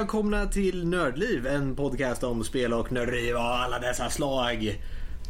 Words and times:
välkomna 0.00 0.46
till 0.46 0.86
Nördliv, 0.86 1.46
en 1.46 1.76
podcast 1.76 2.22
om 2.22 2.44
spel 2.44 2.72
och 2.72 2.92
nörderi 2.92 3.32
av 3.32 3.40
alla 3.40 3.78
dessa 3.78 4.10
slag. 4.10 4.80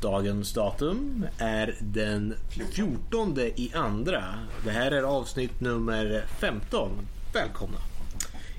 Dagens 0.03 0.53
datum 0.53 1.27
är 1.39 1.75
den 1.81 2.35
14 2.73 3.39
i 3.39 3.73
andra. 3.75 4.25
Det 4.65 4.71
här 4.71 4.91
är 4.91 5.03
avsnitt 5.03 5.61
nummer 5.61 6.25
15. 6.41 6.91
Välkomna! 7.35 7.79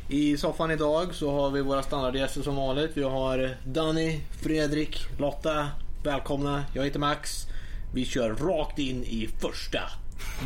I 0.10 0.38
soffan 0.38 0.72
idag 0.72 1.16
så 1.16 1.32
har 1.32 1.52
vi 1.52 1.62
våra 1.62 1.84
standardgäster 1.84 2.42
som 2.42 2.56
vanligt. 2.56 2.92
Vi 2.94 3.04
har 3.04 3.58
Danny, 3.66 4.20
Fredrik, 4.44 5.06
Lotta. 5.20 5.68
Välkomna! 6.04 6.64
Jag 6.74 6.84
heter 6.84 7.00
Max. 7.00 7.46
Vi 7.94 8.06
kör 8.06 8.36
rakt 8.36 8.80
in 8.80 9.04
i 9.04 9.30
första 9.42 9.82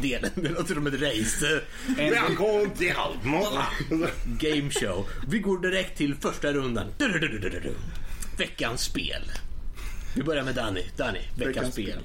delen. 0.01 0.31
Det 0.35 0.49
låter 0.49 0.73
som 0.73 0.87
ett 0.87 1.01
race. 1.01 1.61
Välkommen 1.97 2.69
till 2.69 2.93
Almala! 2.95 3.65
Game 4.25 4.69
show. 4.71 5.05
Vi 5.27 5.39
går 5.39 5.57
direkt 5.61 5.97
till 5.97 6.15
första 6.15 6.51
rundan. 6.53 6.85
Veckans 8.37 8.81
spel. 8.81 9.31
Vi 10.15 10.23
börjar 10.23 10.43
med 10.43 10.55
Danny. 10.55 10.83
Danny, 10.97 11.19
veckans, 11.19 11.55
Veckans 11.55 11.73
spel. 11.73 11.85
spel. 11.85 12.03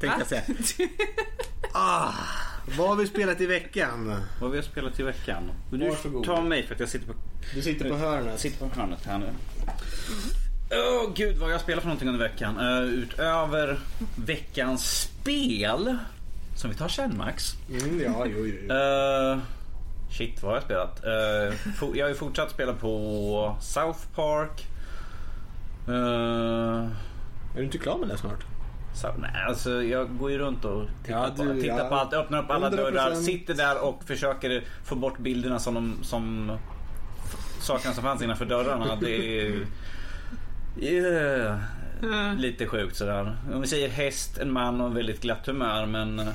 Tänkte 0.00 0.18
jag 0.20 0.28
säga. 0.28 0.88
Ah, 1.74 2.12
vad 2.78 2.88
har 2.88 2.96
vi 2.96 3.06
spelat 3.06 3.40
i 3.40 3.46
veckan? 3.46 4.14
Vad 4.40 4.50
vi 4.50 4.56
har 4.56 4.62
spelat 4.64 5.00
i 5.00 5.02
veckan. 5.02 5.50
Du 5.70 5.88
Varsågod. 5.88 6.24
ta 6.24 6.40
mig 6.40 6.66
för 6.66 6.74
att 6.74 6.80
jag 6.80 6.88
sitter 6.88 7.06
på, 7.06 7.12
Du 7.54 7.62
sitter 7.62 7.88
på 7.88 7.96
hörnet. 7.96 8.40
sitter 8.40 8.68
på 8.68 8.80
hörnet 8.80 8.98
här 9.06 9.18
nu. 9.18 9.26
Åh 10.70 11.12
gud 11.14 11.36
vad 11.36 11.52
jag 11.52 11.60
spelar 11.60 11.80
för 11.80 11.88
någonting 11.88 12.08
under 12.08 12.28
veckan. 12.28 12.58
Uh, 12.58 12.82
utöver 12.94 13.78
veckans 14.16 15.00
spel. 15.00 15.96
Som 16.54 16.70
vi 16.70 16.76
tar 16.76 16.88
sen 16.88 17.16
Max. 17.16 17.56
Mm, 17.70 18.00
ja, 18.00 18.26
jo, 18.26 18.46
jo. 18.46 18.54
jo. 18.68 18.74
Uh, 18.74 19.38
shit 20.10 20.42
vad 20.42 20.50
har 20.50 20.56
jag 20.56 20.64
spelat? 20.64 21.02
Uh, 21.06 21.98
jag 21.98 22.04
har 22.04 22.08
ju 22.08 22.14
fortsatt 22.14 22.50
spela 22.50 22.72
på 22.72 23.56
South 23.60 24.00
Park. 24.14 24.66
Uh, 25.88 25.94
Är 27.54 27.56
du 27.56 27.64
inte 27.64 27.78
klar 27.78 27.98
med 27.98 28.08
det 28.08 28.16
snart? 28.16 28.44
så, 28.94 29.08
nej, 29.18 29.30
alltså 29.48 29.82
jag 29.82 30.18
går 30.18 30.30
ju 30.30 30.38
runt 30.38 30.64
och 30.64 30.84
tittar, 31.04 31.18
Ja, 31.24 31.30
på, 31.36 31.44
du- 31.44 31.60
tittar 31.62 31.78
ja. 31.78 31.88
på 31.88 31.94
allt, 31.94 32.12
öppnar 32.12 32.42
upp 32.44 32.50
alla 32.50 32.70
100%. 32.70 32.76
dörrar, 32.76 33.14
sitter 33.14 33.54
där 33.54 33.84
och 33.84 34.04
försöker 34.04 34.64
få 34.84 34.94
bort 34.94 35.18
bilderna 35.18 35.58
som, 35.58 35.74
de, 35.74 35.98
som 36.04 36.52
sakerna 37.60 37.94
som 37.94 38.02
fanns 38.04 38.22
innanför 38.22 38.44
dörrarna. 38.44 38.96
Det 39.00 39.40
är 39.40 39.66
yeah, 40.80 41.58
lite 42.36 42.66
sjukt 42.66 42.96
sådär. 42.96 43.36
Om 43.52 43.60
vi 43.60 43.66
säger 43.66 43.88
häst, 43.88 44.38
en 44.38 44.52
man 44.52 44.80
och 44.80 44.96
väldigt 44.96 45.20
glatt 45.20 45.46
humör 45.46 45.86
men 45.86 46.18
eh, 46.18 46.28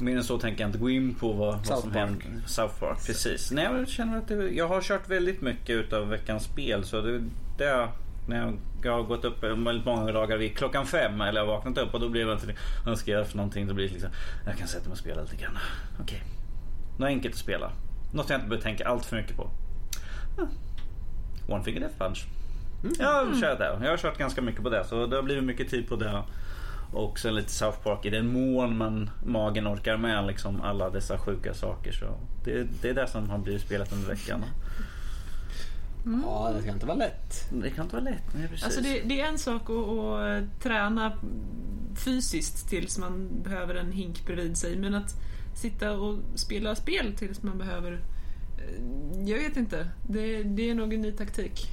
mer 0.00 0.16
än 0.16 0.24
så 0.24 0.38
tänker 0.38 0.60
jag 0.60 0.68
inte 0.68 0.78
gå 0.78 0.90
in 0.90 1.14
på 1.14 1.32
vad, 1.32 1.66
vad 1.66 1.78
som 1.78 1.92
händer. 1.92 2.26
South 2.46 2.80
Park, 2.80 3.06
precis. 3.06 3.50
Nej, 3.50 3.64
jag 3.64 3.88
känner 3.88 4.18
att 4.18 4.28
det, 4.28 4.50
jag 4.50 4.68
har 4.68 4.80
kört 4.80 5.08
väldigt 5.08 5.40
mycket 5.40 5.70
utav 5.70 6.08
veckans 6.08 6.44
spel 6.44 6.84
så 6.84 7.00
det, 7.00 7.22
det 7.58 7.88
när 8.28 8.36
jag, 8.38 8.58
jag 8.82 8.92
har 8.92 9.02
gått 9.02 9.24
upp 9.24 9.42
väldigt 9.42 9.84
många 9.84 10.12
dagar 10.12 10.36
vid 10.36 10.56
klockan 10.56 10.86
fem 10.86 11.20
eller 11.20 11.40
jag 11.40 11.46
har 11.46 11.54
vaknat 11.54 11.78
upp 11.78 11.94
och 11.94 12.00
då 12.00 12.08
blir 12.08 12.24
det 12.24 12.54
vad 12.86 12.98
ska 12.98 13.10
jag 13.10 13.26
för 13.26 13.36
någonting? 13.36 13.66
Då 13.66 13.74
blir 13.74 13.86
det 13.86 13.92
liksom, 13.92 14.10
jag 14.46 14.58
kan 14.58 14.68
sätta 14.68 14.84
mig 14.84 14.92
och 14.92 14.98
spela 14.98 15.22
lite 15.22 15.36
grann. 15.36 15.58
Okej. 16.00 16.22
Något 16.98 17.06
enkelt 17.06 17.34
att 17.34 17.40
spela. 17.40 17.72
Något 18.12 18.30
jag 18.30 18.36
inte 18.36 18.48
behöver 18.48 18.62
tänka 18.62 18.88
allt 18.88 19.04
för 19.04 19.16
mycket 19.16 19.36
på. 19.36 19.50
One 21.48 21.64
Finger 21.64 21.80
Death 21.80 21.98
Punch. 21.98 22.26
Jag 22.98 23.24
har 23.26 23.40
kört 23.40 23.58
det. 23.58 23.78
Jag 23.82 23.90
har 23.90 23.96
kört 23.96 24.18
ganska 24.18 24.42
mycket 24.42 24.62
på 24.62 24.68
det 24.70 24.84
så 24.84 25.06
det 25.06 25.16
har 25.16 25.22
blivit 25.22 25.44
mycket 25.44 25.70
tid 25.70 25.88
på 25.88 25.96
det. 25.96 26.22
Och 26.92 27.18
sen 27.18 27.34
lite 27.34 27.50
South 27.52 27.78
Park 27.82 28.04
i 28.06 28.10
den 28.10 28.32
mån 28.32 28.76
man 28.76 29.10
magen 29.26 29.66
orkar 29.68 29.96
med 29.96 30.26
liksom 30.26 30.60
alla 30.60 30.90
dessa 30.90 31.18
sjuka 31.18 31.54
saker. 31.54 31.92
Så 31.92 32.04
det, 32.44 32.66
det 32.82 32.88
är 32.88 32.94
det 32.94 33.06
som 33.06 33.30
har 33.30 33.38
blivit 33.38 33.62
spelat 33.62 33.92
under 33.92 34.08
veckan. 34.08 34.44
Ja, 36.22 36.52
det 36.56 36.62
ska 36.62 36.70
inte 36.70 36.86
vara 36.86 36.96
lätt. 36.96 37.50
Det 37.62 37.70
kan 37.70 37.84
inte 37.84 37.96
vara 37.96 38.04
lätt. 38.04 38.34
Nej, 38.34 38.48
precis. 38.48 38.64
Alltså 38.64 38.80
det, 38.80 39.00
det 39.04 39.20
är 39.20 39.28
en 39.28 39.38
sak 39.38 39.62
att, 39.70 39.88
att 39.88 40.62
träna 40.62 41.12
fysiskt 42.04 42.68
tills 42.68 42.98
man 42.98 43.42
behöver 43.42 43.74
en 43.74 43.92
hink 43.92 44.26
bredvid 44.26 44.56
sig. 44.56 44.76
Men 44.76 44.94
att 44.94 45.14
sitta 45.54 45.92
och 45.92 46.18
spela 46.34 46.74
spel 46.74 47.14
tills 47.16 47.42
man 47.42 47.58
behöver... 47.58 47.92
eh, 47.92 49.22
Jag 49.28 49.38
vet 49.38 49.56
inte. 49.56 49.88
Det, 50.08 50.42
det 50.42 50.70
är 50.70 50.74
nog 50.74 50.94
en 50.94 51.00
ny 51.00 51.12
taktik. 51.12 51.68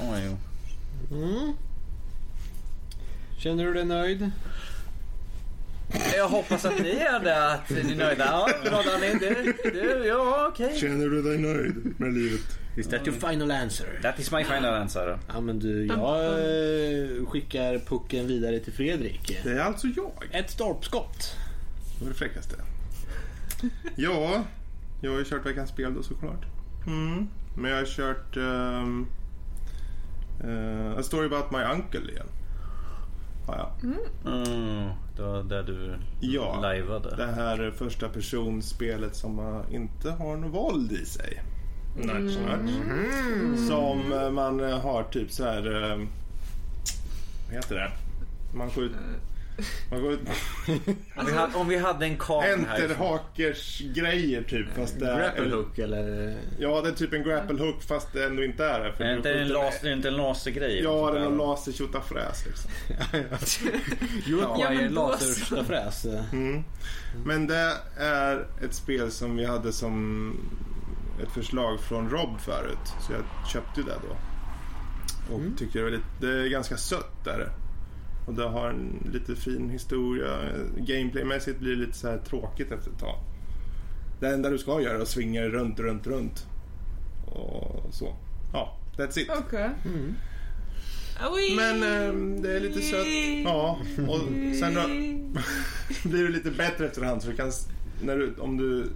Jo. 0.00 0.36
Mm. 1.10 1.52
Känner 3.38 3.64
du 3.64 3.74
dig 3.74 3.84
nöjd? 3.84 4.30
Jag 6.16 6.28
hoppas 6.28 6.64
att 6.64 6.78
ni 6.82 6.90
är 6.90 7.20
det. 7.20 7.52
Att 7.52 7.70
ni 7.70 7.92
är 7.92 7.96
nöjda. 7.96 8.24
Ja, 8.24 8.48
bra 8.64 8.82
Danny. 8.82 9.14
Det, 9.18 9.70
det, 9.70 10.06
ja, 10.06 10.48
okej. 10.52 10.76
Känner 10.80 11.06
du 11.06 11.22
dig 11.22 11.38
nöjd 11.38 12.00
med 12.00 12.14
livet? 12.14 12.58
Is 12.76 12.86
that 12.86 13.06
your 13.06 13.30
final 13.30 13.50
answer? 13.50 14.00
That 14.02 14.18
is 14.18 14.32
my 14.32 14.44
final 14.44 14.74
answer. 14.74 15.18
Ja 15.28 15.40
men 15.40 15.58
du, 15.58 15.86
jag 15.86 16.28
eh, 16.28 17.26
skickar 17.26 17.78
pucken 17.78 18.26
vidare 18.26 18.60
till 18.60 18.72
Fredrik. 18.72 19.40
Det 19.42 19.50
är 19.50 19.60
alltså 19.60 19.86
jag. 19.86 20.28
Ett 20.30 20.50
stolpskott. 20.50 21.36
Det 21.98 22.04
var 22.04 22.12
det 22.12 22.18
fräckaste. 22.18 22.56
Ja, 23.96 24.44
jag 25.00 25.10
har 25.10 25.18
ju 25.18 25.24
kört 25.24 25.46
veckans 25.46 25.70
spel 25.70 25.94
då 25.94 26.02
såklart. 26.02 26.44
Mm. 26.86 27.28
Men 27.56 27.70
jag 27.70 27.78
har 27.78 27.86
kört 27.86 28.36
um, 28.36 29.06
uh, 30.44 30.98
A 30.98 31.02
Story 31.02 31.26
About 31.26 31.50
My 31.50 31.58
Uncle 31.58 32.12
igen. 32.12 32.26
Ja, 33.46 33.56
ja. 33.56 33.90
Mm, 34.30 34.88
det 35.16 35.22
var 35.22 35.42
där 35.42 35.62
du 35.62 35.94
Ja, 36.20 36.60
lajvade. 36.60 37.16
Det 37.16 37.26
här 37.26 37.70
första 37.70 38.08
personspelet 38.08 39.16
som 39.16 39.62
inte 39.70 40.10
har 40.10 40.36
något 40.36 40.54
våld 40.54 40.92
i 40.92 41.04
sig. 41.04 41.42
Nudge, 41.96 42.38
nudge. 42.38 43.58
Som 43.68 44.12
uh, 44.12 44.30
man 44.30 44.60
uh, 44.60 44.78
har 44.78 45.02
typ 45.02 45.30
så 45.30 45.44
här. 45.44 45.66
Uh, 45.66 46.06
vad 47.46 47.56
heter 47.56 47.74
det? 47.74 47.90
Man 48.56 48.70
skjuter... 48.70 48.98
Man 49.90 50.02
går 50.02 50.18
Om 51.16 51.26
vi, 51.26 51.32
hade, 51.32 51.54
om 51.58 51.68
vi 51.68 51.76
hade 51.78 52.06
en 52.06 52.16
kamera 52.18 52.56
här. 52.68 52.82
Enterhakers 52.82 53.80
grejer 53.94 54.42
typ. 54.42 54.66
Fast 54.76 55.00
det 55.00 55.06
är, 55.10 55.18
Grapple 55.18 55.54
hook 55.54 55.78
eller? 55.78 56.36
Ja, 56.58 56.80
det 56.82 56.88
är 56.88 56.92
typ 56.92 57.12
en 57.12 57.22
grapple 57.22 57.62
hook 57.64 57.82
fast 57.82 58.12
det 58.12 58.24
ändå 58.24 58.44
inte 58.44 58.64
är 58.64 58.80
det. 58.80 58.92
för 58.92 59.04
Är 59.04 59.16
inte 59.16 59.30
en, 59.32 59.38
skjuter- 59.38 59.52
las, 59.54 59.82
är 59.82 59.86
det 59.88 59.92
inte 59.92 60.08
en 60.08 60.16
lasergrej? 60.16 60.80
Ja, 60.82 61.10
det 61.10 61.18
är 61.20 61.24
en 61.24 61.36
laser 61.36 62.00
fräs 62.00 62.46
liksom. 62.46 62.70
Jo, 64.26 64.38
Ja, 64.42 64.56
ja, 64.60 64.70
men 64.70 64.80
en 64.80 64.94
då 64.94 65.08
laserfräs. 65.08 66.04
Mm. 66.32 66.64
Men 67.24 67.46
det 67.46 67.72
är 67.98 68.46
ett 68.64 68.74
spel 68.74 69.10
som 69.10 69.36
vi 69.36 69.44
hade 69.44 69.72
som 69.72 70.34
ett 71.22 71.30
förslag 71.32 71.80
från 71.80 72.10
Rob 72.10 72.40
förut. 72.40 72.92
Så 73.06 73.12
jag 73.12 73.48
köpte 73.52 73.80
det 73.82 73.94
då. 74.08 74.16
Och 75.34 75.40
tycker 75.58 75.78
det, 75.78 75.84
var 75.84 75.90
lite, 75.90 76.04
det 76.20 76.28
är 76.42 76.48
ganska 76.48 76.76
sött 76.76 77.24
där. 77.24 77.48
Och 78.30 78.36
det 78.36 78.48
har 78.48 78.68
en 78.68 79.10
lite 79.12 79.36
fin 79.36 79.70
historia. 79.70 80.38
Gameplaymässigt 80.76 81.58
blir 81.58 81.70
det 81.70 81.76
lite 81.76 81.98
så 81.98 82.08
här 82.08 82.18
tråkigt 82.18 82.72
efter 82.72 82.90
ett 82.90 82.98
tag. 82.98 83.18
Det 84.20 84.28
enda 84.28 84.50
du 84.50 84.58
ska 84.58 84.80
göra 84.80 84.96
är 84.96 85.02
att 85.02 85.08
svinga 85.08 85.42
runt, 85.42 85.80
runt, 85.80 86.06
runt. 86.06 86.46
Och 87.26 87.94
så. 87.94 88.16
Ja, 88.52 88.76
that's 88.96 89.18
it. 89.18 89.30
Okej. 89.38 89.70
Mm. 89.84 90.14
Men 91.56 91.82
ehm, 91.82 92.42
det 92.42 92.56
är 92.56 92.60
lite 92.60 92.80
sött. 92.80 93.06
Ja, 93.44 93.78
och 94.08 94.20
sen 94.60 94.74
då 94.74 94.86
blir 96.08 96.24
det 96.24 96.30
lite 96.30 96.50
bättre 96.50 96.86
efterhand. 96.86 97.22
Så 97.22 97.30
du 97.30 97.36
kan, 97.36 97.52
när 98.02 98.16
du, 98.16 98.34
om 98.38 98.56
du 98.56 98.90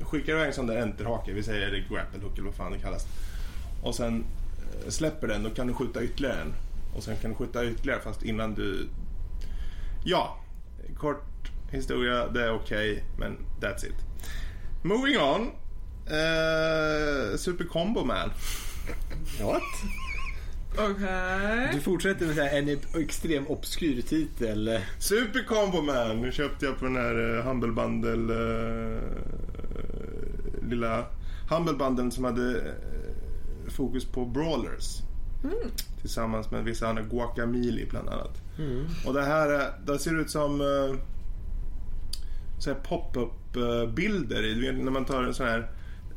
skickar 0.00 0.32
iväg 0.32 0.46
en 0.46 0.54
sån 0.54 0.66
där 0.66 0.82
enterhake, 0.82 1.32
vi 1.32 1.42
säger 1.42 1.70
det 1.70 1.94
grapple 1.94 2.20
hook 2.22 2.38
eller 2.38 2.46
vad 2.46 2.54
fan 2.54 2.72
det 2.72 2.78
kallas. 2.78 3.06
Och 3.82 3.94
sen 3.94 4.24
eh, 4.84 4.90
släpper 4.90 5.28
den, 5.28 5.42
då 5.42 5.50
kan 5.50 5.66
du 5.66 5.74
skjuta 5.74 6.02
ytterligare 6.02 6.40
en. 6.40 6.52
Och 6.94 7.02
sen 7.02 7.16
kan 7.16 7.30
du 7.30 7.36
skjuta 7.36 7.64
ytterligare 7.64 8.00
fast 8.00 8.22
innan 8.22 8.54
du... 8.54 8.88
Ja, 10.04 10.38
kort 10.96 11.50
historia, 11.70 12.28
det 12.28 12.44
är 12.44 12.54
okej, 12.54 13.04
men 13.18 13.38
that's 13.60 13.86
it. 13.86 13.96
Moving 14.82 15.18
on. 15.18 15.40
Uh, 16.02 17.36
Super 17.36 17.64
Combo 17.64 18.04
Man. 18.04 18.30
What? 19.40 19.62
Okej. 20.78 21.68
Du 21.72 21.80
fortsätter 21.80 22.26
med 22.26 22.34
så 22.34 22.42
här 22.42 22.58
en 22.58 22.78
extrem 23.02 23.46
obskyr 23.46 24.02
titel. 24.02 24.80
Super 24.98 25.44
Combo 25.44 25.82
Man. 25.82 26.20
Nu 26.20 26.32
köpte 26.32 26.66
jag 26.66 26.78
på 26.78 26.84
den 26.84 26.96
här 26.96 27.42
Humble 27.42 27.72
Bundle. 27.72 28.34
Uh, 28.34 29.00
lilla 30.62 31.06
Humble 31.48 31.74
Bundle 31.74 32.10
som 32.10 32.24
hade 32.24 32.60
eh, 32.60 33.70
fokus 33.70 34.04
på 34.04 34.24
Brawlers. 34.24 35.02
Tillsammans 36.00 36.50
med 36.50 36.64
vissa 36.64 36.88
andra 36.88 37.02
Guacamole 37.02 37.86
bland 37.90 38.08
annat. 38.08 38.42
Mm. 38.58 38.86
Och 39.06 39.14
det 39.14 39.22
här 39.22 39.54
eh, 39.54 39.66
det 39.86 39.98
ser 39.98 40.20
ut 40.20 40.30
som 40.30 40.60
uh, 40.60 40.94
så 42.58 42.70
här 42.70 42.80
pop-up 42.80 43.56
eh, 43.56 43.92
bilder. 43.94 44.42
du 44.42 44.72
vet, 44.72 44.84
När 44.84 44.92
man 44.92 45.04
tar 45.04 45.22
en 45.22 45.34
sån 45.34 45.46
här 45.46 45.70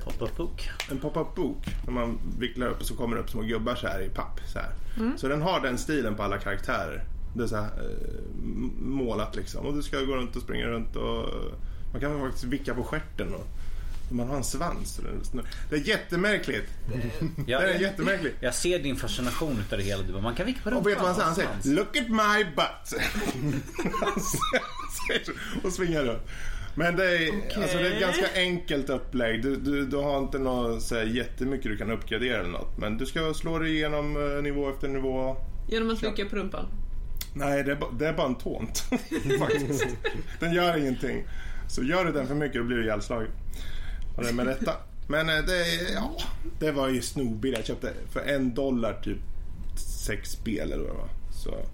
Pop-up 0.03 0.37
book. 0.37 0.69
en 0.91 0.99
pop-up 0.99 1.35
bok. 1.35 1.75
När 1.85 1.93
man 1.93 2.19
vicklar 2.39 2.67
upp 2.67 2.79
och 2.79 2.85
så 2.85 2.95
kommer 2.95 3.15
det 3.15 3.21
upp 3.21 3.29
små 3.29 3.41
gubbar 3.41 3.75
så 3.75 3.87
här 3.87 4.01
i 4.01 4.09
papp. 4.09 4.39
Så, 4.45 4.59
här. 4.59 4.69
så 5.17 5.27
den 5.27 5.41
har 5.41 5.59
den 5.59 5.77
stilen 5.77 6.15
på 6.15 6.23
alla 6.23 6.37
karaktärer. 6.37 7.03
Det 7.35 7.43
är 7.43 7.47
så 7.47 7.55
här, 7.55 7.63
eh, 7.63 8.21
målat 8.81 9.35
liksom. 9.35 9.65
Och 9.65 9.73
du 9.73 9.81
ska 9.81 9.99
gå 9.99 10.15
runt 10.15 10.35
och 10.35 10.41
springa 10.41 10.65
runt 10.65 10.95
och 10.95 11.29
man 11.91 12.01
kan 12.01 12.21
faktiskt 12.21 12.43
vicka 12.43 12.73
på 12.73 12.83
stjärten 12.83 13.33
och 13.33 13.47
Man 14.09 14.27
har 14.27 14.35
en 14.37 14.43
svans. 14.43 15.01
Det 15.69 15.75
är 15.75 15.79
jättemärkligt. 15.79 16.69
Jag, 17.47 17.61
Det 17.61 17.73
är 17.73 17.79
jättemärkligt. 17.79 18.35
jag 18.39 18.55
ser 18.55 18.79
din 18.79 18.95
fascination 18.95 19.59
utav 19.67 19.79
det 19.79 19.85
hela. 19.85 20.03
Du 20.03 20.13
bara, 20.13 20.21
Man 20.21 20.35
kan 20.35 20.45
vicka 20.45 20.69
på 20.69 20.75
Och 20.75 20.87
vet 20.87 20.97
du 20.97 21.03
vad 21.03 21.15
han 21.15 21.15
säger? 21.15 21.25
Han 21.25 21.35
säger 21.35 21.49
svans. 21.49 21.65
Look 21.65 21.97
at 21.97 22.09
my 22.09 22.43
butt. 22.55 23.01
Och 25.63 25.73
svingar 25.73 26.03
runt. 26.03 26.21
Men 26.77 26.95
det 26.95 27.17
är, 27.17 27.31
alltså 27.61 27.77
det 27.77 27.87
är 27.87 27.93
ett 27.93 27.99
ganska 27.99 28.25
enkelt 28.35 28.89
upplägg. 28.89 29.41
Du, 29.43 29.55
du, 29.55 29.85
du 29.85 29.97
har 29.97 30.19
inte 30.19 30.39
något 30.39 30.83
så 30.83 30.95
här, 30.95 31.03
jättemycket 31.03 31.71
du 31.71 31.77
kan 31.77 31.91
uppgradera 31.91 32.39
eller 32.39 32.49
något. 32.49 32.77
Men 32.77 32.97
du 32.97 33.05
ska 33.05 33.33
slå 33.33 33.59
dig 33.59 33.75
igenom 33.75 34.35
eh, 34.35 34.43
nivå 34.43 34.69
efter 34.69 34.87
nivå. 34.87 35.37
Genom 35.67 35.89
att 35.89 35.99
trycka 35.99 36.25
på 36.25 36.35
rumpan. 36.35 36.65
Nej, 37.33 37.63
det 37.63 37.71
är, 37.71 37.77
det 37.99 38.07
är 38.07 38.13
bara 38.13 38.27
en 38.27 38.35
tånt. 38.35 38.83
Faktiskt. 39.39 39.87
Den 40.39 40.53
gör 40.53 40.77
ingenting. 40.77 41.23
Så 41.67 41.83
gör 41.83 42.05
du 42.05 42.11
den 42.11 42.27
för 42.27 42.35
mycket 42.35 42.57
då 42.57 42.63
blir 42.63 42.77
du 42.77 42.83
ihjälslagen. 42.83 43.31
Och 44.15 44.23
det 44.23 44.33
med 44.33 44.47
detta. 44.47 44.77
Men 45.07 45.29
eh, 45.29 45.45
det, 45.45 45.65
ja, 45.93 46.17
det 46.59 46.71
var 46.71 46.89
ju 46.89 47.01
snorbilligt. 47.01 47.59
Jag 47.59 47.65
köpte 47.67 47.93
för 48.09 48.19
en 48.19 48.53
dollar 48.53 49.01
typ 49.03 49.17
sex 49.77 50.31
spel 50.31 50.71
eller 50.71 50.83
vad. 50.83 51.09
Så 51.31 51.65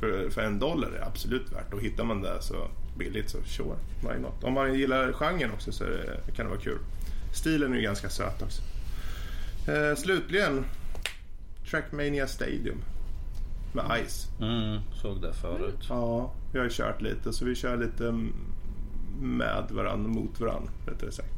för, 0.00 0.30
för 0.30 0.42
en 0.42 0.58
dollar 0.58 0.88
är 0.88 0.92
det 0.92 1.06
absolut 1.06 1.52
värt. 1.52 1.72
Och 1.72 1.80
hittar 1.80 2.04
man 2.04 2.22
det 2.22 2.42
så 2.42 2.68
billigt 2.98 3.30
så 3.30 3.38
sure, 3.42 3.76
why 4.00 4.20
not? 4.20 4.44
Om 4.44 4.52
man 4.52 4.74
gillar 4.74 5.12
genren 5.12 5.50
också 5.52 5.72
så 5.72 5.84
det, 5.84 6.32
kan 6.36 6.46
det 6.46 6.50
vara 6.50 6.60
kul. 6.60 6.78
Stilen 7.34 7.72
är 7.72 7.76
ju 7.76 7.82
ganska 7.82 8.08
söt 8.08 8.42
också. 8.42 8.62
Eh, 9.70 9.96
slutligen 9.96 10.64
Trackmania 11.70 12.26
Stadium 12.26 12.82
med 13.72 14.06
Ice. 14.06 14.28
Mm, 14.40 14.80
såg 15.02 15.22
det 15.22 15.32
förut. 15.32 15.86
Ja, 15.88 16.32
vi 16.52 16.58
har 16.58 16.64
ju 16.64 16.70
kört 16.72 17.02
lite 17.02 17.32
så 17.32 17.44
vi 17.44 17.54
kör 17.54 17.76
lite 17.76 18.08
mm, 18.08 18.32
med 19.20 19.64
varandra, 19.70 20.08
mot 20.08 20.40
varandra 20.40 20.70
rättare 20.86 21.12
sagt. 21.12 21.32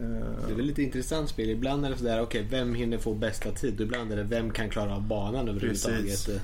Eh, 0.00 0.46
Det 0.46 0.52
är 0.52 0.56
väl 0.56 0.66
lite 0.66 0.82
intressant 0.82 1.28
spel. 1.28 1.50
Ibland 1.50 1.86
är 1.86 1.90
det 1.90 1.96
sådär, 1.96 2.20
okej, 2.22 2.46
vem 2.50 2.74
hinner 2.74 2.98
få 2.98 3.14
bästa 3.14 3.50
tid? 3.50 3.80
Ibland 3.80 4.12
är 4.12 4.16
det, 4.16 4.22
vem 4.22 4.50
kan 4.50 4.70
klara 4.70 4.94
av 4.94 5.02
banan 5.02 5.48
överhuvudtaget? 5.48 6.02
Precis. 6.02 6.40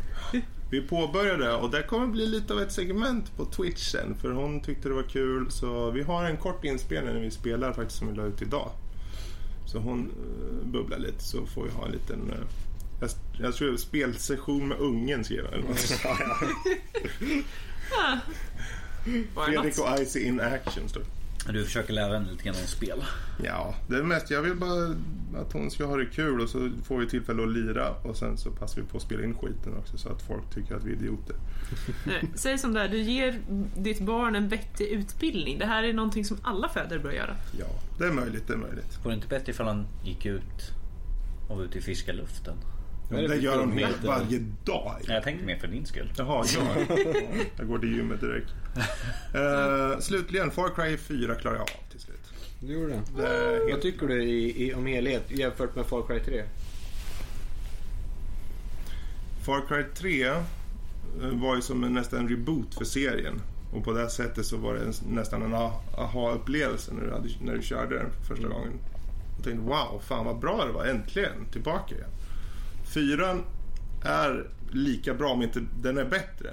Vi 0.71 0.81
påbörjade 0.83 1.55
och 1.55 1.71
det 1.71 1.83
kommer 1.83 2.07
bli 2.07 2.27
lite 2.27 2.53
av 2.53 2.61
ett 2.61 2.73
segment 2.73 3.37
på 3.37 3.45
Twitch 3.45 3.91
sen 3.91 4.15
för 4.15 4.31
hon 4.31 4.61
tyckte 4.61 4.89
det 4.89 4.95
var 4.95 5.03
kul 5.03 5.51
så 5.51 5.91
vi 5.91 6.03
har 6.03 6.25
en 6.25 6.37
kort 6.37 6.65
inspelning 6.65 7.15
när 7.15 7.21
vi 7.21 7.31
spelar 7.31 7.73
faktiskt 7.73 7.99
som 7.99 8.09
vi 8.09 8.15
la 8.15 8.25
ut 8.25 8.43
idag. 8.43 8.71
Så 9.67 9.79
hon 9.79 10.01
uh, 10.01 10.67
bubblar 10.67 10.99
lite 10.99 11.23
så 11.25 11.47
får 11.47 11.65
vi 11.65 11.71
ha 11.71 11.87
en 11.87 11.93
liten 11.93 12.31
eh, 12.31 12.37
jag, 13.01 13.11
jag 13.41 13.55
tror 13.55 13.77
spelsession 13.77 14.69
med 14.69 14.79
ungen 14.79 15.25
skrev 15.25 15.47
jag. 15.53 15.65
Fredrik 19.05 19.79
och 19.79 20.01
Icy 20.01 20.21
in 20.21 20.41
action 20.41 20.89
står. 20.89 21.03
Du 21.47 21.65
försöker 21.65 21.93
lära 21.93 22.13
henne 22.13 22.31
lite 22.31 22.45
grann 22.45 22.55
om 22.61 22.67
spel. 22.67 23.05
Ja, 23.45 23.75
det 23.89 23.97
är 23.97 24.03
mest 24.03 24.31
jag 24.31 24.43
vill 24.43 24.55
bara 24.55 24.95
att 25.41 25.53
hon 25.53 25.71
ska 25.71 25.85
ha 25.85 25.97
det 25.97 26.07
kul 26.07 26.41
och 26.41 26.49
så 26.49 26.71
får 26.85 26.99
vi 26.99 27.09
tillfälle 27.09 27.43
att 27.43 27.53
lira 27.53 27.91
och 27.91 28.17
sen 28.17 28.39
så 28.39 28.51
passar 28.51 28.81
vi 28.83 28.89
på 28.89 28.97
att 28.97 29.03
spela 29.03 29.25
in 29.25 29.35
skiten 29.35 29.77
också 29.79 29.99
så 29.99 30.09
att 30.09 30.23
folk 30.23 30.55
tycker 30.55 30.75
att 30.75 30.85
vi 30.85 30.93
är 30.93 30.97
idioter. 30.97 31.37
Nej, 32.07 32.31
Säg 32.35 32.59
som 32.59 32.73
det 32.75 32.81
är, 32.81 32.89
du 32.89 32.99
ger 32.99 33.41
ditt 33.77 34.01
barn 34.01 34.37
en 34.37 34.49
vettig 34.49 34.85
utbildning. 34.85 35.59
Det 35.59 35.67
här 35.67 35.83
är 35.83 35.93
någonting 35.93 36.25
som 36.25 36.37
alla 36.43 36.69
fäder 36.69 36.99
bör 36.99 37.13
göra. 37.13 37.37
Ja, 37.59 37.67
det 37.99 38.05
är 38.05 38.13
möjligt, 38.13 38.47
det 38.47 38.53
är 38.53 38.59
möjligt. 38.59 38.99
Vore 39.03 39.15
det 39.15 39.17
inte 39.17 39.29
bättre 39.29 39.53
ifall 39.53 39.67
han 39.67 39.87
gick 40.05 40.27
ut 40.27 40.71
och 41.49 41.57
var 41.57 41.65
ute 41.65 41.79
i? 41.79 41.83
Vad 42.47 42.57
är 43.15 43.23
det 43.23 43.29
det 43.29 43.37
gör 43.37 43.59
de 43.59 43.73
helt 43.73 44.05
varje 44.05 44.39
dag. 44.65 44.97
Jag 45.07 45.23
tänkte 45.23 45.47
mer 45.47 45.57
för 45.57 45.69
din 45.69 45.87
skull. 45.87 46.13
Jaha, 46.17 46.45
ja. 46.55 46.97
Jag 47.57 47.69
går 47.69 47.79
till 47.79 47.97
gymmet 47.97 48.21
direkt. 48.21 48.49
Eh, 49.35 50.01
slutligen, 50.01 50.51
Far 50.51 50.69
Cry 50.75 50.97
4 50.97 51.35
klarar 51.35 51.57
jag 51.57 51.63
av 51.63 51.91
till 51.91 52.01
slut. 52.01 52.33
Du 52.61 52.73
gjorde 52.73 52.89
det. 52.89 53.03
Det 53.17 53.29
är 53.29 53.59
Vad 53.59 53.69
helt... 53.69 53.83
tycker 53.83 54.07
du 54.07 54.23
i, 54.23 54.69
i, 54.69 54.75
om 54.75 54.87
helhet 54.87 55.31
jämfört 55.31 55.77
med 55.77 55.87
Far 55.87 56.03
Cry 56.07 56.21
3? 56.21 56.43
Far 59.45 59.67
Cry 59.69 59.85
3 59.95 60.27
eh, 60.27 60.37
var 61.33 61.57
ju 61.57 61.63
som 61.63 61.85
en, 61.85 61.93
nästan 61.93 62.19
en 62.19 62.29
reboot 62.29 62.75
för 62.75 62.85
serien. 62.85 63.41
Och 63.73 63.85
på 63.85 63.93
det 63.93 64.11
sättet 64.11 64.47
så 64.47 64.57
var 64.57 64.75
det 64.75 64.81
en, 64.81 64.93
nästan 65.15 65.43
en 65.43 65.55
aha-upplevelse 65.55 66.93
när 66.95 67.07
du, 67.07 67.13
hade, 67.13 67.29
när 67.41 67.55
du 67.55 67.63
körde 67.63 67.99
den 67.99 68.11
för 68.11 68.35
första 68.35 68.49
gången. 68.49 68.73
Jag 69.37 69.45
tänkte 69.45 69.69
wow, 69.69 70.03
fan 70.07 70.25
vad 70.27 70.39
bra 70.39 70.65
det 70.67 70.73
var, 70.73 70.85
äntligen 70.85 71.47
tillbaka 71.53 71.95
igen. 71.95 72.11
Fyran 72.95 73.45
är 74.05 74.47
lika 74.73 75.15
bra, 75.15 75.31
om 75.33 75.43
inte 75.43 75.61
den 75.83 75.99
är 75.99 76.05
bättre. 76.05 76.51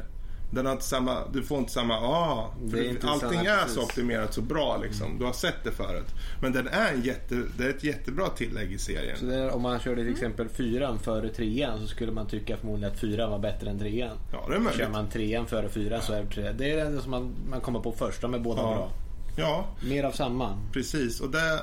Den 0.51 0.65
har 0.65 0.73
inte 0.73 0.83
samma, 0.85 1.17
du 1.33 1.43
får 1.43 1.57
inte 1.57 1.71
samma, 1.71 1.93
ah, 1.99 2.53
för 2.69 2.77
Det 2.77 2.85
är 2.85 2.89
inte 2.89 3.07
allting 3.07 3.39
är 3.45 3.57
precis. 3.57 3.73
så 3.75 3.83
optimerat 3.83 4.33
så 4.33 4.41
bra 4.41 4.77
liksom. 4.77 5.19
Du 5.19 5.25
har 5.25 5.33
sett 5.33 5.63
det 5.63 5.71
förut. 5.71 6.05
Men 6.41 6.51
den 6.53 6.67
är 6.67 6.93
en 6.93 7.01
jätte, 7.01 7.43
det 7.57 7.63
är 7.65 7.69
ett 7.69 7.83
jättebra 7.83 8.29
tillägg 8.29 8.71
i 8.71 8.77
serien. 8.77 9.17
Så 9.19 9.25
där, 9.25 9.49
om 9.55 9.61
man 9.61 9.79
körde 9.79 10.03
till 10.03 10.13
exempel 10.13 10.49
fyran 10.49 10.99
före 10.99 11.29
trean 11.29 11.79
så 11.81 11.87
skulle 11.87 12.11
man 12.11 12.27
tycka 12.27 12.57
förmodligen 12.57 12.93
att 12.93 12.99
fyran 12.99 13.31
var 13.31 13.39
bättre 13.39 13.69
än 13.69 13.79
trean. 13.79 14.17
Ja, 14.31 14.45
det 14.49 14.55
är 14.55 14.59
möjligt. 14.59 14.81
Kör 14.81 14.89
man 14.89 15.09
trean 15.09 15.45
före 15.47 15.69
fyran 15.69 16.01
så 16.01 16.13
är 16.13 16.23
det 16.23 16.29
trean. 16.29 16.55
Det 16.57 16.71
är 16.71 16.85
det 16.91 17.01
som 17.01 17.11
man, 17.11 17.35
man 17.49 17.61
kommer 17.61 17.79
på 17.79 17.91
först. 17.91 18.21
De 18.21 18.33
är 18.33 18.39
båda 18.39 18.61
Ja. 18.61 18.73
bra. 18.75 18.91
Ja, 19.37 19.65
Mer 19.89 20.03
av 20.03 20.11
samma. 20.11 20.57
Precis, 20.73 21.19
och 21.21 21.29
det, 21.29 21.59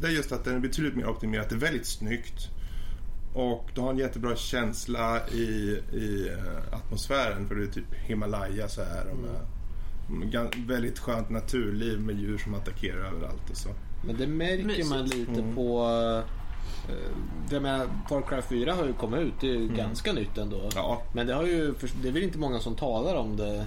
det 0.00 0.06
är 0.06 0.10
just 0.10 0.32
att 0.32 0.44
den 0.44 0.54
är 0.54 0.60
betydligt 0.60 0.96
mer 0.96 1.08
optimerad. 1.08 1.46
Det 1.48 1.54
är 1.54 1.58
väldigt 1.58 1.86
snyggt. 1.86 2.48
Och 3.36 3.68
du 3.74 3.80
har 3.80 3.90
en 3.90 3.98
jättebra 3.98 4.36
känsla 4.36 5.28
i, 5.28 5.80
i 5.92 6.28
eh, 6.32 6.78
atmosfären 6.78 7.48
för 7.48 7.54
det 7.54 7.62
är 7.62 7.70
typ 7.70 7.94
Himalaya 7.94 8.68
så 8.68 8.82
här. 8.82 9.06
Och 9.12 9.18
med, 9.18 9.40
med 10.18 10.28
gan- 10.34 10.66
väldigt 10.68 10.98
skönt 10.98 11.30
naturliv 11.30 12.00
med 12.00 12.16
djur 12.16 12.38
som 12.38 12.54
attackerar 12.54 12.98
överallt 13.06 13.50
och 13.50 13.56
så. 13.56 13.68
Men 14.06 14.16
det 14.16 14.26
märker 14.26 14.64
Mysigt. 14.64 14.88
man 14.90 15.04
lite 15.04 15.40
Mm. 15.40 15.54
på... 15.54 15.84
eh, 16.88 16.94
Jag 17.50 17.62
menar, 17.62 17.86
Far 18.08 18.22
Cry 18.22 18.42
4 18.42 18.72
har 18.74 18.84
ju 18.86 18.92
kommit 18.92 19.20
ut. 19.20 19.32
Det 19.40 19.46
är 19.48 19.54
ju 19.54 19.68
ganska 19.68 20.12
nytt 20.12 20.38
ändå. 20.38 20.56
Mm. 20.58 20.70
Ja, 20.74 21.02
Men 21.12 21.26
det, 21.26 21.34
har 21.34 21.42
ju, 21.46 21.74
det 22.02 22.08
är 22.08 22.12
väl 22.12 22.22
inte 22.22 22.38
många 22.38 22.58
som 22.58 22.74
talar 22.76 23.14
om 23.14 23.36
det. 23.36 23.66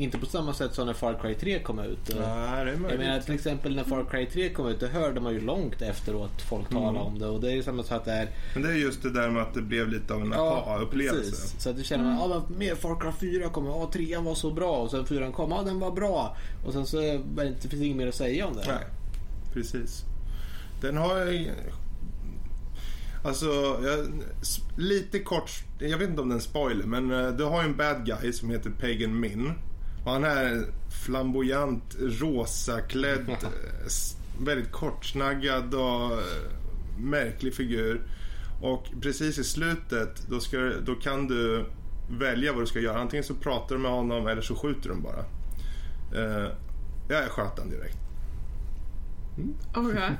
Inte 0.00 0.18
på 0.18 0.26
samma 0.26 0.52
sätt 0.54 0.74
som 0.74 0.86
när 0.86 0.92
Far 0.94 1.18
Cry 1.22 1.34
3 1.34 1.58
kom 1.62 1.78
ut. 1.78 1.98
nej, 2.08 2.16
det 2.16 2.22
är 2.24 2.66
Jag 2.66 2.80
möjligt. 2.80 3.00
menar 3.00 3.20
till 3.20 3.34
exempel 3.34 3.76
när 3.76 3.84
Far 3.84 4.04
Cry 4.10 4.26
3 4.26 4.48
kom 4.48 4.66
ut, 4.68 4.80
det 4.80 4.88
hörde 4.88 5.20
man 5.20 5.32
ju 5.32 5.40
långt 5.40 5.82
efteråt 5.82 6.42
folk 6.42 6.68
tala 6.68 6.88
Mm. 6.88 7.02
om 7.02 7.18
det. 7.18 7.26
Och 7.26 7.40
det 7.40 7.48
är 7.50 7.54
ju 7.54 7.62
samma 7.62 7.82
sak 7.82 8.04
där. 8.04 8.28
Men 8.54 8.62
det 8.62 8.68
är 8.68 8.74
just 8.74 9.02
det 9.02 9.10
där 9.10 9.30
med 9.30 9.42
att 9.42 9.54
det 9.54 9.62
blev 9.62 9.88
lite 9.88 10.14
av 10.14 10.20
en 10.22 10.32
aha-upplevelse. 10.32 11.30
precis. 11.30 11.60
Så 11.62 11.70
att 11.70 11.76
du 11.76 11.84
känner 11.84 12.04
man, 12.04 12.16
ja 12.30 12.42
men 12.48 12.58
mer 12.58 12.74
Far 12.74 13.00
Cry 13.00 13.30
4 13.38 13.48
kommer, 13.48 13.70
ja 13.70 13.90
3 13.92 14.16
var 14.18 14.34
så 14.34 14.50
bra. 14.50 14.76
Och 14.76 14.90
sen 14.90 15.06
4 15.06 15.32
kom, 15.32 15.50
ja 15.50 15.62
den 15.62 15.78
var 15.80 15.90
bra. 15.90 16.36
Och 16.66 16.72
sen 16.72 16.86
så 16.86 16.98
är 16.98 17.20
det 17.36 17.46
inte, 17.46 17.68
finns 17.68 17.80
det 17.80 17.84
inget 17.86 17.96
mer 17.96 18.08
att 18.08 18.14
säga 18.14 18.46
om 18.46 18.54
det. 18.56 18.64
Nej, 18.66 18.84
precis. 19.52 20.04
Den 20.80 20.96
har... 20.96 21.44
Alltså, 23.24 23.46
jag, 23.84 24.06
lite 24.76 25.18
kort... 25.18 25.50
Jag 25.78 25.98
vet 25.98 26.08
inte 26.10 26.22
om 26.22 26.28
det 26.28 26.32
är 26.32 26.36
en 26.36 26.40
spoiler, 26.42 26.84
men 26.84 27.10
eh, 27.10 27.28
du 27.28 27.44
har 27.44 27.62
ju 27.62 27.68
en 27.68 27.76
bad 27.76 28.06
guy 28.06 28.32
som 28.32 28.50
heter 28.50 28.70
Pagan 28.70 29.20
Min. 29.20 29.52
Och 30.04 30.12
han 30.12 30.24
är 30.24 30.66
flamboyant, 31.04 31.96
rosaklädd, 32.00 33.28
eh, 33.30 33.36
väldigt 34.44 34.72
kortsnaggad 34.72 35.74
och 35.74 36.12
eh, 36.12 36.18
märklig 36.98 37.54
figur. 37.54 38.00
Och 38.62 38.84
precis 39.02 39.38
i 39.38 39.44
slutet, 39.44 40.26
då, 40.28 40.40
ska, 40.40 40.58
då 40.58 40.94
kan 40.94 41.26
du 41.26 41.64
välja 42.10 42.52
vad 42.52 42.62
du 42.62 42.66
ska 42.66 42.80
göra. 42.80 43.00
Antingen 43.00 43.24
så 43.24 43.34
pratar 43.34 43.74
du 43.74 43.80
med 43.82 43.90
honom 43.90 44.26
eller 44.26 44.42
så 44.42 44.54
skjuter 44.54 44.88
du 44.88 44.94
bara. 44.94 45.24
Uh, 46.14 46.48
jag 47.08 47.30
sköt 47.30 47.58
han 47.58 47.70
direkt. 47.70 47.96
Okej. 49.74 50.18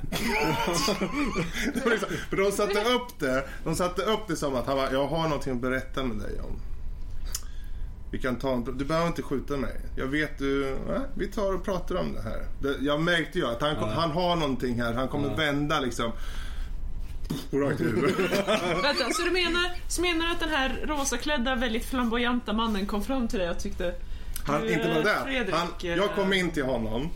Liksom, 1.90 2.08
för 2.30 2.36
de 2.36 2.52
satte 2.52 2.80
upp 2.80 3.18
det 3.18 3.44
De 3.64 3.74
satte 3.74 4.02
upp 4.02 4.20
det 4.28 4.36
som 4.36 4.54
att 4.54 4.66
han 4.66 4.76
bara, 4.76 4.92
jag 4.92 5.06
har 5.06 5.22
någonting 5.22 5.52
att 5.52 5.60
berätta 5.60 6.04
med 6.04 6.16
dig 6.16 6.40
om. 6.40 6.60
Vi 8.10 8.18
kan 8.18 8.36
ta 8.36 8.52
en, 8.52 8.64
du 8.78 8.84
behöver 8.84 9.08
inte 9.08 9.22
skjuta 9.22 9.56
mig. 9.56 9.80
Jag 9.96 10.06
vet 10.06 10.38
du, 10.38 10.76
vi 11.14 11.26
tar 11.26 11.54
och 11.54 11.64
pratar 11.64 11.94
om 11.94 12.14
det 12.14 12.22
här. 12.22 12.46
Det, 12.62 12.76
jag 12.80 13.00
märkte 13.00 13.38
ju 13.38 13.46
att 13.46 13.60
han, 13.60 13.76
kom, 13.76 13.88
han 13.88 14.10
har 14.10 14.36
någonting 14.36 14.82
här. 14.82 14.92
Han 14.94 15.08
kommer 15.08 15.36
vända 15.36 15.80
liksom. 15.80 16.12
Rakt 17.50 17.80
i 17.80 17.84
huvudet. 17.84 18.30
Vänta, 18.82 19.10
så 19.12 19.22
du 19.22 19.30
menar, 19.30 19.70
så 19.88 20.02
menar 20.02 20.26
du 20.26 20.32
att 20.32 20.40
den 20.40 20.48
här 20.48 20.84
rosaklädda, 20.86 21.54
väldigt 21.54 21.84
flamboyanta 21.84 22.52
mannen 22.52 22.86
kom 22.86 23.04
fram 23.04 23.28
till 23.28 23.38
dig 23.38 23.50
och 23.50 23.58
tyckte 23.58 23.94
Han, 24.46 24.60
Du, 24.60 24.72
inte 24.72 24.88
bara 24.88 25.02
det. 25.02 25.20
Fredrik, 25.24 25.54
Han, 25.54 25.68
eh, 25.82 25.96
jag 25.96 26.14
kom 26.14 26.32
in 26.32 26.50
till 26.50 26.64
honom. 26.64 27.10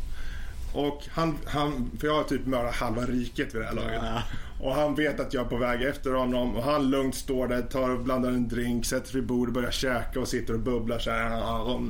Och 0.75 1.03
han, 1.13 1.39
han, 1.47 1.91
för 2.01 2.07
jag 2.07 2.15
har 2.15 2.25
typ 2.25 2.47
mördat 2.47 2.75
halva 2.75 3.03
riket 3.03 3.55
vid 3.55 3.63
det 3.63 3.67
här 3.67 3.75
laget. 3.75 4.03
Och 4.65 4.75
han 4.75 4.95
vet 4.95 5.21
att 5.21 5.35
jag 5.35 5.45
är 5.45 5.49
på 5.49 5.57
väg 5.57 5.83
efter 5.83 6.13
honom 6.13 6.57
och 6.57 6.63
han 6.63 6.91
lugnt 6.91 7.15
står 7.15 7.49
där, 7.49 7.63
tar 7.63 7.91
och 7.91 8.01
blandar 8.01 8.29
en 8.29 8.49
drink, 8.49 8.87
sätter 8.87 9.07
sig 9.07 9.21
vid 9.21 9.29
bordet, 9.29 9.55
börjar 9.55 9.71
käka 9.71 10.21
och 10.21 10.29
sitter 10.29 10.55
och 10.55 10.61
bubblar 10.61 10.99
så 10.99 11.11
här 11.11 11.61
och 11.71 11.81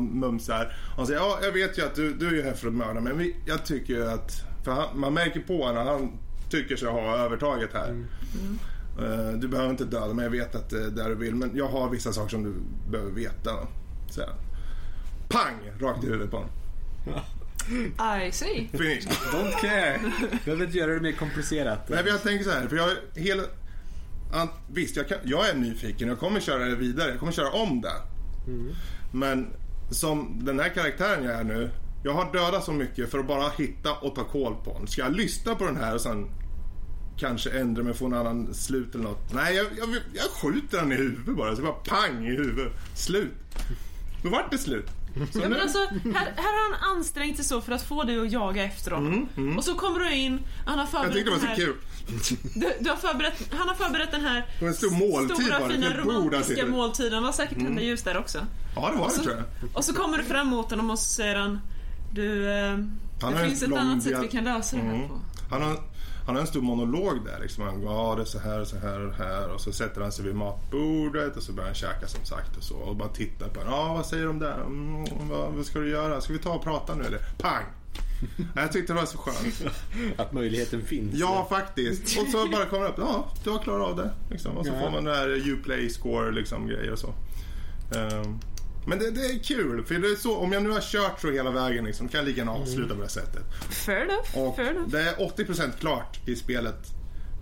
mumsar. 0.00 0.76
Han 0.96 1.06
säger, 1.06 1.20
ja 1.20 1.38
jag 1.42 1.52
vet 1.52 1.78
ju 1.78 1.82
att 1.84 1.94
du, 1.94 2.14
du 2.14 2.26
är 2.28 2.32
ju 2.32 2.42
här 2.42 2.52
för 2.52 2.68
att 2.68 2.74
mörda 2.74 3.00
men 3.00 3.18
vi, 3.18 3.36
jag 3.46 3.66
tycker 3.66 3.94
ju 3.94 4.08
att, 4.08 4.32
för 4.64 4.72
han, 4.72 5.00
man 5.00 5.14
märker 5.14 5.40
på 5.40 5.64
honom, 5.64 5.86
han 5.86 6.12
tycker 6.50 6.76
sig 6.76 6.88
ha 6.88 7.16
övertaget 7.16 7.70
här. 7.72 8.04
Eh, 8.98 9.32
Du 9.38 9.48
behöver 9.48 9.70
inte 9.70 9.84
döda 9.84 10.14
mig, 10.14 10.24
jag 10.24 10.30
vet 10.30 10.54
att 10.54 10.70
det 10.70 10.84
är 10.84 10.90
där 10.90 11.08
du 11.08 11.14
vill 11.14 11.34
men 11.34 11.50
jag 11.54 11.68
har 11.68 11.90
vissa 11.90 12.12
saker 12.12 12.30
som 12.30 12.42
du 12.42 12.54
behöver 12.90 13.10
veta. 13.10 13.50
Så 14.10 14.20
här. 14.20 14.30
Pang! 15.28 15.70
Rakt 15.80 16.04
i 16.04 16.06
huvudet 16.06 16.30
på 16.30 16.36
honom. 16.36 16.50
I 18.26 18.32
see. 18.32 18.68
Finish. 18.72 19.06
Don't 19.32 19.60
care. 19.60 20.00
Behöver 20.44 20.64
inte 20.64 20.78
göra 20.78 20.94
det 20.94 21.00
mer 21.00 21.12
komplicerat. 21.12 21.88
Nej, 21.88 22.02
men 22.04 22.12
jag 22.12 22.22
tänker 22.22 22.44
så 22.44 22.50
här, 22.50 22.68
för 22.68 22.76
jag 22.76 22.82
har 22.82 22.96
hela... 23.14 23.42
an- 24.32 24.48
Visst, 24.72 24.96
jag, 24.96 25.08
kan, 25.08 25.18
jag 25.24 25.48
är 25.48 25.54
nyfiken. 25.54 26.08
Jag 26.08 26.18
kommer 26.18 26.40
köra 26.40 26.64
det 26.64 26.76
vidare. 26.76 27.10
Jag 27.10 27.18
kommer 27.18 27.32
köra 27.32 27.50
om 27.50 27.80
det. 27.80 27.92
Men 29.12 29.46
som 29.90 30.40
den 30.44 30.60
här 30.60 30.68
karaktären 30.68 31.24
jag 31.24 31.34
är 31.34 31.44
nu. 31.44 31.70
Jag 32.04 32.12
har 32.14 32.32
dödat 32.32 32.64
så 32.64 32.72
mycket 32.72 33.10
för 33.10 33.18
att 33.18 33.26
bara 33.26 33.48
hitta 33.58 33.92
och 33.92 34.14
ta 34.14 34.24
koll 34.24 34.54
på 34.64 34.78
den. 34.78 34.86
Ska 34.86 35.02
jag 35.02 35.16
lyssna 35.16 35.54
på 35.54 35.64
den 35.64 35.76
här 35.76 35.94
och 35.94 36.00
sen 36.00 36.30
kanske 37.18 37.50
ändra 37.50 37.82
mig, 37.82 37.94
få 37.94 38.06
en 38.06 38.14
annan 38.14 38.54
slut 38.54 38.94
eller 38.94 39.04
något? 39.04 39.34
Nej, 39.34 39.56
jag, 39.56 39.66
jag, 39.78 39.88
jag 40.12 40.24
skjuter 40.24 40.78
den 40.78 40.92
i 40.92 40.96
huvudet 40.96 41.36
bara. 41.36 41.56
Så 41.56 41.62
bara 41.62 41.72
pang 41.72 42.26
i 42.26 42.30
huvudet. 42.30 42.72
Slut. 42.94 43.32
Då 44.22 44.28
vart 44.28 44.50
det 44.50 44.58
slut. 44.58 44.86
Ja, 45.14 45.48
men 45.48 45.60
alltså, 45.60 45.78
här, 45.78 46.32
här 46.36 46.52
har 46.52 46.72
han 46.80 46.96
ansträngt 46.96 47.36
sig 47.36 47.44
så 47.44 47.60
för 47.60 47.72
att 47.72 47.82
få 47.82 48.02
dig 48.04 48.20
att 48.20 48.32
jaga 48.32 48.64
efter 48.64 48.90
honom. 48.90 49.28
Och 49.58 49.64
så 49.64 49.74
kommer 49.74 49.98
du 50.00 50.14
in, 50.14 50.38
han 50.66 50.78
har 50.78 50.86
Mm, 50.86 50.88
jag 50.88 50.88
förberett 50.88 51.14
tyckte 51.14 51.30
det 51.30 51.34
var 51.34 51.40
så 51.40 51.46
här, 51.46 51.56
kul. 51.56 51.76
Du, 52.54 52.72
du 52.80 52.90
har 52.90 52.96
förberett, 52.96 53.48
han 53.52 53.68
har 53.68 53.74
förberett 53.74 54.10
den 54.10 54.20
här 54.20 54.46
Det 54.58 54.64
var 54.64 54.68
en 54.68 54.74
stor 54.74 54.90
måltid 54.90 55.36
stora 55.36 55.58
bara, 55.60 55.68
fina 55.70 55.96
romantiska. 55.96 56.60
Mm. 56.62 56.70
måltiden. 56.70 57.12
Det 57.12 57.20
var 57.26 57.32
säkert 57.32 57.58
tända 57.58 57.82
ljus 57.82 58.02
där 58.02 58.18
också. 58.18 58.38
Ja, 58.76 58.90
det 58.92 58.98
var 58.98 59.08
det 59.08 59.14
Så- 59.14 59.22
tror 59.22 59.34
jag. 59.36 59.44
Och 59.76 59.84
så 59.84 59.94
kommer 59.94 60.18
du 60.18 60.24
fram 60.24 60.46
mot 60.46 60.70
honom 60.70 60.90
och 60.90 60.98
så 60.98 61.04
säger 61.14 61.36
han 61.36 61.60
Du, 62.14 62.50
eh, 62.52 62.76
det 63.30 63.44
finns 63.48 63.62
ett 63.62 63.72
annat 63.72 64.02
sätt 64.02 64.18
vi 64.22 64.28
kan 64.28 64.44
lösa 64.44 64.76
det 64.76 64.82
här 64.82 64.94
Mm. 64.94 65.08
på. 65.08 65.20
Han 65.50 65.62
har, 65.62 65.76
han 66.26 66.34
har 66.34 66.40
en 66.40 66.46
stor 66.46 66.62
monolog 66.62 67.24
där. 67.24 67.38
Liksom. 67.40 67.64
Han 67.64 67.80
går, 67.80 67.92
ja 67.92 68.14
det 68.16 68.22
är 68.22 68.24
så 68.24 68.38
här 68.38 68.60
och 68.60 68.66
så 68.66 68.76
här 68.76 69.06
och 69.06 69.14
här. 69.14 69.48
Och 69.48 69.60
så 69.60 69.72
sätter 69.72 70.00
han 70.00 70.12
sig 70.12 70.24
vid 70.24 70.34
matbordet 70.34 71.36
och 71.36 71.42
så 71.42 71.52
börjar 71.52 71.66
han 71.68 71.74
käka 71.74 72.06
som 72.08 72.24
sagt. 72.24 72.56
Och 72.56 72.62
så 72.62 72.74
och 72.76 72.96
bara 72.96 73.08
tittar 73.08 73.48
på 73.48 73.60
honom. 73.60 73.74
Ja, 73.74 73.94
vad 73.94 74.06
säger 74.06 74.28
om 74.28 74.38
det? 74.38 74.52
Mm, 74.52 75.04
vad, 75.28 75.52
vad 75.52 75.66
ska 75.66 75.78
du 75.78 75.90
göra? 75.90 76.20
Ska 76.20 76.32
vi 76.32 76.38
ta 76.38 76.52
och 76.54 76.64
prata 76.64 76.94
nu 76.94 77.04
eller? 77.04 77.18
Pang! 77.38 77.64
Jag 78.56 78.72
tyckte 78.72 78.92
det 78.92 78.98
var 78.98 79.06
så 79.06 79.18
skönt. 79.18 79.62
Att 80.16 80.32
möjligheten 80.32 80.82
finns. 80.82 81.14
Ja, 81.14 81.46
faktiskt. 81.50 82.20
Och 82.20 82.26
så 82.28 82.48
bara 82.48 82.64
kommer 82.66 82.82
det 82.84 82.88
upp. 82.90 82.98
Ja, 82.98 83.28
du 83.44 83.50
har 83.50 83.58
klarat 83.58 83.88
av 83.88 83.96
det. 83.96 84.10
Liksom. 84.30 84.56
Och 84.56 84.66
så 84.66 84.72
Ja. 84.72 84.80
får 84.80 84.90
man 84.90 85.04
den 85.04 85.14
här 85.14 85.28
Uplay 85.48 85.88
score 85.90 86.30
liksom, 86.30 86.66
grejer 86.66 86.92
och 86.92 86.98
så. 86.98 87.14
Ehm, 87.96 88.38
men 88.86 88.98
det, 88.98 89.10
det 89.10 89.20
är 89.26 89.38
kul. 89.38 89.84
För 89.84 89.94
det 89.94 90.08
är 90.08 90.16
så, 90.16 90.36
om 90.36 90.52
jag 90.52 90.62
nu 90.62 90.70
har 90.70 90.80
kört 90.80 91.20
så 91.20 91.30
hela 91.30 91.50
vägen 91.50 91.84
liksom, 91.84 92.08
kan 92.08 92.18
jag 92.18 92.26
lika 92.26 92.38
gärna 92.38 92.52
avsluta 92.52 92.88
på 92.88 92.94
det 92.94 93.00
här 93.02 93.08
sättet. 93.08 93.42
Fair 93.70 94.02
enough, 94.02 94.38
Och 94.48 94.56
fair 94.56 94.70
enough. 94.70 94.88
det 94.88 95.00
är 95.02 95.14
80% 95.14 95.72
klart 95.80 96.28
i 96.28 96.36
spelet 96.36 96.86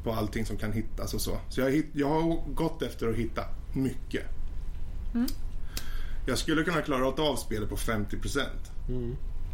på 0.05 0.13
allting 0.13 0.47
som 0.47 0.57
kan 0.57 0.73
hittas 0.73 1.15
och 1.15 1.21
så. 1.21 1.39
Så 1.49 1.61
jag, 1.61 1.83
jag 1.93 2.09
har 2.09 2.53
gått 2.55 2.83
efter 2.83 3.09
att 3.09 3.15
hitta 3.17 3.45
mycket. 3.75 4.25
Jag 6.27 6.39
skulle 6.39 6.65
kunna 6.65 6.83
klara 6.83 7.07
av 7.07 7.37
spelet 7.37 7.69
på 7.69 7.77
50%. 7.77 8.41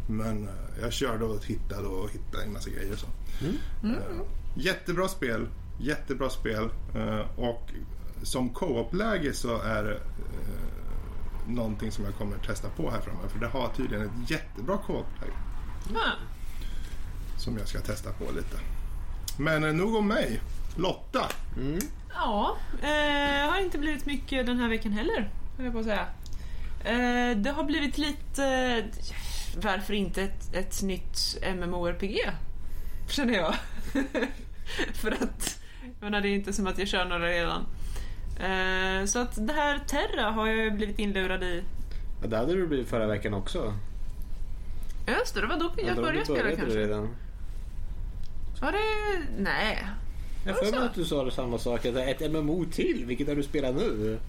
Men 0.09 0.43
eh, 0.47 0.53
jag 0.81 0.93
körde 0.93 1.25
och 1.25 1.45
hittade 1.45 1.87
och 1.87 2.09
hittade 2.11 2.43
en 2.43 2.53
massa 2.53 2.69
grejer 2.69 2.93
och 2.93 2.99
så. 2.99 3.07
Eh, 3.87 3.93
jättebra 4.55 5.07
spel. 5.07 5.47
Jättebra 5.79 6.29
spel. 6.29 6.69
Eh, 6.95 7.39
och 7.39 7.69
som 8.23 8.49
co-op-läge 8.49 9.33
så 9.33 9.61
är 9.61 9.83
det 9.83 9.99
någonting 11.47 11.91
som 11.91 12.05
jag 12.05 12.15
kommer 12.15 12.37
testa 12.37 12.69
på 12.69 12.91
här 12.91 13.01
framöver. 13.01 13.29
För 13.29 13.39
det 13.39 13.47
har 13.47 13.69
tydligen 13.69 14.05
ett 14.05 14.29
jättebra 14.31 14.77
co-op-läge 14.77 15.33
Ja. 15.93 16.11
som 17.37 17.57
jag 17.57 17.67
ska 17.67 17.79
testa 17.79 18.11
på 18.11 18.23
lite. 18.31 18.57
Men 19.39 19.63
eh, 19.63 19.73
nog 19.73 19.95
om 19.95 20.07
mig. 20.07 20.41
Lotta. 20.75 21.25
Ja, 22.13 22.57
eh, 22.81 23.51
har 23.51 23.59
inte 23.59 23.77
blivit 23.77 24.05
mycket 24.05 24.45
den 24.45 24.59
här 24.59 24.69
veckan 24.69 24.91
heller, 24.91 25.29
höll 25.57 25.65
jag 25.65 25.73
på 25.73 25.79
att 25.79 25.85
säga. 25.85 26.05
Eh, 26.83 27.37
det 27.37 27.51
har 27.51 27.63
blivit 27.63 27.97
lite... 27.97 28.45
Eh, 28.45 28.85
varför 29.63 29.93
inte 29.93 30.23
ett, 30.23 30.55
ett 30.55 30.81
nytt 30.81 31.37
MMORPG? 31.55 32.17
Känner 33.09 33.33
jag. 33.33 33.55
För 34.93 35.11
att, 35.11 35.59
jag 35.81 35.93
menar, 35.99 36.21
det 36.21 36.27
är 36.27 36.35
inte 36.35 36.53
som 36.53 36.67
att 36.67 36.77
jag 36.77 36.87
kör 36.87 37.05
några 37.05 37.27
redan. 37.27 37.65
Eh, 38.39 39.05
så 39.05 39.19
att 39.19 39.47
det 39.47 39.53
här 39.53 39.79
Terra 39.87 40.31
har 40.31 40.47
jag 40.47 40.57
ju 40.57 40.71
blivit 40.71 40.99
inlurad 40.99 41.43
i. 41.43 41.63
Ja, 42.21 42.27
det 42.27 42.37
hade 42.37 42.53
du 42.53 42.67
blivit 42.67 42.87
förra 42.87 43.07
veckan 43.07 43.33
också. 43.33 43.73
Just 45.07 45.35
det, 45.35 45.41
det 45.41 45.47
var 45.47 45.57
då 45.57 45.71
jag 45.77 45.95
då 45.95 46.01
började 46.01 46.25
spela 46.25 46.39
började 46.39 46.55
du 46.55 46.61
kanske. 46.61 46.79
redan. 46.79 47.09
Var 48.61 48.71
det... 48.71 48.77
Nej. 49.37 49.87
Jag 50.45 50.55
det 50.55 50.65
för 50.65 50.71
mig 50.71 50.87
att 50.87 50.95
du 50.95 51.05
sa 51.05 51.23
det 51.23 51.31
samma 51.31 51.57
sak. 51.57 51.85
Att 51.85 51.95
ett 51.95 52.31
MMO 52.31 52.65
till. 52.65 53.05
Vilket 53.05 53.27
har 53.27 53.35
du 53.35 53.43
spelat 53.43 53.75
nu? 53.75 54.19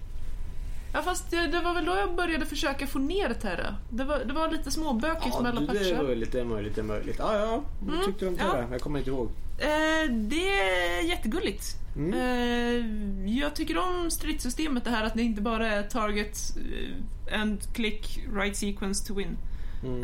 Ja 0.93 1.01
fast 1.01 1.31
det, 1.31 1.47
det 1.47 1.61
var 1.61 1.73
väl 1.73 1.85
då 1.85 1.95
jag 1.95 2.15
började 2.15 2.45
försöka 2.45 2.87
få 2.87 2.99
ner 2.99 3.33
Terra. 3.33 3.75
Det 3.89 4.03
var, 4.03 4.19
det 4.25 4.33
var 4.33 4.51
lite 4.51 4.71
småbökigt 4.71 5.35
Ja, 5.35 5.41
med 5.41 5.51
alla 5.51 5.61
det 5.73 5.79
är 5.79 5.91
patchar. 5.91 6.03
möjligt, 6.03 6.31
det 6.31 6.39
är 6.39 6.45
möjligt, 6.45 6.75
det 6.75 6.81
är 6.81 6.85
möjligt. 6.85 7.15
Ja, 7.19 7.35
ja. 7.37 7.63
Vad 7.81 7.93
Mm, 7.95 8.05
tyckte 8.05 8.25
du 8.25 8.29
om 8.29 8.37
ja. 8.39 8.53
det? 8.53 8.67
Jag 8.71 8.81
kommer 8.81 8.99
inte 8.99 9.11
ihåg. 9.11 9.29
Eh, 9.57 10.11
det 10.11 10.49
är 10.59 11.01
jättegulligt. 11.09 11.63
Mm. 11.95 12.13
Eh, 12.13 13.35
jag 13.39 13.55
tycker 13.55 13.77
om 13.77 14.11
stridssystemet, 14.11 14.83
det 14.83 14.89
här 14.89 15.03
att 15.05 15.13
det 15.13 15.21
inte 15.21 15.41
bara 15.41 15.67
är 15.67 15.83
target 15.83 16.37
eh, 17.29 17.41
and 17.41 17.73
click 17.73 18.19
right 18.33 18.57
sequence 18.57 19.07
to 19.07 19.13
win. 19.13 19.37
Mm. 19.83 20.03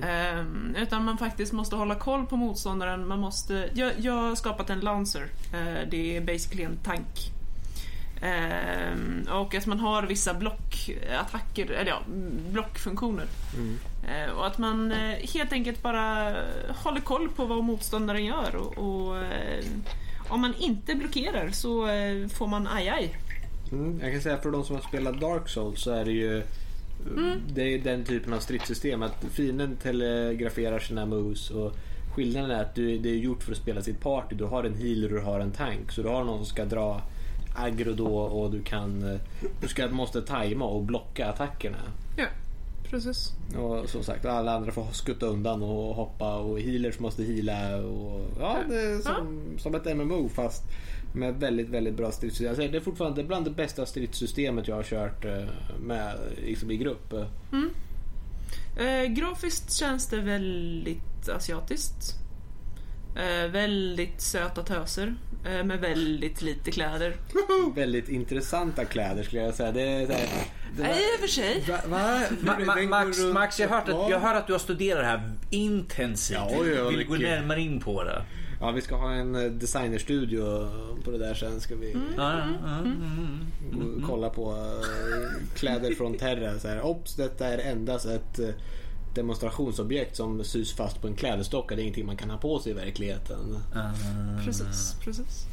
Eh, 0.76 0.82
utan 0.82 1.04
man 1.06 1.18
faktiskt 1.18 1.54
måste 1.54 1.76
hålla 1.76 1.96
koll 1.96 2.26
på 2.26 2.38
motståndaren. 2.38 3.08
Man 3.08 3.20
måste, 3.20 3.70
jag, 3.74 3.92
jag 3.98 4.14
har 4.14 4.36
skapat 4.36 4.70
en 4.70 4.80
Lancer. 4.80 5.28
Eh, 5.54 5.90
det 5.92 6.18
är 6.18 6.22
basically 6.22 6.64
en 6.64 6.78
tank. 6.84 7.32
Eh, 8.22 9.34
och 9.40 9.56
att 9.56 9.66
man 9.66 9.80
har 9.80 10.04
vissa 10.04 10.34
blockattacker, 10.34 11.72
eller 11.72 11.92
ja, 11.92 12.02
blockfunktioner. 12.50 13.26
Mm. 13.58 13.78
Eh, 14.08 14.32
och 14.32 14.48
att 14.48 14.58
man 14.58 14.92
eh, 14.92 15.30
helt 15.34 15.54
enkelt 15.54 15.82
bara 15.82 16.36
håller 16.76 17.02
koll 17.02 17.30
på 17.30 17.46
vad 17.46 17.64
motståndaren 17.64 18.26
gör 18.26 18.56
och, 18.56 18.78
och 18.78 19.18
eh, 19.18 19.66
om 20.30 20.42
man 20.42 20.54
inte 20.60 20.96
blockerar 20.96 21.50
så 21.50 21.88
eh, 21.88 22.28
får 22.28 22.48
man 22.48 22.68
aj 22.68 22.90
aj. 22.90 23.18
Mm. 23.72 24.00
Jag 24.04 24.12
kan 24.12 24.22
säga 24.22 24.38
för 24.38 24.52
de 24.52 24.64
som 24.64 24.76
har 24.76 24.84
spelat 24.84 25.20
Dark 25.20 25.50
Souls 25.50 25.82
så 25.82 25.92
är 25.92 26.06
det 26.06 26.12
ju 26.12 26.44
Mm. 27.18 27.42
Det 27.54 27.62
är 27.62 27.80
den 27.80 28.04
typen 28.04 28.34
av 28.34 28.40
stridssystem 28.40 29.04
att 29.04 29.26
fienden 29.32 29.76
telegraferar 29.76 30.80
sina 30.80 31.06
moves 31.06 31.50
och 31.50 31.74
skillnaden 32.16 32.52
är 32.52 32.62
att 32.62 32.76
du, 32.76 32.98
det 32.98 33.10
är 33.10 33.16
gjort 33.16 33.44
för 33.44 33.52
att 33.52 33.58
spela 33.58 33.82
sitt 33.82 34.00
party. 34.00 34.36
Du 34.36 34.44
har 34.44 34.64
en 34.64 34.76
healer 34.76 35.14
och 35.14 35.20
du 35.20 35.26
har 35.26 35.40
en 35.40 35.52
tank. 35.52 35.92
Så 35.92 36.02
du 36.02 36.10
har 36.10 36.24
någon 36.24 36.38
som 36.38 36.46
ska 36.46 36.66
dra 36.66 37.02
aggro 37.56 37.94
då 37.94 38.18
och 38.18 38.52
du 38.52 38.64
kan 38.64 39.14
eh, 39.14 39.20
Du 39.62 39.68
ska, 39.68 39.88
måste 39.88 40.22
tajma 40.22 40.66
och 40.66 40.84
blocka 40.84 41.30
attackerna. 41.30 41.78
Ja, 42.18 42.26
precis. 42.90 43.34
Och 43.58 43.90
som 43.90 44.04
sagt 44.04 44.26
alla 44.26 44.56
andra 44.56 44.72
får 44.72 44.86
skutta 44.92 45.26
undan 45.26 45.64
och 45.64 45.96
hoppa 45.96 46.36
och 46.36 46.60
healers 46.60 47.00
måste 47.00 47.24
heala 47.24 47.78
och 47.78 48.22
ja 48.40 48.58
det 48.70 48.82
är 48.82 49.00
som, 49.00 49.40
som 49.58 49.76
ett 49.76 49.98
MMO 49.98 50.30
fast 50.30 50.64
med 51.14 51.36
väldigt 51.40 51.70
väldigt 51.70 51.96
bra 51.96 52.12
stridssystem. 52.12 52.56
Säger, 52.56 52.72
det 52.72 52.78
är 52.78 52.82
fortfarande 52.82 53.24
bland 53.24 53.46
det 53.46 53.52
bästa 53.52 53.86
stridssystemet 53.86 54.68
jag 54.68 54.76
har 54.76 54.84
kört 54.84 55.26
eh, 55.26 55.44
med 55.80 56.18
liksom 56.46 56.72
i 56.72 56.78
grupp. 56.78 57.14
Eh, 58.78 59.04
grafiskt 59.10 59.74
känns 59.74 60.08
det 60.08 60.22
väldigt 60.22 61.30
asiatiskt. 61.30 62.25
Eh, 63.16 63.52
väldigt 63.52 64.22
söta 64.22 64.64
töser 64.64 65.16
eh, 65.46 65.64
med 65.64 65.80
väldigt 65.80 66.42
lite 66.42 66.72
kläder. 66.72 67.16
Väldigt 67.76 68.10
intressanta 68.10 68.86
kläder 68.86 69.24
skulle 69.24 69.42
jag 69.42 69.54
säga. 69.54 69.72
Det 69.72 69.82
är, 69.82 70.08
här, 70.08 70.28
det 70.78 70.84
Nej, 70.84 70.92
i 70.92 71.16
och 71.18 71.20
för 71.22 71.28
sig. 71.28 71.64
Va, 71.70 71.78
va? 71.88 72.22
Ma- 72.42 72.66
Ma- 72.66 72.88
Max, 72.88 73.18
Max 73.34 73.60
jag, 73.60 73.70
har 73.70 73.76
hört 73.76 73.90
att, 73.90 74.10
jag 74.10 74.20
hör 74.20 74.36
att 74.36 74.48
du 74.48 74.54
har 74.54 74.60
studerat 74.60 75.02
det 75.04 75.08
här 75.08 75.32
intensivt. 75.50 76.38
Ja, 76.38 76.58
oj, 76.60 76.82
oj, 76.82 76.90
Vill 76.90 77.00
du 77.00 77.06
gå 77.06 77.16
närmare 77.16 77.62
in 77.62 77.80
på 77.80 78.04
det? 78.04 78.22
Ja, 78.60 78.72
vi 78.72 78.82
ska 78.82 78.96
ha 78.96 79.12
en 79.12 79.36
eh, 79.36 79.52
designerstudio 79.52 80.70
på 81.04 81.12
det 81.12 81.18
där 81.18 81.34
sen. 81.34 81.62
Ska 81.62 81.76
vi 81.76 81.92
Ja, 81.92 82.00
ja, 82.18 82.44
ja, 82.66 82.78
mm. 82.78 83.40
gå 83.72 83.86
och 83.86 84.10
kolla 84.10 84.30
på 84.30 84.52
eh, 84.52 85.56
kläder 85.56 85.96
från 85.96 86.18
Terra. 86.18 86.60
Så 86.60 86.68
här, 86.68 86.86
Ops, 86.86 87.16
detta 87.16 87.48
är 87.48 87.58
endast 87.58 88.06
ett 88.06 88.40
eh, 88.40 88.50
demonstrationsobjekt 89.16 90.16
som 90.16 90.44
sys 90.44 90.76
fast 90.76 91.02
på 91.02 91.08
en 91.08 91.16
klädestocka. 91.16 91.76
Det 91.76 91.82
är 91.82 91.84
ingenting 91.84 92.06
man 92.06 92.18
kan 92.18 92.30
ha 92.30 92.38
på 92.38 92.60
sig 92.60 92.72
i 92.72 92.76
verkligheten. 92.76 93.58
Ah. 93.76 94.46
Precis, 94.46 94.96
precis. 95.04 95.48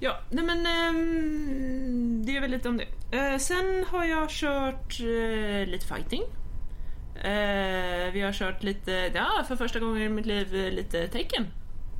Ja, 0.00 0.18
nej 0.30 0.44
men 0.44 0.66
ehm, 0.66 2.26
det 2.26 2.36
är 2.36 2.40
väl 2.40 2.50
lite 2.50 2.68
om 2.68 2.76
det. 2.76 3.16
Eh, 3.18 3.38
sen 3.38 3.84
har 3.88 4.04
jag 4.04 4.30
kört 4.30 5.00
eh, 5.00 5.66
lite 5.66 5.86
fighting. 5.86 6.22
Eh, 7.14 8.12
vi 8.12 8.20
har 8.20 8.32
kört 8.32 8.62
lite, 8.62 8.92
ja 9.14 9.44
för 9.48 9.56
första 9.56 9.78
gången 9.78 10.02
i 10.02 10.08
mitt 10.08 10.26
liv, 10.26 10.52
lite 10.72 11.08
tecken. 11.08 11.46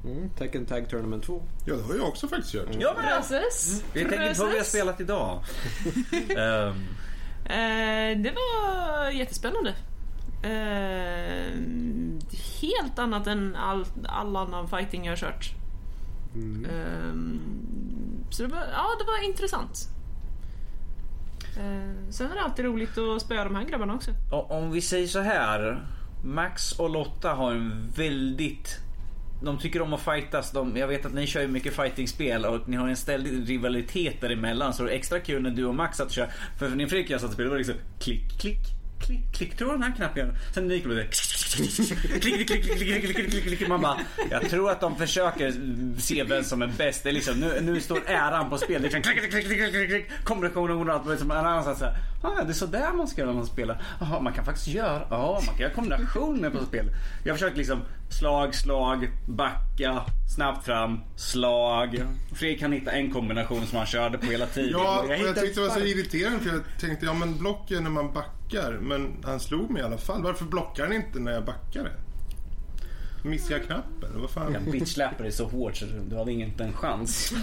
Mm, 0.05 0.31
Tekken 0.31 0.67
Tag 0.67 0.89
Tournament 0.89 1.25
2. 1.25 1.43
Ja, 1.67 1.75
det 1.75 1.83
har 1.83 1.95
jag 1.95 2.09
också 2.09 2.29
faktiskt 2.29 2.53
kört. 2.53 2.69
Ja, 2.79 2.95
men 2.97 3.23
Precis. 3.23 3.85
Vi 3.93 4.01
tänker 4.01 4.35
på 4.35 4.43
vad 4.43 4.53
vi 4.53 4.59
har 4.59 4.65
spelat 4.65 5.01
idag. 5.01 5.45
Eh, 7.49 8.19
det 8.19 8.33
var 8.35 9.11
jättespännande. 9.11 9.75
Eh, 10.43 11.53
helt 12.61 12.99
annat 12.99 13.27
än 13.27 13.57
all, 13.57 13.85
all 14.05 14.37
annan 14.37 14.69
fighting 14.69 15.05
jag 15.05 15.13
har 15.13 15.17
kört. 15.17 15.53
Mm. 16.35 16.65
Eh, 16.65 17.41
så 18.31 18.43
det 18.43 18.49
var, 18.49 18.65
ja, 18.73 18.87
det 18.99 19.05
var 19.05 19.25
intressant. 19.25 19.89
Eh, 21.57 22.11
sen 22.11 22.31
är 22.31 22.35
det 22.35 22.43
alltid 22.43 22.65
roligt 22.65 22.99
att 22.99 23.23
spöa 23.23 23.45
de 23.45 23.57
här 23.57 23.65
grabbarna 23.65 23.95
också. 23.95 24.11
och 24.33 24.51
om 24.51 24.71
vi 24.71 24.81
säger 24.81 25.07
så 25.07 25.21
här. 25.21 25.87
Max 26.25 26.73
och 26.73 26.91
Lotta 26.91 27.33
har 27.33 27.53
en 27.53 27.93
väldigt... 27.97 28.79
De 29.43 29.59
tycker 29.59 29.83
om 29.83 29.93
att 29.93 30.01
fightas. 30.01 30.51
De, 30.51 30.77
jag 30.77 30.89
vet 30.89 31.07
att 31.07 31.15
ni 31.15 31.27
kör 31.27 31.41
ju 31.41 31.49
mycket 31.49 31.75
fightingspel 31.75 32.45
och 32.45 32.69
ni 32.69 32.77
har 32.77 32.89
en 32.89 32.97
ständig 32.97 33.51
rivalitet 33.51 34.21
däremellan. 34.21 34.75
Så 34.75 34.83
det 34.83 34.91
är 34.91 34.95
extra 34.95 35.21
kul 35.21 35.43
när 35.43 35.51
du 35.51 35.65
och 35.65 35.75
Max 35.75 35.97
satt 35.97 36.07
och 36.07 36.13
kör. 36.13 36.33
För 36.59 36.69
när 36.69 36.87
Fredrik 36.87 37.07
och 37.07 37.11
jag 37.11 37.21
satt 37.21 37.29
och 37.29 37.35
spelade 37.35 37.51
var 37.51 37.59
det 37.59 37.65
liksom 37.67 37.85
klick, 37.99 38.41
klick, 38.41 38.78
klick, 39.01 39.33
klick. 39.33 39.57
Tror 39.57 39.73
den 39.73 39.83
här 39.83 39.97
knappen? 39.97 40.37
Sen 40.55 40.71
gick 40.71 40.85
det 40.85 41.07
klick, 42.21 42.21
klick, 42.21 42.47
klick, 42.47 42.47
klick, 42.47 43.17
klick, 43.17 43.31
klick, 43.31 43.45
klick. 43.45 43.69
Man 43.69 43.81
bara, 43.81 43.99
jag 44.31 44.51
tror 44.51 44.71
att 44.71 44.81
de 44.81 44.97
försöker 44.97 45.55
se 46.01 46.25
vem 46.25 46.45
som 46.45 46.63
är 46.63 46.67
bäst. 46.67 47.03
Det 47.03 47.09
är 47.09 47.13
liksom, 47.13 47.41
nu, 47.41 47.61
nu 47.63 47.81
står 47.81 48.01
äran 48.07 48.51
på 48.51 48.59
spel. 48.59 48.83
Det 48.83 48.89
är 48.89 48.93
liksom 48.93 49.03
klick, 49.03 49.19
klick, 49.19 49.31
klick, 49.31 49.59
klick, 49.59 49.73
klick, 49.73 49.89
klick. 49.89 50.25
Kombinationer 50.25 50.89
och 50.89 50.95
allt. 50.95 51.09
Liksom, 51.09 51.31
en 51.31 51.37
annan 51.37 51.77
så 51.77 51.85
här, 51.85 51.97
ah, 52.23 52.43
det 52.45 52.51
är 52.51 52.53
sådär 52.53 52.93
man 52.93 53.09
ska 53.09 53.21
göra 53.21 53.31
när 53.31 53.37
man 53.37 53.47
spelar. 53.47 53.83
Jaha, 54.01 54.21
man 54.21 54.33
kan 54.33 54.45
faktiskt 54.45 54.69
göra, 54.69 55.07
ja, 55.11 55.43
man 55.47 55.55
kan 55.55 55.59
göra 55.59 55.73
kombinationer 55.73 56.51
på 56.51 56.65
spel. 56.65 56.91
Jag 57.25 57.37
försöker 57.37 57.57
liksom 57.57 57.83
slag, 58.11 58.55
slag, 58.55 59.11
backa, 59.27 60.03
snabbt 60.37 60.65
fram, 60.67 61.01
slag. 61.17 62.03
Fredrik 62.35 62.61
kan 62.61 62.73
hitta 62.73 62.91
en 62.91 63.13
kombination 63.13 63.67
som 63.67 63.79
han 63.79 63.87
körde 63.87 64.19
på 64.19 64.27
hela 64.27 64.47
tiden. 64.47 64.71
Ja, 64.73 65.05
jag 65.09 65.17
hittade 65.17 65.41
tyckte 65.41 65.61
det 65.61 65.69
var 65.69 65.75
så 65.75 65.81
irriterande 65.81 66.41
för 66.41 66.51
jag 66.51 66.63
tänkte, 66.81 67.07
ja 67.07 67.15
men 67.15 67.39
blocken 67.39 67.83
när 67.83 67.91
man 67.91 68.13
backar. 68.13 68.38
Men 68.81 69.17
han 69.25 69.41
slog 69.41 69.71
mig 69.71 69.83
i 69.83 69.85
alla 69.85 69.99
fall. 69.99 70.23
Varför 70.23 70.45
blockar 70.45 70.85
han 70.85 70.93
inte 70.93 71.19
när 71.19 71.33
jag 71.33 71.45
backade? 71.45 71.91
Missar 73.23 73.55
jag 73.55 73.65
knappen? 73.65 74.21
Vad 74.21 74.31
fan? 74.31 74.53
Jag 74.53 74.63
bitchsläpade 74.63 75.23
dig 75.23 75.33
så 75.33 75.49
hårt 75.49 75.77
så 75.77 75.87
du 76.11 76.17
hade 76.17 76.33
inte 76.33 76.65
en 76.65 76.73
chans. 76.73 77.33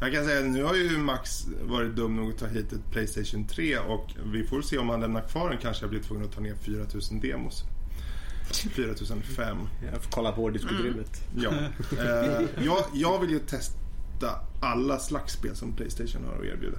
Jag 0.00 0.12
kan 0.12 0.24
säga 0.24 0.40
nu 0.40 0.64
har 0.64 0.74
ju 0.74 0.98
Max 0.98 1.46
varit 1.62 1.96
dum 1.96 2.16
nog 2.16 2.30
att 2.30 2.38
ta 2.38 2.46
hit 2.46 2.72
ett 2.72 2.90
Playstation 2.90 3.46
3 3.46 3.78
och 3.78 4.10
vi 4.24 4.44
får 4.44 4.62
se 4.62 4.78
om 4.78 4.88
han 4.88 5.00
lämnar 5.00 5.20
kvar 5.20 5.50
den 5.50 5.58
kanske 5.58 5.82
jag 5.82 5.90
blir 5.90 6.00
tvungen 6.00 6.24
att 6.24 6.32
ta 6.32 6.40
ner 6.40 6.54
4000 6.54 7.20
demos. 7.20 7.64
4005. 8.52 9.58
Jag 9.92 10.02
får 10.02 10.10
kolla 10.10 10.32
på 10.32 10.40
hårddiskutrymet. 10.40 11.22
Ja. 11.36 11.52
Eh, 11.98 12.64
jag, 12.64 12.84
jag 12.94 13.20
vill 13.20 13.30
ju 13.30 13.38
testa 13.38 14.40
alla 14.60 14.98
slags 14.98 15.32
spel 15.32 15.56
som 15.56 15.72
Playstation 15.72 16.24
har 16.24 16.38
att 16.38 16.44
erbjuda. 16.44 16.78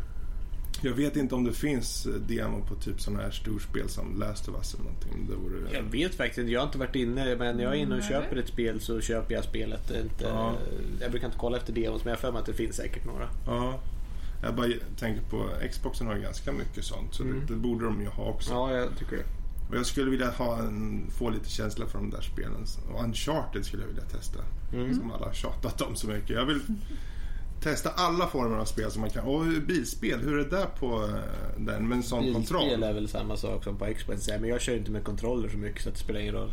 Jag 0.82 0.94
vet 0.94 1.16
inte 1.16 1.36
om 1.36 1.44
det 1.44 1.54
finns 1.54 2.06
eh, 2.06 2.14
demo 2.14 2.66
på 2.66 2.76
typ 2.76 3.02
sådana 3.02 3.24
här 3.24 3.32
storspel 3.32 3.90
som 3.90 4.20
Last 4.20 4.50
of 4.50 4.56
Us 4.56 4.74
eller 4.74 4.84
någonting. 4.84 5.28
Det 5.30 5.36
vore... 5.36 5.74
Jag 5.74 5.84
vet 5.84 6.16
faktiskt 6.16 6.38
inte, 6.38 6.52
jag 6.52 6.60
har 6.60 6.66
inte 6.66 6.78
varit 6.78 6.96
inne 6.96 7.36
men 7.36 7.60
jag 7.60 7.72
är 7.72 7.78
inne 7.78 7.96
och 7.96 8.00
Nej. 8.02 8.10
köper 8.10 8.36
ett 8.36 8.48
spel 8.48 8.82
så 8.82 9.02
köper 9.02 9.36
jag 9.36 9.44
spelet. 9.44 9.92
Inte, 9.92 10.24
Ja. 10.26 10.54
Jag 11.02 11.12
brukar 11.12 11.28
inte 11.28 11.38
kolla 11.40 11.58
efter 11.58 11.74
demos 11.74 12.04
men 12.04 12.12
jag 12.12 12.18
har 12.18 12.22
för 12.22 12.32
mig 12.32 12.40
att 12.40 12.46
det 12.46 12.54
finns 12.54 12.76
säkert 12.76 13.06
några. 13.06 13.30
Ja. 13.46 13.80
Jag 14.44 14.56
bara 14.56 14.68
tänker 15.00 15.22
på 15.22 15.50
Xboxen 15.72 16.08
har 16.08 16.16
ju 16.16 16.22
ganska 16.22 16.52
mycket 16.52 16.84
sånt 16.84 17.14
så 17.14 17.24
Mm. 17.24 17.40
det, 17.40 17.54
det 17.54 17.60
borde 17.60 17.86
de 17.86 18.02
ju 18.02 18.08
ha 18.08 18.24
också. 18.26 18.52
Ja, 18.54 18.72
jag 18.74 18.98
tycker 18.98 19.18
det. 19.18 19.24
Och 19.70 19.76
jag 19.76 19.86
skulle 19.86 20.12
vilja 20.12 20.30
ha 20.30 20.60
en, 20.60 21.06
få 21.12 21.30
lite 21.30 21.50
känsla 21.50 21.86
för 21.86 21.98
de 22.00 22.10
där 22.10 22.22
spelen. 22.22 22.66
Och 22.94 23.04
Uncharted 23.04 23.66
skulle 23.66 23.84
jag 23.84 23.88
vilja 23.88 24.04
testa. 24.04 24.40
Mm. 24.74 24.96
Som 24.96 25.12
alla 25.12 25.26
har 25.26 25.34
tjatat 25.34 25.82
om 25.82 25.96
så 25.96 26.08
mycket. 26.08 26.30
Jag 26.30 26.46
vill 26.46 26.60
testa 27.62 27.90
alla 27.90 28.28
former 28.28 28.58
av 28.58 28.66
spel 28.66 28.92
som 28.92 29.02
man 29.02 29.10
kan. 29.10 29.24
Och 29.26 29.46
bilspel, 29.68 30.20
hur 30.20 30.34
är 30.34 30.44
det 30.44 30.50
där 30.50 30.66
på 30.80 31.04
eh, 31.04 31.64
den 31.66 31.88
med 31.88 31.96
en 31.96 32.04
sån 32.04 32.20
Bilspel 32.24 32.34
kontroll? 32.34 32.84
är 32.84 32.94
väl 32.94 33.08
samma 33.08 33.38
sak 33.38 33.64
som 33.64 33.78
på 33.78 33.86
Xbox 33.98 34.28
men 34.28 34.50
jag 34.50 34.62
kör 34.62 34.76
inte 34.76 34.92
med 34.92 35.04
kontroller 35.04 35.50
så 35.50 35.58
mycket 35.58 35.82
så 35.84 35.90
det 35.90 35.98
spelar 35.98 36.20
ingen 36.20 36.34
roll. 36.34 36.50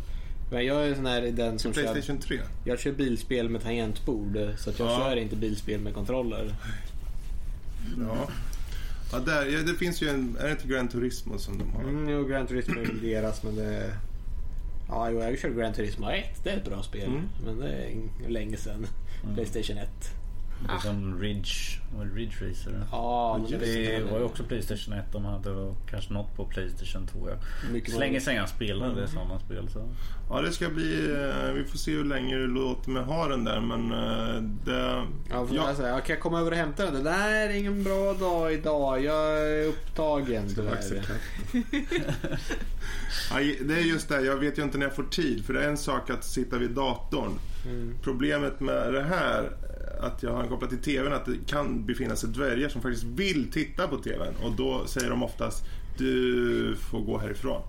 Men 0.51 0.65
jag 0.65 0.87
är 0.87 0.95
sån 0.95 1.05
här 1.05 1.21
den 1.21 1.59
som 1.59 1.73
kör, 1.73 1.81
Playstation 1.83 2.17
3? 2.21 2.39
jag 2.65 2.79
kör 2.79 2.91
bilspel 2.91 3.49
med 3.49 3.63
tangentbord 3.63 4.37
så 4.57 4.69
jag 4.77 4.87
Ja. 4.89 4.99
kör 4.99 5.15
inte 5.15 5.35
bilspel 5.35 5.79
med 5.79 5.93
kontroller. 5.93 6.55
Ja. 7.99 8.27
ja, 9.11 9.19
där, 9.19 9.45
ja 9.45 9.59
det 9.59 9.73
finns 9.73 10.01
ju 10.01 10.09
en, 10.09 10.37
är 10.39 10.45
det 10.45 10.51
inte 10.51 10.67
Gran 10.67 10.87
Turismo 10.87 11.37
som 11.37 11.57
de 11.57 11.71
har? 11.73 11.83
Mm, 11.83 12.09
jo, 12.09 12.23
Gran 12.27 12.47
Turismo 12.47 12.73
är 12.73 12.85
väl 12.85 13.01
deras 13.01 13.43
men 13.43 13.55
det... 13.55 13.93
Ja, 14.87 15.09
jo, 15.11 15.19
jag 15.19 15.39
kört 15.39 15.55
Gran 15.55 15.73
Turismo 15.73 16.09
1. 16.09 16.43
Det 16.43 16.49
är 16.49 16.57
ett 16.57 16.65
bra 16.65 16.83
spel. 16.83 17.07
Mm. 17.07 17.21
Men 17.45 17.59
det 17.59 17.67
är 18.25 18.29
länge 18.29 18.57
sedan. 18.57 18.87
Playstation 19.35 19.77
1. 19.77 19.89
Det 20.59 20.71
är 20.73 20.77
som 20.77 21.19
Ridge, 21.21 21.49
det, 21.97 22.19
Ridge 22.19 22.49
Racer. 22.49 22.83
Ja, 22.91 23.37
men 23.51 23.59
Det 23.59 24.03
var 24.11 24.17
ju 24.19 24.23
också 24.25 24.43
Playstation 24.43 24.93
1 24.93 25.05
de 25.11 25.25
hade 25.25 25.51
och 25.51 25.77
kanske 25.89 26.13
något 26.13 26.35
på 26.35 26.45
Playstation 26.45 27.07
2. 27.07 27.29
Ja. 27.29 27.35
Mycket 27.71 27.93
Så 27.93 27.99
länge 27.99 28.21
sedan 28.21 28.35
jag 28.35 28.49
spelade 28.49 29.07
sådana 29.07 29.39
spel. 29.39 29.69
Så. 29.73 29.89
Ja, 30.29 30.41
det 30.41 30.51
ska 30.51 30.69
bli... 30.69 31.11
eh, 31.45 31.51
Vi 31.53 31.63
får 31.63 31.77
se 31.77 31.91
hur 31.91 32.03
länge 32.03 32.35
du 32.35 32.47
låter 32.47 32.89
mig 32.89 33.03
ha 33.03 33.27
den 33.27 33.43
där 33.43 33.59
men 33.61 33.91
eh, 33.91 34.41
det... 34.65 34.79
Ja, 34.81 35.05
Ja. 35.29 35.47
ja. 35.51 35.75
Säga, 35.75 35.89
jag 35.89 36.05
kan 36.05 36.17
komma 36.17 36.39
över 36.39 36.51
och 36.51 36.57
hämta 36.57 36.85
den. 36.85 36.93
Det 36.93 37.03
där 37.03 37.29
är 37.29 37.49
ingen 37.49 37.83
bra 37.83 38.13
dag 38.13 38.53
idag. 38.53 39.03
Jag 39.03 39.39
är 39.41 39.67
upptagen. 39.67 40.47
Ja, 43.31 43.37
det 43.65 43.73
är 43.73 43.79
just 43.81 44.09
det, 44.09 44.21
jag 44.21 44.35
vet 44.37 44.57
ju 44.57 44.63
inte 44.63 44.77
när 44.77 44.85
jag 44.85 44.95
får 44.95 45.03
tid. 45.03 45.45
För 45.45 45.53
det 45.53 45.63
är 45.63 45.69
en 45.69 45.77
sak 45.77 46.09
att 46.09 46.23
sitta 46.25 46.57
vid 46.57 46.71
datorn. 46.71 47.31
Mm. 47.65 47.95
Problemet 48.03 48.59
med 48.59 48.93
det 48.93 49.03
här, 49.03 49.51
att 49.99 50.23
jag 50.23 50.31
har 50.31 50.47
kopplat 50.47 50.69
till 50.69 50.81
TVn, 50.81 51.13
att 51.13 51.25
det 51.25 51.37
kan 51.47 51.85
befinna 51.85 52.15
sig 52.15 52.29
dvärgar 52.29 52.69
som 52.69 52.81
faktiskt 52.81 53.03
vill 53.03 53.51
titta 53.51 53.87
på 53.87 53.97
TVn. 53.97 54.33
Och 54.43 54.51
då 54.51 54.87
säger 54.87 55.09
de 55.09 55.23
oftast, 55.23 55.63
du 55.97 56.75
får 56.75 56.99
gå 56.99 57.17
härifrån. 57.17 57.61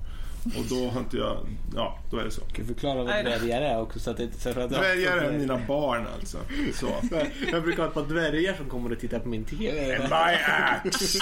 Och 0.58 0.64
då 0.70 0.88
har 0.88 1.00
inte 1.00 1.16
jag, 1.16 1.46
ja, 1.74 1.98
då 2.10 2.16
är 2.16 2.24
det 2.24 2.30
så. 2.30 2.40
Ska 2.40 2.62
vi 2.62 2.64
förklara 2.64 2.94
vad 2.94 3.06
dvärgar 3.06 3.62
är 3.62 3.80
också 3.80 3.98
så 3.98 4.10
att 4.10 4.16
det 4.16 4.22
inte 4.22 4.40
så 4.40 4.48
att 4.48 4.70
Dvärgar 4.70 5.16
är 5.16 5.32
mina 5.38 5.60
barn 5.68 6.06
alltså. 6.20 6.38
Så. 6.74 6.88
Jag 7.52 7.62
brukar 7.62 7.82
ha 7.82 7.88
ett 7.88 7.94
par 7.94 8.02
dvärgar 8.04 8.54
som 8.54 8.68
kommer 8.68 8.92
och 8.92 9.00
tittar 9.00 9.18
på 9.18 9.28
min 9.28 9.44
TV. 9.44 9.98
My 9.98 10.36
axe! 10.46 11.18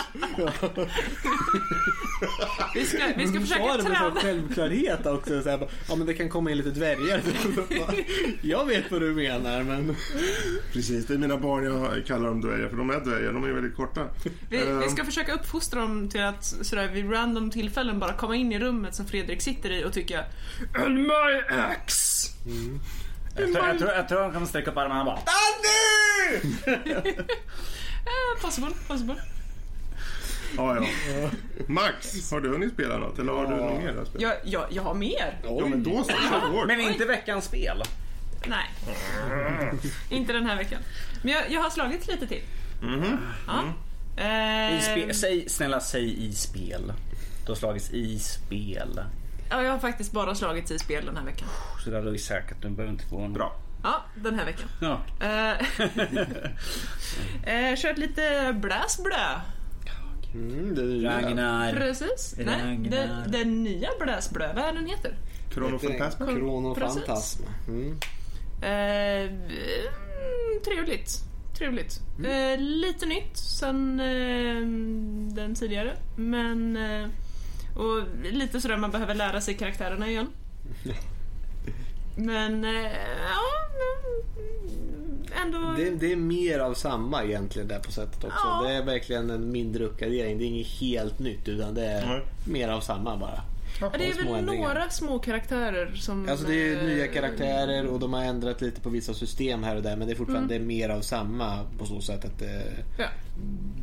Vi 2.75 2.85
ska, 2.85 2.99
vi 3.17 3.27
ska 3.29 3.39
Du 3.39 3.41
försöka 3.41 3.65
sa 3.65 3.77
det 3.77 3.83
med 3.83 3.93
träna. 3.93 4.15
självklarhet 4.21 5.07
också. 5.07 5.43
Så 5.43 5.51
här, 5.51 5.69
ja 5.89 5.97
men 5.97 6.07
det 6.07 6.15
kan 6.15 6.29
komma 6.29 6.51
in 6.51 6.57
lite 6.57 6.71
dvärgar. 6.71 7.21
Jag 8.43 8.65
vet 8.67 8.91
vad 8.91 9.01
du 9.01 9.15
menar 9.15 9.63
men... 9.63 9.97
Precis, 10.73 11.07
det 11.07 11.15
är 11.15 11.19
mina 11.19 11.37
barn 11.37 11.65
jag 11.65 12.07
kallar 12.07 12.29
dem 12.29 12.41
dvärgar, 12.41 12.69
för 12.69 12.77
de 12.77 12.91
är 12.91 13.01
dvärgar, 13.01 13.33
de 13.33 13.45
är 13.45 13.49
väldigt 13.53 13.77
korta. 13.77 14.07
Vi, 14.51 14.61
vi 14.85 14.89
ska 14.91 15.05
försöka 15.05 15.33
uppfostra 15.33 15.81
dem 15.81 16.09
till 16.09 16.23
att 16.23 16.45
sådär, 16.45 16.89
vid 16.89 17.13
random 17.13 17.51
tillfällen 17.51 17.99
bara 17.99 18.13
komma 18.13 18.37
in 18.37 18.53
i 18.53 18.59
rummet 18.59 18.95
som 18.95 19.07
Fredrik 19.15 19.43
sitter 19.43 19.71
i 19.71 19.85
och 19.85 19.93
tycka 19.93 20.25
And 20.75 20.99
my 20.99 21.41
axe! 21.49 22.33
Jag, 23.37 23.53
tror, 23.53 23.67
jag, 23.67 23.79
tror, 23.79 23.91
jag 23.91 24.09
tror 24.09 24.23
han 24.23 24.33
kan 24.33 24.47
sträcka 24.47 24.71
upp 24.71 24.77
armarna 24.77 25.01
och 25.01 25.07
bara 25.07 25.19
Eh, 28.07 28.43
possible, 28.43 28.71
possible. 28.89 29.15
Ja, 30.57 30.77
ja. 30.77 31.31
Max, 31.67 32.31
har 32.31 32.41
du 32.41 32.49
hunnit 32.49 32.73
spela 32.73 32.99
något? 32.99 33.19
Eller 33.19 33.33
har 33.33 33.47
du 33.47 33.57
något 33.57 33.83
mer 33.83 33.97
att 33.97 34.09
spela? 34.09 34.23
Jag, 34.29 34.37
jag, 34.45 34.67
jag 34.71 34.83
har 34.83 34.95
mer. 34.95 35.41
Ja, 35.45 35.67
men 35.67 35.83
då 35.83 36.05
så. 36.05 36.11
Kör 36.11 36.41
hårt. 36.41 36.67
Men 36.67 36.81
inte 36.81 37.05
veckans 37.05 37.45
spel. 37.45 37.83
Nej. 38.47 38.71
Inte 40.11 40.33
den 40.33 40.47
här 40.47 40.57
veckan. 40.57 40.81
Men 41.23 41.33
jag, 41.33 41.51
jag 41.51 41.61
har 41.63 41.71
slagit 41.71 42.09
lite 42.09 42.27
till. 42.27 42.43
Mhm. 42.83 43.19
Ja. 43.47 43.63
I 44.19 44.75
Eh, 44.75 44.81
spe, 44.81 45.15
säg, 45.15 45.49
snälla 45.49 45.81
säg 45.81 46.27
i 46.27 46.33
spel. 46.33 46.93
Du 47.47 47.51
har 47.51 47.57
slagits 47.57 47.91
i 47.91 48.19
spel. 48.19 49.01
ja, 49.51 49.63
jag 49.63 49.73
har 49.73 49.79
faktiskt 49.79 50.13
bara 50.13 50.35
slagit 50.35 50.71
i 50.71 50.79
spel 50.79 51.07
den 51.07 51.17
här 51.17 51.25
veckan. 51.25 51.49
Så 51.85 51.91
där 51.91 52.07
är 52.07 52.11
vi 52.11 52.19
säkert. 52.19 52.63
Du 52.63 52.69
behöver 52.69 52.93
inte 52.93 53.05
gå 53.11 53.21
en... 53.21 53.33
Bra. 53.33 53.57
Ja, 53.83 54.03
den 54.15 54.39
här 54.39 54.45
veckan. 54.45 54.69
Ja. 54.81 55.01
Eh, 55.21 55.51
eh, 57.71 57.77
kört 57.77 57.99
lite 57.99 58.57
bläsblö. 58.61 59.41
Mm, 60.35 60.75
det 60.75 60.83
är 60.83 60.87
ju 60.87 61.05
Ragnar. 61.05 61.73
Precis. 61.73 62.35
Nej, 62.39 62.47
Ragnar. 62.47 62.91
den, 62.91 63.33
den 63.33 63.65
nya 63.65 63.91
bläsblö, 64.01 64.53
vad 64.55 64.65
är 64.65 64.73
den 64.73 64.87
heter? 64.87 65.15
Kronofantasma? 65.51 66.27
Kronofantasma. 66.27 67.47
Mm. 67.69 67.99
Eh, 68.63 69.31
mm, 69.31 70.63
trevligt. 70.65 71.11
Trevligt. 71.59 72.01
Eh, 72.25 72.59
lite 72.59 73.07
nytt 73.07 73.37
sen 73.37 74.01
eh, 74.01 74.61
den 75.35 75.55
tidigare. 75.55 75.97
Men... 76.17 76.79
Och 77.75 78.01
lite 78.33 78.61
sådär 78.61 78.77
man 78.77 78.91
behöver 78.91 79.15
lära 79.15 79.41
sig 79.41 79.55
karaktärerna 79.55 80.09
igen. 80.09 80.27
Men... 82.17 82.65
Eh, 82.65 82.71
ja... 82.73 83.41
mm, 83.77 85.23
Ändå... 85.43 85.75
Det, 85.77 85.91
det 85.91 86.13
är 86.13 86.17
mer 86.17 86.59
av 86.59 86.75
samma 86.75 87.25
egentligen 87.25 87.69
där 87.69 87.79
på 87.79 87.93
sättet 87.93 88.25
också. 88.25 88.37
Ja. 88.45 88.63
Det 88.67 88.75
är 88.75 88.83
verkligen 88.83 89.31
en 89.31 89.53
mindre 89.53 89.85
uppgradering. 89.85 90.39
Det 90.39 90.45
är 90.45 90.47
inget 90.47 90.67
helt 90.67 91.19
nytt 91.19 91.49
utan 91.49 91.75
det 91.75 91.87
är 91.87 92.07
Nej. 92.07 92.23
mer 92.49 92.69
av 92.69 92.81
samma 92.81 93.17
bara. 93.17 93.41
ja, 93.81 93.93
det 93.99 94.09
är 94.11 94.15
väl 94.15 94.27
ändringar. 94.35 94.63
några 94.69 94.91
små 94.91 95.19
karaktärer 95.19 95.95
som... 95.95 96.29
Alltså 96.29 96.47
det 96.47 96.69
är 96.73 96.79
eh, 96.79 96.85
nya 96.85 97.07
karaktärer 97.07 97.87
och 97.87 98.01
de 98.01 98.13
har 98.13 98.23
ändrat 98.25 98.61
lite 98.61 98.81
på 98.81 98.89
vissa 98.91 99.15
system 99.15 99.63
här 99.63 99.77
och 99.77 99.83
där 99.83 99.97
men 99.97 100.07
det 100.07 100.13
är 100.13 100.17
fortfarande 100.17 100.55
Mm. 100.57 100.69
det 100.69 100.75
är 100.75 100.79
mer 100.79 100.89
av 100.97 101.01
samma 101.01 101.59
på 101.79 101.87
så 101.87 102.01
sätt 102.01 102.25
att 102.25 102.39
det, 102.39 102.63
Ja. 102.99 103.07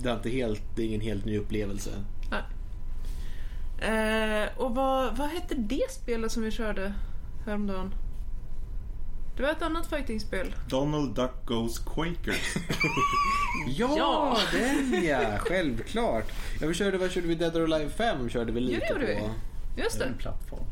det, 0.01 0.09
är 0.09 0.13
inte 0.15 0.29
helt, 0.29 0.61
det 0.75 0.81
är 0.81 0.85
ingen 0.85 1.01
helt 1.01 1.25
ny 1.25 1.37
upplevelse. 1.37 1.89
Eh, 3.81 4.49
och 4.57 4.75
vad, 4.75 5.17
vad 5.17 5.29
hette 5.29 5.55
det 5.55 5.91
spelet 5.91 6.31
som 6.31 6.43
vi 6.43 6.51
körde 6.51 6.93
häromdagen? 7.45 7.93
Det 9.37 9.43
var 9.43 9.49
ett 9.49 9.61
annat 9.61 9.87
fightingspel. 9.89 10.55
Donald 10.69 11.15
Duck 11.15 11.45
Goes 11.45 11.79
Quakers. 11.79 12.55
Ja, 13.67 13.95
Ja. 13.97 14.37
den 14.51 15.03
ja! 15.03 15.19
Självklart. 15.39 16.31
Ja, 16.61 16.67
vi 16.67 16.73
körde, 16.73 16.97
vad 16.97 17.11
körde 17.11 17.27
vi? 17.27 17.35
Dead 17.35 17.55
or 17.55 17.73
Alive 17.73 17.89
5 17.91 18.29
körde 18.29 18.51
vi 18.51 18.59
Ja, 18.59 18.67
lite 18.67 18.79
det 18.79 18.89
gjorde 19.13 19.19
på. 19.19 19.29
Just 19.81 19.99
Det 19.99 20.03
det. 20.05 20.09
en 20.09 20.17
plattform. 20.17 20.63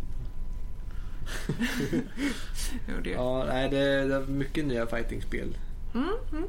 Jag. 3.04 3.08
Ja, 3.08 3.46
nej, 3.48 3.70
det, 3.70 4.06
det 4.08 4.16
är 4.16 4.22
mycket 4.22 4.66
nya 4.66 4.88
fightingspel. 4.88 5.58
Mm, 5.94 6.10
mm. 6.32 6.44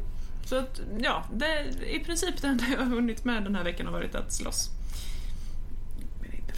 Så 0.45 0.57
att, 0.57 0.81
ja, 0.99 1.25
det, 1.35 1.65
i 1.87 2.05
princip 2.05 2.43
det 2.43 2.49
enda 2.49 2.65
jag 2.73 2.79
har 2.79 2.85
hunnit 2.87 3.25
med 3.25 3.43
den 3.45 3.55
här 3.55 3.65
veckan 3.65 3.87
har 3.87 3.93
varit 3.93 4.15
att 4.15 4.33
slåss. 4.33 4.71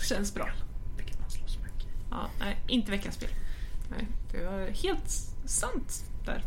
Känns 0.03 0.35
bra. 0.35 0.49
Vilket 0.97 1.21
man 1.21 1.31
slåss 1.31 1.59
mycket. 1.59 1.89
Ja, 2.11 2.31
nej, 2.41 2.57
inte 2.69 2.91
veckans 2.91 3.15
spel. 3.15 3.31
Nej, 3.91 4.07
det 4.33 4.45
var 4.45 4.67
helt 4.67 5.11
sant 5.47 6.05
där. 6.25 6.45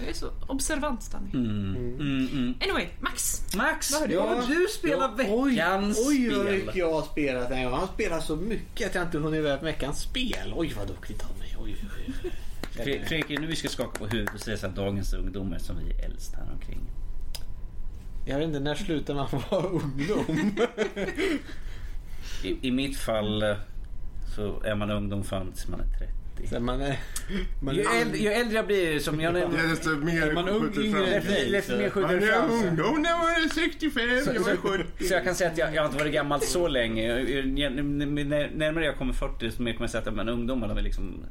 Jag 0.00 0.08
är 0.08 0.12
så 0.14 0.30
observant, 0.46 1.12
Danny. 1.12 1.30
Mm. 1.34 1.76
Mm, 1.76 2.28
mm. 2.32 2.54
Anyway, 2.60 2.88
Max. 3.00 3.42
Max, 3.56 3.92
Vad 3.92 4.00
har 4.00 4.08
du 4.08 4.16
vad 4.16 4.28
har 4.28 4.46
du 4.54 4.66
spelat 4.78 5.18
veckans 5.18 5.98
oj, 6.08 6.30
oj, 6.30 6.36
vad 6.36 6.44
spel? 6.46 6.56
mycket 6.58 6.76
jag 6.76 6.92
har 6.92 7.02
spelat. 7.02 7.50
Nej, 7.50 7.62
jag 7.62 7.70
har 7.70 7.86
spelat 7.86 8.24
så 8.24 8.36
mycket 8.36 8.88
att 8.88 8.94
jag 8.94 9.04
inte 9.04 9.18
hunnit 9.18 9.42
med 9.44 9.60
veckans 9.60 10.00
spel. 10.00 10.52
Oj, 10.56 10.72
vad 10.76 10.88
duktigt 10.88 11.24
av 11.24 11.38
mig. 11.38 11.56
Oj, 11.60 11.76
oj, 11.98 12.14
oj. 12.24 12.30
Fre- 12.72 13.04
Fredrik, 13.06 13.40
nu 13.40 13.46
vi 13.46 13.56
ska 13.56 13.68
skaka 13.68 13.98
på 13.98 14.06
huvudet 14.06 14.34
och 14.34 14.40
säga 14.40 14.56
så 14.56 14.66
att 14.66 14.76
dagens 14.76 15.12
ungdomar 15.14 15.58
som 15.58 15.76
vi 15.78 15.90
är 15.90 16.04
äldst 16.04 16.34
här 16.34 16.52
omkring. 16.52 16.80
Jag 18.26 18.38
vet 18.38 18.46
inte, 18.46 18.60
när 18.60 18.74
slutar 18.74 19.14
man 19.14 19.28
vara 19.50 19.62
ungdom? 19.66 20.26
I, 22.44 22.58
I 22.62 22.70
mitt 22.70 22.96
fall 22.96 23.42
eh, 23.42 23.56
så 24.36 24.62
är 24.64 24.74
man 24.74 24.90
ungdom 24.90 25.24
fram 25.24 25.52
tills 25.52 25.68
man 25.68 25.80
är 25.80 25.84
30. 25.84 26.12
Så 26.54 26.60
man 26.60 26.80
är, 26.80 26.98
man 27.62 27.74
Ju 27.74 27.82
äldre, 27.82 28.18
ju 28.18 28.28
äldre 28.28 28.56
jag 28.56 28.66
blir, 28.66 28.98
som 28.98 29.20
jag 29.20 29.36
är 29.36 29.40
nämnde, 29.40 29.66
desto 29.70 29.90
mer 29.90 30.32
man 30.32 30.46
skjuter 30.60 30.84
yngre 30.84 31.20
fram. 31.20 31.52
desto 31.52 31.72
mer 31.72 31.82
Man 31.82 31.90
skjuter 31.90 32.26
är 32.28 32.32
fram 32.32 32.48
sig. 32.60 32.68
ungdom 32.68 33.02
när 33.02 33.18
man 33.18 33.44
är 33.44 33.48
65, 33.54 33.92
Så, 34.24 34.30
jag 34.30 34.36
är 34.36 34.56
så, 34.56 34.62
70. 34.62 35.04
så 35.08 35.14
jag 35.14 35.24
kan 35.24 35.34
säga 35.34 35.50
att 35.50 35.58
jag, 35.58 35.74
jag 35.74 35.82
har 35.82 35.86
inte 35.88 35.98
varit 35.98 36.12
gammal 36.12 36.40
så 36.40 36.68
länge. 36.68 37.08
Närmare 38.54 38.84
jag 38.84 38.96
kommer 38.98 39.12
40 39.12 39.50
så 39.50 39.62
mer 39.62 39.72
kommer 39.72 39.82
jag 39.84 39.90
säga 39.90 40.02
att 40.08 40.14
men 40.14 40.28
ungdomarna 40.28 40.74
är 40.78 40.82
liksom 40.82 41.24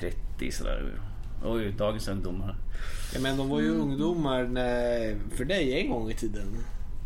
30 0.00 0.50
sådär. 0.52 0.92
Oj, 1.44 1.74
dagens 1.78 2.08
ungdomar. 2.08 2.56
Ja, 3.14 3.20
men 3.20 3.36
de 3.36 3.48
var 3.48 3.60
ju 3.60 3.68
ungdomar 3.68 4.44
när, 4.44 5.16
för 5.36 5.44
dig 5.44 5.80
en 5.80 5.90
gång 5.90 6.10
i 6.10 6.14
tiden. 6.14 6.56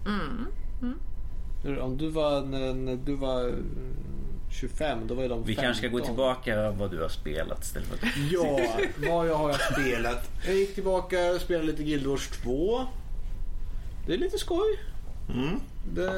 Mm. 0.06 0.46
Om 1.80 1.96
du 1.96 2.08
var, 2.08 2.42
när, 2.42 2.74
när 2.74 2.96
du 2.96 3.14
var 3.14 3.40
mm, 3.40 3.96
25, 4.50 4.98
då 5.06 5.14
var 5.14 5.22
ju 5.22 5.28
de 5.28 5.44
Vi 5.44 5.54
15. 5.54 5.64
kanske 5.64 5.88
ska 5.88 5.98
gå 5.98 6.04
tillbaka 6.04 6.70
vad 6.70 6.90
du 6.90 7.02
har 7.02 7.08
spelat 7.08 7.64
istället 7.64 7.88
för 7.88 8.06
att... 8.06 8.12
Ja, 8.32 8.60
vad 9.08 9.28
jag 9.28 9.34
har 9.34 9.48
jag 9.50 9.60
spelat? 9.60 10.30
Jag 10.46 10.54
gick 10.54 10.74
tillbaka 10.74 11.32
och 11.32 11.40
spelade 11.40 11.66
lite 11.66 11.82
Guild 11.82 12.06
Wars 12.06 12.28
2. 12.28 12.80
Det 14.06 14.14
är 14.14 14.18
lite 14.18 14.38
skoj. 14.38 14.78
Mm. 15.34 15.60
Det, 15.94 16.10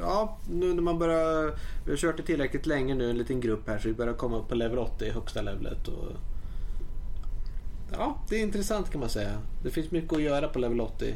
ja, 0.00 0.38
nu 0.50 0.74
när 0.74 0.82
man 0.82 0.98
börjar... 0.98 1.54
Vi 1.84 1.90
har 1.90 1.96
kört 1.96 2.16
det 2.16 2.22
tillräckligt 2.22 2.66
länge 2.66 2.94
nu, 2.94 3.10
en 3.10 3.18
liten 3.18 3.40
grupp 3.40 3.68
här, 3.68 3.78
så 3.78 3.88
vi 3.88 3.94
börjar 3.94 4.14
komma 4.14 4.36
upp 4.38 4.48
på 4.48 4.54
level 4.54 4.78
80 4.78 5.04
i 5.04 5.10
högsta 5.10 5.42
levlet. 5.42 5.88
Och, 5.88 6.08
ja, 7.92 8.18
det 8.28 8.36
är 8.36 8.42
intressant 8.42 8.90
kan 8.90 9.00
man 9.00 9.08
säga. 9.08 9.30
Det 9.62 9.70
finns 9.70 9.90
mycket 9.90 10.12
att 10.12 10.22
göra 10.22 10.48
på 10.48 10.58
level 10.58 10.80
80. 10.80 11.14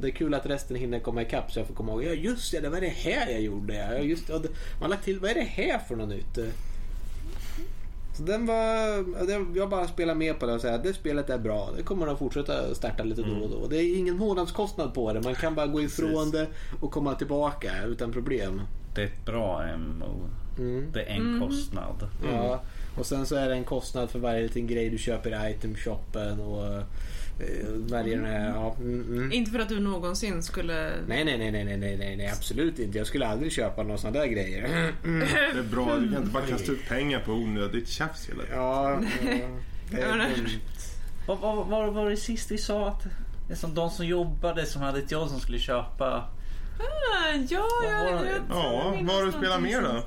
Det 0.00 0.08
är 0.08 0.12
kul 0.12 0.34
att 0.34 0.46
resten 0.46 0.76
hinner 0.76 1.00
komma 1.00 1.22
ikapp 1.22 1.52
så 1.52 1.58
jag 1.58 1.66
får 1.66 1.74
komma 1.74 1.92
ihåg. 1.92 2.04
Ja 2.04 2.12
just 2.12 2.52
det, 2.52 2.60
det 2.60 2.68
var 2.68 2.80
det 2.80 2.88
här 2.88 3.30
jag 3.30 3.40
gjorde. 3.40 3.74
Ja, 3.74 3.98
just, 3.98 4.26
det. 4.26 4.32
Man 4.32 4.42
har 4.80 4.88
lagt 4.88 5.04
till, 5.04 5.20
vad 5.20 5.30
är 5.30 5.34
det 5.34 5.40
här 5.40 5.78
för 5.78 5.96
något 5.96 6.08
nytt? 6.08 6.38
Så 8.16 8.22
den 8.22 8.46
var, 8.46 9.56
jag 9.56 9.70
bara 9.70 9.88
spelar 9.88 10.14
med 10.14 10.38
på 10.38 10.46
det 10.46 10.52
och 10.52 10.60
säger 10.60 10.74
att 10.74 10.82
det 10.82 10.94
spelet 10.94 11.30
är 11.30 11.38
bra. 11.38 11.70
Det 11.76 11.82
kommer 11.82 12.06
att 12.06 12.18
fortsätta 12.18 12.74
starta 12.74 13.04
lite 13.04 13.22
då 13.22 13.44
och 13.44 13.50
då. 13.50 13.66
Det 13.66 13.76
är 13.76 13.98
ingen 13.98 14.16
månadskostnad 14.16 14.94
på 14.94 15.12
det. 15.12 15.20
Man 15.20 15.34
kan 15.34 15.54
bara 15.54 15.66
gå 15.66 15.80
ifrån 15.82 16.30
det 16.30 16.46
och 16.80 16.90
komma 16.90 17.14
tillbaka 17.14 17.84
utan 17.84 18.12
problem. 18.12 18.62
Det 18.94 19.02
är 19.02 19.06
ett 19.06 19.24
bra 19.24 19.64
MMO. 19.78 20.28
Mm. 20.58 20.92
Det 20.92 21.02
är 21.02 21.16
en 21.16 21.40
kostnad. 21.40 22.08
Ja, 22.32 22.62
och 22.98 23.06
sen 23.06 23.26
så 23.26 23.36
är 23.36 23.48
det 23.48 23.54
en 23.54 23.64
kostnad 23.64 24.10
för 24.10 24.18
varje 24.18 24.42
liten 24.42 24.66
grej 24.66 24.90
du 24.90 24.98
köper 24.98 25.48
i 25.48 25.50
itemshoppen 25.50 26.40
och 26.40 26.82
varje 27.90 28.20
här... 28.20 28.48
Ja, 28.48 28.76
mm, 28.80 29.00
mm. 29.12 29.32
Inte 29.32 29.50
för 29.50 29.58
att 29.58 29.68
du 29.68 29.80
någonsin 29.80 30.42
skulle... 30.42 30.90
Nej, 31.08 31.24
nej, 31.24 31.38
nej, 31.38 31.50
nej, 31.52 31.64
nej, 31.64 31.96
nej, 31.96 32.16
nej, 32.16 32.28
absolut 32.28 32.78
inte. 32.78 32.98
Jag 32.98 33.06
skulle 33.06 33.26
aldrig 33.26 33.52
köpa 33.52 33.82
några 33.82 33.98
sådana 33.98 34.18
där 34.20 34.26
grejer. 34.26 34.62
Det 35.02 35.58
är 35.58 35.62
bra, 35.70 35.96
du 35.96 36.12
kan 36.12 36.22
inte 36.22 36.32
bara 36.32 36.46
kasta 36.46 36.72
ut 36.72 36.88
pengar 36.88 37.20
på 37.20 37.32
onödigt 37.32 37.88
tjafs 37.88 38.28
hela 38.28 38.42
tiden. 38.42 38.56
Ja, 38.58 39.00
ja. 39.92 40.26
Vad 41.26 41.38
vad- 41.38 41.66
vad 41.66 41.94
var 41.94 42.10
det 42.10 42.16
sist 42.16 42.50
vi 42.50 42.58
sa? 42.58 42.88
Att 42.88 43.02
det 43.48 43.52
är 43.52 43.56
som 43.56 43.74
de 43.74 43.90
som 43.90 44.06
jobbade 44.06 44.66
som 44.66 44.82
hade 44.82 44.98
ett 44.98 45.10
jobb 45.10 45.28
som 45.28 45.40
skulle 45.40 45.58
köpa. 45.58 46.28
Ah, 46.78 47.36
ja, 47.48 47.68
Vad 47.82 47.92
ja, 47.92 48.12
var 48.16 48.24
det? 48.24 48.30
jag 48.30 48.42
Ja, 48.50 48.94
vad 49.02 49.16
har 49.16 49.24
du 49.26 49.32
spelat 49.32 49.62
mer 49.62 49.82
då? 49.82 50.02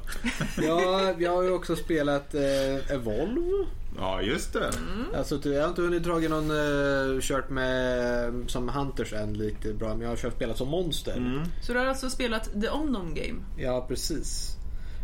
Ja, 0.63 1.13
jag 1.19 1.32
har 1.36 1.43
ju 1.43 1.52
också 1.52 1.76
spelat 1.76 2.34
eh, 2.34 2.91
Evolve. 2.96 3.65
Ja, 3.97 4.21
just 4.21 4.53
det. 4.53 4.71
Alltså, 5.17 5.39
jag 5.49 5.62
har 5.62 5.69
inte 5.69 5.82
hunnit 5.82 6.03
dragit 6.03 6.29
någon, 6.29 6.51
eh, 6.51 7.19
kört 7.21 7.49
med 7.49 8.34
som 8.47 8.69
Hunters 8.69 9.13
än 9.13 9.34
lite 9.34 9.73
bra, 9.73 9.89
men 9.89 10.01
jag 10.01 10.10
har 10.10 10.15
kört 10.15 10.34
spelat 10.34 10.58
som 10.58 10.67
monster. 10.69 11.17
Mm. 11.17 11.43
Så 11.62 11.73
du 11.73 11.79
har 11.79 11.86
alltså 11.86 12.10
spelat 12.10 12.62
The 12.62 12.69
Omnom 12.69 13.13
Game? 13.13 13.39
Ja, 13.58 13.86
precis. 13.88 14.58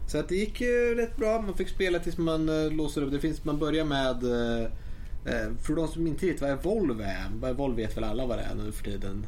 Så 0.07 0.17
att 0.17 0.29
det 0.29 0.35
gick 0.35 0.61
ju 0.61 0.95
rätt 0.95 1.17
bra. 1.17 1.41
Man 1.41 1.53
fick 1.53 1.69
spela 1.69 1.99
tills 1.99 2.17
man 2.17 2.49
uh, 2.49 2.71
låser 2.71 3.01
upp. 3.01 3.11
Det 3.11 3.19
finns, 3.19 3.45
man 3.45 3.59
börjar 3.59 3.85
med... 3.85 4.23
eh, 4.23 4.69
för 5.61 5.75
de 5.75 5.87
som 5.87 6.07
inte 6.07 6.25
vet 6.25 6.41
vad 6.41 6.49
Evolve 6.49 7.03
är. 7.03 7.49
Evolve 7.49 7.81
vet 7.81 7.97
väl 7.97 8.03
alla 8.03 8.25
vad 8.25 8.37
det 8.37 8.43
är 8.43 8.55
nu 8.55 8.71
för 8.71 8.83
tiden. 8.83 9.25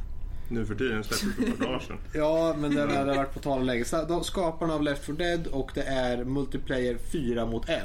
Nu 0.52 0.66
för 0.66 0.74
tiden 0.74 1.04
släpptes 1.04 1.36
det 1.36 1.64
för 1.64 1.78
sedan. 1.78 1.98
Ja, 2.12 2.54
men 2.58 2.74
den 2.74 2.90
har 2.90 3.04
varit 3.04 3.34
på 3.34 3.40
tal 3.40 3.66
länge. 3.66 3.84
Så 3.84 4.22
skaparna 4.22 4.74
av 4.74 4.82
Left 4.82 5.04
4 5.04 5.16
Dead 5.16 5.46
och 5.46 5.70
det 5.74 5.82
är 5.82 6.24
multiplayer 6.24 6.98
4 7.12 7.46
mot 7.46 7.68
1. 7.68 7.82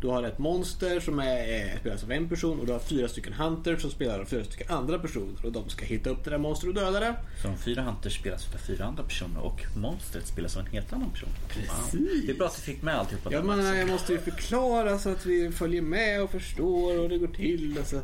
Du 0.00 0.08
har 0.08 0.22
ett 0.22 0.38
monster 0.38 1.00
som 1.00 1.18
är, 1.18 1.54
eh, 1.54 1.80
spelas 1.80 2.04
av 2.04 2.12
en 2.12 2.28
person 2.28 2.60
och 2.60 2.66
du 2.66 2.72
har 2.72 2.78
fyra 2.78 3.08
stycken 3.08 3.32
hunters 3.32 3.80
som 3.82 3.90
spelar 3.90 4.20
av 4.20 4.24
fyra 4.24 4.44
stycken 4.44 4.66
andra 4.70 4.98
personer. 4.98 5.46
Och 5.46 5.52
de 5.52 5.68
ska 5.68 5.84
hitta 5.84 6.10
upp 6.10 6.24
det 6.24 6.30
där 6.30 6.38
monstret 6.38 6.68
och 6.68 6.74
döda 6.74 7.00
det. 7.00 7.14
Så 7.42 7.48
de 7.48 7.56
fyra 7.58 7.82
Hunters 7.82 8.18
spelas 8.20 8.54
av 8.54 8.58
fyra 8.58 8.84
andra 8.84 9.02
personer 9.02 9.40
och 9.40 9.60
monstret 9.76 10.26
spelas 10.26 10.56
av 10.56 10.66
en 10.66 10.72
helt 10.72 10.92
annan 10.92 11.10
person. 11.10 11.28
Wow. 11.56 12.00
Det 12.26 12.32
är 12.32 12.36
bra 12.36 12.46
att 12.46 12.56
du 12.56 12.62
fick 12.62 12.82
med 12.82 12.94
alltihopa. 12.94 13.32
Ja, 13.32 13.42
men 13.42 13.76
jag 13.78 13.88
måste 13.88 14.12
ju 14.12 14.18
förklara 14.18 14.98
så 14.98 15.10
att 15.10 15.26
vi 15.26 15.50
följer 15.50 15.82
med 15.82 16.22
och 16.22 16.30
förstår 16.30 16.98
och 16.98 17.08
det 17.08 17.18
går 17.18 17.28
till. 17.28 17.78
Alltså. 17.78 18.00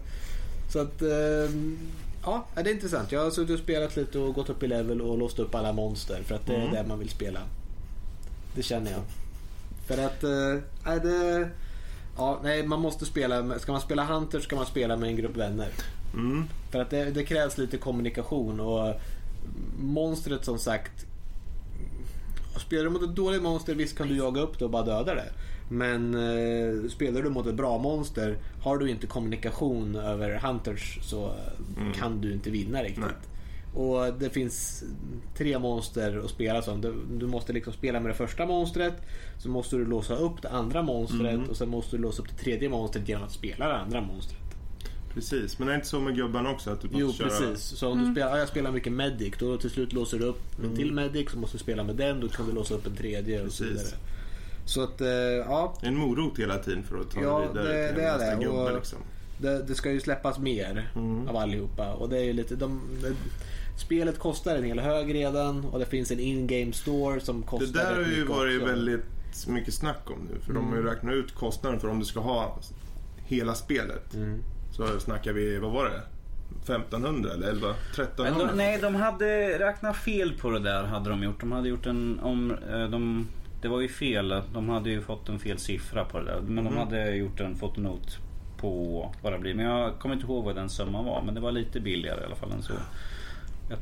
Så 0.72 0.78
att, 0.78 1.02
ehm, 1.02 1.78
ja, 2.24 2.46
det 2.54 2.70
är 2.70 2.74
intressant. 2.74 3.12
Jag 3.12 3.24
har 3.24 3.30
suttit 3.30 3.54
och 3.54 3.58
spelat 3.64 3.96
lite 3.96 4.18
och 4.18 4.34
gått 4.34 4.50
upp 4.50 4.62
i 4.62 4.66
level 4.66 5.00
och 5.00 5.18
låst 5.18 5.38
upp 5.38 5.54
alla 5.54 5.72
monster 5.72 6.22
för 6.22 6.34
att 6.34 6.46
det 6.46 6.54
är 6.54 6.60
Mm. 6.60 6.74
det 6.74 6.84
man 6.88 6.98
vill 6.98 7.08
spela. 7.08 7.40
Det 8.54 8.62
känner 8.62 8.90
jag. 8.90 9.00
För 9.86 9.98
att, 10.06 10.22
nej, 10.86 11.00
det, 11.00 11.48
ja, 12.16 12.40
nej, 12.42 12.66
man 12.66 12.80
måste 12.80 13.04
spela, 13.06 13.58
ska 13.58 13.72
man 13.72 13.80
spela 13.80 14.04
Hunter 14.04 14.40
ska 14.40 14.56
man 14.56 14.66
spela 14.66 14.96
med 14.96 15.08
en 15.08 15.16
grupp 15.16 15.36
vänner. 15.36 15.68
Mm. 16.14 16.44
För 16.70 16.80
att 16.80 16.90
det, 16.90 17.04
det 17.04 17.24
krävs 17.24 17.58
lite 17.58 17.76
kommunikation 17.76 18.60
och 18.60 18.94
monstret 19.78 20.44
som 20.44 20.58
sagt 20.58 21.06
Spelar 22.56 22.84
du 22.84 22.90
mot 22.90 23.02
ett 23.02 23.16
dåligt 23.16 23.42
monster 23.42 23.74
visst 23.74 23.98
kan 23.98 24.08
du 24.08 24.16
jaga 24.16 24.40
upp 24.40 24.58
det 24.58 24.64
och 24.64 24.70
bara 24.70 24.84
döda 24.84 25.14
det. 25.14 25.32
Men 25.68 26.14
eh, 26.14 26.88
spelar 26.88 27.22
du 27.22 27.30
mot 27.30 27.46
ett 27.46 27.54
bra 27.54 27.78
monster 27.78 28.36
har 28.62 28.78
du 28.78 28.90
inte 28.90 29.06
kommunikation 29.06 29.96
över 29.96 30.38
hunters 30.38 30.98
så 31.02 31.24
eh, 31.26 31.32
Mm. 31.80 31.92
kan 31.92 32.20
du 32.20 32.32
inte 32.32 32.50
vinna 32.50 32.82
riktigt. 32.82 32.98
Nej. 33.04 33.14
Och 33.84 34.14
det 34.18 34.30
finns 34.30 34.84
tre 35.36 35.58
monster 35.58 36.22
att 36.24 36.30
spela 36.30 36.62
som. 36.62 36.80
Du, 36.80 36.94
du 37.18 37.26
måste 37.26 37.52
liksom 37.52 37.72
spela 37.72 38.00
med 38.00 38.10
det 38.10 38.14
första 38.14 38.46
monstret. 38.46 38.94
Så 39.38 39.48
måste 39.48 39.76
du 39.76 39.84
låsa 39.86 40.16
upp 40.16 40.42
det 40.42 40.48
andra 40.50 40.82
monstret 40.82 41.34
Mm. 41.34 41.48
och 41.50 41.56
sen 41.56 41.68
måste 41.68 41.96
du 41.96 42.02
låsa 42.02 42.22
upp 42.22 42.28
det 42.28 42.44
tredje 42.44 42.68
monstret 42.68 43.08
genom 43.08 43.24
att 43.24 43.32
spela 43.32 43.68
det 43.68 43.74
andra 43.76 44.00
monstret. 44.00 44.38
Precis, 45.14 45.58
men 45.58 45.66
det 45.68 45.72
är 45.72 45.76
inte 45.76 45.86
så 45.88 46.00
med 46.00 46.16
gubbarna 46.16 46.50
också 46.50 46.70
att 46.70 46.80
du 46.80 46.86
måste 46.88 47.00
Jo 47.00 47.12
köra... 47.12 47.28
precis. 47.28 47.78
Så 47.78 47.88
om 47.88 47.98
du 48.04 48.12
spelar, 48.12 48.28
ja, 48.30 48.38
jag 48.38 48.48
spelar 48.48 48.72
mycket 48.72 48.92
Medic 48.92 49.34
då 49.38 49.56
till 49.56 49.70
slut 49.70 49.92
låser 49.92 50.18
du 50.18 50.24
upp 50.24 50.42
en 50.64 50.76
till 50.76 50.92
Medic 50.92 51.30
så 51.30 51.38
måste 51.38 51.56
du 51.56 51.62
spela 51.62 51.84
med 51.84 51.96
den. 51.96 52.20
Då 52.20 52.28
kan 52.28 52.46
du 52.46 52.52
låsa 52.52 52.74
upp 52.74 52.86
en 52.86 52.96
tredje 52.96 53.42
och 53.46 53.52
så 53.52 53.64
Precis. 53.64 53.78
vidare. 53.80 53.98
Så 54.66 54.82
att 54.82 55.00
eh, 55.00 55.08
ja, 55.08 55.74
En 55.82 55.96
morot 55.96 56.38
hela 56.38 56.58
tiden 56.58 56.82
för 56.82 57.00
att 57.00 57.10
ta 57.10 57.20
Ja, 57.22 57.38
det 57.38 57.48
vidare 57.48 57.72
det- 57.82 57.88
till 57.88 57.96
det 58.02 58.12
nästa 58.12 58.36
det. 58.36 58.44
gubbe 58.44 58.72
liksom. 58.74 58.98
det, 59.38 59.62
det 59.62 59.74
ska 59.74 59.90
ju 59.90 60.00
släppas 60.00 60.38
mer 60.38 60.90
Mm. 60.96 61.28
av 61.28 61.36
allihopa. 61.36 61.92
Och 61.92 62.08
det 62.08 62.18
är 62.18 62.24
ju 62.24 62.32
lite, 62.32 62.56
de, 62.56 62.80
det, 63.02 63.12
spelet 63.80 64.18
kostar 64.18 64.56
en 64.56 64.64
hel 64.64 64.78
hög 64.80 65.14
redan 65.14 65.64
och 65.64 65.78
det 65.78 65.86
finns 65.86 66.10
en 66.10 66.20
in-game 66.20 66.72
store 66.72 67.20
som 67.20 67.42
kostar 67.42 67.66
Det 67.66 67.72
där 67.72 67.94
har 68.04 68.10
ju 68.10 68.24
varit 68.24 68.56
också. 68.62 68.66
väldigt 68.72 69.04
mycket 69.48 69.74
snack 69.74 70.10
om 70.10 70.28
nu. 70.32 70.40
För 70.40 70.52
de 70.52 70.64
har 70.66 70.74
ju 70.74 70.80
Mm. 70.80 70.92
räknat 70.94 71.14
ut 71.14 71.34
kostnaden 71.34 71.80
för 71.80 71.88
om 71.88 71.98
du 71.98 72.04
ska 72.04 72.20
ha 72.20 72.58
hela 73.26 73.54
spelet. 73.54 74.14
Mm. 74.14 74.42
Så 74.72 75.00
snackar 75.00 75.32
vi, 75.32 75.58
vad 75.58 75.72
var 75.72 75.84
det? 75.84 76.00
1500 76.62 77.32
eller 77.32 77.48
11? 77.48 77.66
Men 77.68 78.04
1300? 78.06 78.46
de, 78.46 78.56
nej, 78.56 78.78
de 78.82 78.94
hade 78.94 79.58
räknat 79.58 79.96
fel 79.96 80.32
på 80.40 80.50
det 80.50 80.58
där. 80.60 80.84
hade 80.84 81.10
De 81.10 81.22
gjort. 81.22 81.40
De 81.40 81.52
hade 81.52 81.68
gjort 81.68 81.86
en... 81.86 82.20
Om, 82.20 82.50
eh, 82.72 82.88
de, 82.90 83.28
det 83.64 83.70
var 83.70 83.80
ju 83.80 83.88
fel. 83.88 84.42
De 84.52 84.68
hade 84.68 84.90
ju 84.90 85.00
fått 85.02 85.28
en 85.28 85.38
fel 85.38 85.58
siffra 85.58 86.04
på 86.04 86.18
det 86.18 86.24
där. 86.24 86.40
Men 86.40 86.64
de 86.64 86.70
Mhm. 86.74 86.76
hade 86.78 87.10
gjort 87.16 87.40
en 87.40 87.54
fotonot 87.56 88.18
på 88.56 89.12
vad 89.22 89.32
det 89.32 89.38
blir. 89.38 89.54
Men 89.54 89.66
jag 89.66 89.98
kommer 89.98 90.14
inte 90.14 90.26
ihåg 90.26 90.44
vad 90.44 90.54
den 90.56 90.68
summan 90.68 91.04
var. 91.04 91.22
Men 91.22 91.34
det 91.34 91.40
var 91.40 91.52
lite 91.52 91.80
billigare 91.80 92.20
i 92.20 92.24
alla 92.24 92.34
fall 92.34 92.52
än 92.52 92.62
så. 92.62 92.72
Jag, 93.70 93.78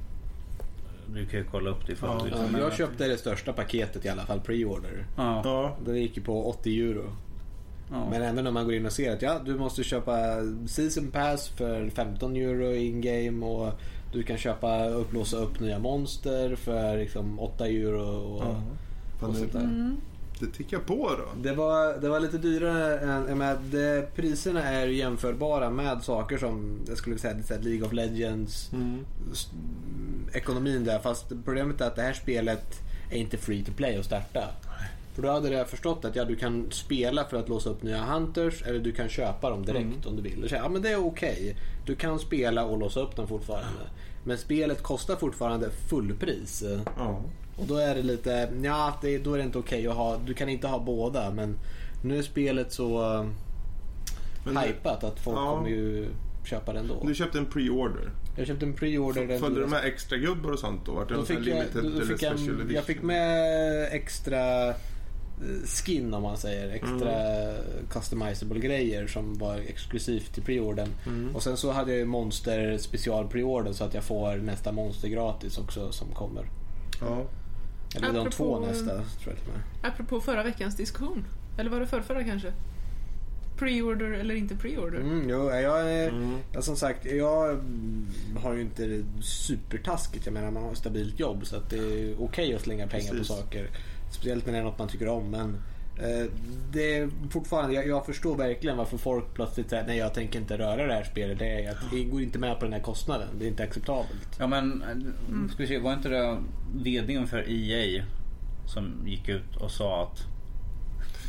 du 1.15 1.27
kan 1.27 1.41
ju 1.41 1.47
kolla 1.51 1.71
upp 1.71 1.87
det 1.87 1.97
Ja. 2.03 2.27
Ja, 2.53 2.59
jag 2.59 2.73
köpte 2.77 3.09
det 3.09 3.17
största 3.19 3.53
paketet 3.53 4.05
i 4.05 4.09
alla 4.09 4.23
fall, 4.23 4.41
pre-order. 4.41 5.05
Ja, 5.17 5.41
Ja, 5.45 5.77
Det 5.85 5.99
gick 5.99 6.17
ju 6.17 6.23
på 6.23 6.49
80 6.51 6.81
euro. 6.91 7.05
ja. 7.91 8.07
Men 8.11 8.23
även 8.23 8.45
när 8.45 8.51
man 8.51 8.65
går 8.65 8.75
in 8.75 8.87
och 8.87 8.93
ser 8.93 9.13
att 9.13 9.23
ja, 9.23 9.41
du 9.45 9.55
måste 9.59 9.85
köpa 9.85 10.17
season 10.67 11.11
pass 11.11 11.49
för 11.49 11.91
15 11.91 12.37
euro 12.37 12.75
in 12.75 13.01
game 13.01 13.47
och 13.47 13.73
du 14.13 14.23
kan 14.23 14.37
köpa 14.39 14.85
upp, 14.89 15.13
låsa 15.13 15.37
upp 15.37 15.61
nya 15.61 15.79
monster 15.79 16.57
för 16.57 16.99
liksom 16.99 17.41
8 17.41 17.67
euro 17.67 18.03
och, 18.05 18.45
ja. 18.45 18.63
Och 19.31 19.37
sånt 19.37 19.53
det, 19.53 19.59
där. 19.59 19.97
det 20.41 20.47
tickar 20.47 20.79
på 20.79 21.09
då. 21.19 21.43
Det 21.43 21.53
var, 21.53 21.99
det 22.01 22.09
var 22.09 22.21
lite 22.21 22.39
dyrare 22.39 22.99
än, 22.99 23.39
menar, 23.39 23.59
det, 23.71 24.15
priserna 24.17 24.63
är 24.63 24.87
ju 24.87 24.95
jämförbara 24.97 25.71
med 25.71 26.03
saker 26.03 26.39
som, 26.39 26.79
jag 26.89 26.99
skulle 26.99 27.19
säga 27.19 27.43
så 27.43 27.55
här 27.55 27.61
League 27.61 27.87
of 27.87 27.93
Legends, 27.93 28.71
Mm. 28.73 29.05
ekonomin 30.33 30.85
där. 30.85 30.99
Fast 30.99 31.33
problemet 31.45 31.81
är 31.81 31.87
att 31.87 31.97
det 31.97 32.03
här 32.03 32.13
spelet 32.13 32.81
är 33.11 33.17
inte 33.19 33.37
free 33.37 33.65
to 33.65 33.73
play 33.77 33.97
att 33.97 34.05
starta. 34.05 34.49
För 35.15 35.23
då 35.23 35.31
hade 35.31 35.49
jag 35.51 35.69
förstått 35.69 36.05
att 36.05 36.17
ja, 36.17 36.25
du 36.25 36.37
kan 36.37 36.67
spela 36.71 37.25
för 37.25 37.37
att 37.37 37.49
låsa 37.49 37.71
upp 37.71 37.83
nya 37.83 38.05
Hunters 38.05 38.63
eller 38.63 38.79
du 38.79 38.93
kan 38.93 39.09
köpa 39.09 39.51
dem 39.51 39.65
direkt 39.65 39.83
Mm. 39.85 39.99
om 40.09 40.17
du 40.17 40.23
vill. 40.23 40.43
Och 40.45 40.51
säga, 40.51 40.63
ja 40.63 40.69
men 40.69 40.83
det 40.83 40.89
är 40.93 41.07
okej. 41.07 41.57
Du 41.87 41.95
kan 41.95 42.19
spela 42.19 42.65
och 42.65 42.79
låsa 42.79 43.01
upp 43.01 43.17
dem 43.17 43.29
fortfarande. 43.29 43.81
Men 44.25 44.39
spelet 44.39 44.83
kostar 44.83 45.17
fortfarande 45.17 45.71
fullpris. 45.71 46.65
Ja. 46.97 47.21
Och 47.63 47.69
då 47.69 47.77
är 47.77 47.95
det 47.95 48.03
lite, 48.03 48.49
ja 48.63 48.99
det, 49.03 49.19
då 49.19 49.35
är 49.35 49.39
det 49.39 49.45
inte 49.45 49.59
okej 49.59 49.87
att 49.89 49.95
ha, 49.95 50.17
du 50.27 50.35
kan 50.35 50.49
inte 50.49 50.67
ha 50.67 50.79
båda 50.79 51.31
men 51.31 51.59
nu 52.05 52.19
är 52.19 52.23
spelet 52.23 52.73
så 52.73 53.15
uh, 53.17 53.27
Men 54.45 54.55
du, 54.55 54.61
hypat 54.61 55.05
att 55.05 55.21
folk 55.21 55.39
Ja. 55.39 55.57
kommer 55.57 55.69
ju 55.69 56.09
köpa 56.45 56.73
det 56.73 56.79
ändå. 56.79 57.05
du 57.07 57.15
köpte 57.15 57.39
en 57.39 57.47
pre-order. 57.47 58.11
Jag 58.37 58.47
köpte 58.47 58.67
en 58.67 58.75
pre-order. 58.75 59.39
Följde 59.39 59.61
de 59.61 59.71
med 59.71 59.85
extra 59.85 60.19
gubbar 60.19 60.51
och 60.51 60.59
sånt 60.59 60.87
då? 60.87 60.93
Vart 60.93 61.09
det 61.09 61.15
då 61.15 61.25
fick 61.25 61.39
jag, 61.47 61.65
då 61.73 61.79
eller 61.79 62.05
fick 62.05 62.23
jag, 62.23 62.33
edition? 62.33 62.71
jag 62.75 62.85
fick 62.85 63.03
med 63.03 63.89
extra 63.93 64.69
eh, 64.69 64.75
skin 65.85 66.15
om 66.15 66.23
man 66.23 66.37
säger. 66.37 66.69
Extra 66.69 67.13
customizable 67.91 68.61
grejer 68.61 69.07
som 69.07 69.39
var 69.39 69.57
exklusivt 69.57 70.35
till 70.35 70.43
preordern. 70.43 70.89
Mm. 71.07 71.37
Och 71.37 71.43
sen 71.43 71.57
så 71.57 71.71
hade 71.73 71.91
jag 71.91 71.99
ju 71.99 72.05
monster 72.05 72.79
special 72.79 73.29
preorder 73.29 73.73
så 73.73 73.85
att 73.85 73.95
jag 73.95 74.05
får 74.05 74.37
nästa 74.37 74.73
monster 74.73 75.09
gratis 75.09 75.59
också 75.59 75.93
som 75.93 76.09
kommer. 76.09 76.47
Ja. 77.01 77.25
Eller 77.97 78.07
de 78.13 78.19
Apropå- 78.19 78.31
två 78.37 78.61
nästa 78.61 78.85
tror 78.85 79.05
jag 79.27 79.37
till 79.37 79.49
och 79.49 79.55
med. 79.83 79.91
Apropå 79.93 80.21
förra 80.21 80.43
veckans 80.43 80.77
diskussion. 80.77 81.25
Eller 81.59 81.71
var 81.71 81.81
det 81.81 81.87
förrförra 81.87 82.25
kanske? 82.25 82.53
Pre-order 83.59 84.13
eller 84.13 84.35
inte 84.35 84.55
pre-order? 84.55 85.01
Mm, 85.01 85.29
jo, 85.31 85.51
jag 85.51 85.93
är, 85.93 86.09
Mm. 86.09 86.37
ja, 86.53 86.63
som 86.63 86.77
sagt, 86.77 87.05
jag 87.07 87.61
har 88.43 88.55
ju 88.55 88.61
inte 88.61 88.87
det 88.87 89.05
supertaskigt. 89.23 90.27
Jag 90.27 90.33
menar, 90.33 90.51
man 90.51 90.63
har 90.63 90.73
ett 90.73 90.79
stabilt 90.79 91.21
jobb 91.21 91.47
så 91.47 91.57
att 91.57 91.71
det 91.71 91.77
är 91.77 92.15
okej 92.23 92.55
att 92.55 92.63
slänga 92.63 92.87
pengar 92.87 93.11
Precis. 93.13 93.29
på 93.29 93.35
saker. 93.35 93.71
Speciellt 94.11 94.47
när 94.47 94.53
det 94.53 94.59
är 94.59 94.63
något 94.63 94.79
man 94.79 94.89
tycker 94.89 95.09
om. 95.09 95.31
Men 95.31 95.57
det 96.73 96.97
är 96.99 97.11
fortfarande, 97.31 97.75
jag, 97.75 97.87
jag 97.87 98.07
förstår 98.07 98.37
verkligen 98.37 98.77
varför 98.77 98.99
folk 98.99 99.35
plötsligt 99.35 99.71
säger 99.71 99.87
nej 99.87 99.99
jag 99.99 100.15
tänker 100.15 100.39
inte 100.39 100.59
röra 100.59 100.87
det 100.87 100.95
här 100.95 101.05
spelet. 101.05 101.39
Det 101.39 101.65
är, 101.65 101.71
att 101.71 101.77
jag 101.93 102.11
går 102.11 102.23
inte 102.23 102.39
med 102.39 102.59
på 102.59 102.65
den 102.65 102.73
här 102.73 102.81
kostnaden. 102.81 103.29
Det 103.39 103.45
är 103.45 103.49
inte 103.49 103.63
acceptabelt. 103.63 104.37
Ja 104.39 104.47
men, 104.47 104.85
ska 105.53 105.63
vi 105.63 105.67
se, 105.67 105.79
var 105.79 105.93
inte 105.93 106.09
det 106.09 106.39
VDn 106.75 107.27
för 107.27 107.45
EA 107.49 108.05
som 108.67 109.03
gick 109.07 109.29
ut 109.29 109.57
och 109.57 109.71
sa 109.71 110.03
att 110.03 110.27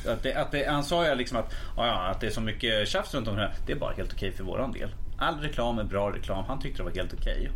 att 0.07 0.23
det, 0.23 0.35
att 0.35 0.51
det, 0.51 0.69
han 0.69 0.83
sa 0.83 1.07
ju 1.07 1.15
liksom 1.15 1.37
att, 1.37 1.53
ja, 1.77 2.07
att 2.11 2.21
det 2.21 2.27
är 2.27 2.31
så 2.31 2.41
mycket 2.41 2.87
tjafs 2.87 3.13
runt 3.13 3.27
om 3.27 3.35
det 3.35 3.41
här. 3.41 3.53
Det 3.65 3.73
är 3.73 3.77
bara 3.77 3.93
helt 3.93 4.13
okej 4.13 4.31
för 4.31 4.43
våran 4.43 4.71
del. 4.71 4.89
All 5.23 5.39
reklam 5.39 5.79
är 5.79 5.83
bra 5.83 6.11
reklam. 6.11 6.43
Han 6.47 6.59
tyckte 6.61 6.79
det 6.79 6.83
var 6.83 6.91
helt 6.91 7.13
okej. 7.13 7.49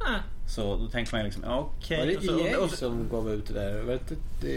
Ah, 0.00 0.18
Så 0.48 0.76
då 0.76 0.86
tänker 0.88 1.12
man 1.14 1.20
ju 1.20 1.24
liksom, 1.24 1.44
okej. 1.48 1.98
Var 1.98 2.06
det 2.06 2.16
Och 2.16 2.22
så- 2.24 2.40
EA 2.46 2.58
och 2.60 2.70
så- 2.70 2.76
som 2.76 3.08
gav 3.08 3.30
ut 3.32 3.46
det 3.46 3.54
där? 3.54 3.82
Var 3.82 3.92
det, 4.40 4.52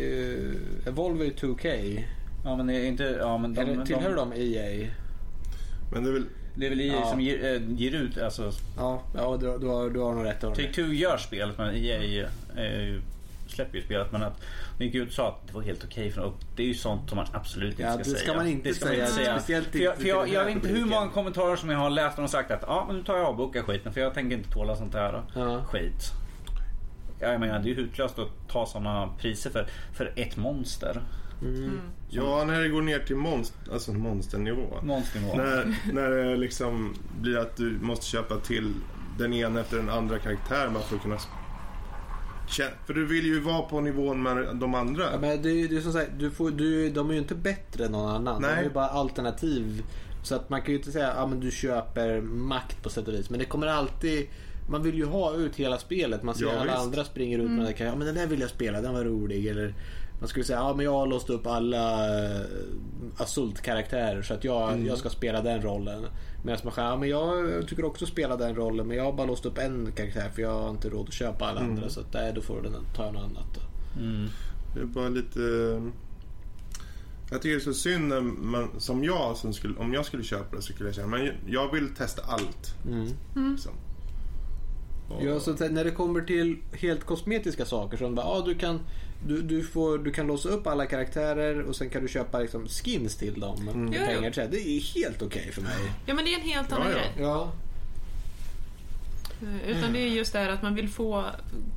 är 1.22 1.26
ju 1.26 1.34
2K. 1.34 2.00
Ja 2.46 2.56
men 2.56 2.68
det 2.68 2.74
är 2.74 2.86
inte, 2.86 3.04
ja 3.20 3.38
men 3.38 3.54
de, 3.54 3.62
Eller 3.62 3.86
tillhör 3.86 4.16
de, 4.16 4.30
de 4.30 4.42
EA? 4.42 4.88
Men 5.94 6.04
det 6.04 6.10
är 6.10 6.14
väl... 6.14 6.26
Det 6.56 6.66
är 6.66 6.70
väl 6.70 6.82
EA 6.82 6.94
Ja. 6.94 7.06
som 7.10 7.22
ger, 7.22 7.56
äh, 7.56 7.62
ger 7.76 7.92
ut, 7.96 8.18
alltså 8.18 8.52
Ja, 8.78 9.02
ja 9.16 9.38
du, 9.42 9.58
du, 9.60 9.68
har, 9.68 9.90
du 9.90 10.00
har 10.00 10.14
nog 10.14 10.26
rätt. 10.26 10.42
du 10.42 10.48
har 10.48 10.56
nog 10.56 10.60
rätt. 10.64 10.76
Take-Two 10.76 10.94
gör 10.94 11.18
spelet 11.18 11.58
men 11.58 11.76
EA 11.76 11.98
är 11.98 12.04
ju, 12.04 13.02
släpper 13.54 13.78
ju 13.78 13.84
spelet. 13.84 14.12
Men 14.12 14.24
att 14.24 14.42
de 14.78 14.86
gick 14.86 14.96
ut 14.96 15.08
och 15.08 15.14
sa 15.14 15.28
att 15.28 15.48
det 15.48 15.54
var 15.54 15.62
helt 15.62 15.84
okej. 15.86 16.12
för 16.12 16.22
och 16.22 16.34
det 16.56 16.64
är 16.64 16.68
ju 16.68 16.74
sånt 16.74 17.10
som 17.10 17.16
man 17.16 17.26
absolut 17.34 17.72
inte 17.72 17.82
Ja, 17.84 17.90
ska 17.90 17.98
det 17.98 18.04
säga. 18.06 18.18
ska 18.20 18.34
man 18.34 18.48
inte 18.48 18.70
det 18.70 18.76
ska 18.76 18.86
man 18.86 18.94
säga, 18.96 19.04
inte 19.06 19.16
säga. 19.16 19.40
speciellt 19.40 19.68
för 19.68 19.80
jag, 19.80 19.92
inte 19.94 20.02
för 20.02 20.10
jag, 20.10 20.28
jag 20.30 20.46
vet 20.46 20.56
inte 20.56 20.68
hur 20.68 20.86
många 20.86 21.10
kommentarer 21.10 21.56
som 21.56 21.70
jag 21.70 21.78
har 21.80 21.90
läst 21.90 22.16
där 22.16 22.24
de 22.24 22.30
sagt 22.30 22.52
att 22.52 22.64
ja 22.68 22.84
men 22.88 22.98
nu 22.98 23.04
tar 23.04 23.18
jag 23.18 23.30
och 23.30 23.36
bokar 23.36 23.62
skiten 23.64 23.94
för 23.94 24.02
jag 24.02 24.14
tänker 24.14 24.38
inte 24.38 24.50
tåla 24.50 24.76
sånt 24.76 24.94
här 24.94 25.22
Ja. 25.36 25.64
skit. 25.66 26.12
Jag 27.20 27.40
menar 27.40 27.60
det 27.60 27.66
är 27.66 27.70
ju 27.70 27.76
hutlöst 27.76 28.20
att 28.20 28.28
ta 28.50 28.66
såna 28.66 29.10
priser 29.20 29.50
för, 29.50 29.68
för 29.94 30.14
ett 30.16 30.38
monster. 30.38 31.02
Mm. 31.42 31.80
Ja, 32.10 32.44
när 32.48 32.62
det 32.62 32.70
går 32.70 32.82
ner 32.82 33.00
till 33.00 33.16
monst, 33.16 33.54
alltså 33.72 33.94
monsternivå. 33.94 34.80
Monsternivå. 34.84 35.34
När, 35.36 35.76
när 35.94 36.10
det 36.10 36.36
liksom 36.36 36.94
blir 37.22 37.38
att 37.38 37.58
du 37.58 37.78
måste 37.82 38.06
köpa 38.06 38.38
till 38.38 38.74
den 39.18 39.34
ena 39.34 39.60
efter 39.60 39.78
den 39.78 39.90
andra 39.90 40.20
karaktären 40.20 40.74
bara 40.74 40.84
för 40.84 40.96
att 40.96 41.02
kunna... 41.02 41.18
För 42.86 42.94
du 42.94 43.06
vill 43.06 43.26
ju 43.26 43.40
vara 43.40 43.62
på 43.62 43.82
nivån 43.82 44.24
med 44.24 44.48
de 44.56 44.76
andra. 44.76 45.04
Ja, 45.12 45.18
men 45.22 45.42
det, 45.42 45.50
är 45.50 45.54
ju- 45.54 45.68
det 45.68 45.82
som 45.82 45.94
sagt, 45.94 46.12
du 46.20 46.32
får, 46.32 46.52
du, 46.52 46.90
de 46.90 47.10
är 47.10 47.14
ju 47.14 47.20
inte 47.20 47.36
bättre 47.36 47.86
än 47.86 47.92
någon 47.92 48.10
annan. 48.10 48.42
De 48.42 48.48
Nej. 48.48 48.58
är 48.60 48.64
ju 48.64 48.70
bara 48.70 48.88
alternativ. 48.88 49.84
Så 50.24 50.36
att 50.36 50.50
man 50.50 50.62
kan 50.62 50.72
ju 50.72 50.78
inte 50.78 50.92
säga 50.92 51.12
att 51.12 51.30
men 51.30 51.40
du 51.40 51.52
köper 51.52 52.22
makt 52.22 52.84
på 52.84 52.90
sätt 52.90 53.08
och 53.08 53.14
vis. 53.14 53.30
Men 53.30 53.40
det 53.40 53.46
kommer 53.46 53.68
alltid... 53.68 54.28
Man 54.70 54.84
vill 54.84 54.96
ju 54.96 55.06
ha 55.06 55.36
ut 55.36 55.56
hela 55.56 55.78
spelet. 55.78 56.24
Man 56.24 56.36
ser 56.36 56.46
Ja, 56.46 56.52
alla 56.52 56.64
visst. 56.64 56.78
andra 56.78 57.04
springer 57.04 57.38
ut 57.40 57.44
med 57.44 57.52
den 57.52 57.58
där 57.60 57.66
karaktären. 57.66 57.90
Ja, 57.92 57.96
men 57.98 58.06
den 58.08 58.16
där 58.16 58.28
vill 58.28 58.40
jag 58.42 58.50
spela, 58.50 58.82
den 58.82 58.94
var 58.94 59.04
rolig. 59.04 59.48
Eller 59.48 59.74
man 60.24 60.28
skulle 60.30 60.46
säga 60.46 60.60
ja 60.60 60.74
men 60.74 60.86
jag 60.86 60.92
har 60.94 61.08
låst 61.08 61.30
upp 61.30 61.48
alla 61.48 62.08
uh, 62.08 62.46
Asult-karaktärer 63.18 64.22
så 64.22 64.34
att 64.34 64.44
jag, 64.44 64.72
Mm. 64.74 64.86
jag 64.86 64.98
ska 64.98 65.10
spela 65.10 65.42
den 65.42 65.62
rollen. 65.62 66.06
Medan 66.44 66.60
man 66.64 66.74
säger 66.74 66.88
ja 66.88 66.98
men 66.98 67.10
jag 67.10 67.68
tycker 67.68 67.86
också 67.86 68.06
spela 68.06 68.36
den 68.38 68.56
rollen 68.56 68.88
men 68.88 68.98
jag 68.98 69.04
har 69.04 69.14
bara 69.14 69.28
låst 69.28 69.46
upp 69.46 69.58
en 69.58 69.92
karaktär 69.92 70.30
för 70.36 70.42
jag 70.42 70.62
har 70.62 70.70
inte 70.70 70.90
råd 70.90 71.08
att 71.08 71.14
köpa 71.14 71.46
alla 71.46 71.60
Mm. 71.60 71.72
andra. 71.72 71.90
Så 71.90 72.00
att, 72.00 72.14
nej, 72.14 72.32
då 72.36 72.42
får 72.42 72.62
den, 72.62 72.74
tar 72.96 73.06
jag 73.06 73.14
något 73.14 73.24
annat. 73.24 73.60
Mm. 74.00 74.28
Det 74.76 74.80
är 74.82 74.86
bara 74.86 75.10
lite... 75.10 75.40
Jag 77.32 77.42
tycker 77.42 77.56
det 77.56 77.62
är 77.62 77.66
så 77.66 77.74
synd 77.74 78.08
när 78.08 78.22
man, 78.22 78.70
som 78.78 79.04
jag, 79.04 79.38
som 79.38 79.54
skulle, 79.54 79.78
om 79.78 79.94
jag 79.94 80.06
skulle 80.06 80.24
köpa 80.24 80.56
det 80.56 80.62
så 80.62 80.74
skulle 80.74 80.90
jag 80.90 80.96
känna 80.96 81.08
men 81.08 81.30
jag 81.48 81.72
vill 81.74 81.96
testa 81.96 82.22
allt. 82.22 82.76
Mm. 82.88 83.08
Liksom. 83.52 83.72
Och- 85.10 85.24
Ja, 85.26 85.40
så 85.40 85.52
när 85.70 85.84
det 85.84 85.92
kommer 85.92 86.22
till 86.22 86.58
helt 86.74 87.04
kosmetiska 87.04 87.66
saker 87.66 87.98
som 87.98 88.16
bara, 88.16 88.26
ja, 88.26 88.44
du, 88.46 88.56
kan, 88.56 88.80
du, 89.28 89.42
du, 89.42 89.64
får, 89.64 89.98
du 89.98 90.12
kan 90.12 90.28
låsa 90.28 90.50
upp 90.50 90.68
alla 90.68 90.86
karaktärer 90.86 91.62
och 91.62 91.76
sen 91.76 91.90
kan 91.90 92.02
du 92.02 92.08
köpa 92.08 92.40
liksom, 92.40 92.68
skins 92.68 93.16
till 93.16 93.40
dem. 93.40 93.68
Mm. 93.68 93.94
Ja, 93.94 94.00
ja. 94.00 94.06
pengar. 94.08 94.48
Det 94.52 94.58
är 94.70 94.80
helt 94.82 95.22
okej 95.22 95.52
för 95.52 95.62
mig. 95.62 95.92
Ja 96.06 96.14
men 96.14 96.26
det 96.26 96.34
är 96.34 96.40
en 96.40 96.46
helt 96.50 96.68
Ja, 96.72 96.76
annan 96.76 96.88
ja. 96.92 96.98
grej. 96.98 97.12
Ja, 97.18 97.52
Eh, 99.42 99.70
Utan 99.78 99.94
det 99.94 100.00
är 100.00 100.08
just 100.08 100.34
det 100.34 100.40
här 100.40 100.50
att 100.50 100.62
man 100.62 100.76
vill 100.76 100.90
få 100.90 101.26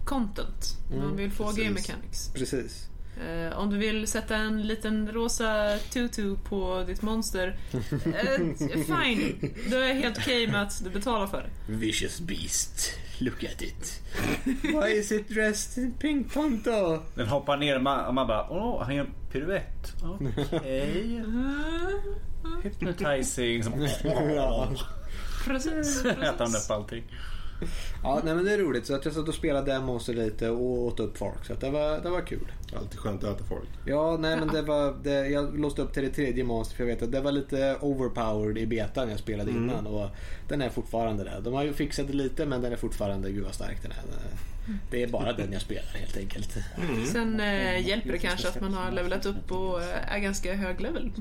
content. 0.04 0.76
Man 0.90 1.00
Mm, 1.02 1.16
vill 1.16 1.30
få 1.30 1.44
precis. 1.44 1.58
game 1.62 1.74
mechanics. 1.74 2.30
precis. 2.34 2.88
Eh, 3.20 3.58
om 3.58 3.70
du 3.70 3.78
vill 3.78 4.06
sätta 4.06 4.36
en 4.36 4.62
liten 4.62 5.12
rosa 5.12 5.78
tutu 5.92 6.36
på 6.36 6.84
ditt 6.86 7.02
monster, 7.02 7.58
eh, 7.72 8.36
fine. 8.68 9.52
Då 9.70 9.76
är 9.76 9.88
jag 9.88 9.94
helt 9.94 10.18
okej 10.18 10.46
med 10.46 10.62
att 10.62 10.84
du 10.84 10.90
betalar 10.90 11.26
för 11.26 11.42
det. 11.42 11.72
Vicious 11.72 12.20
beast. 12.20 12.98
Look 13.18 13.44
at 13.44 13.62
it. 13.62 14.02
Why 14.62 14.90
is 14.90 15.12
it 15.12 15.28
dressed 15.28 15.84
in 15.84 15.92
pink 15.92 16.34
ponto? 16.34 17.02
Den 17.14 17.26
hoppar 17.26 17.56
ner 17.56 17.76
och 17.76 17.82
man, 17.82 18.06
och 18.06 18.14
man 18.14 18.26
bara, 18.26 18.50
åh 18.50 18.82
han 18.82 18.94
gör 18.94 19.04
en 19.04 19.10
piruett. 19.32 19.94
Okej. 20.02 21.24
Hypnotizing. 22.62 23.64
Som, 23.64 23.88
ja. 24.34 24.68
Precis. 25.44 26.04
äter 26.04 26.18
han 26.20 26.36
precis. 26.38 26.64
upp 26.64 26.70
allting. 26.70 27.04
Ja, 28.02 28.20
nej 28.24 28.34
men 28.34 28.44
det 28.44 28.52
är 28.52 28.58
roligt. 28.58 28.86
Så 28.86 28.94
att 28.94 29.04
jag 29.04 29.14
satt 29.14 29.28
och 29.28 29.34
spelade 29.34 29.72
Demons 29.72 30.08
lite 30.08 30.50
och 30.50 30.60
åt 30.84 31.00
upp 31.00 31.18
folk. 31.18 31.44
Så 31.44 31.52
att 31.52 31.60
det, 31.60 31.70
var, 31.70 32.00
det 32.00 32.10
var 32.10 32.20
kul. 32.20 32.52
Alltid 32.76 32.98
skönt 33.00 33.24
att 33.24 33.36
äta 33.36 33.44
folk. 33.44 33.68
Ja, 33.86 34.16
nej 34.20 34.36
men 34.38 34.48
det 34.48 34.62
var, 34.62 34.96
det, 35.02 35.28
jag 35.28 35.58
låste 35.58 35.82
upp 35.82 35.92
till 35.92 36.02
det 36.02 36.10
tredje 36.10 36.44
monster 36.44 36.76
för 36.76 36.84
jag 36.84 36.94
vet 36.94 37.02
att 37.02 37.12
det 37.12 37.20
var 37.20 37.32
lite 37.32 37.76
overpowered 37.80 38.58
i 38.58 38.66
betan 38.66 39.10
jag 39.10 39.18
spelade 39.18 39.50
Mm. 39.50 39.62
innan 39.64 39.86
och 39.86 40.08
den 40.48 40.62
är 40.62 40.68
fortfarande 40.68 41.24
där. 41.24 41.40
De 41.40 41.54
har 41.54 41.64
ju 41.64 41.72
fixat 41.72 42.06
det 42.06 42.12
lite 42.12 42.46
men 42.46 42.62
den 42.62 42.72
är 42.72 42.76
fortfarande, 42.76 43.30
gud 43.30 43.44
vad 43.44 43.54
stark 43.54 43.82
den 43.82 43.90
är. 43.92 43.98
Det 44.90 45.02
är 45.02 45.08
bara 45.08 45.32
den 45.32 45.52
jag 45.52 45.62
spelar 45.62 45.92
helt 45.94 46.16
enkelt. 46.16 46.56
Sen 47.12 47.40
eh, 47.40 47.88
hjälper 47.88 48.12
det 48.12 48.18
kanske 48.18 48.48
att 48.48 48.60
man 48.60 48.74
har 48.74 48.90
levelat 48.92 49.26
upp 49.26 49.52
och 49.52 49.82
eh, 49.82 50.14
är 50.14 50.18
ganska 50.18 50.54
hög 50.54 50.80
level. 50.80 51.12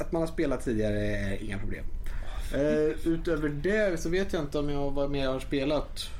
Att 0.00 0.12
man 0.12 0.22
har 0.22 0.26
spelat 0.26 0.64
tidigare 0.64 1.06
är 1.06 1.42
inga 1.42 1.58
problem. 1.58 1.84
Uh, 2.54 3.06
utöver 3.06 3.48
det 3.48 4.00
så 4.00 4.08
vet 4.08 4.32
jag 4.32 4.42
inte 4.42 4.58
om 4.58 4.70
jag 4.70 4.90
var 4.90 5.08
med 5.08 5.26
och 5.26 5.32
har 5.32 5.40
spelat. 5.40 6.10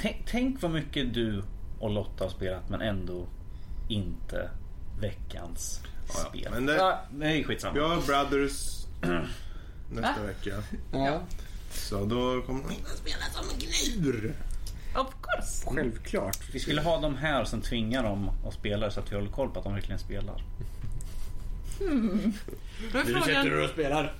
Tänk, 0.00 0.16
tänk 0.26 0.62
vad 0.62 0.70
mycket 0.70 1.14
du 1.14 1.42
och 1.80 1.90
Lotta 1.90 2.24
har 2.24 2.30
spelat 2.30 2.68
men 2.68 2.80
ändå 2.80 3.26
inte 3.88 4.50
veckans 5.00 5.80
Ja, 6.08 6.14
ja. 6.24 6.28
spel. 6.28 6.48
Men 6.52 6.66
det- 6.66 6.74
ja, 6.76 7.00
nej, 7.12 7.44
skitsamma. 7.44 7.74
Vi 7.74 7.80
har 7.80 8.02
Brothers. 8.06 8.86
nästa 9.92 10.22
vecka. 10.22 10.62
Ja, 10.92 11.20
Så 11.70 12.04
då 12.04 12.42
kommer 12.42 12.62
de 12.68 12.74
inte 12.74 12.90
spela 12.90 13.24
som 13.32 13.46
gnur. 13.58 14.34
Of 14.96 15.14
course. 15.22 15.66
självklart. 15.74 16.38
Vi 16.52 16.60
skulle 16.60 16.80
ha 16.80 17.00
dem 17.00 17.16
här 17.16 17.40
och 17.42 17.48
sen 17.48 17.60
tvinga 17.60 18.02
dem 18.02 18.30
att 18.46 18.54
spela 18.54 18.90
så 18.90 19.00
att 19.00 19.12
vi 19.12 19.16
håller 19.16 19.30
koll 19.30 19.48
på 19.50 19.58
att 19.58 19.64
de 19.64 19.74
verkligen 19.74 19.98
spelar. 19.98 20.42
Är 21.80 23.04
Nu 23.04 23.20
sätter 23.20 23.50
du 23.50 23.64
och 23.64 23.70
spelar. 23.70 24.14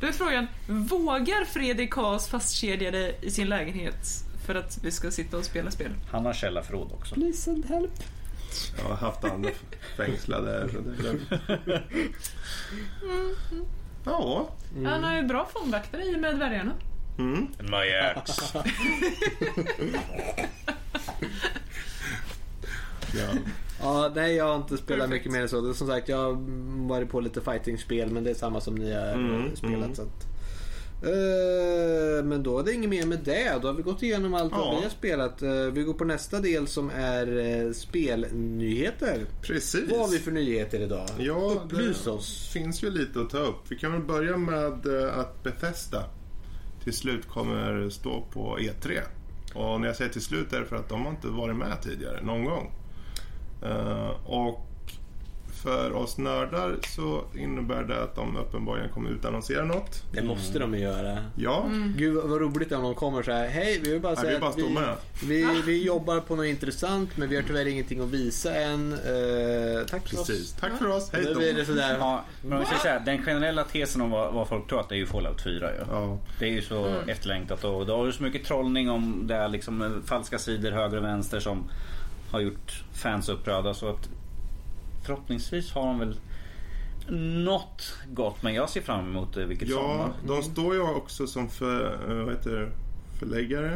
Då 0.00 0.06
är 0.06 0.12
frågan 0.12 0.46
vågar 0.66 1.44
Fredrik 1.44 1.92
ha 1.92 2.14
oss 2.14 2.28
fastkedjade 2.28 3.14
i 3.20 3.30
sin 3.30 3.48
lägenhet 3.48 4.24
för 4.46 4.54
att 4.54 4.78
vi 4.82 4.90
ska 4.90 5.10
sitta 5.10 5.36
och 5.36 5.44
spela 5.44 5.70
spel? 5.70 5.90
Han 6.10 6.26
har 6.26 6.32
källarförråd 6.32 6.92
också. 6.92 7.14
Please 7.14 7.50
and 7.50 7.66
help. 7.66 7.92
Jag 8.78 8.84
har 8.84 8.96
haft 8.96 9.24
andra 9.24 9.50
fängslade. 9.96 10.68
Lugnt. 11.02 11.30
Ja. 14.04 14.48
Han 14.84 15.04
har 15.04 15.16
ju 15.16 15.22
bra 15.22 15.48
fångvaktare 15.54 16.02
i 16.02 16.16
med 16.16 16.36
dvärgarna. 16.36 16.72
Mm. 17.18 17.48
My 17.58 17.94
ax. 17.94 18.54
ja. 23.14 23.28
Ja, 23.82 24.12
nej 24.14 24.34
jag 24.34 24.44
har 24.44 24.56
inte 24.56 24.76
spelat 24.76 25.10
mycket 25.10 25.32
mer 25.32 25.40
än 25.42 25.48
så. 25.48 25.60
Det 25.60 25.68
är 25.70 25.72
som 25.72 25.86
sagt, 25.86 26.08
jag 26.08 26.16
har 26.16 26.36
varit 26.88 27.08
på 27.10 27.20
lite 27.20 27.40
fighting-spel 27.40 28.10
men 28.10 28.24
det 28.24 28.30
är 28.30 28.34
samma 28.34 28.60
som 28.60 28.74
ni 28.74 28.92
har 28.94 29.12
Mm, 29.12 29.56
spelat. 29.56 29.74
mm. 29.76 29.94
Så 29.94 30.02
att, 30.02 30.26
Eh, 31.02 32.24
men 32.24 32.42
då 32.42 32.58
är 32.58 32.64
det 32.64 32.72
inget 32.72 32.90
mer 32.90 33.06
med 33.06 33.18
det. 33.24 33.58
Då 33.62 33.68
har 33.68 33.74
vi 33.74 33.82
gått 33.82 34.02
igenom 34.02 34.34
allt 34.34 34.52
vad 34.52 34.60
Ja. 34.60 34.76
vi 34.78 34.82
har 34.82 34.90
spelat. 34.90 35.42
Eh, 35.42 35.50
vi 35.50 35.82
går 35.82 35.94
på 35.94 36.04
nästa 36.04 36.40
del 36.40 36.66
som 36.66 36.90
är 36.90 37.28
uh, 37.36 37.72
spelnyheter. 37.72 39.24
Precis. 39.42 39.90
Vad 39.90 40.00
har 40.00 40.08
vi 40.08 40.18
för 40.18 40.30
nyheter 40.30 40.80
idag? 40.80 41.06
Ja, 41.18 41.34
Upplys 41.64 42.04
det 42.04 42.10
oss. 42.10 42.50
finns 42.52 42.82
ju 42.82 42.90
lite 42.90 43.20
att 43.20 43.30
ta 43.30 43.38
upp. 43.38 43.56
Vi 43.68 43.76
kan 43.78 43.92
väl 43.92 44.02
börja 44.02 44.36
med 44.36 44.86
att 45.18 45.42
Bethesda 45.42 46.04
till 46.84 46.92
slut 46.92 47.28
kommer 47.28 47.90
stå 47.90 48.24
på 48.32 48.58
E3. 48.58 48.98
Och 49.54 49.80
när 49.80 49.86
jag 49.88 49.96
säger 49.96 50.12
till 50.12 50.22
slut 50.22 50.52
är 50.52 50.60
det 50.60 50.66
för 50.66 50.76
att 50.76 50.88
de 50.88 51.02
har 51.04 51.10
inte 51.10 51.26
varit 51.28 51.56
med 51.56 51.82
tidigare 51.82 52.22
någon 52.22 52.44
gång. 52.44 52.70
Eh, 53.62 54.10
och 54.26 54.68
för 55.62 55.92
oss 55.92 56.18
nördar 56.18 56.76
så 56.96 57.24
innebär 57.34 57.82
det 57.82 58.02
att 58.02 58.14
de 58.14 58.36
uppenbarligen 58.36 58.90
kommer 58.90 59.10
utannonsera 59.10 59.64
något. 59.64 60.02
Det 60.12 60.22
måste 60.22 60.58
de 60.58 60.74
ju 60.74 60.80
göra. 60.80 61.18
Ja, 61.36 61.70
Gud 61.96 62.14
vad 62.14 62.40
roligt 62.40 62.72
om 62.72 62.82
de 62.82 62.94
kommer 62.94 63.22
så 63.22 63.32
här. 63.32 63.48
Hej, 63.48 63.80
vi 63.82 63.90
vill 63.90 64.00
bara 64.00 64.14
Nej, 64.14 64.24
säga 64.24 64.34
vi 64.34 64.40
bara 64.74 64.90
att 64.90 65.04
vi, 65.22 65.44
vi, 65.44 65.62
vi 65.66 65.84
jobbar 65.84 66.20
på 66.20 66.36
något 66.36 66.46
intressant 66.46 67.16
men 67.16 67.28
vi 67.28 67.36
har 67.36 67.42
tyvärr 67.42 67.66
ingenting 67.66 68.00
att 68.00 68.08
visa 68.08 68.54
än. 68.54 68.92
Eh, 68.92 69.86
tack 69.90 70.08
för 70.08 70.16
precis. 70.16 70.40
oss. 70.40 70.56
Tack 70.60 70.78
för 70.78 70.88
oss. 70.88 71.10
Hej 71.12 71.24
Då 71.24 71.34
då. 71.34 71.40
det 71.40 71.64
sådär. 71.64 71.96
Ja, 71.98 72.24
men 72.42 72.66
så 72.66 72.88
här, 72.88 73.00
den 73.00 73.22
generella 73.22 73.64
tesen 73.64 74.02
om 74.02 74.10
vad, 74.10 74.34
vad 74.34 74.48
folk 74.48 74.68
tror 74.68 74.80
att 74.80 74.88
det 74.88 74.94
är 74.94 74.98
ju 74.98 75.06
Fallout 75.06 75.40
4 75.40 75.70
ju. 75.72 75.78
Ja. 75.90 76.18
Det 76.38 76.46
är 76.46 76.50
ju 76.50 76.62
så 76.62 76.94
efterlängtat 77.06 77.64
och 77.64 77.86
det 77.86 77.92
har 77.92 78.06
ju 78.06 78.12
så 78.12 78.22
mycket 78.22 78.44
trollning 78.44 78.90
om 78.90 79.26
det 79.26 79.34
är 79.34 79.48
liksom 79.48 79.82
eh, 79.82 79.90
falska 80.06 80.38
sidor 80.38 80.70
höger 80.70 80.96
och 80.96 81.04
vänster 81.04 81.40
som 81.40 81.70
har 82.30 82.40
gjort 82.40 82.84
fans 82.92 83.28
upprörda 83.28 83.74
så 83.74 83.88
att 83.88 84.08
förhoppningsvis 85.02 85.72
har 85.72 85.86
de 85.86 85.98
väl 85.98 86.16
något 87.44 87.94
gott 88.10 88.42
men 88.42 88.54
jag 88.54 88.70
ser 88.70 88.80
fram 88.80 89.08
emot 89.08 89.34
det 89.34 89.44
vilket 89.46 89.68
som. 89.68 89.78
Ja, 89.78 89.96
va? 89.96 90.10
de 90.26 90.42
står 90.42 90.74
ju 90.74 90.80
också 90.80 91.26
som 91.26 91.48
för, 91.48 92.10
eh, 92.10 92.24
vad 92.24 92.34
heter 92.34 92.50
det, 92.50 92.68
förläggare 93.18 93.72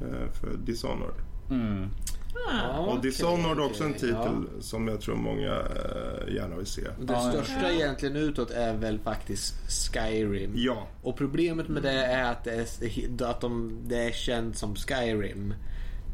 eh, 0.00 0.32
för 0.40 0.56
Dishonored. 0.64 1.14
Mm. 1.50 1.88
Ja, 2.34 2.78
och 2.78 2.88
okej, 2.88 3.00
Dishonored 3.02 3.58
är 3.58 3.64
också 3.64 3.84
en 3.84 3.92
titel 3.92 4.16
Ja. 4.16 4.60
som 4.60 4.88
jag 4.88 5.00
tror 5.00 5.16
många 5.16 5.50
eh, 5.52 6.34
gärna 6.34 6.56
vill 6.56 6.66
se. 6.66 6.82
Det 6.82 7.12
Ja, 7.12 7.30
största 7.32 7.72
egentligen 7.72 8.16
utåt 8.16 8.50
är 8.50 8.74
väl 8.76 8.98
faktiskt 8.98 9.54
Skyrim. 9.92 10.52
Ja, 10.54 10.86
Och 11.02 11.16
problemet 11.16 11.68
med 11.68 11.82
det 11.82 12.04
är 12.04 12.32
att 12.32 12.44
det 12.44 12.54
är, 12.54 13.24
att 13.24 13.40
de, 13.40 13.78
det 13.86 13.98
är 14.08 14.12
känt 14.12 14.58
som 14.58 14.74
Skyrim. 14.76 15.54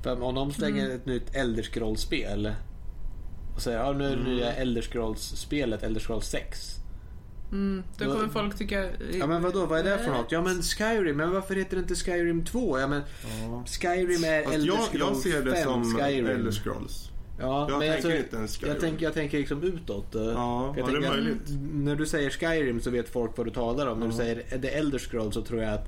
För 0.02 0.22
om 0.22 0.34
de 0.34 0.52
slänger 0.52 0.90
ett 0.90 1.06
nytt 1.06 1.34
Elder 1.36 1.62
Scrolls-spel 1.62 2.52
och 3.54 3.62
säger 3.62 3.78
ja 3.78 3.92
nu 3.92 4.04
är 4.12 4.16
det 4.16 4.22
nya 4.24 4.52
Elder 4.52 4.82
Scrolls-spelet 4.82 5.82
Elder 5.82 6.00
Scrolls 6.00 6.26
6. 6.26 6.74
Mm, 7.52 7.82
då 7.98 8.04
Då- 8.04 8.12
kommer 8.14 8.28
folk 8.28 8.58
tycka... 8.58 8.88
Ja 9.12 9.26
men 9.26 9.42
vadå, 9.42 9.66
vad 9.66 9.78
är 9.78 9.84
det 9.84 9.98
för 9.98 10.10
något? 10.12 10.32
Ja 10.32 10.42
men 10.42 10.62
Skyrim, 10.62 11.16
men 11.16 11.30
varför 11.30 11.54
heter 11.54 11.76
det 11.76 11.80
inte 11.82 11.94
Skyrim 11.94 12.44
2? 12.44 12.78
Ja 12.80 12.86
men 12.86 13.02
Skyrim 13.66 14.24
är 14.24 14.42
Fast 14.42 14.54
Elder 14.54 14.66
jag, 14.74 14.84
Scrolls 14.84 15.26
jag 15.26 15.34
ser 15.34 15.42
det 15.44 15.52
5 15.56 15.64
som 15.64 15.84
Skyrim. 15.98 16.26
Elder 16.26 16.50
Scrolls. 16.52 17.10
Ja, 17.40 17.60
Jag 17.60 17.70
men 17.70 17.80
tänker 17.80 17.94
alltså, 17.94 18.16
inte 18.16 18.36
ens 18.36 18.56
Skyrim. 18.58 18.72
Jag 18.72 18.80
tänker, 18.80 19.04
jag 19.04 19.14
tänker 19.14 19.38
liksom 19.38 19.62
utåt. 19.62 20.14
eh. 20.14 20.22
Ja, 20.22 20.74
jag 20.76 20.88
ja, 20.90 20.98
det 21.00 21.06
är 21.06 21.10
möjligt. 21.10 21.42
När 21.72 21.96
du 21.96 22.06
säger 22.06 22.30
Skyrim 22.30 22.80
så 22.80 22.90
vet 22.90 23.08
folk 23.08 23.36
vad 23.36 23.46
du 23.46 23.50
talar 23.50 23.86
om. 23.86 23.98
När 24.00 24.06
du 24.06 24.12
Ja. 24.12 24.16
säger 24.18 24.58
The 24.60 24.68
Elder 24.68 24.98
Scrolls 24.98 25.34
så 25.34 25.42
tror 25.42 25.62
jag 25.62 25.74
att 25.74 25.86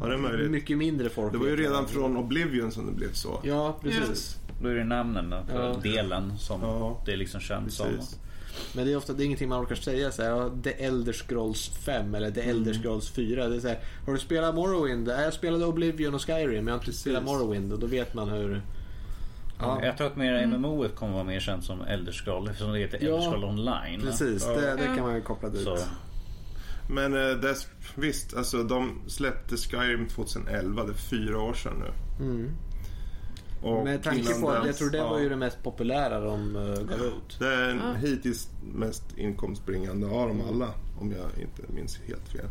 Ja, 0.00 0.06
det 0.06 0.14
är 0.14 0.18
möjligt. 0.18 0.50
mycket 0.50 0.78
mindre 0.78 1.08
folk 1.08 1.32
Det 1.32 1.38
var 1.38 1.46
ju 1.46 1.56
redan 1.56 1.88
från 1.88 2.16
Oblivion 2.16 2.72
som 2.72 2.86
det 2.86 2.92
blev 2.92 3.12
så. 3.12 3.40
Ja, 3.44 3.76
precis. 3.82 4.36
Då 4.62 4.68
är 4.68 4.74
det 4.74 4.84
namnen 4.84 5.30
då, 5.30 5.42
för 5.52 5.66
Ja. 5.68 5.76
delen 5.82 6.38
som 6.38 6.60
Ja. 6.62 7.02
det 7.06 7.12
är 7.12 7.16
liksom 7.16 7.40
känt 7.40 7.72
som. 7.72 7.86
Precis. 7.86 8.18
Men 8.74 8.86
det 8.86 8.92
är 8.92 8.96
ofta 8.96 9.12
det 9.12 9.22
är 9.22 9.24
ingenting 9.24 9.48
man 9.48 9.62
orkar 9.64 9.74
säga 9.74 10.10
så 10.12 10.22
här, 10.22 10.30
ja, 10.30 10.50
The 10.64 10.70
Elder 10.84 11.12
Scrolls 11.12 11.68
5 11.68 12.14
eller 12.14 12.30
The 12.30 12.40
Elder 12.40 12.70
Mm. 12.70 12.82
Scrolls 12.82 13.08
4. 13.10 13.48
Det 13.48 13.56
är 13.56 13.60
så 13.60 13.68
här, 13.68 13.78
har 14.06 14.12
du 14.12 14.18
spelat 14.18 14.54
Morrowind? 14.54 15.08
Ja, 15.08 15.20
Jag 15.22 15.32
spelade 15.32 15.64
Oblivion 15.66 16.14
och 16.14 16.22
Skyrim, 16.26 16.48
men 16.64 16.66
jag 16.66 16.74
har 16.74 16.78
inte 16.78 16.92
spelat 16.92 17.24
Morrowind 17.24 17.72
och 17.72 17.78
då 17.78 17.86
vet 17.86 18.14
man 18.14 18.28
hur... 18.28 18.62
Ja, 19.58 19.84
Jag 19.84 19.96
tror 19.96 20.06
att 20.06 20.16
mer 20.16 20.46
MMO 20.46 20.88
kommer 20.88 21.12
vara 21.12 21.24
mer 21.24 21.40
känt 21.40 21.64
som 21.64 21.80
Elder 21.80 22.12
Scroll 22.12 22.48
eftersom 22.48 22.72
det 22.72 22.78
heter 22.78 22.98
Ja, 23.02 23.14
Elder 23.16 23.30
Scroll 23.30 23.44
online. 23.44 24.00
precis. 24.00 24.44
Ja. 24.46 24.52
Det, 24.52 24.60
det 24.60 24.84
Ja. 24.84 24.94
kan 24.94 25.04
man 25.04 25.14
ju 25.14 25.20
koppla 25.20 25.48
dit. 25.48 25.62
Så, 25.64 25.78
Men 26.90 27.14
eh, 27.14 27.36
dess, 27.36 27.68
visst, 27.94 28.36
alltså 28.36 28.62
de 28.62 29.00
släppte 29.06 29.56
Skyrim 29.56 30.08
2011, 30.08 30.84
det 30.84 30.90
är 30.92 30.94
fyra 30.94 31.40
år 31.42 31.54
sedan 31.54 31.72
nu. 31.78 32.24
Mm. 32.24 32.50
Och 33.62 33.84
Med 33.84 34.02
tanke 34.02 34.40
på 34.40 34.50
att 34.50 34.66
jag 34.66 34.76
tror 34.76 34.90
det 34.90 34.98
ja, 34.98 35.08
var 35.08 35.18
ju 35.20 35.28
det 35.28 35.36
mest 35.36 35.62
populära 35.62 36.20
de 36.20 36.56
uh, 36.56 36.74
gav 36.74 37.00
ut. 37.00 37.36
Det 37.38 37.46
är 37.54 37.74
Ja. 37.74 37.92
hittills 37.92 38.48
mest 38.74 39.04
inkomstbringande 39.16 40.06
av 40.06 40.28
dem 40.28 40.42
alla, 40.48 40.68
om 41.00 41.12
jag 41.12 41.42
inte 41.42 41.72
minns 41.72 41.98
helt 42.06 42.28
fel. 42.28 42.48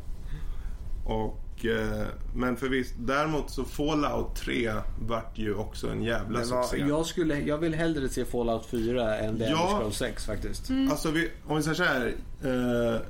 Och, 1.05 1.65
eh, 1.65 2.07
men 2.35 2.57
för 2.57 2.69
visst, 2.69 2.93
däremot 2.99 3.49
så 3.51 3.63
Fallout 3.63 4.35
3 4.35 4.73
vart 5.07 5.37
ju 5.37 5.53
också 5.55 5.89
en 5.89 6.03
jävla 6.03 6.39
var, 6.39 6.63
succé. 6.63 6.85
jag, 6.87 7.05
skulle, 7.05 7.39
jag 7.39 7.57
vill 7.57 7.73
hellre 7.73 8.09
se 8.09 8.25
Fallout 8.25 8.65
4 8.65 9.17
än 9.17 9.37
The 9.37 9.43
Ja. 9.43 9.49
Elder 9.49 9.79
Scrolls 9.79 9.97
6 9.97 10.25
faktiskt. 10.25 10.71
Alltså 10.91 11.11
vi, 11.11 11.31
om 11.47 11.57
vi 11.57 11.63
säger 11.63 11.75
så 11.75 11.83
här. 11.83 12.15
Eh, 12.43 13.01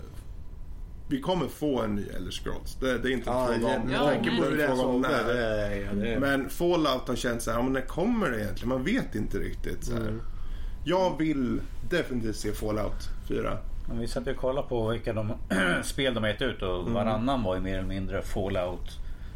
vi 1.07 1.21
kommer 1.21 1.47
få 1.47 1.81
en 1.81 1.95
ny 1.95 2.07
Elder 2.17 2.31
Scrolls. 2.31 2.75
Det, 2.79 2.97
det 2.97 3.09
är 3.09 3.13
inte 3.13 3.29
en 3.29 3.35
Ja, 3.37 3.47
fråga 3.47 3.75
om 3.77 3.89
Ja, 3.91 3.99
tanke 4.05 4.29
på 4.37 4.49
det 4.49 4.67
fråga 4.67 4.81
om 4.81 5.01
när. 5.01 5.23
det- 5.33 5.77
ja, 5.81 5.93
det- 5.93 6.19
Men 6.19 6.49
Fallout 6.49 7.07
har 7.07 7.15
känt 7.15 7.41
så 7.41 7.51
här, 7.51 7.57
ja, 7.57 7.63
men 7.63 7.73
när 7.73 7.81
kommer 7.81 8.29
det 8.31 8.41
egentligen? 8.41 8.69
Man 8.69 8.83
vet 8.83 9.15
inte 9.15 9.37
riktigt. 9.37 9.85
Så 9.85 9.93
här. 9.93 10.01
Mm. 10.01 10.21
Jag 10.85 11.17
vill 11.17 11.59
definitivt 11.89 12.35
se 12.35 12.51
Fallout 12.51 13.09
4. 13.27 13.57
men 13.89 13.99
vi 13.99 14.07
satt 14.07 14.27
ju 14.27 14.31
och 14.31 14.37
kollade 14.37 14.67
på 14.67 14.87
vilka 14.89 15.13
de 15.13 15.33
spel 15.83 16.13
de 16.13 16.23
har 16.23 16.29
gett 16.29 16.41
ut 16.41 16.61
och 16.61 16.89
varannan 16.91 17.43
var 17.43 17.55
ju 17.55 17.61
mer 17.61 17.77
eller 17.77 17.87
mindre 17.87 18.21
Fallout, 18.21 18.89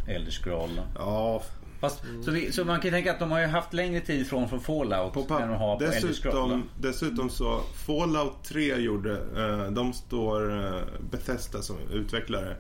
Elder 0.07 0.31
Scroll. 0.31 0.81
Ja, 0.95 1.41
Fast, 1.79 2.03
så, 2.25 2.31
vi, 2.31 2.51
så 2.51 2.65
man 2.65 2.79
kan 2.79 2.85
ju 2.85 2.91
tänka 2.91 3.11
att 3.11 3.19
de 3.19 3.31
har 3.31 3.39
ju 3.39 3.45
haft 3.45 3.73
längre 3.73 4.01
tid 4.01 4.27
från, 4.27 4.49
från 4.49 4.59
Fallout 4.59 5.13
på 5.13 5.19
än 5.19 5.49
de 5.49 5.57
har 5.57 5.77
på? 5.77 5.83
Dessutom, 5.83 6.63
dessutom 6.79 7.29
så, 7.29 7.61
Fallout 7.73 8.43
3 8.43 8.75
gjorde, 8.75 9.11
eh, 9.11 9.71
de 9.71 9.93
står 9.93 10.65
eh, 10.65 10.81
Bethesda 11.11 11.61
som 11.61 11.75
utvecklare. 11.93 12.55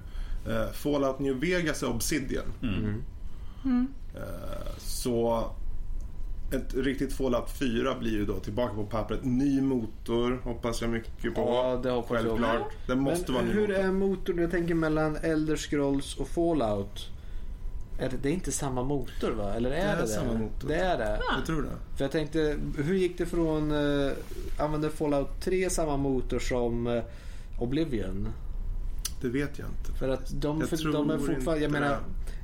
Eh, 0.47 0.71
Fallout 0.71 1.19
New 1.19 1.39
Vegas 1.39 1.83
är 1.83 1.89
Obsidian. 1.89 2.45
Mm. 2.61 3.87
Eh, 4.15 4.77
så 4.77 5.51
ett 6.51 6.73
riktigt 6.73 7.13
Fallout 7.13 7.51
4 7.59 7.95
blir 7.99 8.11
ju 8.11 8.25
då 8.25 8.39
tillbaka 8.39 8.73
på 8.73 8.85
pappret. 8.85 9.23
Ny 9.23 9.61
motor 9.61 10.41
hoppas 10.43 10.81
jag 10.81 10.89
mycket 10.89 11.35
på. 11.35 11.41
Ja, 11.41 11.79
det 11.83 11.89
hoppas 11.89 12.23
jag 12.23 12.25
Självklart. 12.25 12.71
Det 12.87 12.95
måste 12.95 13.31
vara 13.31 13.43
Men 13.43 13.51
ny 13.51 13.61
hur 13.61 13.67
motor. 13.67 13.83
är 13.83 13.91
motorn? 13.91 14.37
Jag 14.37 14.51
tänker 14.51 14.73
mellan 14.75 15.15
Elder 15.15 15.55
Scrolls 15.55 16.17
och 16.17 16.27
Fallout. 16.27 17.09
Är 17.99 18.09
det, 18.09 18.17
det 18.21 18.29
är 18.29 18.33
inte 18.33 18.51
samma 18.51 18.83
motor 18.83 19.31
va? 19.31 19.53
Eller 19.53 19.71
är 19.71 19.75
det 19.75 19.81
Det 19.81 19.91
är 19.91 20.01
det? 20.01 20.07
samma 20.07 20.33
motor. 20.33 20.67
Det 20.67 20.75
är 20.75 20.97
det. 20.97 21.19
Jag 21.37 21.45
tror 21.45 21.61
det. 21.61 21.97
För 21.97 22.03
jag 22.03 22.11
tänkte, 22.11 22.57
hur 22.77 22.95
gick 22.95 23.17
det 23.17 23.25
från... 23.25 23.71
Uh, 23.71 24.11
använde 24.59 24.89
Fallout 24.89 25.41
3 25.41 25.69
samma 25.69 25.97
motor 25.97 26.39
som 26.39 26.87
uh, 26.87 27.03
Oblivion? 27.59 28.29
Det 29.21 29.29
vet 29.29 29.59
jag 29.59 29.67
inte. 29.67 29.99
För 29.99 30.09
att 30.09 30.41
de, 30.41 30.59
Jag 30.59 30.69
för, 30.69 30.91
de 30.91 31.09
är 31.09 31.17
fortfarande... 31.17 31.63
Jag 31.63 31.71
menar, 31.71 31.97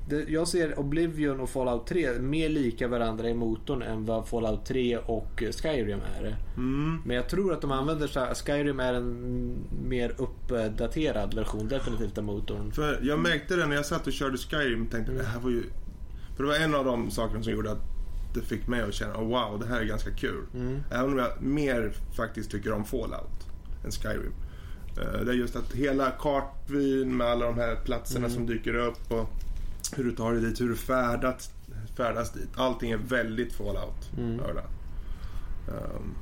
det, 0.09 0.29
jag 0.29 0.47
ser 0.47 0.79
Oblivion 0.79 1.39
och 1.39 1.49
Fallout 1.49 1.87
3 1.87 2.19
mer 2.19 2.49
lika 2.49 2.87
varandra 2.87 3.29
i 3.29 3.33
motorn 3.33 3.81
än 3.81 4.05
vad 4.05 4.27
Fallout 4.27 4.65
3 4.65 4.97
och 4.97 5.43
Skyrim 5.51 5.99
är. 6.19 6.37
Mm. 6.55 7.01
Men 7.05 7.15
jag 7.15 7.29
tror 7.29 7.53
att 7.53 7.61
de 7.61 7.71
använder 7.71 8.07
så 8.07 8.19
här, 8.19 8.33
Skyrim 8.33 8.79
är 8.79 8.93
en 8.93 9.55
mer 9.87 10.15
uppdaterad 10.17 11.33
version 11.33 11.67
definitivt 11.67 12.17
av 12.17 12.23
motorn. 12.23 12.71
För 12.71 12.99
jag 13.01 13.19
märkte 13.19 13.55
det 13.55 13.65
när 13.65 13.75
jag 13.75 13.85
satt 13.85 14.07
och 14.07 14.13
körde 14.13 14.37
Skyrim. 14.37 14.87
Tänkte 14.87 15.11
det 15.11 15.23
här 15.23 15.39
var 15.39 15.49
ju... 15.49 15.63
För 16.35 16.43
det 16.43 16.49
var 16.49 16.55
en 16.55 16.75
av 16.75 16.85
de 16.85 17.11
sakerna 17.11 17.43
som 17.43 17.53
gjorde 17.53 17.71
att 17.71 17.83
det 18.33 18.41
fick 18.41 18.67
mig 18.67 18.81
att 18.81 18.93
känna 18.93 19.17
oh, 19.17 19.27
wow, 19.27 19.59
det 19.59 19.65
här 19.67 19.81
är 19.81 19.85
ganska 19.85 20.11
kul. 20.11 20.45
Mm. 20.53 20.79
Även 20.91 21.11
om 21.13 21.17
jag 21.17 21.41
mer 21.41 21.93
faktiskt 22.17 22.51
tycker 22.51 22.71
om 22.71 22.85
Fallout 22.85 23.47
än 23.85 23.91
Skyrim. 23.91 24.33
Eh, 24.97 25.25
Det 25.25 25.31
är 25.31 25.35
just 25.35 25.55
att 25.55 25.73
hela 25.73 26.11
kartvyn 26.11 27.17
med 27.17 27.27
alla 27.27 27.45
de 27.45 27.55
här 27.55 27.75
platserna 27.75 28.29
som 28.29 28.45
dyker 28.45 28.75
upp 28.75 29.11
och 29.11 29.29
hur 29.93 30.03
du 30.03 30.11
tar 30.11 30.31
dig 30.31 30.41
dit, 30.41 30.61
hur 30.61 30.69
du 30.69 30.75
färdas, 30.75 31.49
färdas 31.97 32.31
dit. 32.33 32.49
Allting 32.55 32.91
är 32.91 32.97
väldigt 32.97 33.53
fallout 33.53 34.09
Mm. 34.17 34.37
det. 34.37 34.63
Um, 35.71 36.15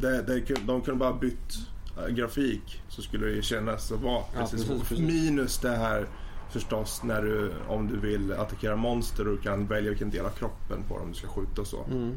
det, 0.00 0.22
det, 0.22 0.54
de 0.66 0.80
kunde 0.82 0.98
bara 0.98 1.12
bytt 1.12 1.58
eh, 1.98 2.14
grafik 2.14 2.82
så 2.88 3.02
skulle 3.02 3.26
det 3.26 3.32
ju 3.32 3.42
kännas 3.42 3.90
och 3.90 4.00
vara 4.00 4.22
Ja, 4.34 4.40
precis, 4.50 4.68
precis. 4.68 4.98
Minus 4.98 5.58
det 5.58 5.76
här 5.76 6.06
förstås 6.50 7.02
när 7.04 7.22
du, 7.22 7.52
om 7.68 7.88
du 7.88 7.98
vill 8.00 8.32
attackera 8.32 8.76
monster 8.76 9.28
och 9.28 9.42
kan 9.42 9.66
välja 9.66 9.90
vilken 9.90 10.10
del 10.10 10.24
av 10.26 10.30
kroppen 10.30 10.82
på 10.88 10.98
dem 10.98 11.08
du 11.08 11.14
ska 11.14 11.28
skjuta 11.28 11.60
och 11.60 11.66
så. 11.66 11.84
Mm. 11.84 12.14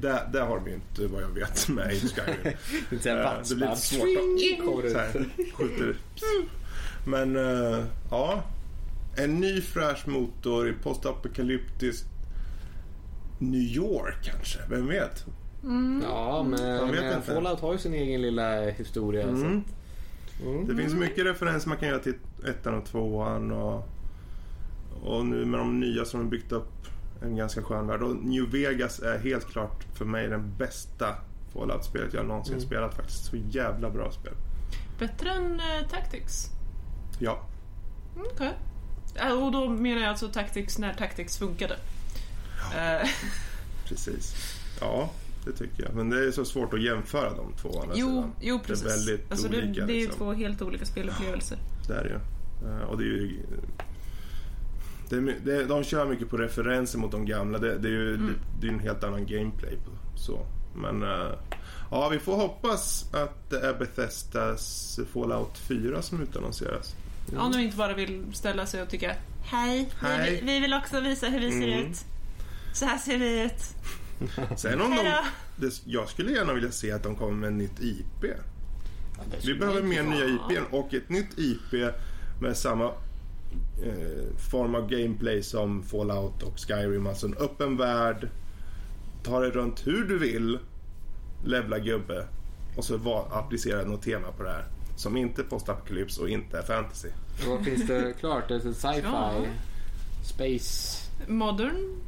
Det, 0.00 0.28
det 0.32 0.40
har 0.40 0.56
de 0.60 0.68
ju 0.70 0.74
inte 0.74 1.06
vad 1.06 1.22
jag 1.22 1.28
vet 1.28 1.68
med 1.68 1.92
i 1.92 2.00
Skyrim. 2.00 2.56
En 3.04 3.18
Eh, 3.18 3.32
det 3.48 3.54
blir 3.54 3.68
lite 3.68 3.80
svårt 3.80 4.84
att 4.84 4.90
så 4.92 4.98
här, 4.98 5.28
skjuter. 5.54 5.96
Men 7.06 7.36
eh, 7.36 7.84
ja. 8.10 8.42
En 9.16 9.40
ny 9.40 9.60
fräsch 9.60 10.08
motor 10.08 10.68
i 10.68 10.72
postapokalyptiskt 10.72 12.06
New 13.38 13.60
York 13.60 14.16
kanske. 14.22 14.58
Vem 14.68 14.86
vet? 14.86 15.26
Ja, 16.02 16.42
men 16.42 16.50
men 16.86 16.88
inte. 16.88 17.20
Fallout 17.22 17.60
har 17.60 17.72
ju 17.72 17.78
sin 17.78 17.94
egen 17.94 18.22
lilla 18.22 18.60
historia. 18.70 19.22
Mm. 19.22 19.64
Mm. 20.42 20.66
Det 20.66 20.76
finns 20.76 20.94
mycket 20.94 21.24
referenser 21.24 21.68
man 21.68 21.78
kan 21.78 21.88
göra 21.88 21.98
till 21.98 22.14
ettan 22.46 22.74
och 22.74 22.86
tvåan. 22.86 23.52
Och, 23.52 23.88
och 25.02 25.26
nu 25.26 25.44
med 25.44 25.60
de 25.60 25.80
nya 25.80 26.04
som 26.04 26.20
har 26.20 26.26
byggt 26.26 26.52
upp 26.52 26.72
en 27.22 27.36
ganska 27.36 27.62
skön 27.62 27.86
värld. 27.86 28.02
Och 28.02 28.16
New 28.16 28.50
Vegas 28.50 29.00
är 29.00 29.18
helt 29.18 29.46
klart 29.46 29.84
för 29.94 30.04
mig 30.04 30.28
den 30.28 30.54
bästa 30.58 31.14
Fallout-spelet 31.52 32.14
jag 32.14 32.26
någonsin 32.26 32.54
Mm. 32.54 32.66
spelat 32.66 32.94
faktiskt. 32.94 33.24
Så 33.24 33.36
jävla 33.36 33.90
bra 33.90 34.10
spel. 34.12 34.34
Bättre 34.98 35.30
än 35.30 35.60
eh, 35.60 35.88
Tactics? 35.90 36.50
Ja. 37.18 37.38
Mm, 38.14 38.26
Okej. 38.34 38.46
Ja, 38.46 38.52
Och 39.42 39.52
då 39.52 39.68
menar 39.68 40.00
jag 40.02 40.10
alltså 40.10 40.28
Tactics 40.28 40.78
när 40.78 40.94
Tactics 40.94 41.38
funkade. 41.38 41.76
Eh, 42.76 43.08
Precis. 43.88 44.34
Ja, 44.80 45.10
det 45.44 45.52
tycker 45.52 45.82
jag. 45.82 45.94
Men 45.94 46.10
det 46.10 46.24
är 46.26 46.30
så 46.30 46.44
svårt 46.44 46.74
att 46.74 46.82
jämföra 46.82 47.30
de 47.30 47.52
två 47.52 47.80
andra 47.80 47.94
jo, 47.96 48.08
sidan. 48.08 48.32
jo, 48.40 48.58
precis. 48.66 48.84
Det 48.84 48.90
är 48.90 48.96
väldigt 48.96 49.30
alltså, 49.30 49.48
det, 49.48 49.58
olika. 49.58 49.86
det 49.86 49.92
är 49.92 49.96
ju 49.96 50.00
liksom. 50.00 50.18
två 50.18 50.32
helt 50.32 50.62
olika 50.62 50.84
spelupplevelser. 50.84 51.58
Det 51.88 51.94
är 51.94 52.02
det 52.04 52.08
ju. 52.10 52.18
Eh, 52.70 52.80
Och 52.82 52.98
det 52.98 53.04
är 53.04 53.06
ju... 53.06 53.40
Det 55.08 55.16
är, 55.16 55.36
det, 55.44 55.64
de 55.64 55.84
kör 55.84 56.06
mycket 56.06 56.30
på 56.30 56.36
referenser 56.36 56.98
mot 56.98 57.10
de 57.12 57.26
gamla. 57.26 57.58
Det, 57.58 57.78
det 57.78 57.88
är 57.88 57.92
ju 57.92 58.14
Mm. 58.14 58.34
det 58.60 58.66
är 58.66 58.72
en 58.72 58.80
helt 58.80 59.04
annan 59.04 59.26
gameplay. 59.26 59.76
På, 59.76 60.18
så. 60.18 60.46
Men 60.76 61.02
eh, 61.02 61.32
ja, 61.90 62.08
vi 62.08 62.18
får 62.18 62.36
hoppas 62.36 63.14
att 63.14 63.50
det 63.50 63.60
är 63.60 63.74
Bethesdas 63.74 64.98
Fallout 65.12 65.58
4 65.58 66.02
som 66.02 66.22
utannonseras. 66.22 66.94
Om 67.36 67.52
de 67.52 67.58
inte 67.60 67.76
bara 67.76 67.94
vill 67.94 68.24
ställa 68.34 68.66
sig 68.66 68.82
och 68.82 68.88
tycka 68.88 69.16
Hej, 69.42 69.88
Hej. 70.00 70.40
Vi, 70.42 70.52
vi 70.52 70.60
vill 70.60 70.74
också 70.74 71.00
visa 71.00 71.26
hur 71.26 71.40
vi 71.40 71.50
ser 71.50 71.68
Mm. 71.68 71.90
ut. 71.90 72.04
Så 72.72 72.84
här 72.84 72.98
ser 72.98 73.18
vi 73.18 73.42
ut. 73.42 73.60
Sen 74.58 74.80
om 74.80 74.90
de, 74.90 75.04
det, 75.56 75.82
jag 75.84 76.08
skulle 76.08 76.32
gärna 76.32 76.52
vilja 76.52 76.70
se 76.70 76.92
att 76.92 77.02
de 77.02 77.16
kommer 77.16 77.32
med 77.32 77.48
ett 77.48 77.54
nytt 77.54 77.80
IP. 77.80 78.24
Ja, 79.18 79.22
Vi 79.46 79.54
behöver 79.54 79.82
mer 79.82 80.02
nya 80.02 80.24
IP 80.24 80.72
och 80.72 80.94
ett 80.94 81.08
nytt 81.08 81.38
IP 81.38 81.92
med 82.40 82.56
samma 82.56 82.84
eh, 83.84 84.36
form 84.50 84.74
av 84.74 84.88
gameplay 84.90 85.42
som 85.42 85.82
Fallout 85.82 86.42
och 86.42 86.58
Skyrim. 86.60 87.06
Alltså 87.06 87.26
en 87.26 87.34
öppen 87.36 87.76
värld. 87.76 88.28
Ta 89.22 89.40
dig 89.40 89.50
runt 89.50 89.86
hur 89.86 90.04
du 90.04 90.18
vill. 90.18 90.58
Levla 91.44 91.78
gubbe. 91.78 92.26
Och 92.76 92.84
så 92.84 92.96
var, 92.96 93.28
applicera 93.32 93.82
något 93.84 94.02
tema 94.02 94.32
på 94.36 94.42
det 94.42 94.50
här. 94.50 94.64
Som 94.96 95.16
inte 95.16 95.42
är 95.42 95.44
postapokalyps 95.44 96.18
och 96.18 96.28
inte 96.28 96.58
är 96.58 96.62
fantasy. 96.62 97.08
Vad 97.48 97.64
finns 97.64 97.86
det 97.86 98.12
klart? 98.20 98.48
Det 98.48 98.54
är 98.54 98.58
sci-fi, 98.60 99.48
space... 100.24 101.00
Modern? 101.26 102.00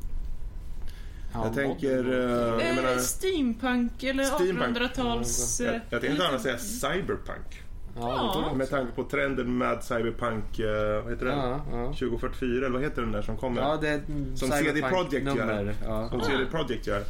Ja, 1.34 1.44
jag 1.44 1.54
tänker... 1.54 1.96
modern. 2.02 2.12
eh, 2.12 2.28
jag, 2.28 2.68
Eh, 2.70 2.74
menar, 2.76 2.96
steampunk 2.98 4.02
eller 4.02 4.24
Steampunk. 4.24 4.76
1800-tals... 4.78 5.60
jag, 5.60 5.74
eh, 5.74 5.80
jag 5.90 6.00
tänkte 6.00 6.28
annars 6.28 6.42
säga 6.42 6.58
cyberpunk. 6.58 7.62
Ja. 7.98 8.52
Med 8.56 8.70
tanke 8.70 8.92
på 8.92 9.04
trenden 9.04 9.58
med 9.58 9.84
cyberpunk... 9.84 10.58
eh, 10.58 11.02
vad 11.02 11.12
heter 11.12 11.26
den? 11.26 11.38
Ja, 11.38 11.60
ja. 11.72 11.86
2044 11.86 12.56
eller 12.66 12.68
vad 12.70 12.82
heter 12.82 13.02
den 13.02 13.12
där 13.12 13.22
som 13.22 13.36
kommer? 13.36 13.62
Ja, 13.62 13.78
det 13.80 13.88
är 13.88 14.00
Som 14.34 14.50
CD 14.50 14.80
Projekt 14.82 15.26
gör. 15.36 15.74
Som 16.10 16.20
CD 16.20 16.44
Projekt 16.50 16.86
gör. 16.86 17.02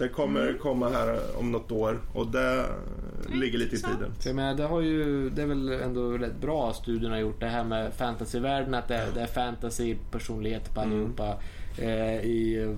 Det 0.00 0.08
kommer 0.08 0.58
komma 0.62 0.88
här 0.88 1.18
om 1.38 1.52
något 1.52 1.72
år 1.72 2.00
och 2.14 2.26
det 2.26 2.66
ligger 3.34 3.58
lite 3.58 3.76
i 3.76 3.78
tiden. 3.78 4.12
För 4.20 4.28
jag 4.28 4.36
menar, 4.36 4.54
det, 4.54 4.62
har 4.64 4.80
ju, 4.80 5.30
det 5.30 5.42
är 5.42 5.46
väl 5.46 5.68
ändå 5.68 6.10
rätt 6.12 6.40
bra 6.40 6.72
studien 6.72 7.10
har 7.12 7.18
gjort 7.18 7.40
det 7.40 7.46
här 7.46 7.64
med 7.64 7.92
fantasyvärlden. 7.94 8.74
Att 8.74 8.88
det, 8.88 8.94
är- 8.96 9.08
det 9.14 9.20
är 9.20 9.26
fantasy, 9.26 9.96
personlighet 10.10 10.74
på 10.74 10.80
allihopa. 10.80 11.36
Eh, 11.78 12.20
I 12.20 12.62
eh, 12.62 12.76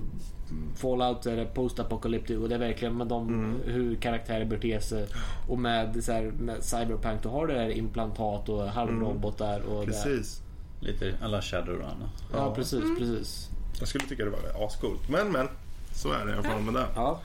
Fallout 0.75 1.25
är 1.25 1.35
det 1.35 1.45
post-apocalyptic 1.45 2.37
och 2.37 2.49
det 2.49 2.55
är 2.55 2.59
verkligen 2.59 2.97
med 2.97 3.07
de, 3.07 3.55
hur 3.65 3.95
karaktärer 3.95 4.45
beter 4.45 4.79
sig. 4.79 5.05
Och 5.49 5.59
med, 5.59 6.03
så 6.03 6.11
här, 6.11 6.31
med 6.39 6.63
Cyberpunk 6.63 7.23
då 7.23 7.29
har 7.29 7.47
du 7.47 7.53
det 7.53 7.59
här 7.59 7.69
implantat 7.77 8.49
och 8.49 8.63
halvrobotar. 8.67 9.59
Och 9.61 9.79
Det. 9.79 9.85
Precis. 9.85 10.41
Lite 10.79 11.13
alla 11.21 11.41
Shadowrun. 11.41 12.03
Ja, 12.33 12.55
precis, 12.55 12.83
precis. 12.99 13.49
Jag 13.79 13.87
skulle 13.87 14.03
tycka 14.05 14.23
det 14.25 14.29
var 14.31 14.65
ascoolt. 14.67 15.09
Men 15.09 15.31
men, 15.31 15.47
så 15.93 16.11
är 16.11 16.25
det 16.25 16.31
i 16.31 16.33
alla 16.33 16.43
fall 16.43 16.61
med 16.61 16.73
det. 16.73 16.87
Ja. 16.95 17.21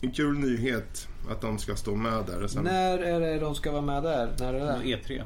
En 0.00 0.10
kul 0.10 0.38
nyhet 0.38 1.08
att 1.30 1.40
de 1.40 1.58
ska 1.58 1.76
stå 1.76 1.94
med 1.94 2.26
där. 2.26 2.42
Och 2.42 2.50
Sen, 2.50 2.64
När 2.64 2.98
är 2.98 3.20
det 3.20 3.38
de 3.38 3.54
ska 3.54 3.72
vara 3.72 3.82
med 3.82 4.02
där? 4.02 4.36
När 4.38 4.54
är 4.54 4.66
det? 4.66 4.84
E3. 4.84 5.22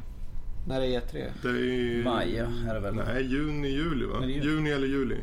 När 0.68 0.80
är 0.80 1.00
E3? 1.00 1.30
det 1.42 1.48
är 1.48 1.52
ju... 1.52 2.04
Maj 2.04 2.36
är 2.38 2.74
det 2.74 2.80
väl? 2.80 2.94
Nej, 2.94 3.22
juni, 3.22 3.68
juli 3.68 4.06
va? 4.06 4.20
Det 4.20 4.26
juni? 4.26 4.46
Juni 4.46 4.70
eller 4.70 4.86
juli. 4.86 5.16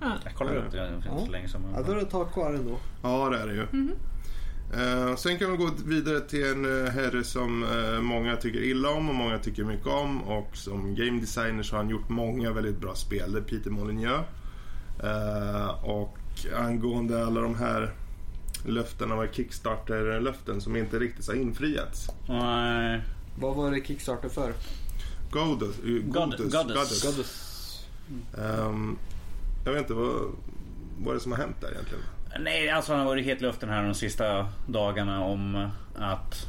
Ja. 0.00 0.12
Jag 0.24 0.34
kollar 0.34 0.56
upp 0.56 0.64
det 0.64 0.70
för 0.70 0.94
inte 0.94 1.24
så 1.26 1.30
länge 1.30 1.48
sedan. 1.48 1.62
Ja, 1.74 1.82
då 1.82 1.92
är 1.92 1.96
det 1.96 2.02
ett 2.02 2.10
tag 2.10 2.32
kvar 2.32 2.54
ändå. 2.54 2.78
Ja, 3.02 3.28
det 3.28 3.38
är 3.38 3.46
det 3.46 3.54
ju. 3.54 3.92
Eh, 4.74 5.16
sen 5.16 5.38
kan 5.38 5.50
vi 5.50 5.56
gå 5.56 5.70
vidare 5.86 6.20
till 6.20 6.46
en 6.46 6.64
uh, 6.64 6.88
herre 6.88 7.24
som 7.24 7.62
eh, 7.62 8.00
många 8.00 8.36
tycker 8.36 8.62
illa 8.62 8.90
om 8.90 9.08
och 9.08 9.14
många 9.14 9.38
tycker 9.38 9.64
mycket 9.64 9.86
om. 9.86 10.22
Och 10.22 10.56
som 10.56 10.94
game 10.94 11.20
designer 11.20 11.62
så 11.62 11.76
har 11.76 11.82
han 11.82 11.90
gjort 11.90 12.08
många 12.08 12.52
väldigt 12.52 12.80
bra 12.80 12.94
spel. 12.94 13.32
Det 13.32 13.38
är 13.38 13.42
Peter 13.42 13.70
Molyneux. 13.70 14.24
Eh, 15.02 15.84
angående 16.56 17.26
alla 17.26 17.40
de 17.40 17.54
här 17.54 17.92
löftena 18.66 19.16
var 19.16 19.26
Kickstarter-löften 19.26 20.60
som 20.60 20.76
inte 20.76 20.98
riktigt 20.98 21.26
har 21.28 21.34
infriats. 21.34 22.08
Nej. 22.28 23.00
Vad 23.40 23.56
var 23.56 23.70
det 23.70 23.80
Kickstarter 23.86 24.28
för? 24.28 24.52
Godus. 25.30 25.78
eh, 25.78 25.84
Godus. 25.90 26.52
Goddess. 26.52 27.02
Godus. 27.04 27.44
Ehm, 28.38 28.98
jag 29.64 29.72
vet 29.72 29.80
inte 29.80 29.94
vad, 29.94 30.14
vad 30.98 31.10
är 31.10 31.14
det 31.14 31.20
som 31.20 31.32
har 31.32 31.38
hänt 31.38 31.56
där 31.60 31.70
egentligen. 31.72 32.04
Nej, 32.40 32.70
alltså 32.70 32.92
han 32.92 32.98
har 33.00 33.06
varit 33.06 33.24
het 33.26 33.38
i 33.38 33.42
luften 33.44 33.68
här 33.68 33.82
de 33.84 33.94
sista 33.94 34.48
dagarna 34.66 35.24
om 35.24 35.68
att 35.96 36.46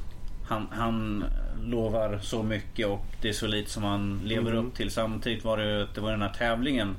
han, 0.47 0.67
han 0.71 1.23
lovar 1.61 2.19
så 2.21 2.43
mycket 2.43 2.87
och 2.87 3.05
det 3.21 3.29
är 3.29 3.33
så 3.33 3.47
lite 3.47 3.71
som 3.71 3.83
han 3.83 4.21
lever 4.23 4.51
Mm. 4.51 4.65
upp 4.67 4.75
till. 4.75 4.91
Samtidigt 4.91 5.43
var 5.43 5.57
det, 5.57 5.87
det 5.95 6.01
var 6.01 6.11
den 6.11 6.21
här 6.21 6.33
tävlingen 6.33 6.95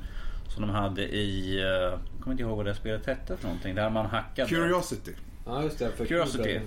som 0.47 0.61
de 0.61 0.69
hade 0.69 1.01
i... 1.03 1.59
Jag 1.61 1.99
kommer 2.21 2.31
inte 2.33 2.43
ihåg 2.43 2.57
vad 2.57 2.65
det 2.65 2.75
spelet 2.75 3.05
hette 3.05 3.37
för 3.37 3.43
någonting. 3.47 3.75
Där 3.75 3.89
man 3.89 4.05
hackade. 4.05 4.49
Curiosity. 4.49 5.11
Ja, 5.45 5.63
just 5.63 5.79
det. 5.79 5.91
För 5.97 6.05
Curiosity. 6.05 6.59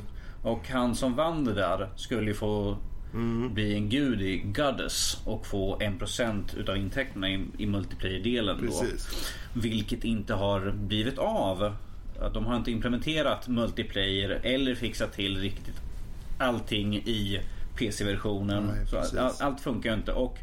Och 0.43 0.69
han 0.69 0.95
som 0.95 1.15
vann 1.15 1.45
det 1.45 1.55
där 1.55 1.89
skulle 1.97 2.27
ju 2.31 2.35
få 2.35 2.77
Mm. 3.15 3.55
bli 3.55 3.75
en 3.75 3.89
gud 3.89 4.23
i 4.23 4.39
Goddess 4.39 5.21
och 5.25 5.47
få 5.47 5.79
1% 5.81 6.57
utav 6.57 6.77
intäkterna 6.77 7.29
i, 7.31 7.47
i 7.59 7.67
multiplayer-delen. 7.67 8.67
Då. 8.71 8.85
Vilket 9.61 10.05
inte 10.05 10.35
har 10.35 10.71
blivit 10.71 11.19
av. 11.19 11.77
De 12.35 12.47
har 12.47 12.57
inte 12.57 12.71
implementerat 12.71 13.49
multiplayer 13.49 14.41
eller 14.43 14.75
fixat 14.75 15.13
till 15.13 15.39
riktigt 15.41 15.81
allting 16.39 16.95
i 16.97 17.41
PC-versionen. 17.79 18.65
Nej, 18.65 18.87
Så 18.87 18.97
precis. 18.97 19.19
all, 19.19 19.33
allt 19.41 19.61
funkar 19.61 19.91
ju 19.91 19.97
inte. 19.97 20.13
Och 20.13 20.39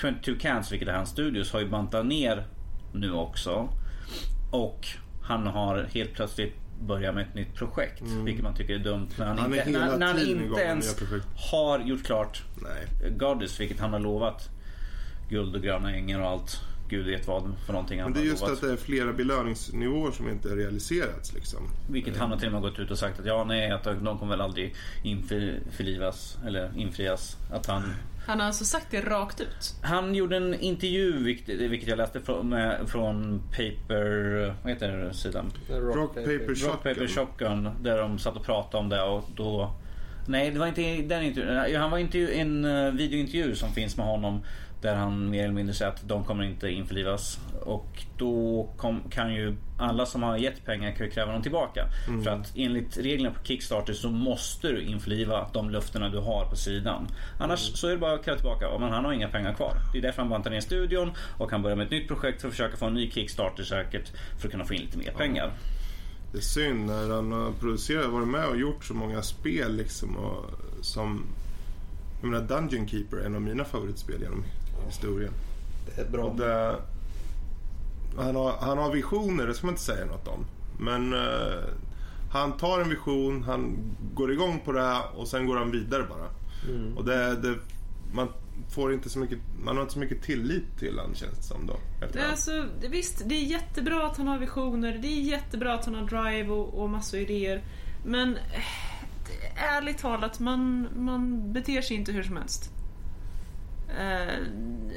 22 0.00 0.32
Cans, 0.40 0.72
vilket 0.72 0.88
är 0.88 0.92
hans 0.92 1.10
studios, 1.10 1.52
har 1.52 1.60
ju 1.60 1.68
bantat 1.68 2.06
ner 2.06 2.44
nu 2.92 3.12
också. 3.12 3.68
Och 4.50 4.86
han 5.22 5.46
har 5.46 5.88
helt 5.94 6.12
plötsligt 6.14 6.54
börjat 6.80 7.14
med 7.14 7.26
ett 7.28 7.34
nytt 7.34 7.54
projekt. 7.54 8.02
Vilket 8.02 8.44
man 8.44 8.54
tycker 8.54 8.74
är 8.74 8.78
dumt. 8.78 9.08
När 9.18 9.26
han, 9.26 9.38
Han 9.38 9.54
inte, 9.54 9.70
när, 9.70 9.98
när 9.98 10.06
han 10.06 10.18
inte 10.18 10.60
ens 10.60 10.96
har 11.52 11.78
gjort 11.78 12.04
klart 12.04 12.42
Nej. 12.62 13.10
Goddess, 13.10 13.60
vilket 13.60 13.80
han 13.80 13.92
har 13.92 14.00
lovat. 14.00 14.48
Guld 15.28 15.56
och 15.56 15.62
gröna 15.62 15.94
ängar 15.94 16.20
och 16.20 16.28
allt. 16.28 16.60
Gud 16.88 17.06
vet 17.06 17.26
vad 17.26 17.54
för 17.66 17.72
någonting 17.72 18.00
han 18.00 18.10
Men 18.10 18.20
det 18.20 18.26
är 18.26 18.30
just 18.30 18.42
lovat. 18.42 18.54
att 18.54 18.60
det 18.60 18.72
är 18.72 18.76
flera 18.76 19.12
belöningsnivåer 19.12 20.10
som 20.12 20.28
inte 20.28 20.48
realiserats 20.48 21.34
liksom. 21.34 21.58
Vilket 21.90 22.16
han 22.16 22.30
har 22.30 22.38
till 22.38 22.46
och 22.46 22.52
med 22.52 22.62
gått 22.62 22.78
ut 22.78 22.90
och 22.90 22.98
sagt 22.98 23.20
att 23.20 23.26
ja, 23.26 23.44
nej, 23.44 23.70
att 23.70 23.84
de 23.84 24.18
kommer 24.18 24.26
väl 24.26 24.40
aldrig 24.40 24.74
införlivas 25.02 26.38
eller 26.46 26.70
infrias. 26.76 27.36
Att 27.52 27.66
han, 27.66 27.82
Han 28.30 28.40
har 28.40 28.46
alltså 28.46 28.64
sagt 28.64 28.86
det 28.90 29.00
rakt 29.00 29.40
ut. 29.40 29.74
han 29.82 30.14
gjorde 30.14 30.36
en 30.36 30.54
intervju, 30.54 31.18
vilket, 31.22 31.88
jag 31.88 31.98
läste 31.98 32.20
från, 32.20 32.48
med, 32.48 32.88
från 32.88 33.42
Paper... 33.50 34.54
Vad 34.62 34.72
heter 34.72 34.92
det 34.92 35.14
sidan? 35.14 35.52
Rock, 35.68 36.14
paper, 36.14 36.66
Rock 36.66 36.82
Paper. 36.82 37.06
Shotgun. 37.06 37.70
Där 37.80 37.98
de 37.98 38.18
satt 38.18 38.36
och 38.36 38.44
pratade 38.44 38.82
om 38.82 38.88
det 38.88 39.02
och 39.02 39.24
då 39.36 39.70
Nej, 40.30 40.50
det 40.50 40.58
var 40.58 40.66
inte 40.66 41.02
den 41.02 41.22
intervjun. 41.22 41.80
Han 41.80 41.90
var 41.90 41.98
inte 41.98 42.18
i 42.18 42.40
en 42.40 42.64
eh, 42.64 42.92
videointervju 42.92 43.54
som 43.54 43.72
finns 43.72 43.96
med 43.96 44.06
honom 44.06 44.42
där 44.80 44.94
han 44.94 45.30
mer 45.30 45.44
eller 45.44 45.54
mindre 45.54 45.74
säger 45.74 45.92
att 45.92 46.08
de 46.08 46.24
kommer 46.24 46.44
inte 46.44 46.70
införlivas. 46.70 47.38
Och 47.62 48.02
då 48.18 48.68
kom, 48.76 49.02
kan 49.10 49.34
ju 49.34 49.56
alla 49.78 50.06
som 50.06 50.22
har 50.22 50.36
gett 50.36 50.64
pengar 50.64 50.92
kan 50.92 51.10
kräva 51.10 51.32
dem 51.32 51.42
tillbaka. 51.42 51.86
För 52.24 52.30
att 52.30 52.52
enligt 52.56 52.98
reglerna 52.98 53.34
på 53.34 53.44
Kickstarter 53.44 53.92
så 53.92 54.10
måste 54.10 54.68
du 54.68 54.82
införliva 54.82 55.50
de 55.52 55.70
löftena 55.70 56.08
du 56.08 56.18
har 56.18 56.44
på 56.44 56.56
sidan. 56.56 57.08
Annars 57.38 57.60
så 57.60 57.86
är 57.86 57.90
det 57.90 57.98
bara 57.98 58.14
att 58.14 58.24
kräva 58.24 58.36
tillbaka. 58.36 58.78
Men 58.78 58.92
han 58.92 59.04
har 59.04 59.12
inga 59.12 59.28
pengar 59.28 59.54
kvar. 59.54 59.72
Det 59.92 59.98
är 59.98 60.02
därför 60.02 60.22
han 60.22 60.30
bantar 60.30 60.50
ner 60.50 60.60
studion 60.60 61.12
och 61.38 61.50
han 61.50 61.62
börjar 61.62 61.76
med 61.76 61.84
ett 61.84 61.90
nytt 61.90 62.08
projekt 62.08 62.40
för 62.40 62.48
att 62.48 62.54
försöka 62.54 62.76
få 62.76 62.86
en 62.86 62.94
ny 62.94 63.10
Kickstarter 63.10 63.62
säkert 63.62 64.12
för 64.38 64.48
att 64.48 64.52
kunna 64.52 64.64
få 64.64 64.74
in 64.74 64.80
lite 64.80 64.98
mer 64.98 65.12
pengar. 65.12 65.52
Det 66.32 66.38
är 66.38 66.42
synd 66.42 66.86
när 66.86 67.10
han 67.10 67.32
har 67.32 67.52
producerat, 67.52 68.10
varit 68.10 68.28
med 68.28 68.46
och 68.46 68.56
gjort 68.56 68.84
så 68.84 68.94
många 68.94 69.22
spel 69.22 69.76
liksom. 69.76 70.16
Och, 70.16 70.44
som, 70.80 71.24
jag 72.20 72.30
menar 72.30 72.46
Dungeon 72.46 72.88
Keeper 72.88 73.16
är 73.16 73.26
en 73.26 73.34
av 73.34 73.42
mina 73.42 73.64
favoritspel 73.64 74.20
genom 74.22 74.44
historien. 74.86 75.32
Det 75.86 76.02
är 76.02 76.10
bra. 76.10 76.24
Och 76.24 76.36
det, 76.36 76.76
han, 78.16 78.36
har, 78.36 78.52
han 78.60 78.78
har 78.78 78.92
visioner, 78.92 79.46
det 79.46 79.54
ska 79.54 79.66
man 79.66 79.74
inte 79.74 79.82
säga 79.82 80.06
något 80.06 80.28
om. 80.28 80.44
Men 80.78 81.12
eh, 81.12 81.64
han 82.32 82.52
tar 82.52 82.80
en 82.80 82.88
vision, 82.88 83.42
han 83.42 83.76
går 84.14 84.32
igång 84.32 84.62
på 84.64 84.72
det 84.72 85.00
och 85.16 85.28
sen 85.28 85.46
går 85.46 85.56
han 85.56 85.70
vidare 85.70 86.06
bara. 86.08 86.28
Mm. 86.74 86.96
Och 86.96 87.04
det, 87.04 87.36
det, 87.36 87.54
man 88.12 88.28
får 88.70 88.92
inte 88.92 89.10
så 89.10 89.18
mycket, 89.18 89.38
man 89.64 89.76
har 89.76 89.82
inte 89.82 89.94
så 89.94 90.00
mycket 90.00 90.22
tillit 90.22 90.78
till 90.78 90.98
han 90.98 91.14
känns 91.14 91.36
det 91.36 91.42
som 91.42 91.66
då. 91.66 91.76
Det 92.12 92.18
är 92.18 92.30
alltså, 92.30 92.66
visst, 92.90 93.22
det 93.28 93.34
är 93.34 93.44
jättebra 93.44 94.06
att 94.06 94.16
han 94.16 94.28
har 94.28 94.38
visioner, 94.38 94.98
det 95.02 95.08
är 95.08 95.20
jättebra 95.20 95.74
att 95.74 95.84
han 95.84 95.94
har 95.94 96.06
drive 96.06 96.50
och, 96.50 96.82
och 96.82 96.90
massor 96.90 97.20
idéer. 97.20 97.62
Men 98.04 98.36
eh, 98.36 99.76
ärligt 99.76 99.98
talat, 99.98 100.40
man, 100.40 100.88
man 100.96 101.52
beter 101.52 101.82
sig 101.82 101.96
inte 101.96 102.12
hur 102.12 102.22
som 102.22 102.36
helst. 102.36 102.70
Eh, 103.98 104.38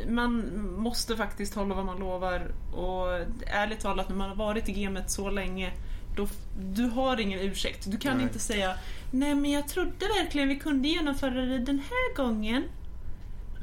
man 0.09 0.61
måste 0.77 1.17
faktiskt 1.17 1.55
hålla 1.55 1.75
vad 1.75 1.85
man 1.85 1.99
lovar 1.99 2.51
och 2.73 3.07
ärligt 3.47 3.79
talat 3.79 4.09
när 4.09 4.15
man 4.15 4.29
har 4.29 4.35
varit 4.35 4.69
i 4.69 4.83
gamet 4.83 5.11
så 5.11 5.29
länge 5.29 5.73
då, 6.15 6.27
du 6.59 6.83
har 6.83 7.19
ingen 7.19 7.39
ursäkt. 7.39 7.91
Du 7.91 7.97
kan 7.97 8.17
Nej. 8.17 8.23
inte 8.23 8.39
säga 8.39 8.75
Nej 9.11 9.35
men 9.35 9.51
jag 9.51 9.67
trodde 9.67 10.07
verkligen 10.19 10.49
vi 10.49 10.55
kunde 10.55 10.87
genomföra 10.87 11.41
det 11.41 11.59
den 11.59 11.79
här 11.79 12.15
gången. 12.15 12.63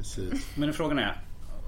Precis. 0.01 0.47
Men 0.55 0.73
frågan 0.73 0.99
är, 0.99 1.15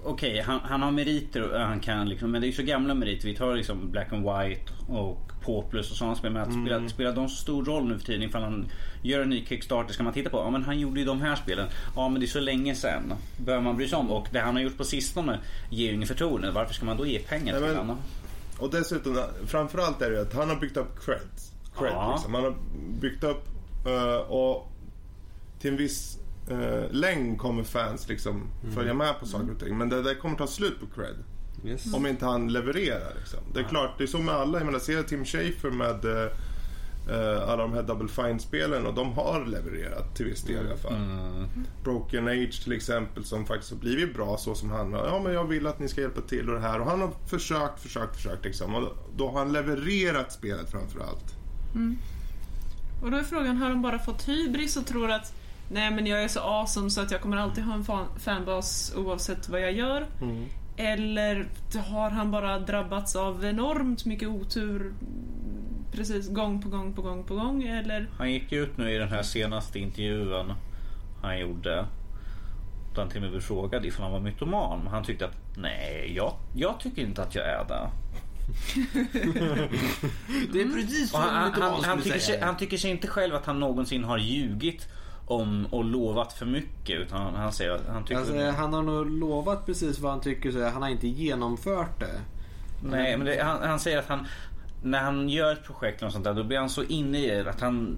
okej 0.03 0.41
han, 0.41 0.59
han 0.63 0.81
har 0.81 0.91
meriter, 0.91 1.59
han 1.59 1.79
kan 1.79 2.09
liksom, 2.09 2.31
men 2.31 2.41
det 2.41 2.47
är 2.47 2.49
ju 2.49 2.53
så 2.55 2.63
gamla 2.63 2.93
meriter. 2.93 3.27
Vi 3.27 3.35
tar 3.35 3.55
liksom 3.55 3.91
Black 3.91 4.13
and 4.13 4.23
White 4.23 4.71
och 4.87 5.31
Populous 5.41 5.91
och 5.91 5.97
sådana 5.97 6.15
spel. 6.15 6.31
Men 6.31 6.41
att 6.41 6.53
spela, 6.53 6.89
spelar 6.89 7.15
de 7.15 7.29
så 7.29 7.35
stor 7.35 7.65
roll 7.65 7.87
nu 7.87 7.97
för 7.99 8.05
tiden 8.05 8.23
ifall 8.23 8.43
han 8.43 8.65
gör 9.01 9.21
en 9.21 9.29
ny 9.29 9.45
Kickstarter 9.45 9.93
ska 9.93 10.03
man 10.03 10.13
titta 10.13 10.29
på. 10.29 10.37
Ja 10.37 10.49
men 10.49 10.63
han 10.63 10.79
gjorde 10.79 10.99
ju 10.99 11.05
de 11.05 11.21
här 11.21 11.35
spelen. 11.35 11.67
Ja 11.95 12.09
men 12.09 12.19
det 12.19 12.25
är 12.25 12.27
så 12.27 12.39
länge 12.39 12.75
sedan. 12.75 13.13
Behöver 13.37 13.63
man 13.63 13.77
bry 13.77 13.87
sig 13.87 13.97
om. 13.97 14.11
Och 14.11 14.27
det 14.31 14.39
han 14.39 14.55
har 14.55 14.61
gjort 14.63 14.77
på 14.77 14.83
sistone 14.83 15.39
ger 15.69 15.87
ju 15.87 15.93
ingen 15.93 16.07
förtroende. 16.07 16.51
Varför 16.51 16.73
ska 16.73 16.85
man 16.85 16.97
då 16.97 17.05
ge 17.05 17.19
pengar 17.19 17.59
Nej, 17.59 17.69
till 17.69 17.77
honom? 17.77 17.97
Och 18.57 18.71
dessutom, 18.71 19.17
framförallt 19.47 20.01
är 20.01 20.11
det 20.11 20.21
att 20.21 20.33
han 20.33 20.49
har 20.49 20.55
byggt 20.55 20.77
upp 20.77 21.05
creds. 21.05 21.51
Cred, 21.77 21.91
Ja. 21.93 22.11
liksom. 22.13 22.33
Han 22.33 22.43
har 22.43 22.55
byggt 23.01 23.23
upp 23.23 23.47
eh, 23.85 24.31
och 24.31 24.71
till 25.59 25.71
en 25.71 25.77
viss 25.77 26.19
uh, 26.51 26.91
längd 26.91 27.39
kommer 27.39 27.63
fans 27.63 28.07
liksom 28.07 28.47
följa 28.75 28.93
med 28.93 29.19
på 29.19 29.25
saker 29.25 29.51
och 29.51 29.59
ting. 29.59 29.77
Men 29.77 29.89
det 29.89 30.01
där 30.01 30.15
kommer 30.15 30.37
ta 30.37 30.47
slut 30.47 30.79
på 30.79 30.85
cred. 30.85 31.15
Yes. 31.65 31.93
Om 31.93 32.05
inte 32.05 32.25
han 32.25 32.53
levererar. 32.53 33.13
Liksom. 33.17 33.39
Det 33.53 33.59
är 33.59 33.63
klart, 33.63 33.97
det 33.97 34.03
är 34.03 34.07
så 34.07 34.19
med 34.19 34.35
alla. 34.35 34.57
Jag 34.57 34.65
menar, 34.65 34.79
se 34.79 35.03
Tim 35.03 35.25
Schafer 35.25 35.69
med 35.69 36.05
eh, 36.05 36.31
eh, 37.15 37.49
alla 37.49 37.61
de 37.61 37.73
här 37.73 37.83
Double 37.83 38.07
Fine-spelen 38.07 38.85
och 38.85 38.93
de 38.93 39.13
har 39.13 39.45
levererat 39.45 40.15
till 40.15 40.25
viss 40.25 40.41
del 40.41 40.65
i 40.65 40.69
alla 40.69 40.77
fall. 40.77 40.93
Mm. 40.93 41.47
Broken 41.83 42.27
Age 42.27 42.63
till 42.63 42.73
exempel 42.73 43.25
som 43.25 43.45
faktiskt 43.45 43.71
har 43.71 43.79
blivit 43.79 44.15
bra 44.15 44.37
så 44.37 44.55
som 44.55 44.69
han 44.69 44.93
har. 44.93 45.05
Ja 45.05 45.21
men 45.23 45.33
jag 45.33 45.45
vill 45.45 45.67
att 45.67 45.79
ni 45.79 45.87
ska 45.87 46.01
hjälpa 46.01 46.21
till 46.21 46.49
och 46.49 46.55
det 46.55 46.61
här. 46.61 46.79
Och 46.79 46.85
han 46.87 47.01
har 47.01 47.11
försökt, 47.27 47.79
försökt, 47.79 48.15
försökt 48.15 48.45
liksom. 48.45 48.75
Och 48.75 48.97
då 49.15 49.29
har 49.29 49.39
han 49.39 49.53
levererat 49.53 50.31
spelet 50.31 50.71
framförallt. 50.71 51.35
Och 53.01 53.11
då 53.11 53.17
är 53.17 53.23
frågan, 53.23 53.57
har 53.57 53.69
de 53.69 53.81
bara 53.81 53.99
fått 53.99 54.27
hybris 54.27 54.77
och 54.77 54.85
tror 54.85 55.11
att 55.11 55.33
Nej 55.69 55.91
men 55.91 56.07
jag 56.07 56.23
är 56.23 56.27
så 56.27 56.39
awesome 56.39 56.89
så 56.89 57.01
att 57.01 57.11
jag 57.11 57.21
kommer 57.21 57.37
alltid 57.37 57.63
ha 57.63 57.73
en 57.73 57.83
fan, 57.83 58.07
fanbas 58.19 58.93
oavsett 58.95 59.49
vad 59.49 59.61
jag 59.61 59.73
gör. 59.73 60.07
Eller 60.77 61.47
har 61.89 62.09
han 62.09 62.31
bara 62.31 62.59
drabbats 62.59 63.15
av 63.15 63.45
enormt 63.45 64.05
mycket 64.05 64.29
otur 64.29 64.93
precis 65.91 66.29
gång 66.29 66.61
på 66.61 66.69
gång 66.69 66.93
på 66.93 67.01
gång 67.01 67.23
på 67.23 67.35
gång 67.35 67.63
eller 67.63 68.07
Han 68.17 68.31
gick 68.31 68.51
ut 68.51 68.77
nu 68.77 68.95
i 68.95 68.97
den 68.97 69.09
här 69.09 69.23
senaste 69.23 69.79
intervjun 69.79 70.53
han 71.21 71.39
gjorde. 71.39 71.85
Då 72.95 73.01
han 73.01 73.09
till 73.09 73.17
och 73.17 73.21
med 73.21 73.31
blev 73.31 73.41
frågad 73.41 73.85
ifall 73.85 74.03
han 74.03 74.11
var 74.11 74.19
mytoman. 74.19 74.79
Men 74.83 74.93
han 74.93 75.03
tyckte 75.03 75.25
att 75.25 75.37
nej, 75.57 76.13
jag, 76.15 76.33
jag 76.55 76.79
tycker 76.79 77.01
inte 77.01 77.23
att 77.23 77.35
jag 77.35 77.45
är 77.45 77.65
det. 77.67 77.89
Det 80.53 80.61
är 80.61 80.73
precis 80.73 81.13
vad 81.13 81.21
han, 81.21 81.33
han, 81.33 81.61
han, 81.61 81.73
han, 81.73 81.81
skulle 81.81 82.03
tycker 82.03 82.19
sig, 82.19 82.41
han 82.41 82.57
tycker 82.57 82.77
sig 82.77 82.91
inte 82.91 83.07
själv 83.07 83.35
att 83.35 83.45
han 83.45 83.59
någonsin 83.59 84.03
har 84.03 84.17
ljugit 84.17 84.87
om 85.25 85.67
och 85.71 85.83
lovat 85.83 86.33
för 86.33 86.45
mycket. 86.45 86.99
Utan 86.99 87.35
han, 87.35 87.53
säger 87.53 87.71
att 87.71 87.87
han 87.87 88.03
tycker... 88.03 88.19
Alltså, 88.19 88.49
han 88.49 88.73
har 88.73 88.81
nog 88.81 89.09
lovat 89.19 89.65
precis 89.65 89.99
vad 89.99 90.11
han 90.11 90.21
tycker 90.21 90.51
så 90.51 90.63
han 90.63 90.81
har 90.81 90.89
inte 90.89 91.07
genomfört 91.07 91.99
det. 91.99 92.21
nej, 92.83 93.17
men 93.17 93.27
det, 93.27 93.43
han, 93.43 93.69
han 93.69 93.79
säger 93.79 93.99
att 93.99 94.07
han... 94.07 94.27
När 94.83 94.99
han 94.99 95.29
gör 95.29 95.51
ett 95.51 95.63
projekt 95.63 96.01
eller 96.01 96.11
sånt 96.11 96.23
där, 96.23 96.33
då 96.33 96.43
blir 96.43 96.57
han 96.57 96.69
så 96.69 96.83
inne 96.83 97.17
i 97.17 97.43
det 97.43 97.49
att 97.49 97.61
han... 97.61 97.95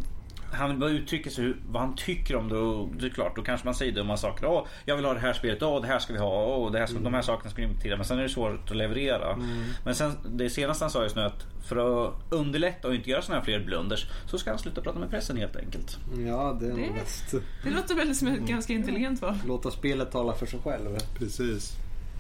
Han 0.52 0.80
bara 0.80 0.90
uttrycker 0.90 1.30
sig 1.30 1.54
vad 1.70 1.82
han 1.82 1.96
tycker 1.96 2.36
om 2.36 2.50
det 2.50 2.58
och 2.58 2.96
det 2.96 3.06
är 3.06 3.10
klart, 3.10 3.36
då 3.36 3.42
kanske 3.42 3.66
man 3.68 3.76
säger 3.76 3.92
dumma 3.92 4.18
saker. 4.18 4.46
Åh, 4.46 4.66
jag 4.86 4.96
vill 4.96 5.06
ha 5.06 5.14
det 5.14 5.20
här 5.20 5.34
spelet. 5.34 5.64
Åh, 5.64 5.82
det 5.82 5.88
här 5.88 6.00
ska 6.00 6.14
vi 6.14 6.20
ha. 6.20 6.46
Åh, 6.46 6.72
det 6.72 6.80
här 6.80 6.86
ska, 6.86 7.00
de 7.00 7.14
här 7.14 7.22
sakerna 7.22 7.50
ska 7.50 7.56
vi 7.62 7.64
implementera. 7.64 7.96
Men 7.98 8.06
sen 8.06 8.20
är 8.20 8.24
det 8.24 8.30
svårt 8.30 8.72
att 8.72 8.76
leverera. 8.78 9.38
Men 9.86 9.96
sen, 9.96 10.12
det 10.30 10.50
senaste 10.50 10.84
han 10.84 10.92
sa 10.92 11.04
just 11.04 11.16
nu 11.16 11.22
att 11.22 11.46
för 11.68 12.06
att 12.08 12.14
underlätta 12.30 12.88
och 12.88 12.96
inte 12.96 13.10
göra 13.10 13.22
såna 13.22 13.38
här 13.38 13.44
fler 13.46 13.60
blunders 13.60 14.06
så 14.26 14.38
ska 14.38 14.50
han 14.50 14.60
sluta 14.60 14.82
prata 14.82 15.00
med 15.00 15.10
pressen 15.10 15.38
helt 15.38 15.56
enkelt. 15.56 15.98
Ja, 16.28 16.58
det 16.60 16.66
är 16.68 16.76
Det- 16.76 16.94
bäst. 17.00 17.32
Det 17.64 17.70
låter 17.70 17.96
väl 17.96 18.16
som 18.16 18.28
ett 18.28 18.40
ganska 18.40 18.74
intelligent 18.74 19.22
val. 19.22 19.36
Låta 19.48 19.72
spelet 19.72 20.12
tala 20.12 20.34
för 20.34 20.46
sig 20.46 20.60
själv. 20.64 20.98
Precis. 21.18 21.72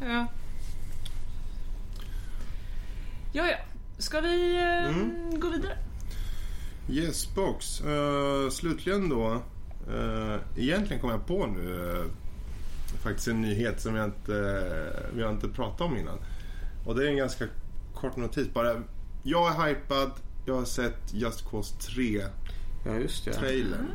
Ja. 0.01 0.25
Ja, 3.33 3.47
ja. 3.47 3.57
Ska 3.97 4.21
vi 4.21 4.55
eh, 4.55 4.85
Mm. 4.95 5.39
gå 5.39 5.49
vidare? 5.49 5.77
Yes 6.89 7.35
box. 7.35 7.81
Eh, 7.81 8.49
slutligen 8.49 9.09
då. 9.09 9.41
Uh, 9.89 10.35
egentligen 10.55 11.01
kom 11.01 11.09
jag 11.09 11.25
på 11.27 11.45
nu 11.45 11.91
eh, 11.91 12.05
faktiskt 13.03 13.27
en 13.27 13.41
nyhet 13.41 13.81
som 13.81 13.95
jag 13.95 14.05
inte, 14.05 14.33
vi 15.13 15.23
har 15.23 15.31
inte 15.31 15.47
pratat 15.47 15.81
om 15.81 15.97
innan. 15.97 16.17
Och 16.85 16.95
det 16.95 17.03
är 17.03 17.07
en 17.07 17.17
ganska 17.17 17.45
kort 17.93 18.15
notis 18.15 18.53
bara. 18.53 18.83
Jag 19.23 19.55
är 19.55 19.67
hypad. 19.67 20.11
Jag 20.45 20.55
har 20.55 20.65
sett 20.65 21.13
Just 21.13 21.49
Cause 21.49 21.75
3 21.75 22.23
Ja, 22.85 22.95
just 22.95 23.25
det. 23.25 23.33
trailern. 23.33 23.87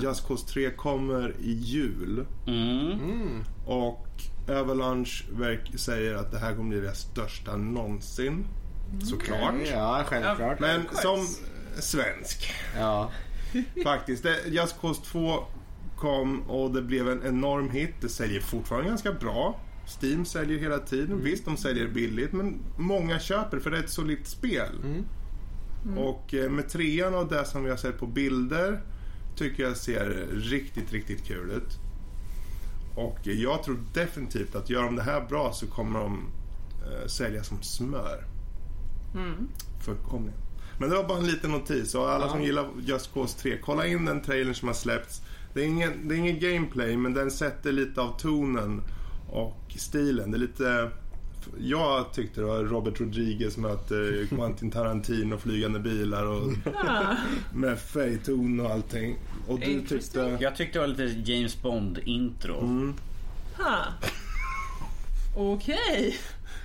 Just 0.00 0.28
Cause 0.28 0.46
3 0.46 0.70
kommer 0.70 1.34
i 1.40 1.52
jul. 1.52 2.26
Mm. 2.46 2.92
Mm. 2.92 3.44
Och 3.66 4.08
Avalanche 4.48 5.24
verk 5.32 5.72
säger 5.76 6.14
att 6.14 6.32
det 6.32 6.38
här 6.38 6.54
kommer 6.56 6.68
bli 6.68 6.80
det 6.80 6.94
största 6.94 7.56
någonsin. 7.56 8.46
Såklart. 9.02 9.54
Ja, 9.70 10.04
självklart. 10.06 10.60
Men 10.60 10.82
som 10.92 11.26
svensk 11.80 12.52
Ja. 12.76 13.10
faktiskt. 13.84 14.26
Just 14.46 14.80
Cause 14.80 15.02
2 15.04 15.44
kom 15.96 16.40
och 16.42 16.70
det 16.72 16.82
blev 16.82 17.08
en 17.08 17.22
enorm 17.26 17.70
hit. 17.70 17.94
Det 18.00 18.08
säljer 18.08 18.40
fortfarande 18.40 18.88
ganska 18.88 19.12
bra. 19.12 19.60
Steam 20.02 20.24
säljer 20.24 20.58
hela 20.58 20.78
tiden. 20.78 21.22
Visst, 21.24 21.44
de 21.44 21.56
säljer 21.56 21.88
billigt 21.88 22.32
men 22.32 22.58
många 22.78 23.18
köper 23.18 23.58
för 23.58 23.70
det 23.70 23.76
är 23.78 23.82
ett 23.82 23.90
solitt 23.90 24.26
spel. 24.26 24.70
Och 25.98 26.34
eh, 26.34 26.50
med 26.50 26.68
trean 26.68 27.14
och 27.14 27.28
det 27.28 27.44
som 27.44 27.64
vi 27.64 27.70
har 27.70 27.76
sett 27.76 27.98
på 27.98 28.06
bilder 28.06 28.80
tycker 29.36 29.62
jag 29.62 29.76
ser 29.76 30.28
riktigt, 30.32 30.92
riktigt 30.92 31.24
kul 31.24 31.50
ut. 31.50 31.78
Och 32.96 33.18
jag 33.26 33.62
tror 33.62 33.78
definitivt 33.94 34.54
att 34.54 34.70
gör 34.70 34.82
de 34.82 34.96
det 34.96 35.02
här 35.02 35.20
bra 35.28 35.52
så 35.52 35.66
kommer 35.66 36.00
de 36.00 36.26
eh, 36.84 37.06
sälja 37.06 37.44
som 37.44 37.62
smör. 37.62 38.24
Fullkomligen. 39.84 40.38
Men 40.78 40.90
det 40.90 40.96
var 40.96 41.04
bara 41.04 41.18
en 41.18 41.26
liten 41.26 41.50
notis 41.50 41.94
och 41.94 42.10
alla 42.10 42.24
Ja. 42.24 42.30
som 42.30 42.42
gillar 42.42 42.66
Just 42.86 43.14
Cause 43.14 43.38
3, 43.38 43.58
kolla 43.62 43.86
in 43.86 44.04
den 44.04 44.22
trailern 44.22 44.54
som 44.54 44.68
har 44.68 44.74
släppts. 44.74 45.22
Det 45.54 45.60
är 45.60 45.64
ingen, 45.64 46.08
det 46.08 46.14
är 46.14 46.18
ingen 46.18 46.40
gameplay 46.40 46.96
men 46.96 47.14
den 47.14 47.30
sätter 47.30 47.72
lite 47.72 48.00
av 48.00 48.18
tonen 48.18 48.82
och 49.30 49.60
stilen. 49.76 50.30
Det 50.30 50.36
är 50.36 50.38
lite... 50.38 50.90
Jag 51.58 52.12
tyckte 52.12 52.40
det 52.40 52.46
var 52.46 52.58
Robert 52.64 53.00
Rodriguez 53.00 53.56
möter 53.56 54.26
Quentin 54.36 54.70
Tarantino 54.70 55.38
flygande 55.38 55.78
bilar 55.80 56.26
och 56.26 56.52
Ah, 56.84 57.14
med 57.54 57.78
färgton 57.78 58.60
och 58.60 58.70
allting. 58.70 59.16
Och 59.48 59.60
du 59.60 59.80
tyckte... 59.80 60.38
Jag 60.40 60.56
tyckte 60.56 60.78
det 60.78 60.86
var 60.86 60.94
lite 60.96 61.32
James 61.32 61.62
Bond 61.62 61.98
intro. 62.04 62.60
Mm. 62.60 62.94
ha. 63.58 63.84
Okej. 65.36 66.18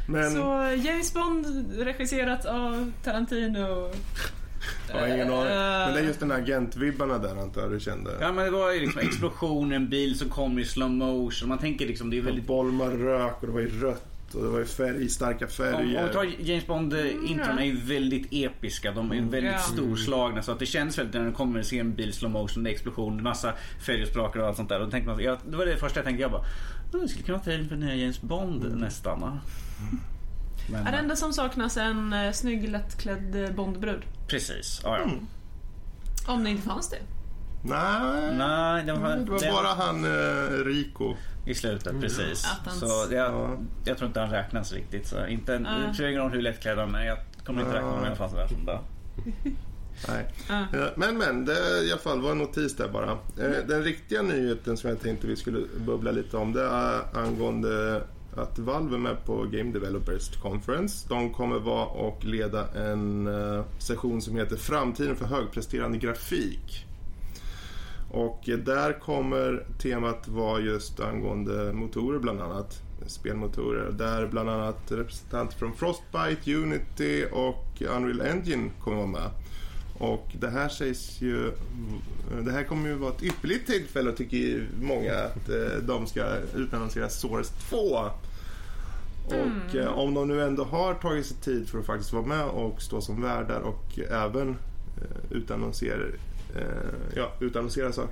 Men 0.09 0.31
Så 0.31 0.75
James 0.87 1.13
Bond 1.13 1.45
regisserat 1.79 2.45
av 2.45 2.91
Tarantino. 3.03 3.91
Jag 4.93 4.99
har 4.99 5.07
ingen 5.07 5.27
aning. 5.31 5.43
Men 5.49 5.93
det 5.93 5.99
är 5.99 6.03
just 6.03 6.19
den 6.19 6.31
här 6.31 6.37
agentvibbarna 6.37 7.17
där 7.17 7.35
antar 7.41 7.61
jag 7.61 7.71
du 7.71 7.79
kände. 7.79 8.11
Ja 8.21 8.31
men 8.31 8.45
det 8.45 8.51
var 8.51 8.71
ju 8.71 8.79
liksom 8.79 9.01
explosioner, 9.01 9.75
en 9.75 9.89
bil 9.89 10.17
som 10.19 10.29
kommer 10.29 10.61
i 10.61 10.65
slow 10.65 10.89
motion. 10.91 11.49
Man 11.49 11.57
tänker 11.57 11.87
liksom 11.87 12.09
det 12.09 12.17
är 12.17 12.21
väldigt... 12.21 12.47
bolmar 12.47 12.89
rök 12.91 13.35
och 13.41 13.47
det 13.47 13.53
var 13.53 13.59
ju 13.59 13.81
rött 13.81 14.05
och 14.33 14.43
det 14.43 14.49
var 14.49 14.59
ju 14.59 14.65
färg, 14.65 15.09
starka 15.09 15.45
Om, 15.45 15.51
färger. 15.51 15.99
om 16.01 16.07
vi 16.07 16.13
tar 16.13 16.27
James 16.39 16.67
Bond-intron 16.67 17.59
är 17.59 17.63
ju 17.65 17.77
väldigt 17.77 18.27
episka. 18.31 18.91
De 18.91 19.11
är 19.11 19.15
ju 19.15 19.21
väldigt 19.21 19.51
Ja. 19.51 19.57
storslagna. 19.57 20.41
Så 20.41 20.51
att 20.51 20.59
det 20.59 20.65
känns 20.65 20.97
väldigt 20.97 21.13
när 21.15 21.25
det 21.25 21.31
kommer 21.31 21.59
och 21.59 21.65
ser 21.65 21.79
en 21.79 21.93
bil 21.93 22.13
slow 22.13 22.31
motion, 22.31 22.63
det 22.63 22.69
är 22.69 22.71
explosion, 22.71 23.23
massa 23.23 23.53
färgsprakar 23.85 24.39
och 24.39 24.47
allt 24.47 24.57
sånt 24.57 24.69
där. 24.69 24.79
Och 24.79 24.85
då 24.85 24.91
tänkte 24.91 25.11
man, 25.11 25.23
jag, 25.23 25.37
det 25.49 25.57
var 25.57 25.65
det 25.65 25.77
första 25.77 25.99
jag 25.99 26.05
tänkte. 26.05 26.21
Jag 26.21 26.31
bara, 26.31 26.41
"Oh, 26.41 26.47
det 26.91 27.07
skulle 27.07 27.25
kunna 27.25 27.37
vara 27.37 27.63
för 27.67 27.75
nya 27.75 27.95
James 27.95 28.21
Bond 28.21 28.75
nästan. 28.77 29.21
va?" 29.21 29.39
Men, 30.71 30.87
Är 30.87 30.91
det 30.91 30.97
enda 30.97 31.15
som 31.15 31.33
saknas 31.33 31.77
en 31.77 32.13
uh, 32.13 32.31
snygg 32.31 32.69
lättklädd 32.69 33.35
eh, 33.43 33.51
Bondbrud? 33.51 34.03
Precis, 34.27 34.81
ja, 34.83 34.97
ja. 34.97 35.03
Mm. 35.03 35.27
Om 36.27 36.43
det 36.43 36.49
inte 36.49 36.63
fanns 36.63 36.89
det. 36.89 36.97
Nej, 37.63 38.35
Nej, 38.37 38.83
det 38.85 38.93
var, 38.93 39.15
det 39.15 39.31
var 39.31 39.39
det- 39.39 39.51
bara 39.51 39.67
han 39.67 40.05
eh, 40.05 40.65
Rico. 40.65 41.15
I 41.45 41.55
slutet, 41.55 42.01
precis. 42.01 42.45
Attans. 42.51 42.79
Så 42.79 42.85
jag, 43.11 43.33
Ja. 43.33 43.57
jag 43.85 43.97
tror 43.97 44.07
inte 44.07 44.19
han 44.19 44.29
räknas 44.29 44.73
riktigt. 44.73 45.07
Så 45.07 45.27
inte, 45.27 45.51
Ja. 45.51 45.87
Det 45.87 45.93
spelar 45.93 46.09
ingen 46.09 46.21
roll 46.21 46.31
hur 46.31 46.41
lättklädd 46.41 46.77
han 46.77 46.95
är. 46.95 47.05
Jag 47.05 47.17
kommer 47.45 47.61
inte 47.61 47.73
räkna 47.73 47.87
honom 47.89 48.03
i 48.03 48.07
alla 48.07 48.15
fall. 48.15 48.29
Nej. 50.07 50.25
Ja. 50.49 50.79
Eh, 50.79 50.87
Men 50.95 51.17
men, 51.17 51.45
det 51.45 51.83
i 51.83 51.91
alla 51.91 52.01
fall 52.01 52.21
var 52.21 52.31
en 52.31 52.37
notis 52.37 52.75
där 52.75 52.87
bara. 52.89 53.11
Eh, 53.11 53.65
Den 53.67 53.83
riktiga 53.83 54.21
nyheten 54.21 54.77
som 54.77 54.89
jag 54.89 55.01
tänkte 55.01 55.27
vi 55.27 55.35
skulle 55.35 55.59
bubbla 55.85 56.11
lite 56.11 56.37
om 56.37 56.53
det 56.53 56.63
är 56.63 57.17
angående 57.17 58.01
att 58.35 58.59
Valve 58.59 58.95
är 58.95 58.99
med 58.99 59.25
på 59.25 59.43
Game 59.43 59.71
Developers 59.71 60.37
Conference. 60.41 61.05
De 61.09 61.33
kommer 61.33 61.59
vara 61.59 61.85
och 61.85 62.25
leda 62.25 62.67
en 62.67 63.27
eh, 63.27 63.63
session 63.79 64.21
som 64.21 64.35
heter 64.35 64.55
Framtiden 64.55 65.15
för 65.15 65.25
högpresterande 65.25 65.97
grafik. 65.97 66.85
Och 68.11 68.41
där 68.65 68.99
kommer 68.99 69.65
temat 69.81 70.27
vara 70.27 70.59
just 70.59 70.99
angående 70.99 71.73
motorer 71.73 72.19
bland 72.19 72.41
annat. 72.41 72.81
Spelmotorer. 73.07 73.91
Där 73.91 74.27
bland 74.27 74.49
annat 74.49 74.91
representanter 74.91 75.57
från 75.57 75.73
Frostbite, 75.73 76.53
Unity 76.55 77.25
och 77.31 77.81
Unreal 77.81 78.21
Engine 78.21 78.69
kommer 78.79 78.97
vara 78.97 79.07
med. 79.07 79.29
Och 79.99 80.27
det 80.39 80.49
här 80.49 80.69
sägs 80.69 81.21
ju... 81.21 81.51
Det 82.45 82.51
här 82.51 82.63
kommer 82.63 82.89
ju 82.89 82.95
vara 82.95 83.11
ett 83.11 83.23
ypperligt 83.23 83.67
tillfälle 83.67 84.11
tycker 84.11 84.67
många 84.81 85.13
att 85.13 85.49
eh, 85.49 85.77
de 85.81 86.07
ska 86.07 86.23
utannonsera 86.55 87.09
Source 87.09 87.53
2. 87.69 88.09
Och 89.29 89.75
eh, 89.75 89.97
om 89.97 90.13
de 90.13 90.27
nu 90.27 90.43
ändå 90.43 90.63
har 90.63 90.93
tagit 90.93 91.25
sig 91.25 91.37
tid 91.37 91.69
för 91.69 91.79
att 91.79 91.85
faktiskt 91.85 92.13
vara 92.13 92.25
med 92.25 92.45
och 92.45 92.81
stå 92.81 93.01
som 93.01 93.21
värdar 93.21 93.59
och 93.59 93.99
även 93.99 94.49
eh, 94.97 95.37
utannonsera, 95.37 96.01
eh, 96.55 96.63
ja, 97.15 97.33
utannonsera 97.39 97.91
sak, 97.91 98.09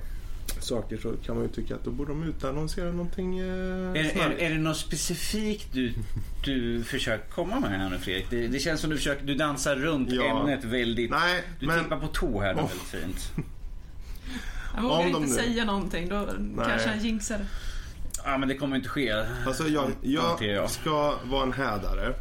saker 0.60 0.96
så 0.98 1.12
kan 1.26 1.34
man 1.36 1.44
ju 1.44 1.50
tycka 1.50 1.74
att 1.74 1.84
då 1.84 1.90
borde 1.90 2.10
de 2.12 2.22
utannonsera 2.22 2.90
någonting 2.92 3.38
eh, 3.38 3.46
Är, 3.46 3.94
är, 4.20 4.30
är 4.38 4.50
det 4.50 4.58
något 4.58 4.76
specifikt 4.76 5.72
du, 5.72 5.92
du 6.44 6.84
försöker 6.84 7.30
komma 7.30 7.60
med 7.60 7.70
här 7.70 7.90
nu 7.90 7.98
Fredrik? 7.98 8.26
Det, 8.30 8.48
det 8.48 8.58
känns 8.58 8.80
som 8.80 8.90
du 8.90 8.96
försöker, 8.96 9.26
du 9.26 9.34
dansar 9.34 9.76
runt 9.76 10.12
Ja. 10.12 10.40
ämnet 10.40 10.64
väldigt... 10.64 11.10
Nej, 11.10 11.42
Du 11.60 11.66
men 11.66 11.82
tippar 11.84 11.96
på 12.00 12.06
tå 12.06 12.40
här 12.40 12.54
nu 12.54 12.60
Oh. 12.62 12.68
väldigt 12.68 12.82
fint. 12.88 13.32
Jag 14.76 14.82
vågar 14.82 14.96
Om 14.96 15.12
de 15.12 15.18
inte 15.18 15.20
nu- 15.20 15.42
säga 15.42 15.64
någonting, 15.64 16.08
då 16.08 16.28
kanske 16.66 16.88
han 16.88 16.98
jinxar 17.00 17.38
det. 17.38 17.46
Ja 18.24 18.38
men 18.38 18.48
det 18.48 18.54
kommer 18.54 18.76
inte 18.76 18.88
ske. 18.88 19.12
Alltså 19.46 19.68
jag, 19.68 19.90
jag. 20.02 20.42
jag 20.42 20.70
ska 20.70 21.14
vara 21.24 21.42
en 21.42 21.52
hädare 21.52 22.14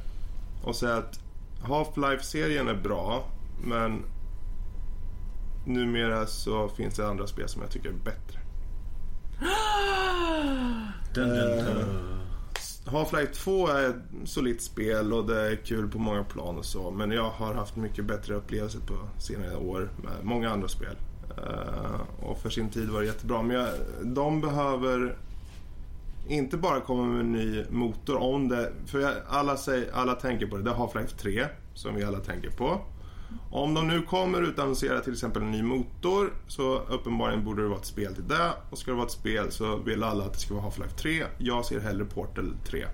och 0.64 0.76
säga 0.76 0.96
att 0.96 1.20
Half-Life-serien 1.64 2.68
är 2.68 2.74
bra 2.74 3.30
men 3.64 4.04
numera 5.68 6.26
så 6.26 6.70
finns 6.70 6.96
det 6.96 7.08
andra 7.08 7.28
spel 7.28 7.50
som 7.50 7.62
jag 7.62 7.72
tycker 7.72 7.90
är 7.90 7.94
bättre. 7.94 8.40
Dun, 11.14 11.30
dun, 11.30 11.66
dun. 11.66 12.18
Half-Life 12.86 13.34
2 13.34 13.68
är 13.68 13.90
ett 13.90 14.30
solitt 14.30 14.62
spel 14.62 15.14
och 15.14 15.28
det 15.28 15.52
är 15.52 15.56
kul 15.56 15.88
på 15.88 16.00
många 16.00 16.24
plan 16.24 16.58
och 16.58 16.66
så 16.66 16.92
men 16.92 17.12
jag 17.12 17.30
har 17.30 17.54
haft 17.54 17.76
mycket 17.76 18.06
bättre 18.06 18.36
upplevelser 18.36 18.80
på 18.80 18.94
senare 19.20 19.56
år 19.56 19.90
med 20.04 20.14
många 20.24 20.50
andra 20.50 20.68
spel. 20.68 20.96
Eh, 21.38 22.26
och 22.30 22.38
för 22.38 22.50
sin 22.50 22.70
tid 22.70 22.90
var 22.90 23.02
det 23.02 23.08
jättebra 23.08 23.42
men 23.42 23.56
jag, 23.56 23.70
de 24.04 24.42
behöver 24.42 25.18
inte 26.28 26.58
bara 26.58 26.82
komma 26.82 27.04
med 27.04 27.20
en 27.20 27.32
ny 27.32 27.64
motor 27.70 28.18
om 28.18 28.48
det, 28.48 28.72
för 28.86 29.14
alla, 29.28 29.58
säger, 29.58 29.92
alla 29.94 30.16
tänker 30.16 30.48
på 30.48 30.58
det, 30.58 30.64
det 30.64 30.70
är 30.70 30.76
Half-Life 30.76 31.18
3 31.18 31.46
som 31.74 31.96
vi 31.96 32.04
alla 32.04 32.20
tänker 32.20 32.50
på. 32.50 32.82
Om 33.52 33.74
de 33.74 33.88
nu 33.88 34.02
kommer 34.02 34.42
utannonsera 34.42 35.00
till 35.00 35.14
exempel 35.14 35.42
en 35.42 35.52
ny 35.52 35.64
motor 35.64 36.34
så 36.48 36.80
uppenbarligen 36.80 37.46
borde 37.46 37.62
det 37.62 37.68
vara 37.68 37.80
ett 37.80 37.86
spel 37.86 38.16
till 38.16 38.28
det 38.28 38.52
och 38.70 38.78
ska 38.78 38.92
det 38.92 38.98
vara 38.98 39.06
ett 39.06 39.12
spel 39.12 39.52
så 39.52 39.78
vill 39.78 40.04
alla 40.04 40.26
att 40.26 40.34
det 40.34 40.40
ska 40.40 40.54
vara 40.54 40.66
Half-Life 40.66 40.96
3. 40.98 41.24
Jag 41.38 41.66
ser 41.66 41.80
hellre 41.80 42.06
Portal 42.06 42.54
3. 42.66 42.86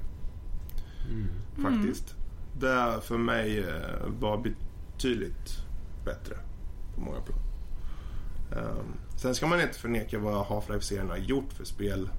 Faktiskt. 1.62 2.16
Det 2.60 3.00
för 3.04 3.18
mig 3.18 3.60
eh, 3.60 4.08
var 4.20 4.38
betydligt 4.38 5.58
bättre 6.06 6.36
på 6.96 7.02
många 7.02 7.22
plan. 7.22 7.40
Ehm, 8.52 8.94
sen 9.18 9.36
ska 9.36 9.48
man 9.48 9.62
inte 9.62 9.80
förneka 9.80 10.20
vad 10.20 10.46
Half-Life-serien 10.46 11.10
har 11.10 11.18
gjort 11.18 11.54
för 11.54 11.66
spel 11.66 12.10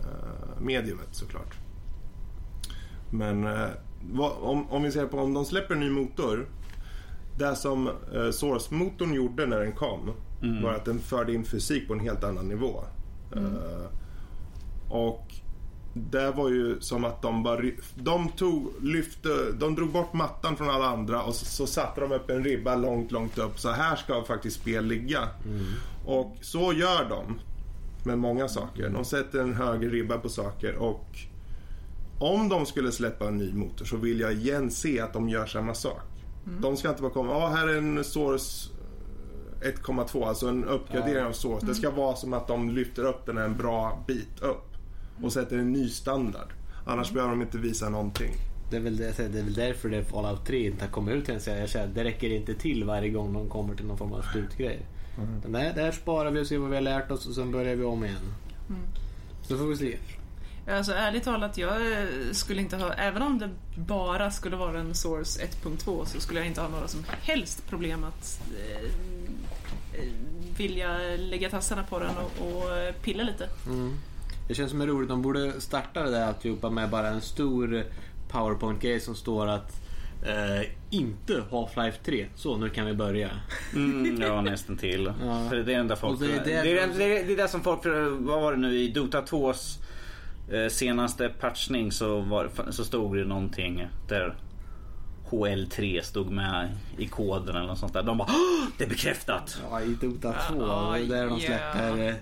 eh, 0.00 0.60
mediumet 0.60 1.08
såklart. 1.10 1.54
Men 3.10 3.44
eh, 3.44 3.68
vad, 4.12 4.32
om, 4.32 4.70
om 4.70 4.82
vi 4.82 4.92
ser 4.92 5.06
på 5.06 5.18
om 5.18 5.34
de 5.34 5.44
släpper 5.44 5.74
en 5.74 5.80
ny 5.80 5.90
motor. 5.90 6.46
Det 7.38 7.56
som 7.56 7.88
eh, 7.88 8.30
Source-motorn 8.30 9.14
gjorde 9.14 9.46
när 9.46 9.60
den 9.60 9.72
kom 9.72 10.12
var 10.62 10.72
att 10.72 10.84
den 10.84 10.98
förde 10.98 11.34
in 11.34 11.44
fysik 11.44 11.88
på 11.88 11.94
en 11.94 12.00
helt 12.00 12.24
annan 12.24 12.48
nivå. 12.48 12.84
Eh, 13.36 13.86
och 14.88 15.34
det 15.94 16.30
var 16.30 16.48
ju 16.48 16.80
som 16.80 17.04
att 17.04 17.22
de 17.22 17.42
bara 17.42 17.62
de 17.96 18.28
tog, 18.28 18.72
lyfte, 18.82 19.28
de 19.60 19.74
drog 19.74 19.92
bort 19.92 20.12
mattan 20.12 20.56
från 20.56 20.70
alla 20.70 20.86
andra 20.86 21.22
och 21.22 21.34
så, 21.34 21.44
så 21.44 21.66
satte 21.66 22.00
de 22.00 22.12
upp 22.12 22.30
en 22.30 22.44
ribba 22.44 22.74
långt, 22.76 23.12
långt 23.12 23.38
upp. 23.38 23.58
Så 23.58 23.70
här 23.70 23.96
ska 23.96 24.24
faktiskt 24.24 24.60
spel 24.60 24.86
ligga. 24.86 25.28
Och 26.06 26.36
så 26.40 26.72
gör 26.72 27.08
de 27.08 27.40
med 28.04 28.18
många 28.18 28.48
saker. 28.48 28.88
De 28.88 29.04
sätter 29.04 29.38
en 29.38 29.54
högre 29.54 29.88
ribba 29.88 30.18
på 30.18 30.28
saker 30.28 30.74
och 30.74 31.06
om 32.18 32.48
de 32.48 32.66
skulle 32.66 32.92
släppa 32.92 33.28
en 33.28 33.36
ny 33.36 33.52
motor 33.52 33.84
så 33.84 33.96
vill 33.96 34.20
jag 34.20 34.32
igen 34.32 34.70
se 34.70 35.00
att 35.00 35.12
de 35.12 35.28
gör 35.28 35.46
samma 35.46 35.74
sak. 35.74 36.02
De 36.60 36.76
ska 36.76 36.88
inte 36.88 37.02
bara 37.02 37.12
komma, 37.12 37.32
ja 37.32 37.46
här 37.46 37.68
är 37.68 37.78
en 37.78 38.04
Source 38.04 38.70
1,2, 39.60 40.28
alltså 40.28 40.48
en 40.48 40.64
uppgradering 40.64 41.24
av 41.24 41.32
Source. 41.32 41.66
Det 41.66 41.74
ska 41.74 41.90
vara 41.90 42.16
som 42.16 42.32
att 42.32 42.48
de 42.48 42.70
lyfter 42.70 43.04
upp 43.04 43.26
den 43.26 43.38
en 43.38 43.56
bra 43.56 44.04
bit 44.06 44.40
upp 44.40 44.74
och 45.22 45.32
sätter 45.32 45.58
en 45.58 45.72
ny 45.72 45.88
standard. 45.88 46.52
Annars 46.86 47.12
behöver 47.12 47.30
de 47.30 47.42
inte 47.42 47.58
visa 47.58 47.88
någonting. 47.88 48.34
Det 48.70 48.76
är, 48.76 48.80
väl 48.80 48.96
det, 48.96 49.16
det 49.16 49.38
är 49.38 49.42
väl 49.42 49.54
därför 49.54 49.88
det 49.88 50.04
Fallout 50.04 50.46
3 50.46 50.66
inte 50.66 50.84
har 50.84 50.92
kommit 50.92 51.14
ut 51.14 51.28
än. 51.28 51.40
Så 51.40 51.50
jag 51.50 51.68
känner, 51.68 51.94
det 51.94 52.04
räcker 52.04 52.30
inte 52.30 52.54
till 52.54 52.84
varje 52.84 53.10
gång 53.10 53.32
de 53.32 53.48
kommer 53.48 53.74
till 53.74 53.86
någon 53.86 53.98
form 53.98 54.12
av 54.12 54.22
slutgrej. 54.32 54.86
Den 55.42 55.52
där, 55.52 55.74
där 55.74 55.92
sparar 55.92 56.30
vi 56.30 56.42
och 56.42 56.46
ser 56.46 56.58
vad 56.58 56.70
vi 56.70 56.76
har 56.76 56.82
lärt 56.82 57.10
oss 57.10 57.26
och 57.26 57.34
sen 57.34 57.52
börjar 57.52 57.76
vi 57.76 57.84
om 57.84 58.04
igen. 58.04 58.34
Så 59.42 59.58
får 59.58 59.64
vi 59.64 59.76
se. 59.76 59.96
Alltså 60.68 60.92
ärligt 60.92 61.24
talat, 61.24 61.58
jag 61.58 61.92
eh, 61.92 62.06
skulle 62.32 62.60
inte 62.60 62.76
ha, 62.76 62.92
även 62.92 63.22
om 63.22 63.38
det 63.38 63.50
bara 63.80 64.30
skulle 64.30 64.56
vara 64.56 64.78
en 64.78 64.94
Source 64.94 65.40
1.2 65.64 66.04
så 66.04 66.20
skulle 66.20 66.40
jag 66.40 66.46
inte 66.46 66.60
ha 66.60 66.68
några 66.68 66.88
som 66.88 67.04
helst 67.22 67.66
problem 67.68 68.04
att 68.04 68.40
eh, 68.58 68.84
eh, 70.00 70.08
vilja 70.56 70.98
lägga 71.18 71.50
tassarna 71.50 71.82
på 71.82 71.98
den 71.98 72.10
och, 72.16 72.46
och 72.56 72.76
eh, 72.76 72.94
pilla 73.02 73.22
lite. 73.22 73.48
Mm. 73.66 73.92
Det 74.48 74.54
känns 74.54 74.70
som 74.70 74.80
är 74.80 74.86
roligt. 74.86 75.08
De 75.08 75.22
borde 75.22 75.60
starta 75.60 76.02
det 76.02 76.10
där 76.10 76.26
alltihopa 76.26 76.70
med 76.70 76.90
bara 76.90 77.08
en 77.08 77.20
stor 77.20 77.84
powerpoint-grej 78.30 79.00
som 79.00 79.14
står 79.14 79.46
att 79.46 79.72
eh, 80.26 80.68
inte 80.90 81.42
Half-Life 81.50 81.98
3. 82.04 82.26
Så, 82.36 82.56
nu 82.56 82.68
kan 82.70 82.86
vi 82.86 82.94
börja. 82.94 83.30
Mm, 83.74 84.22
ja, 84.22 84.40
nästan 84.40 84.76
till. 84.76 85.12
Ja. 85.24 85.48
För 85.48 85.56
det 85.56 85.62
är 85.62 85.66
det 85.66 85.74
enda 85.74 85.96
folk... 85.96 86.20
Och 86.20 86.26
det 86.26 86.44
Det 86.44 86.52
är 86.52 86.64
är 86.64 86.74
det- 86.74 86.86
det, 86.86 86.98
det, 86.98 87.18
är 87.20 87.24
det 87.26 87.36
där 87.36 87.46
som 87.46 87.60
folk... 87.62 87.80
Vad 88.18 88.40
var 88.42 88.52
det 88.52 88.58
nu 88.58 88.78
i 88.78 88.88
Dota 88.88 89.20
2s 89.22 89.78
eh, 89.80 89.84
senaste 90.70 91.28
patchning 91.28 91.92
så, 91.92 92.20
var, 92.20 92.50
så 92.70 92.84
stod 92.84 93.16
det 93.16 93.24
någonting 93.24 93.86
där 94.08 94.36
HL3 95.30 96.02
stod 96.02 96.30
med 96.30 96.70
i 96.98 97.06
koden 97.08 97.56
eller 97.56 97.66
något 97.66 97.78
sånt 97.78 97.92
där. 97.92 98.02
De 98.02 98.18
bara 98.18 98.28
"Åh, 98.28 98.68
Det 98.78 98.84
är 98.84 98.88
bekräftat! 98.88 99.58
Ja, 99.70 99.80
i 99.80 99.94
Dota 99.94 100.32
2. 100.48 100.56
Ja, 100.66 100.92
det 100.98 101.04
är 101.04 101.08
där 101.08 101.26
de 101.26 101.40
släpper 101.40 102.08
eh, 102.08 102.14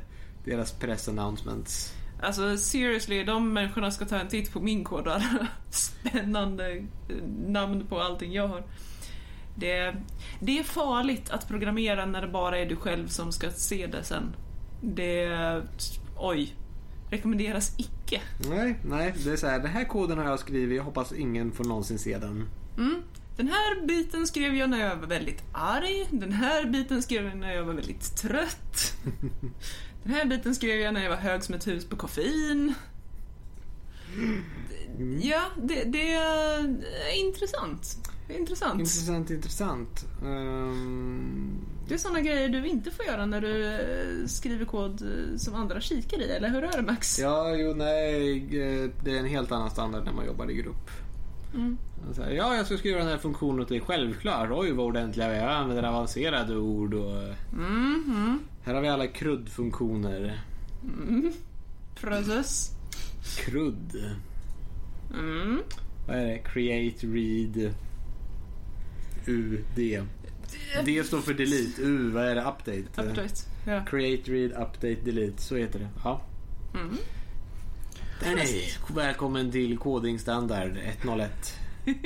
deras 0.45 0.73
press-announcements. 0.73 1.95
Alltså 2.23 2.57
seriously, 2.57 3.25
de 3.25 3.53
människorna 3.53 3.91
ska 3.91 4.05
ta 4.05 4.16
en 4.16 4.29
titt 4.29 4.53
på 4.53 4.61
min 4.61 4.85
kod 4.85 5.07
och 5.07 5.12
alla 5.14 5.47
spännande 5.70 6.70
eh, 6.77 6.85
namn 7.47 7.87
på 7.89 8.01
allting 8.01 8.33
jag 8.33 8.49
har. 8.49 8.62
Det, 9.57 9.95
det 10.41 10.59
är 10.59 10.62
farligt 10.62 11.31
att 11.31 11.49
programmera 11.49 12.07
när 12.07 12.20
det 12.23 12.29
bara 12.29 12.59
är 12.59 12.66
du 12.66 12.77
själv 12.77 13.07
som 13.09 13.33
ska 13.33 13.51
se 13.51 13.87
det 13.87 14.05
sen. 14.05 14.37
Det... 14.83 15.29
Oj. 16.16 16.55
Rekommenderas 17.11 17.75
icke. 17.79 17.91
Nej, 18.49 18.79
nej. 18.85 19.15
Det 19.25 19.33
är 19.33 19.37
så 19.37 19.47
här. 19.47 19.59
Den 19.59 19.71
här 19.71 19.85
koden 19.85 20.19
har 20.19 20.25
jag 20.25 20.39
skrivit. 20.39 20.77
Jag 20.77 20.85
hoppas 20.85 21.13
ingen 21.13 21.53
får 21.53 21.65
någonsin 21.65 21.99
se 21.99 22.19
den. 22.19 22.49
Mm. 22.77 23.03
Den 23.37 23.49
här 23.49 23.87
biten 23.87 24.27
skrev 24.27 24.55
jag 24.55 24.71
när 24.71 24.81
jag 24.81 24.97
var 24.97 25.07
väldigt 25.07 25.43
arg. 25.53 26.09
Den 26.11 26.33
här 26.33 26.65
biten 26.65 27.03
skrev 27.03 27.25
jag 27.25 27.37
när 27.37 27.55
jag 27.55 27.65
var 27.65 27.75
väldigt 27.75 28.17
trött. 28.17 28.93
Den 30.05 30.15
här 30.15 30.25
biten 30.25 30.55
skrev 30.55 30.81
jag 30.81 30.95
när 30.95 31.03
jag 31.03 31.11
var 31.11 31.17
hög 31.17 31.45
som 31.45 31.55
ett 31.55 31.67
hus 31.67 31.85
på 31.85 31.97
koffein. 31.97 32.75
Ja, 35.23 35.43
det, 35.63 35.85
det 35.85 36.13
är 36.13 37.27
intressant. 37.27 38.12
Intressant. 38.39 38.80
Intressant, 38.80 39.30
intressant. 39.30 40.07
Ehm, 40.24 41.51
Det 41.89 41.95
är 41.95 41.99
såna 41.99 42.20
grejer 42.20 42.49
du 42.49 42.66
inte 42.66 42.91
får 42.91 43.05
göra 43.05 43.26
när 43.26 43.41
du 43.41 43.64
eh, 43.66 44.26
skriver 44.26 44.64
kod 44.64 45.03
eh, 45.03 45.37
som 45.37 45.55
andra 45.55 45.80
kikar 45.80 46.20
i, 46.20 46.30
eller 46.30 46.49
hur 46.49 46.62
är 46.64 46.76
det 46.76 46.83
Max? 46.83 47.18
ja, 47.18 47.55
jo, 47.57 47.74
nej. 47.74 48.37
eh, 48.39 48.91
Det 49.05 49.11
är 49.11 49.18
en 49.18 49.26
helt 49.26 49.53
annan 49.53 49.70
standard 49.70 50.05
när 50.05 50.12
man 50.12 50.26
jobbar 50.26 50.51
i 50.51 50.55
grupp. 50.55 50.91
Mm. 51.55 51.78
Här, 52.18 52.30
ja, 52.30 52.57
jag 52.57 52.66
ska 52.66 52.76
skriva 52.76 52.99
den 52.99 53.09
här 53.09 53.18
funktionen 53.18 53.61
åt 53.61 53.68
dig. 53.68 53.80
Självklart. 53.80 54.49
Oj, 54.53 54.72
vad 54.72 54.87
ordentliga 54.87 55.28
vi 55.28 55.35
är. 55.35 55.41
Jag 55.43 55.53
använder 55.53 55.83
avancerade 55.83 56.57
ord 56.57 56.95
och... 56.95 57.22
Mm, 57.53 58.05
mm, 58.07 58.39
Här 58.62 58.74
har 58.74 58.80
vi 58.83 58.89
alla 58.89 59.07
kruddfunktioner. 59.07 60.41
mm. 61.09 61.33
Precis. 62.01 62.70
Krudd. 63.39 64.14
Mm. 65.14 65.59
Vad 66.07 66.16
är 66.16 66.26
det? 66.26 66.39
Create, 66.39 67.07
read, 67.07 67.74
U, 69.27 69.64
D. 69.77 70.03
Står 71.05 71.20
för 71.20 71.35
delete. 71.35 71.83
U, 71.83 72.11
vad 72.11 72.25
är 72.25 72.35
det? 72.35 72.41
Update. 72.41 73.03
Update. 73.03 73.35
Ja. 73.66 73.85
Create, 73.85 74.31
read, 74.31 74.51
update, 74.53 74.97
delete. 75.05 75.43
Så 75.43 75.57
heter 75.57 75.79
det. 75.79 75.89
Ja. 76.05 76.23
Mm. 76.75 76.97
Danny, 78.25 78.62
välkommen 78.95 79.53
till 79.53 79.79
kodingstandard 79.79 80.77
101. 81.03 81.59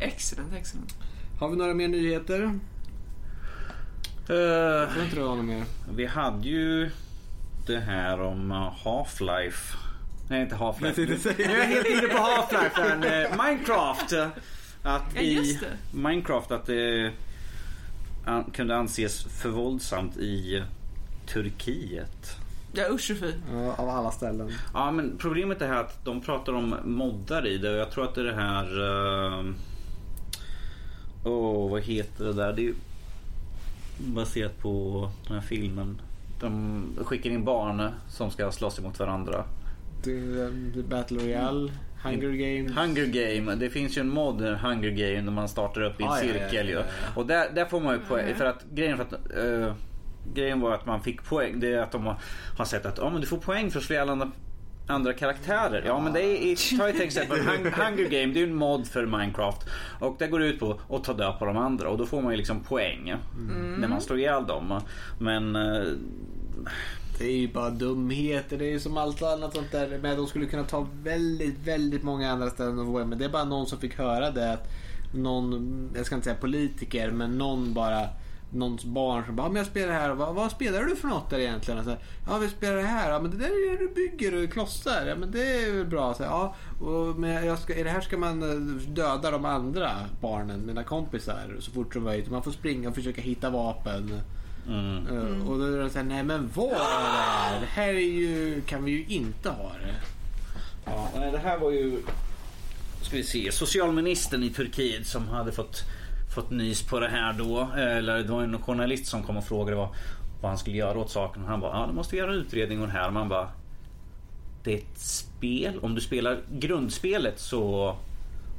Excellent, 0.00 0.52
excellent. 0.54 0.94
Har 1.40 1.48
vi 1.48 1.56
några 1.56 1.74
mer 1.74 1.88
nyheter? 1.88 2.42
Eh, 4.28 4.36
Jag 4.36 4.90
tror 4.90 5.04
inte 5.04 5.16
det 5.16 5.22
var 5.22 5.36
något 5.36 5.44
mer. 5.44 5.64
vi 5.94 6.06
hade 6.06 6.48
ju 6.48 6.90
det 7.66 7.78
här 7.80 8.20
om 8.20 8.50
uh, 8.50 8.56
Half-Life. 8.84 9.76
Nej, 10.28 10.42
inte 10.42 10.54
Half-Life. 10.56 11.34
Jag 11.38 11.58
är 11.60 11.66
helt 11.66 11.86
inne 11.86 12.00
på 12.08 12.18
Half-Life. 12.18 13.24
eh, 13.24 13.44
Minecraft. 13.44 14.12
Att 14.82 15.02
Ja, 15.14 15.20
i. 15.20 15.58
Minecraft 15.92 16.50
att 16.50 16.66
det 16.66 17.12
an, 18.24 18.44
kunde 18.52 18.76
anses 18.76 19.22
för 19.22 19.48
våldsamt 19.48 20.16
i 20.16 20.62
Turkiet. 21.26 22.36
Ja, 22.72 22.84
usch 22.90 23.10
och 23.10 23.16
fy. 23.16 23.32
Ja, 23.52 23.74
av 23.74 23.88
alla 23.88 24.10
ställen. 24.10 24.52
Ja, 24.74 24.90
men 24.90 25.16
problemet 25.18 25.62
är 25.62 25.72
att 25.72 26.04
de 26.04 26.20
pratar 26.20 26.52
om 26.52 26.74
moddar 26.84 27.46
i 27.46 27.58
det 27.58 27.70
och 27.70 27.76
jag 27.76 27.90
tror 27.90 28.04
att 28.04 28.14
det 28.14 28.20
är 28.20 28.24
det 28.24 28.34
här... 28.34 28.66
Åh, 31.24 31.32
oh, 31.32 31.70
vad 31.70 31.82
heter 31.82 32.24
det 32.24 32.32
där? 32.32 32.52
Det 32.52 32.68
är 32.68 32.74
baserat 33.98 34.58
på 34.58 35.10
den 35.26 35.34
här 35.34 35.42
filmen. 35.42 36.00
De 36.40 36.82
skickar 37.04 37.30
in 37.30 37.44
barn 37.44 37.90
som 38.08 38.30
ska 38.30 38.52
slåss 38.52 38.78
emot 38.78 38.98
varandra. 38.98 39.44
Det 40.04 40.12
är 40.12 40.82
Battle 40.82 41.18
Royale, 41.18 41.72
Hunger 42.02 42.30
Games. 42.30 42.76
Hunger 42.78 43.06
Game, 43.06 43.54
det 43.54 43.70
finns 43.70 43.96
ju 43.98 44.00
en 44.00 44.08
mod 44.08 44.40
Hunger 44.42 44.90
Game 44.90 45.20
där 45.20 45.30
man 45.32 45.48
startar 45.48 45.82
upp 45.82 46.00
i 46.00 46.02
en 46.04 46.08
Ah, 46.08 46.16
cirkel 46.16 46.68
ja, 46.68 46.74
ja, 46.74 46.84
ja. 47.04 47.10
Och 47.20 47.26
där, 47.26 47.50
där 47.54 47.64
får 47.64 47.80
man 47.80 47.94
ju 47.94 48.00
poäng. 48.00 48.26
Mhm. 48.26 48.34
För 48.34 48.44
att 48.44 48.64
grejen, 48.74 48.96
för 48.96 49.04
att, 49.04 49.12
eh, 49.12 49.74
grejen 50.34 50.60
var 50.60 50.74
att 50.74 50.86
man 50.86 51.02
fick 51.02 51.24
poäng. 51.24 51.60
Det 51.60 51.72
är 51.74 51.78
att 51.78 51.92
de 51.92 52.06
har, 52.06 52.16
har 52.58 52.64
sett 52.64 52.86
att 52.86 52.98
oh, 52.98 53.12
men 53.12 53.20
du 53.20 53.26
får 53.26 53.36
poäng 53.38 53.70
för 53.70 53.78
att 53.78 53.84
slå 53.84 53.94
ihjäl 53.94 54.08
andra, 54.08 54.30
andra 54.86 55.12
karaktärer. 55.12 55.82
Ja 55.86 56.00
men 56.00 56.12
det 56.12 56.22
är, 56.22 56.78
ta 56.78 56.88
ett 56.88 57.00
exempel. 57.00 57.38
Hung- 57.46 57.70
Hunger 57.70 58.04
Game 58.10 58.32
det 58.32 58.40
är 58.40 58.44
ju 58.44 58.50
en 58.50 58.54
mod 58.54 58.86
för 58.86 59.06
Minecraft. 59.06 59.66
Och 60.00 60.16
det 60.18 60.26
går 60.26 60.42
ut 60.42 60.60
på 60.60 60.80
att 60.90 61.04
ta 61.04 61.12
död 61.12 61.38
på 61.38 61.44
de 61.44 61.56
andra. 61.56 61.88
Och 61.88 61.98
då 61.98 62.06
får 62.06 62.22
man 62.22 62.30
ju 62.32 62.36
liksom 62.36 62.60
poäng. 62.60 63.14
När 63.78 63.88
man 63.88 64.00
slår 64.00 64.18
ihjäl 64.18 64.46
dem. 64.46 64.80
Men 65.18 65.56
eh, 65.56 65.82
det 67.20 67.26
är 67.26 67.36
ju 67.36 67.52
bara 67.52 67.70
dumheter. 67.70 68.58
Det 68.58 68.64
är 68.64 68.70
ju 68.70 68.80
som 68.80 68.96
allt 68.96 69.22
annat 69.22 69.54
sånt 69.54 69.72
där. 69.72 69.98
Men 70.02 70.16
de 70.16 70.26
skulle 70.26 70.46
kunna 70.46 70.64
ta 70.64 70.86
väldigt, 71.02 71.58
väldigt 71.64 72.02
många 72.02 72.32
andra 72.32 72.50
ställen 72.50 72.78
att 72.78 72.86
våga. 72.86 73.04
Men 73.04 73.18
det 73.18 73.24
är 73.24 73.28
bara 73.28 73.44
någon 73.44 73.66
som 73.66 73.78
fick 73.78 73.98
höra 73.98 74.30
det. 74.30 74.52
Att 74.52 74.68
någon, 75.14 75.90
jag 75.96 76.06
ska 76.06 76.14
inte 76.14 76.24
säga 76.24 76.36
politiker, 76.36 77.10
men 77.10 77.38
någon 77.38 77.74
bara 77.74 78.08
någons 78.52 78.84
barn 78.84 79.24
som 79.26 79.36
bara, 79.36 79.48
men 79.48 79.56
jag 79.56 79.66
spelar 79.66 79.92
här. 79.92 80.10
Vad, 80.10 80.34
vad 80.34 80.50
spelar 80.50 80.82
du 80.82 80.96
för 80.96 81.08
något 81.08 81.30
där 81.30 81.38
egentligen? 81.38 81.84
Så, 81.84 81.96
ja, 82.28 82.38
vi 82.38 82.48
spelar 82.48 82.76
det 82.76 82.82
här. 82.82 83.10
Ja, 83.10 83.20
men 83.20 83.30
det 83.30 83.36
där 83.36 83.46
är 83.46 83.78
det 83.78 83.84
du 83.84 83.94
bygger 83.94 84.44
och 84.44 84.52
klossar. 84.52 85.06
Ja, 85.06 85.14
men 85.16 85.30
det 85.30 85.64
är 85.64 85.72
väl 85.72 85.86
bra. 85.86 86.14
Så, 86.14 86.22
ja, 86.22 86.54
och, 86.80 87.18
men 87.18 87.46
jag 87.46 87.58
ska, 87.58 87.74
i 87.74 87.82
det 87.82 87.90
här 87.90 88.00
ska 88.00 88.18
man 88.18 88.42
eh, 88.42 88.76
döda 88.92 89.30
de 89.30 89.44
andra 89.44 89.90
barnen, 90.20 90.66
mina 90.66 90.84
kompisar, 90.84 91.56
så 91.58 91.70
fort 91.70 91.92
som 91.92 92.04
möjligt. 92.04 92.30
Man 92.30 92.42
får 92.42 92.50
springa 92.50 92.88
och 92.88 92.94
försöka 92.94 93.20
hitta 93.20 93.50
vapen 93.50 94.20
mm. 94.70 95.06
Uh, 95.06 95.50
Och 95.50 95.58
då 95.58 95.64
är 95.64 95.78
det 95.78 95.90
såhär, 95.90 96.04
nej 96.04 96.22
men 96.22 96.50
vad 96.54 96.72
är 96.72 96.72
det 96.72 97.20
här? 97.20 97.60
Det 97.60 97.66
här 97.66 97.88
är 97.88 98.00
ju, 98.00 98.60
kan 98.66 98.84
vi 98.84 98.90
ju 98.90 99.04
inte 99.14 99.50
ha 99.50 99.72
det. 99.84 99.94
Ja, 100.84 101.08
nej, 101.16 101.32
det 101.32 101.38
här 101.38 101.58
var 101.58 101.70
ju 101.70 102.02
ska 103.02 103.16
vi 103.16 103.22
se, 103.22 103.52
socialministern 103.52 104.42
i 104.42 104.50
Turkiet 104.50 105.06
som 105.06 105.28
hade 105.28 105.52
fått, 105.52 105.82
fått 106.34 106.50
nys 106.50 106.82
på 106.82 107.00
det 107.00 107.08
här 107.08 107.32
då. 107.32 107.70
Eller 107.76 108.22
det 108.22 108.32
var 108.32 108.42
en 108.42 108.62
journalist 108.62 109.06
som 109.06 109.22
kom 109.22 109.36
och 109.36 109.44
frågade 109.44 109.76
vad, 109.76 109.88
vad 110.40 110.50
han 110.50 110.58
skulle 110.58 110.76
göra 110.76 110.98
åt 110.98 111.10
saken. 111.10 111.42
Och 111.42 111.48
han 111.48 111.60
bara, 111.60 111.72
ja 111.72 111.86
du 111.86 111.92
måste 111.92 112.16
göra 112.16 112.32
en 112.32 112.38
utredning 112.38 112.80
och 112.80 112.86
det 112.86 112.92
här. 112.92 113.06
Och 113.06 113.12
man 113.12 113.28
bara, 113.28 113.48
det 114.64 114.72
är 114.72 114.78
ett 114.78 114.98
spel. 114.98 115.78
Om 115.82 115.94
du 115.94 116.00
spelar 116.00 116.38
grundspelet 116.50 117.40
så 117.40 117.96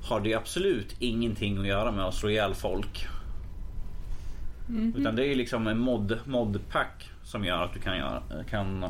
har 0.03 0.19
det 0.19 0.33
absolut 0.33 0.95
ingenting 0.99 1.57
att 1.57 1.67
göra 1.67 1.91
med 1.91 2.05
att 2.05 2.15
slå 2.15 2.29
ihjäl 2.29 2.53
folk. 2.53 3.07
Utan 4.97 5.15
det 5.15 5.23
är 5.25 5.27
ju 5.27 5.35
liksom 5.35 5.67
en 5.67 5.77
mod, 5.79 6.19
modpack 6.25 7.11
som 7.23 7.45
gör 7.45 7.63
att 7.63 7.73
du 7.73 7.79
kan, 7.79 7.97
göra, 7.97 8.23
kan 8.49 8.85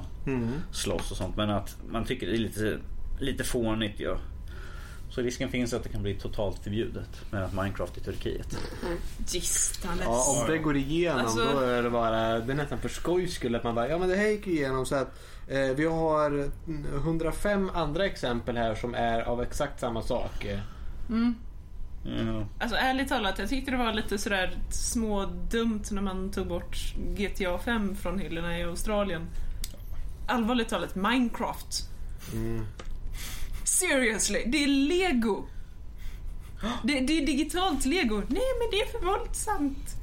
slåss 0.72 1.12
och 1.12 1.18
sånt. 1.18 1.36
Men 1.38 1.50
att 1.50 1.78
man 1.92 2.06
tycker 2.06 2.28
det 2.28 2.34
är 2.34 2.38
lite, 2.38 2.78
lite 3.20 3.44
fånigt 3.44 4.00
ju. 4.00 4.16
Så 5.10 5.22
risken 5.22 5.50
finns 5.50 5.74
att 5.74 5.84
det 5.84 5.90
kan 5.90 6.02
bli 6.04 6.16
totalt 6.16 6.64
förbjudet 6.64 7.32
med 7.32 7.54
Minecraft 7.54 7.98
i 7.98 8.02
Turkiet. 8.02 8.58
Gistales. 9.28 10.02
Ja, 10.04 10.42
om 10.42 10.52
det 10.52 10.58
går 10.58 10.78
igenom 10.78 11.20
Alltså- 11.20 11.50
då 11.54 11.60
är 11.60 11.84
det 11.84 11.90
bara, 11.90 12.40
det 12.40 12.52
är 12.54 12.56
nästan 12.56 12.80
för 12.80 12.90
skojs 12.90 13.34
skull 13.34 13.56
att 13.56 13.64
man 13.64 13.76
bara, 13.76 13.90
ja 13.90 13.98
men 13.98 14.10
det 14.10 14.16
här 14.16 14.28
gick 14.28 14.48
igenom 14.48 14.86
så 14.86 14.96
att 14.96 15.20
eh, 15.48 15.60
vi 15.76 15.86
har 15.86 16.50
105 16.96 17.70
andra 17.74 18.06
exempel 18.06 18.58
här 18.58 18.76
som 18.76 18.96
är 18.96 19.22
av 19.22 19.42
exakt 19.42 19.80
samma 19.80 20.02
sak. 20.02 20.48
Mm. 21.10 21.36
Ja. 22.42 22.48
Alltså 22.60 22.78
ärligt 22.78 23.10
talat, 23.10 23.39
jag 23.39 23.50
tyckte 23.50 23.72
det 23.72 23.78
var 23.78 23.94
lite 23.94 24.18
sådär 24.18 24.58
smådumt 24.70 25.92
när 25.92 26.02
man 26.02 26.32
tog 26.32 26.48
bort 26.48 26.78
GTA 26.98 27.58
5 27.58 27.96
från 27.96 28.20
hyllorna 28.20 28.60
i 28.60 28.64
Australien. 28.64 29.28
Allvarligt 30.28 30.70
talat, 30.70 30.96
Minecraft. 30.96 31.89
Mm. 32.34 32.66
Seriously, 33.64 34.44
det 34.46 34.64
är 34.64 34.68
lego. 34.68 35.46
Det, 36.84 37.00
det 37.00 37.18
är 37.18 37.26
digitalt 37.26 37.86
lego. 37.86 38.16
Nej 38.16 38.28
men 38.60 38.72
det 38.72 38.82
är 38.82 39.00
för 39.00 39.06
våldsamt. 39.06 39.96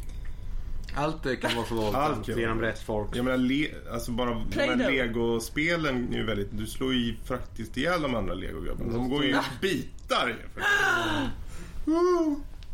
Allt 0.95 1.23
det 1.23 1.37
kan 1.37 1.57
vara 1.57 1.67
för 1.67 1.75
Allt 1.75 2.17
våldsamt 2.17 2.39
genom 2.39 2.61
rätt 2.61 2.83
folk. 2.83 3.17
Jag 3.17 3.25
menar, 3.25 3.39
le, 3.39 3.69
alltså 3.93 4.13
bara 4.13 4.31
de 4.31 4.61
här 4.61 4.91
legospelen 4.91 6.13
är 6.13 6.17
ju 6.17 6.25
väldigt... 6.25 6.49
Du 6.51 6.67
slår 6.67 6.95
ju 6.95 7.17
faktiskt 7.25 7.77
ihjäl 7.77 8.03
de 8.03 8.15
andra 8.15 8.35
legogubbarna. 8.35 8.93
De 8.93 9.09
går 9.09 9.25
ju 9.25 9.31
i 9.31 9.37
bitar 9.61 10.37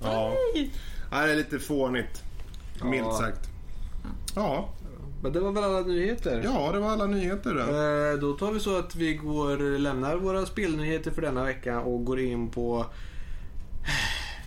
Ja. 0.02 0.34
Nej. 0.52 0.70
det 1.10 1.16
är 1.32 1.36
lite 1.36 1.58
fånigt. 1.58 2.22
Milt 2.84 3.04
Ja. 3.06 3.18
sagt. 3.18 3.48
Ja, 4.34 4.68
Men 5.22 5.32
det 5.32 5.40
var 5.40 5.52
väl 5.52 5.64
alla 5.64 5.80
nyheter? 5.80 6.40
ja, 6.44 6.72
det 6.72 6.78
var 6.78 6.90
alla 6.90 7.06
nyheter 7.06 7.54
då. 7.54 7.60
Eh, 7.60 8.20
Då 8.20 8.32
tar 8.38 8.52
vi 8.52 8.60
så 8.60 8.78
att 8.78 8.94
vi 8.96 9.14
går, 9.14 9.78
lämnar 9.78 10.16
våra 10.16 10.46
spelnyheter 10.46 11.10
för 11.10 11.22
denna 11.22 11.44
vecka 11.44 11.80
och 11.80 12.04
går 12.04 12.20
in 12.20 12.50
på 12.50 12.86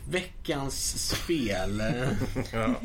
veckans 0.10 1.10
spel. 1.10 1.82
Ja. 2.54 2.76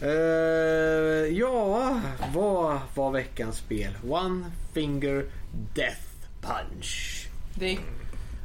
Eh, 0.00 1.36
ja, 1.38 2.00
vad 2.34 2.78
var 2.94 3.10
veckans 3.10 3.56
spel? 3.56 3.92
One 4.08 4.50
Finger 4.72 5.24
Death 5.74 6.00
Punch. 6.40 7.26
Det 7.54 7.72
är 7.72 7.78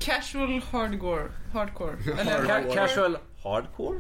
casual 0.01 0.61
hardcore. 0.71 1.23
Hardcore. 1.53 1.93
Eller, 2.19 2.43
Ca- 2.45 2.73
casual 2.73 3.17
hardcore? 3.43 3.97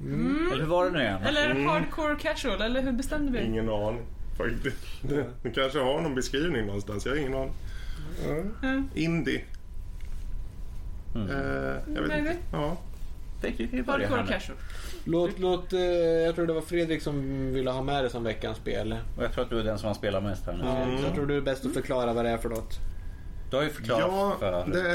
Eller 0.00 0.60
hur 0.60 0.66
var 0.66 0.84
det 0.84 0.90
nu 0.90 0.98
igen? 1.00 1.22
eller 1.22 1.54
hardcore 1.64 2.16
casual, 2.16 2.62
eller 2.62 2.82
hur 2.82 2.92
bestämde 2.92 3.32
vi? 3.32 3.44
Ingen 3.44 3.68
aning. 3.68 4.02
Faktiskt. 4.38 4.76
Det, 5.08 5.26
det 5.42 5.50
kanske 5.50 5.78
har 5.78 6.00
någon 6.00 6.14
beskrivning 6.14 6.66
någonstans. 6.66 7.06
Jag 7.06 7.12
har 7.12 7.18
ingen 7.18 7.34
aning. 7.34 7.52
Mm. 8.62 8.88
Indie. 8.94 9.44
Mm. 11.14 11.30
Eh, 11.30 11.36
jag 11.94 12.02
vet 12.02 12.08
Maybe. 12.08 12.18
inte. 12.18 12.36
Ja. 12.52 12.76
Vi 13.42 13.68
här 13.76 13.84
Hardcore 13.86 14.22
nu. 14.22 14.28
casual. 14.28 14.58
Låt, 15.04 15.38
låt, 15.38 15.72
eh, 15.72 15.80
jag 15.80 16.34
tror 16.34 16.46
det 16.46 16.52
var 16.52 16.60
Fredrik 16.60 17.02
som 17.02 17.52
ville 17.52 17.70
ha 17.70 17.82
med 17.82 18.04
det 18.04 18.10
som 18.10 18.24
veckans 18.24 18.56
spel. 18.58 18.96
Och 19.16 19.24
jag 19.24 19.32
tror 19.32 19.44
att 19.44 19.50
du 19.50 19.58
är 19.60 19.64
den 19.64 19.78
som 19.78 19.86
har 19.86 19.94
spelat 19.94 20.22
mest 20.22 20.46
här 20.46 20.52
nu. 20.52 20.64
Ja, 20.64 20.98
så 20.98 21.06
jag 21.06 21.14
tror 21.14 21.26
du 21.26 21.36
är 21.36 21.40
bäst 21.40 21.66
att 21.66 21.72
förklara 21.74 22.12
vad 22.12 22.24
det 22.24 22.30
är 22.30 22.36
för 22.38 22.48
något. 22.48 22.78
Du 23.52 23.56
har 23.56 23.64
ju 23.64 23.70
förklarat 23.70 24.00
Ja, 24.10 24.36
för 24.38 24.72
det 24.72 24.90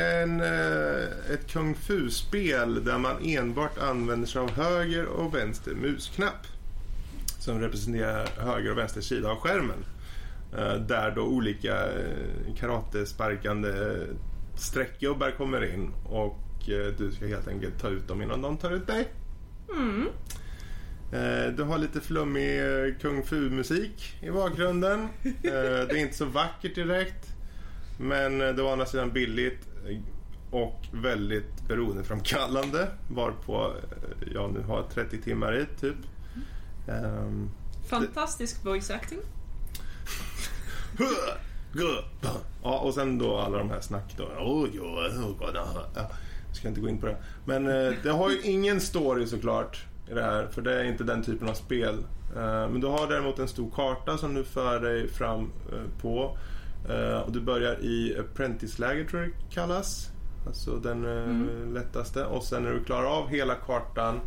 är 0.00 0.22
en, 0.22 0.40
eh, 0.40 1.34
ett 1.34 1.46
kung 1.46 1.74
fu-spel 1.74 2.84
där 2.84 2.98
man 2.98 3.16
enbart 3.24 3.78
använder 3.78 4.26
sig 4.26 4.40
av 4.40 4.50
höger 4.50 5.06
och 5.06 5.34
vänster 5.34 5.74
musknapp. 5.74 6.46
Som 7.38 7.60
representerar 7.60 8.26
höger 8.38 8.70
och 8.70 8.78
vänster 8.78 9.00
sida 9.00 9.30
av 9.30 9.36
skärmen. 9.36 9.84
Eh, 10.58 10.74
Där 10.74 11.10
då 11.16 11.22
olika 11.22 11.74
eh, 11.74 12.54
karatesparkande 12.58 13.72
streckgubbar 14.56 15.30
kommer 15.30 15.74
in 15.74 15.90
och 16.04 16.68
eh, 16.68 16.94
du 16.98 17.12
ska 17.12 17.26
helt 17.26 17.48
enkelt 17.48 17.80
ta 17.80 17.88
ut 17.88 18.08
dem 18.08 18.22
innan 18.22 18.42
de 18.42 18.56
tar 18.56 18.70
ut 18.70 18.86
dig. 18.86 19.08
Mm. 19.76 20.08
Du 21.56 21.62
har 21.62 21.78
lite 21.78 22.00
flummig 22.00 22.60
kung 23.00 23.22
fu-musik 23.22 24.16
i 24.22 24.30
bakgrunden. 24.30 25.08
Det 25.42 25.48
är 25.48 25.96
inte 25.96 26.16
så 26.16 26.24
vackert 26.24 26.74
direkt. 26.74 27.31
Men 27.98 28.40
eh, 28.40 28.48
det 28.48 28.62
var 28.62 28.68
å 28.68 28.72
andra 28.72 28.86
sidan 28.86 29.12
billigt 29.12 29.68
och 30.50 30.86
väldigt 30.92 31.68
beroendeframkallande. 31.68 32.88
Varpå 33.08 33.72
eh, 33.76 34.32
jag 34.34 34.52
nu 34.52 34.60
har 34.62 34.82
30 34.94 35.22
timmar 35.22 35.56
i 35.56 35.66
typ. 35.80 35.96
Ehm, 36.88 37.50
Fantastisk 37.88 38.64
voice 38.64 38.90
acting. 38.90 39.18
Ja, 42.62 42.78
och 42.78 42.94
sen 42.94 43.18
då 43.18 43.36
alla 43.36 43.58
de 43.58 43.70
här 43.70 43.80
snack 43.80 44.14
då. 44.16 44.28
Jag 46.48 46.56
ska 46.56 46.68
inte 46.68 46.80
gå 46.80 46.88
in 46.88 47.00
på 47.00 47.06
det. 47.06 47.16
Men 47.44 47.66
eh, 47.66 47.92
det 48.02 48.10
har 48.10 48.30
ju 48.30 48.40
ingen 48.42 48.80
story 48.80 49.26
såklart 49.26 49.84
i 50.10 50.14
det 50.14 50.22
här. 50.22 50.46
För 50.46 50.62
det 50.62 50.80
är 50.80 50.84
inte 50.84 51.04
den 51.04 51.22
typen 51.22 51.48
av 51.48 51.54
spel. 51.54 52.04
Eh, 52.36 52.68
men 52.68 52.80
du 52.80 52.86
har 52.86 53.06
däremot 53.08 53.38
en 53.38 53.48
stor 53.48 53.70
karta 53.70 54.18
som 54.18 54.34
du 54.34 54.44
för 54.44 54.80
dig 54.80 55.08
fram 55.08 55.40
eh, 55.72 56.00
på. 56.00 56.38
Eh, 56.90 57.18
och 57.20 57.32
du 57.32 57.40
börjar 57.40 57.80
i 57.84 58.16
Apprentice-läger 58.18 59.04
tror 59.04 59.22
jag 59.22 59.30
det 59.30 59.54
kallas. 59.54 60.10
Alltså 60.46 60.76
den 60.76 61.04
eh, 61.04 61.72
lättaste. 61.72 62.24
Och 62.24 62.42
sen 62.44 62.62
när 62.62 62.72
du 62.72 62.84
klarar 62.84 63.06
av 63.18 63.28
hela 63.28 63.54
kartan 63.54 64.20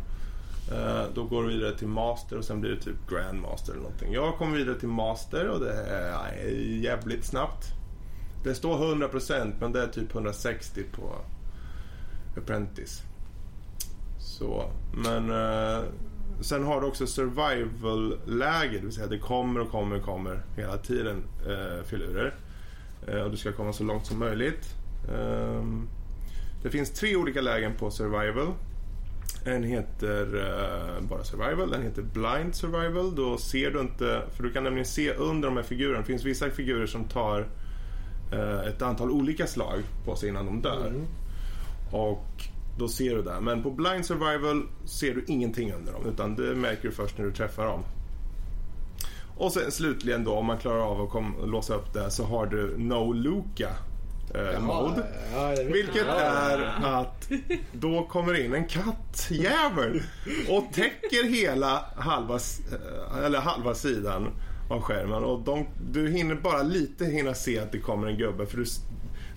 Eh, 0.72 1.04
Då 1.14 1.24
går 1.24 1.42
du 1.42 1.48
vidare 1.48 1.78
till 1.78 1.88
Master 1.88 2.38
och 2.38 2.44
sen 2.44 2.60
blir 2.60 2.70
det 2.70 2.80
typ 2.80 3.10
Grandmaster 3.10 3.72
eller 3.72 3.82
någonting. 3.82 4.12
Jag 4.12 4.36
kom 4.38 4.52
vidare 4.52 4.78
till 4.78 4.88
Master 4.88 5.48
och 5.48 5.60
det 5.60 5.72
är 5.72 6.48
jävligt 6.82 7.24
snabbt. 7.24 7.66
Det 8.44 8.54
står 8.54 8.94
100% 8.94 9.52
men 9.60 9.72
det 9.72 9.82
är 9.82 9.86
typ 9.86 10.14
160 10.14 10.82
på 10.92 11.14
Apprentice. 12.36 13.02
Så, 14.18 14.70
men 14.94 15.30
sen 16.40 16.64
har 16.64 16.80
du 16.80 16.86
också 16.86 17.06
survival-läge, 17.06 18.78
det 18.78 18.84
vill 18.84 18.92
säga 18.92 19.06
det 19.06 19.18
kommer 19.18 19.60
och 19.60 19.70
kommer 19.70 19.96
och 19.96 20.02
kommer 20.02 20.42
hela 20.56 20.76
tiden 20.76 21.24
eh, 21.46 21.84
filurer. 21.84 22.34
Eh, 23.08 23.20
och 23.20 23.30
du 23.30 23.36
ska 23.36 23.52
komma 23.52 23.72
så 23.72 23.84
långt 23.84 24.06
som 24.06 24.18
möjligt. 24.18 24.74
Ehm, 25.14 25.88
det 26.62 26.70
finns 26.70 26.90
tre 26.90 27.16
olika 27.16 27.40
lägen 27.40 27.74
på 27.74 27.90
survival. 27.90 28.52
En 29.44 29.64
heter 29.64 30.36
eh, 30.36 31.08
bara 31.08 31.24
survival, 31.24 31.70
den 31.70 31.82
heter 31.82 32.02
blind 32.02 32.54
survival. 32.54 33.14
Då 33.14 33.38
ser 33.38 33.70
du 33.70 33.80
inte, 33.80 34.22
för 34.36 34.42
du 34.42 34.52
kan 34.52 34.64
nämligen 34.64 34.86
se 34.86 35.12
under 35.12 35.48
de 35.48 35.56
här 35.56 35.64
figurerna. 35.64 35.98
Det 35.98 36.04
finns 36.04 36.24
vissa 36.24 36.50
figurer 36.50 36.86
som 36.86 37.04
tar 37.04 37.46
eh, 38.32 38.60
ett 38.60 38.82
antal 38.82 39.10
olika 39.10 39.46
slag 39.46 39.82
på 40.04 40.16
sig 40.16 40.28
innan 40.28 40.46
de 40.46 40.62
dör. 40.62 40.92
Och 41.90 42.26
då 42.78 42.88
ser 42.88 43.16
du 43.16 43.22
det. 43.22 43.40
Men 43.40 43.62
på 43.62 43.70
blind 43.70 44.06
survival 44.06 44.62
ser 44.84 45.14
du 45.14 45.24
ingenting 45.26 45.72
under 45.72 45.92
dem. 45.92 46.06
Utan 46.06 46.36
det 46.36 46.54
märker 46.54 46.82
du 46.82 46.94
först 46.94 47.18
när 47.18 47.24
du 47.24 47.32
träffar 47.32 47.66
dem. 47.66 47.82
Och 49.36 49.52
sen 49.52 49.72
slutligen 49.72 50.24
då 50.24 50.32
om 50.34 50.46
man 50.46 50.58
klarar 50.58 50.80
av 50.90 51.00
att 51.00 51.10
kom, 51.10 51.34
låsa 51.44 51.74
upp 51.74 51.92
det 51.92 52.10
så 52.10 52.24
har 52.24 52.46
du 52.46 52.74
No 52.78 53.12
Luca 53.12 53.70
eh, 54.34 54.60
mode. 54.60 55.06
Ja, 55.34 55.48
vet 55.48 55.74
Vilket 55.74 56.06
är 56.06 56.58
att 56.84 57.28
då 57.72 58.04
kommer 58.06 58.40
in 58.44 58.54
en 58.54 58.66
kattjävel 58.66 60.02
och 60.48 60.64
täcker 60.72 61.28
hela 61.28 61.84
halva, 61.96 62.34
eh, 62.34 63.24
eller 63.24 63.38
halva 63.40 63.74
sidan 63.74 64.28
av 64.70 64.82
skärmen. 64.82 65.24
Och 65.24 65.40
de, 65.40 65.66
du 65.90 66.08
hinner 66.08 66.34
bara 66.34 66.62
lite 66.62 67.04
hinna 67.04 67.34
se 67.34 67.58
att 67.58 67.72
det 67.72 67.78
kommer 67.78 68.06
en 68.06 68.18
gubbe 68.18 68.46
för 68.46 68.56
du, 68.58 68.64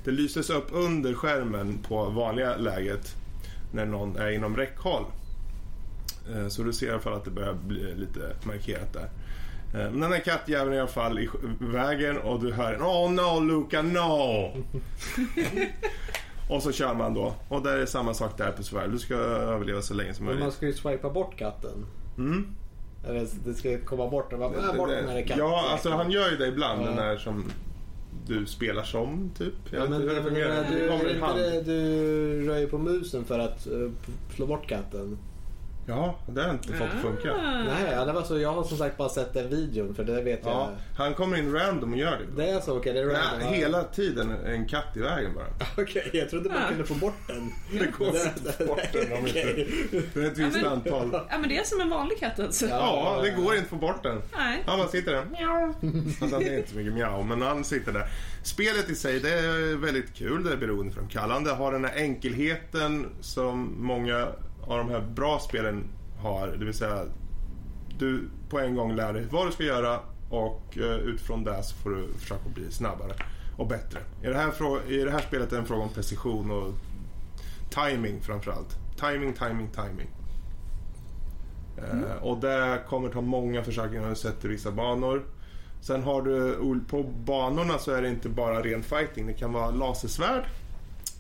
det 0.03 0.11
lyses 0.11 0.49
upp 0.49 0.67
under 0.71 1.13
skärmen 1.13 1.77
på 1.87 2.05
vanliga 2.05 2.55
läget 2.57 3.15
när 3.73 3.85
någon 3.85 4.17
är 4.17 4.31
inom 4.31 4.57
räckhåll. 4.57 5.03
Eh, 6.35 6.47
Så 6.47 6.63
du 6.63 6.73
ser 6.73 6.87
i 6.87 6.89
alla 6.89 6.99
fall 6.99 7.13
att 7.13 7.25
det 7.25 7.31
börjar 7.31 7.53
bli 7.53 7.95
lite 7.95 8.35
markerat 8.43 8.93
där. 8.93 9.09
Eh, 9.74 9.91
Men 9.91 9.99
den 9.99 10.11
här 10.11 10.20
kattjäveln 10.20 10.72
är 10.74 10.78
i 10.78 10.80
alla 10.80 10.88
fall 10.89 11.20
i 11.20 11.30
vägen 11.59 12.17
och 12.17 12.39
du 12.43 12.51
hör 12.53 12.74
en 12.74 12.82
Oh 12.82 13.11
no 13.11 13.39
Luca 13.39 13.82
no! 13.82 14.51
och 16.49 16.63
så 16.63 16.72
kör 16.72 16.93
man 16.93 17.13
då. 17.13 17.34
Och 17.49 17.61
där 17.63 17.78
är 17.78 17.86
samma 17.86 18.13
sak 18.13 18.38
där 18.38 18.51
på 18.51 18.63
Sverige. 18.63 18.88
Du 18.88 18.99
ska 18.99 19.15
överleva 19.15 19.82
så 19.82 19.93
länge 19.93 20.13
som 20.13 20.26
Men 20.26 20.34
man 20.34 20.39
möjligt. 20.39 20.55
ska 20.57 20.65
ju 20.65 20.74
swipa 20.74 21.09
bort 21.09 21.38
katten. 21.38 21.86
Mm. 22.17 22.55
Eller 23.07 23.28
det 23.45 23.53
ska 23.53 23.78
komma 23.86 24.07
bort 24.09 24.30
bara, 24.30 24.45
"Ah, 24.70 24.74
bort 24.74 24.89
den 24.89 25.09
här 25.09 25.22
katten. 25.22 25.38
Ja, 25.45 25.65
alltså 25.72 25.89
han 25.89 26.11
gör 26.11 26.30
ju 26.32 26.38
det 26.38 26.47
ibland. 26.47 26.82
Ja. 26.82 26.86
Den 26.86 26.95
där 26.95 27.17
som 27.17 27.43
du 28.28 28.45
spelar 28.45 28.84
som, 28.84 29.32
typ. 29.38 29.53
Jag 29.72 29.82
Ja, 29.82 29.89
men, 29.89 30.01
inte 30.01 30.07
hur 30.07 30.15
det 30.15 30.22
men, 30.22 30.24
fungerar. 30.32 30.67
du, 30.72 30.88
Det 30.88 31.11
inte 31.11 31.26
hand. 31.26 31.39
det, 31.39 31.61
du 31.61 32.47
rör 32.47 32.57
ju 32.57 32.67
på 32.67 32.78
musen 32.78 33.26
för 33.26 33.39
att 33.39 33.67
eh, 33.67 33.89
slå 34.36 34.45
bort 34.45 34.67
katten. 34.70 35.17
Ja, 35.89 36.19
det 36.27 36.41
har 36.41 36.47
jag 36.47 36.55
inte 36.55 36.73
fått 36.73 36.87
att 36.95 37.01
funka. 37.01 37.33
Ah. 37.33 37.63
Nej, 37.63 37.91
ja, 37.91 38.05
det 38.05 38.11
var 38.13 38.23
så, 38.23 38.39
jag 38.39 38.53
har 38.53 38.63
som 38.63 38.77
sagt 38.77 38.97
bara 38.97 39.09
sett 39.09 39.33
den 39.33 39.49
videon 39.49 39.95
för 39.95 40.03
det 40.03 40.21
vet 40.21 40.39
Ja, 40.43 40.71
han 40.97 41.13
kommer 41.13 41.37
in 41.37 41.53
random 41.53 41.93
och 41.93 41.99
gör 41.99 42.11
det. 42.11 42.17
jag. 42.23 42.47
Det 42.47 42.49
är 42.51 42.59
så, 42.61 42.77
okej. 42.77 42.93
det 42.93 42.99
är 42.99 43.05
Nej, 43.05 43.15
random. 43.15 43.39
ja. 43.41 43.49
hela 43.49 43.83
tiden 43.83 44.31
en 44.45 44.67
katt 44.67 44.97
i 44.97 44.99
vägen 44.99 45.31
bara. 45.35 45.45
Okej, 45.83 46.09
jag 46.13 46.29
trodde 46.29 46.49
man 46.49 46.57
Ja. 46.61 46.67
kunde 46.69 46.83
få 46.85 46.93
bort 46.93 47.27
den. 47.27 47.51
Det 47.71 47.91
går 47.97 48.07
inte 48.07 48.49
att 48.49 48.55
få 48.55 48.65
bort 48.65 48.81
den 48.93 49.11
om 49.17 49.27
inte... 49.27 49.43
Det 50.13 50.21
är 50.21 50.25
ett 50.27 50.37
visst 50.37 50.57
Ja, 50.57 50.61
men- 50.63 50.65
antal. 50.65 51.09
Ja 51.29 51.37
men 51.37 51.49
det 51.49 51.57
är 51.57 51.63
som 51.63 51.81
en 51.81 51.89
vanlig 51.89 52.19
katt 52.19 52.39
alltså. 52.39 52.65
Ja. 52.65 53.15
Ja, 53.17 53.21
det 53.23 53.29
går 53.31 53.51
inte 53.53 53.63
att 53.63 53.67
få 53.69 53.75
bort 53.75 54.03
den. 54.03 54.21
Nej. 54.37 54.63
Han 54.65 54.79
bara 54.79 54.87
sitter 54.87 55.11
där. 55.11 55.25
Mjau. 55.25 55.73
Han 56.19 56.33
är 56.41 56.57
inte 56.57 56.69
så 56.69 56.75
mycket 56.77 56.93
mjau, 56.93 57.23
men 57.23 57.41
han 57.41 57.63
sitter 57.63 57.91
där. 57.91 58.05
Spelet 58.43 58.89
i 58.89 58.95
sig, 58.95 59.19
det 59.19 59.33
är 59.33 59.75
väldigt 59.77 60.13
kul. 60.13 60.43
Det 60.43 60.51
är 60.53 60.57
beroendeframkallande. 60.57 61.51
Har 61.51 61.71
den 61.71 61.85
här 61.85 61.95
enkelheten 61.95 63.07
som 63.21 63.75
många 63.77 64.27
av 64.62 64.78
de 64.78 64.89
här 64.89 65.01
bra 65.01 65.39
spelen 65.39 65.84
har. 66.18 66.47
Det 66.47 66.66
vill 66.66 66.74
säga, 66.74 67.03
du 67.97 68.30
på 68.49 68.60
en 68.60 68.76
gång 68.76 68.95
lär 68.95 69.14
dig 69.14 69.28
vad 69.32 69.47
du 69.47 69.51
ska 69.51 69.64
göra 69.64 69.99
och 70.30 70.78
eh, 70.78 70.95
utifrån 70.95 71.43
det 71.43 71.64
så 71.64 71.76
får 71.76 71.89
du 71.89 72.07
försöka 72.18 72.49
bli 72.49 72.72
snabbare 72.72 73.14
och 73.57 73.68
bättre. 73.68 73.99
I 74.24 74.28
det 74.28 74.36
här, 74.36 74.91
i 74.91 75.03
det 75.03 75.12
här 75.12 75.20
spelet 75.20 75.51
är 75.51 75.55
det 75.55 75.62
en 75.62 75.66
fråga 75.66 75.84
om 75.84 75.89
precision 75.89 76.51
och 76.51 76.74
timing 77.70 78.22
framförallt. 78.22 78.78
Timing, 78.99 79.34
timing, 79.34 79.70
timing. 79.70 80.10
Eh, 81.78 82.24
och 82.24 82.38
det 82.38 82.84
kommer 82.88 83.10
ta 83.10 83.22
många 83.22 83.64
försök 83.64 83.93
innan 83.93 84.10
du 84.10 84.16
sätter 84.16 84.49
vissa 84.49 84.72
banor. 84.72 85.24
Sen 85.82 86.03
har 86.03 86.22
du 86.22 86.80
på 86.88 87.03
banorna 87.03 87.78
så 87.78 87.91
är 87.91 88.01
det 88.01 88.10
inte 88.10 88.30
bara 88.30 88.62
ren 88.62 88.84
fighting. 88.84 89.28
Det 89.28 89.34
kan 89.34 89.53
vara 89.53 89.72
lasersvärd, 89.72 90.43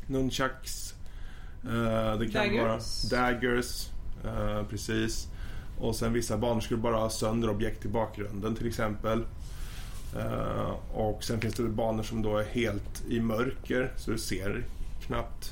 nunchucks, 0.07 0.88
eh, 1.63 2.19
det 2.19 2.27
kan 2.31 2.41
Daggers. 2.43 2.61
vara 3.11 3.21
daggers, 3.23 3.89
eh, 4.25 4.63
precis. 4.69 5.27
Och 5.79 5.95
sen 5.95 6.13
vissa 6.13 6.37
banor 6.37 6.59
skulle 6.61 6.79
bara 6.81 6.95
ha 6.95 7.09
sönder 7.09 7.49
objekt 7.49 7.85
i 7.85 7.87
bakgrunden 7.87 8.55
till 8.55 8.67
exempel. 8.67 9.25
Eh, 10.17 10.73
och 10.93 11.23
sen 11.23 11.41
finns 11.41 11.55
det 11.55 11.63
banor 11.63 12.03
som 12.03 12.21
då 12.21 12.37
är 12.37 12.43
helt 12.43 13.03
i 13.09 13.19
mörker 13.19 13.93
så 13.97 14.11
du 14.11 14.17
ser 14.17 14.63
knappt 15.01 15.51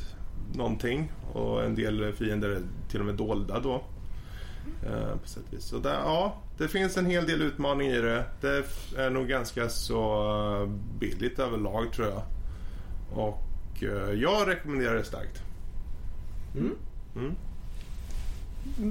någonting. 0.54 1.12
Och 1.34 1.64
en 1.64 1.76
del 1.76 2.14
fiender 2.14 2.50
är 2.50 2.62
till 2.90 3.00
och 3.00 3.06
med 3.06 3.16
dolda 3.16 3.60
då. 3.60 3.84
På 5.22 5.28
sätt 5.28 5.44
och 5.48 5.54
vis. 5.54 5.64
Så 5.66 5.78
där, 5.78 5.94
ja, 5.94 6.38
det 6.58 6.68
finns 6.68 6.98
en 6.98 7.06
hel 7.06 7.28
del 7.28 7.42
utmaning 7.42 7.88
i 7.88 8.02
det. 8.02 8.24
Det 8.42 8.66
är 8.98 9.10
nog 9.10 9.28
ganska 9.28 9.70
så 9.70 10.78
billigt 11.00 11.40
överlag 11.40 11.94
tror 11.94 12.08
jag. 12.08 12.22
Och 13.20 13.44
jag 14.14 14.48
rekommenderar 14.48 14.96
det 14.96 15.04
starkt. 15.04 15.42
Mm. 16.58 16.76
Mm. 17.16 17.36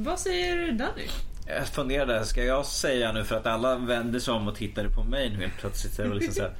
Vad 0.04 0.18
säger 0.18 0.72
Danny? 0.72 1.08
Jag 1.46 1.68
funderade, 1.68 2.24
ska 2.24 2.44
jag 2.44 2.66
säga 2.66 3.12
nu 3.12 3.24
för 3.24 3.36
att 3.36 3.46
alla 3.46 3.76
vände 3.76 4.20
sig 4.20 4.34
om 4.34 4.48
och 4.48 4.54
tittade 4.54 4.88
på 4.90 5.04
mig 5.04 5.30
nu 5.30 5.36
helt 5.36 5.56
plötsligt. 5.58 5.96
Det 5.96 6.08
var 6.08 6.14
liksom 6.14 6.34
så 6.34 6.42
här, 6.42 6.52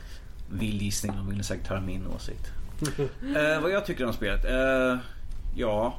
vild 0.50 0.82
gissning, 0.82 1.12
de 1.16 1.30
ville 1.30 1.42
säkert 1.42 1.66
höra 1.66 1.80
min 1.80 2.06
åsikt. 2.06 2.52
eh, 3.36 3.60
vad 3.62 3.70
jag 3.70 3.86
tycker 3.86 4.06
om 4.06 4.12
spelet? 4.12 4.44
Eh, 4.44 4.98
ja, 5.56 5.98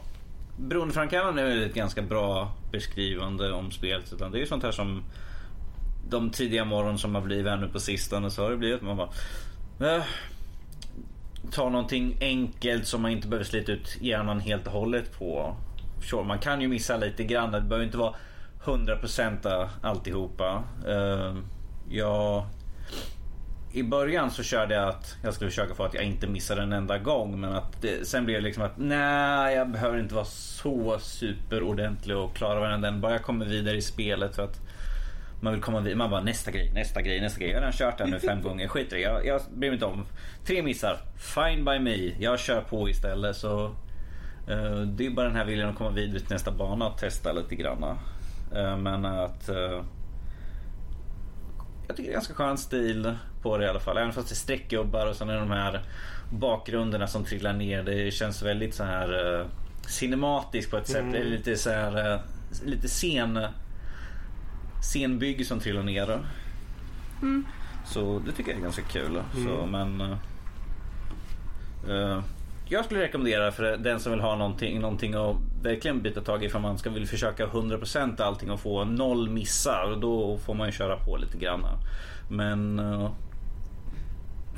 beroendeframkallande 0.58 1.42
är 1.42 1.66
ett 1.66 1.74
ganska 1.74 2.02
bra 2.02 2.52
beskrivande 2.72 3.52
om 3.52 3.72
spelet. 3.72 4.14
Utan 4.14 4.32
det 4.32 4.38
är 4.38 4.40
ju 4.40 4.48
sånt 4.48 4.64
här 4.64 4.72
som 4.72 5.04
de 6.10 6.30
tidiga 6.30 6.66
morgon 6.66 6.98
som 6.98 7.16
har 7.16 7.22
blivit 7.22 7.48
här 7.48 7.58
nu 7.58 7.68
på 7.68 7.80
sistone 7.80 8.32
så 8.32 8.44
har 8.44 8.52
det 8.52 8.58
blivit 8.58 8.82
man 8.82 8.98
bara 8.98 9.10
eh, 9.96 10.04
ta 11.52 11.70
någonting 11.70 12.18
enkelt 12.22 12.88
som 12.88 13.02
man 13.02 13.12
inte 13.12 13.28
behöver 13.28 13.46
slita 13.46 13.72
ut 13.72 13.98
hjärnan 14.02 14.40
helt 14.40 14.68
och 14.68 14.74
hållet 14.74 15.20
på. 15.20 15.56
Sure, 16.02 16.24
man 16.24 16.40
kan 16.40 16.62
ju 16.62 16.68
missa 16.68 16.98
lite 16.98 17.24
grann. 17.24 17.52
Det 17.52 17.62
behöver 17.62 17.86
inte 17.86 17.98
vara 17.98 18.14
100% 18.64 19.70
alltihopa. 19.82 20.64
Eh, 20.88 20.94
uh, 20.94 21.38
jag, 21.90 22.46
i 23.74 23.84
början 23.84 24.32
så 24.32 24.44
körde 24.44 24.76
jag 24.76 24.90
att 24.90 25.18
jag 25.24 25.34
skulle 25.34 25.50
försöka 25.50 25.76
få 25.76 25.84
att 25.84 25.94
jag 25.94 26.04
inte 26.04 26.28
missar 26.28 26.58
en 26.58 26.74
enda 26.74 26.98
gång. 26.98 27.42
Men 27.42 27.54
att 27.54 27.82
det, 27.82 28.08
sen 28.08 28.26
blev 28.26 28.42
det 28.42 28.44
liksom 28.44 28.64
att 28.64 28.78
nej, 28.78 29.56
jag 29.56 29.70
behöver 29.70 30.00
inte 30.00 30.16
vara 30.16 30.26
så 30.26 31.00
superordentlig 31.00 32.18
och 32.18 32.36
klara 32.36 32.60
varenda 32.60 32.88
en. 32.88 33.02
Bara 33.02 33.12
jag 33.12 33.24
kommer 33.24 33.46
vidare 33.46 33.78
i 33.78 33.82
spelet. 33.82 34.36
För 34.36 34.44
att 34.44 34.67
man 35.40 35.54
vill 35.54 35.62
komma 35.62 35.80
vidare. 35.80 35.98
Man 35.98 36.10
bara 36.10 36.24
nästa 36.24 36.52
grej, 36.52 36.72
nästa 36.74 37.02
grej, 37.02 37.22
nästa 37.22 37.40
grej. 37.40 37.50
Jag 37.50 37.58
har 37.58 37.62
redan 37.62 37.74
kört 37.74 37.98
den 37.98 38.10
nu 38.10 38.20
fem 38.20 38.42
gånger. 38.42 38.68
Skit 38.68 38.90
det. 38.90 39.00
Jag, 39.00 39.26
jag 39.26 39.42
bryr 39.52 39.70
mig 39.70 39.74
inte 39.74 39.86
om. 39.86 40.06
Tre 40.46 40.62
missar. 40.62 41.00
Fine 41.18 41.66
by 41.66 41.80
me. 41.80 42.12
Jag 42.20 42.40
kör 42.40 42.62
på 42.62 42.90
istället. 42.90 43.36
Så 43.36 43.66
eh, 44.48 44.80
det 44.82 45.06
är 45.06 45.10
bara 45.10 45.28
den 45.28 45.36
här 45.36 45.46
viljan 45.46 45.70
att 45.70 45.76
komma 45.76 45.90
vidare 45.90 46.20
till 46.20 46.30
nästa 46.30 46.52
bana 46.52 46.88
och 46.88 46.98
testa 46.98 47.32
lite 47.32 47.56
grann. 47.56 47.84
Eh, 48.56 48.78
men 48.78 49.06
att 49.06 49.50
eh, 49.50 49.84
jag 51.88 51.96
tycker 51.96 52.10
det 52.10 52.14
är 52.14 52.14
ganska 52.14 52.34
skön 52.34 52.58
stil 52.58 53.16
på 53.42 53.58
det 53.58 53.66
i 53.66 53.70
alla 53.70 53.80
fall. 53.80 53.98
Även 53.98 54.14
fast 54.14 54.30
det 54.30 54.34
är 54.34 54.36
streckgubbar 54.36 55.08
och 55.08 55.16
sen 55.16 55.30
är 55.30 55.40
de 55.40 55.52
här 55.52 55.82
bakgrunderna 56.32 57.08
som 57.08 57.26
trillar 57.26 57.54
ner. 57.54 57.84
Det 57.84 58.12
känns 58.12 58.44
väldigt 58.44 58.76
så 58.76 58.84
här 58.84 59.40
uh, 59.40 59.46
cinematiskt 59.88 60.72
på 60.72 60.78
ett 60.78 60.88
sätt. 60.88 61.06
Det 61.12 61.18
är 61.18 61.24
lite 61.24 61.56
så 61.56 61.70
här 61.70 62.14
uh, 62.14 62.20
lite 62.66 62.88
scen 62.88 63.40
scenbygge 64.82 65.46
som 65.46 65.60
trillar 65.60 65.84
ner. 65.84 66.20
Så 67.86 68.22
det 68.26 68.32
tycker 68.32 68.52
jag 68.52 68.60
är 68.60 68.64
ganska 68.64 68.82
kul. 68.82 69.22
Så, 69.34 69.66
men 69.66 70.02
uh, 71.90 72.22
jag 72.70 72.86
skulle 72.86 73.02
rekommendera 73.02 73.52
för 73.52 73.78
den 73.78 74.00
som 74.00 74.12
vill 74.12 74.22
ha 74.22 74.36
någonting, 74.36 74.80
någonting 74.80 75.14
att 75.14 75.36
verkligen 75.62 76.02
bita 76.02 76.22
tag 76.22 76.44
i. 76.44 76.50
För 76.50 76.60
man 76.60 76.78
ska 76.78 76.90
vill 76.90 77.08
försöka 77.08 77.46
100% 77.48 78.22
allting 78.22 78.52
och 78.52 78.60
få 78.60 78.86
noll 78.86 79.30
missar. 79.30 79.98
Då 80.02 80.38
får 80.38 80.54
man 80.54 80.68
ju 80.68 80.72
köra 80.72 80.98
på 80.98 81.18
lite 81.18 81.38
grann. 81.38 81.62
Men 82.30 82.80
uh, 82.80 83.12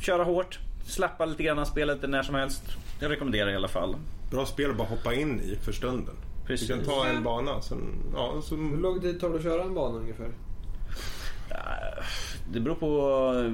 köra 0.02 0.24
hårt. 0.24 0.60
Slappa 0.86 1.26
lite 1.26 1.44
grann 1.44 1.60
av 1.60 1.66
spelet 1.66 2.10
när 2.10 2.24
som 2.24 2.36
helst. 2.36 2.64
Jag 3.00 3.12
rekommenderar 3.12 3.50
i 3.50 3.56
alla 3.56 3.68
fall. 3.68 3.96
Bra 4.32 4.46
spel 4.46 4.72
att 4.72 4.78
bara 4.78 4.88
hoppa 4.88 5.14
in 5.14 5.40
i 5.40 5.56
för 5.56 5.72
stunden. 5.72 6.16
Precis. 6.50 6.68
Du 6.68 6.74
kan 6.76 6.86
ta 6.86 7.06
en 7.06 7.24
bana, 7.24 7.62
sen, 7.62 8.04
ja, 8.14 8.42
så, 8.44 8.56
Hur 8.56 8.78
lång 8.78 9.02
tid 9.02 9.20
tar 9.20 9.30
det 9.30 9.36
att 9.36 9.44
köra 9.44 9.64
en 9.64 9.74
bana 9.74 9.98
ungefär? 9.98 10.32
Det 12.54 12.60
beror 12.60 12.76
på 12.76 12.88
uh, 13.34 13.54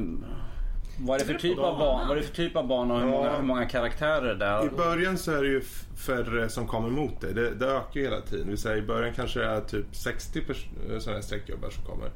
vad 0.99 1.15
är 1.15 1.19
det 1.19 1.33
för 1.33 1.39
typ 1.39 1.57
av 1.57 1.77
bana, 1.79 2.07
vad 2.07 2.17
är 2.17 2.21
det 2.21 2.27
för 2.27 2.35
typ 2.35 2.55
av 2.55 2.67
bana 2.67 2.93
och 2.93 2.99
hur 2.99 3.07
Ja. 3.07 3.11
många, 3.17 3.35
hur 3.37 3.43
många 3.43 3.65
karaktärer 3.65 4.35
det 4.35 4.45
är. 4.45 4.65
I 4.65 4.69
början 4.69 5.17
så 5.17 5.31
är 5.31 5.41
det 5.41 5.47
ju 5.49 5.61
färre 6.07 6.49
som 6.49 6.67
kommer 6.67 6.89
mot 6.89 7.21
dig. 7.21 7.33
Det, 7.33 7.49
det 7.55 7.65
ökar 7.65 7.99
ju 7.99 8.03
hela 8.03 8.21
tiden. 8.21 8.47
Vi 8.49 8.57
säger 8.57 8.77
i 8.77 8.87
början 8.87 9.13
kanske 9.13 9.39
det 9.39 9.45
är 9.45 9.61
typ 9.61 9.95
60 9.95 10.41
pers- 10.41 10.99
sådana 10.99 11.17
här 11.17 11.21
streckgubbar 11.21 11.69
som 11.69 11.83
kommer. 11.85 12.09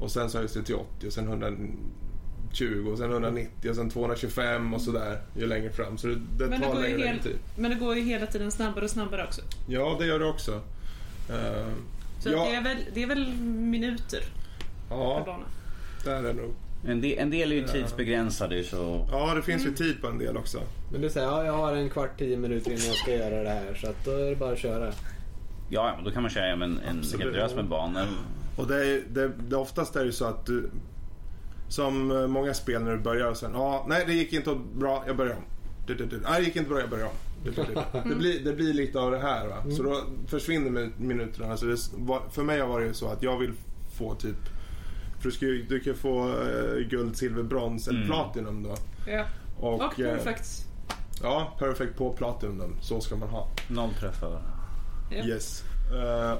Och 0.00 0.10
sen 0.10 0.30
så 0.30 0.38
höjs 0.38 0.52
det 0.52 0.62
till 0.62 0.74
80 0.74 1.06
och 1.06 1.12
sen 1.12 1.28
120 2.60 2.90
och 2.92 2.98
sen 2.98 3.10
190 3.10 3.70
och 3.70 3.76
sen 3.76 3.90
225 3.90 4.74
och 4.74 4.80
sådär 4.80 5.20
ju 5.36 5.46
längre 5.46 5.70
fram. 5.70 5.98
Så 5.98 6.06
det, 6.06 6.14
det 6.14 6.46
Men 6.46 6.60
det, 6.60 6.66
tar 6.66 6.80
längre, 6.80 6.98
längre 6.98 7.18
tid. 7.22 7.38
men 7.56 7.70
det 7.70 7.76
går 7.76 7.94
ju 7.96 8.02
hela 8.02 8.26
tiden 8.26 8.50
snabbare 8.52 8.84
och 8.84 8.90
snabbare 8.90 9.24
också. 9.24 9.42
Ja, 9.68 9.96
det 10.00 10.06
gör 10.06 10.18
det 10.18 10.24
också. 10.26 10.52
Eh, 11.30 11.68
Så 12.20 12.30
ja, 12.30 12.44
det, 12.44 12.54
är 12.54 12.62
väl, 12.62 12.76
det 12.94 13.02
är 13.02 13.06
väl 13.06 13.34
minuter 13.42 14.20
per 14.88 14.96
ja, 14.96 15.22
bana. 15.26 15.44
där 16.04 16.16
är 16.16 16.22
det 16.22 16.32
nog. 16.42 16.54
En 16.86 17.00
del, 17.00 17.18
en 17.18 17.30
del 17.30 17.52
är 17.52 17.56
ju 17.56 17.66
tidsbegränsade 17.68 18.64
så 18.64 19.08
Ja, 19.12 19.34
det 19.34 19.42
finns 19.42 19.66
ju 19.66 19.74
tid 19.74 20.00
på 20.00 20.06
en 20.06 20.18
del 20.18 20.36
också. 20.36 20.60
Men 20.92 21.00
det 21.00 21.06
är 21.06 21.10
såhär, 21.10 21.26
ja 21.26 21.44
jag 21.44 21.52
har 21.52 21.72
en 21.72 21.90
kvart, 21.90 22.18
tio 22.18 22.36
minuter 22.36 22.70
innan 22.70 22.86
jag 22.86 22.94
ska 22.96 23.10
göra 23.14 23.42
det 23.42 23.48
här. 23.50 23.74
Så 23.80 23.86
att 23.90 24.04
då 24.04 24.10
är 24.10 24.30
det 24.30 24.36
bara 24.36 24.52
att 24.52 24.58
köra. 24.58 24.86
ja, 24.86 24.92
ja, 25.68 25.98
då 26.04 26.10
kan 26.10 26.22
man 26.22 26.30
köra 26.30 26.46
en, 26.46 26.62
en 26.62 27.02
hel 27.18 27.32
drös 27.32 27.54
med 27.54 27.64
banor. 27.68 28.06
Och 28.56 28.66
det 28.66 28.86
är, 28.86 29.02
det, 29.08 29.30
det 29.48 29.56
oftast 29.56 29.96
är 29.96 30.00
det 30.00 30.06
ju 30.06 30.12
så 30.12 30.24
att 30.24 30.46
du 30.46 30.70
som 31.68 32.10
eh, 32.10 32.26
många 32.26 32.54
spel 32.54 32.82
när 32.82 32.92
du 32.92 32.98
börjar 32.98 33.26
och 33.30 33.36
sen 33.36 33.50
ja, 33.54 33.84
nej 33.88 34.04
det 34.06 34.12
gick 34.12 34.32
inte 34.32 34.58
bra, 34.74 35.04
jag 35.06 35.16
börjar 35.16 35.34
om. 35.36 35.42
Du, 35.86 35.94
du, 35.94 36.06
du. 36.06 36.20
Nej 36.20 36.40
det 36.40 36.46
gick 36.46 36.56
inte 36.56 36.70
bra, 36.70 36.80
jag 36.80 36.90
börjar 36.90 37.06
om. 37.06 37.12
Du. 37.44 37.50
Det, 38.08 38.14
blir, 38.14 38.44
det 38.44 38.52
blir 38.52 38.74
lite 38.74 39.00
av 39.00 39.10
det 39.10 39.18
här 39.18 39.46
va. 39.48 39.56
Så 39.76 39.82
då 39.82 40.00
försvinner 40.26 40.70
min- 40.70 40.92
minuterna. 40.96 41.56
Så 41.56 41.66
det, 41.66 41.76
var- 41.96 42.22
för 42.30 42.42
mig 42.42 42.60
har 42.60 42.68
varit 42.68 42.96
så 42.96 43.08
att 43.08 43.22
jag 43.22 43.38
vill 43.38 43.52
få 43.98 44.14
typ 44.14 44.36
för 45.18 45.24
du, 45.24 45.30
ska, 45.30 45.46
du 45.46 45.80
kan 45.80 45.94
få 45.94 46.28
eh, 46.28 46.88
guld, 46.88 47.16
silver, 47.16 47.42
brons 47.42 47.88
eller 47.88 47.98
Mm. 47.98 48.10
platinum 48.10 48.62
då. 48.62 48.74
Ja. 49.06 49.24
Och, 49.60 49.74
Och 49.74 50.00
eh, 50.00 50.16
perfekt. 50.16 50.48
Ja, 51.22 51.56
perfect 51.58 51.96
på 51.98 52.12
platinum 52.12 52.58
då. 52.58 52.68
Så 52.82 53.00
ska 53.00 53.16
man 53.16 53.28
ha. 53.28 53.48
Noll 53.68 53.90
träffar. 54.00 54.42
Ja. 55.10 55.24
Yes. 55.24 55.62
Eh, 55.92 56.32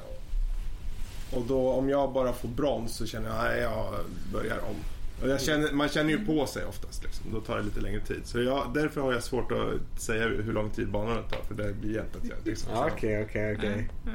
och 1.37 1.43
då 1.49 1.71
om 1.73 1.89
jag 1.89 2.13
bara 2.13 2.33
får 2.33 2.49
brons 2.49 2.97
så 2.97 3.07
känner 3.07 3.29
jag 3.29 3.39
att 3.57 3.61
jag 3.63 3.95
börjar 4.33 4.59
om. 4.59 4.77
Och 5.23 5.29
jag 5.29 5.41
känner, 5.41 5.73
man 5.73 5.89
känner 5.89 6.11
ju 6.11 6.25
på 6.25 6.47
sig 6.47 6.65
oftast. 6.65 7.05
Liksom. 7.05 7.33
Då 7.33 7.41
tar 7.41 7.57
det 7.57 7.63
lite 7.63 7.81
längre 7.81 8.01
tid. 8.01 8.21
Så 8.25 8.41
jag, 8.41 8.71
därför 8.75 9.01
har 9.01 9.13
jag 9.13 9.23
svårt 9.23 9.53
att 9.53 10.01
säga 10.01 10.29
hur 10.29 10.53
lång 10.53 10.71
tid 10.71 10.91
banorna 10.91 11.23
tar. 11.23 11.43
För 11.49 11.55
det 11.55 11.73
blir 11.73 11.95
jämt 11.95 12.17
att 12.17 12.29
jag 12.29 12.39
liksom, 12.45 12.73
Okej, 12.75 13.25
okej, 13.25 13.57
okej. 13.57 13.91
Ja. 14.07 14.13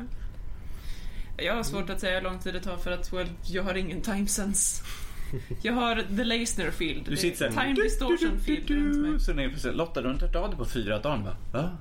Jag 1.38 1.56
har 1.56 1.64
svårt 1.64 1.90
att 1.90 2.00
säga 2.00 2.16
hur 2.16 2.24
lång 2.24 2.40
tid 2.40 2.54
det 2.54 2.60
tar 2.60 2.78
för 2.78 2.92
att 2.92 3.14
well, 3.14 3.28
jag 3.44 3.64
har 3.64 3.76
ingen 3.76 4.02
time 4.02 4.28
sense. 4.28 4.84
Jag 5.62 5.74
har 5.74 5.96
the 6.18 6.24
Leisner 6.24 6.72
field. 6.72 7.06
Du 7.10 7.18
sitter 7.18 7.52
såhär... 7.52 7.64
Time 7.64 7.84
distortion 7.84 8.40
field 8.40 8.70
runt 8.70 8.98
mig. 8.98 9.20
Så 9.20 9.34
ni 9.34 9.50
precis, 9.50 9.74
Lotta 9.74 10.02
du 10.02 10.08
har 10.08 10.14
inte 10.14 10.26
hört 10.26 10.36
av 10.36 10.50
dig 10.50 10.58
på 10.58 10.66
fyra 10.66 11.00
dagar 11.00 11.24
va? 11.24 11.36
Va? 11.52 11.78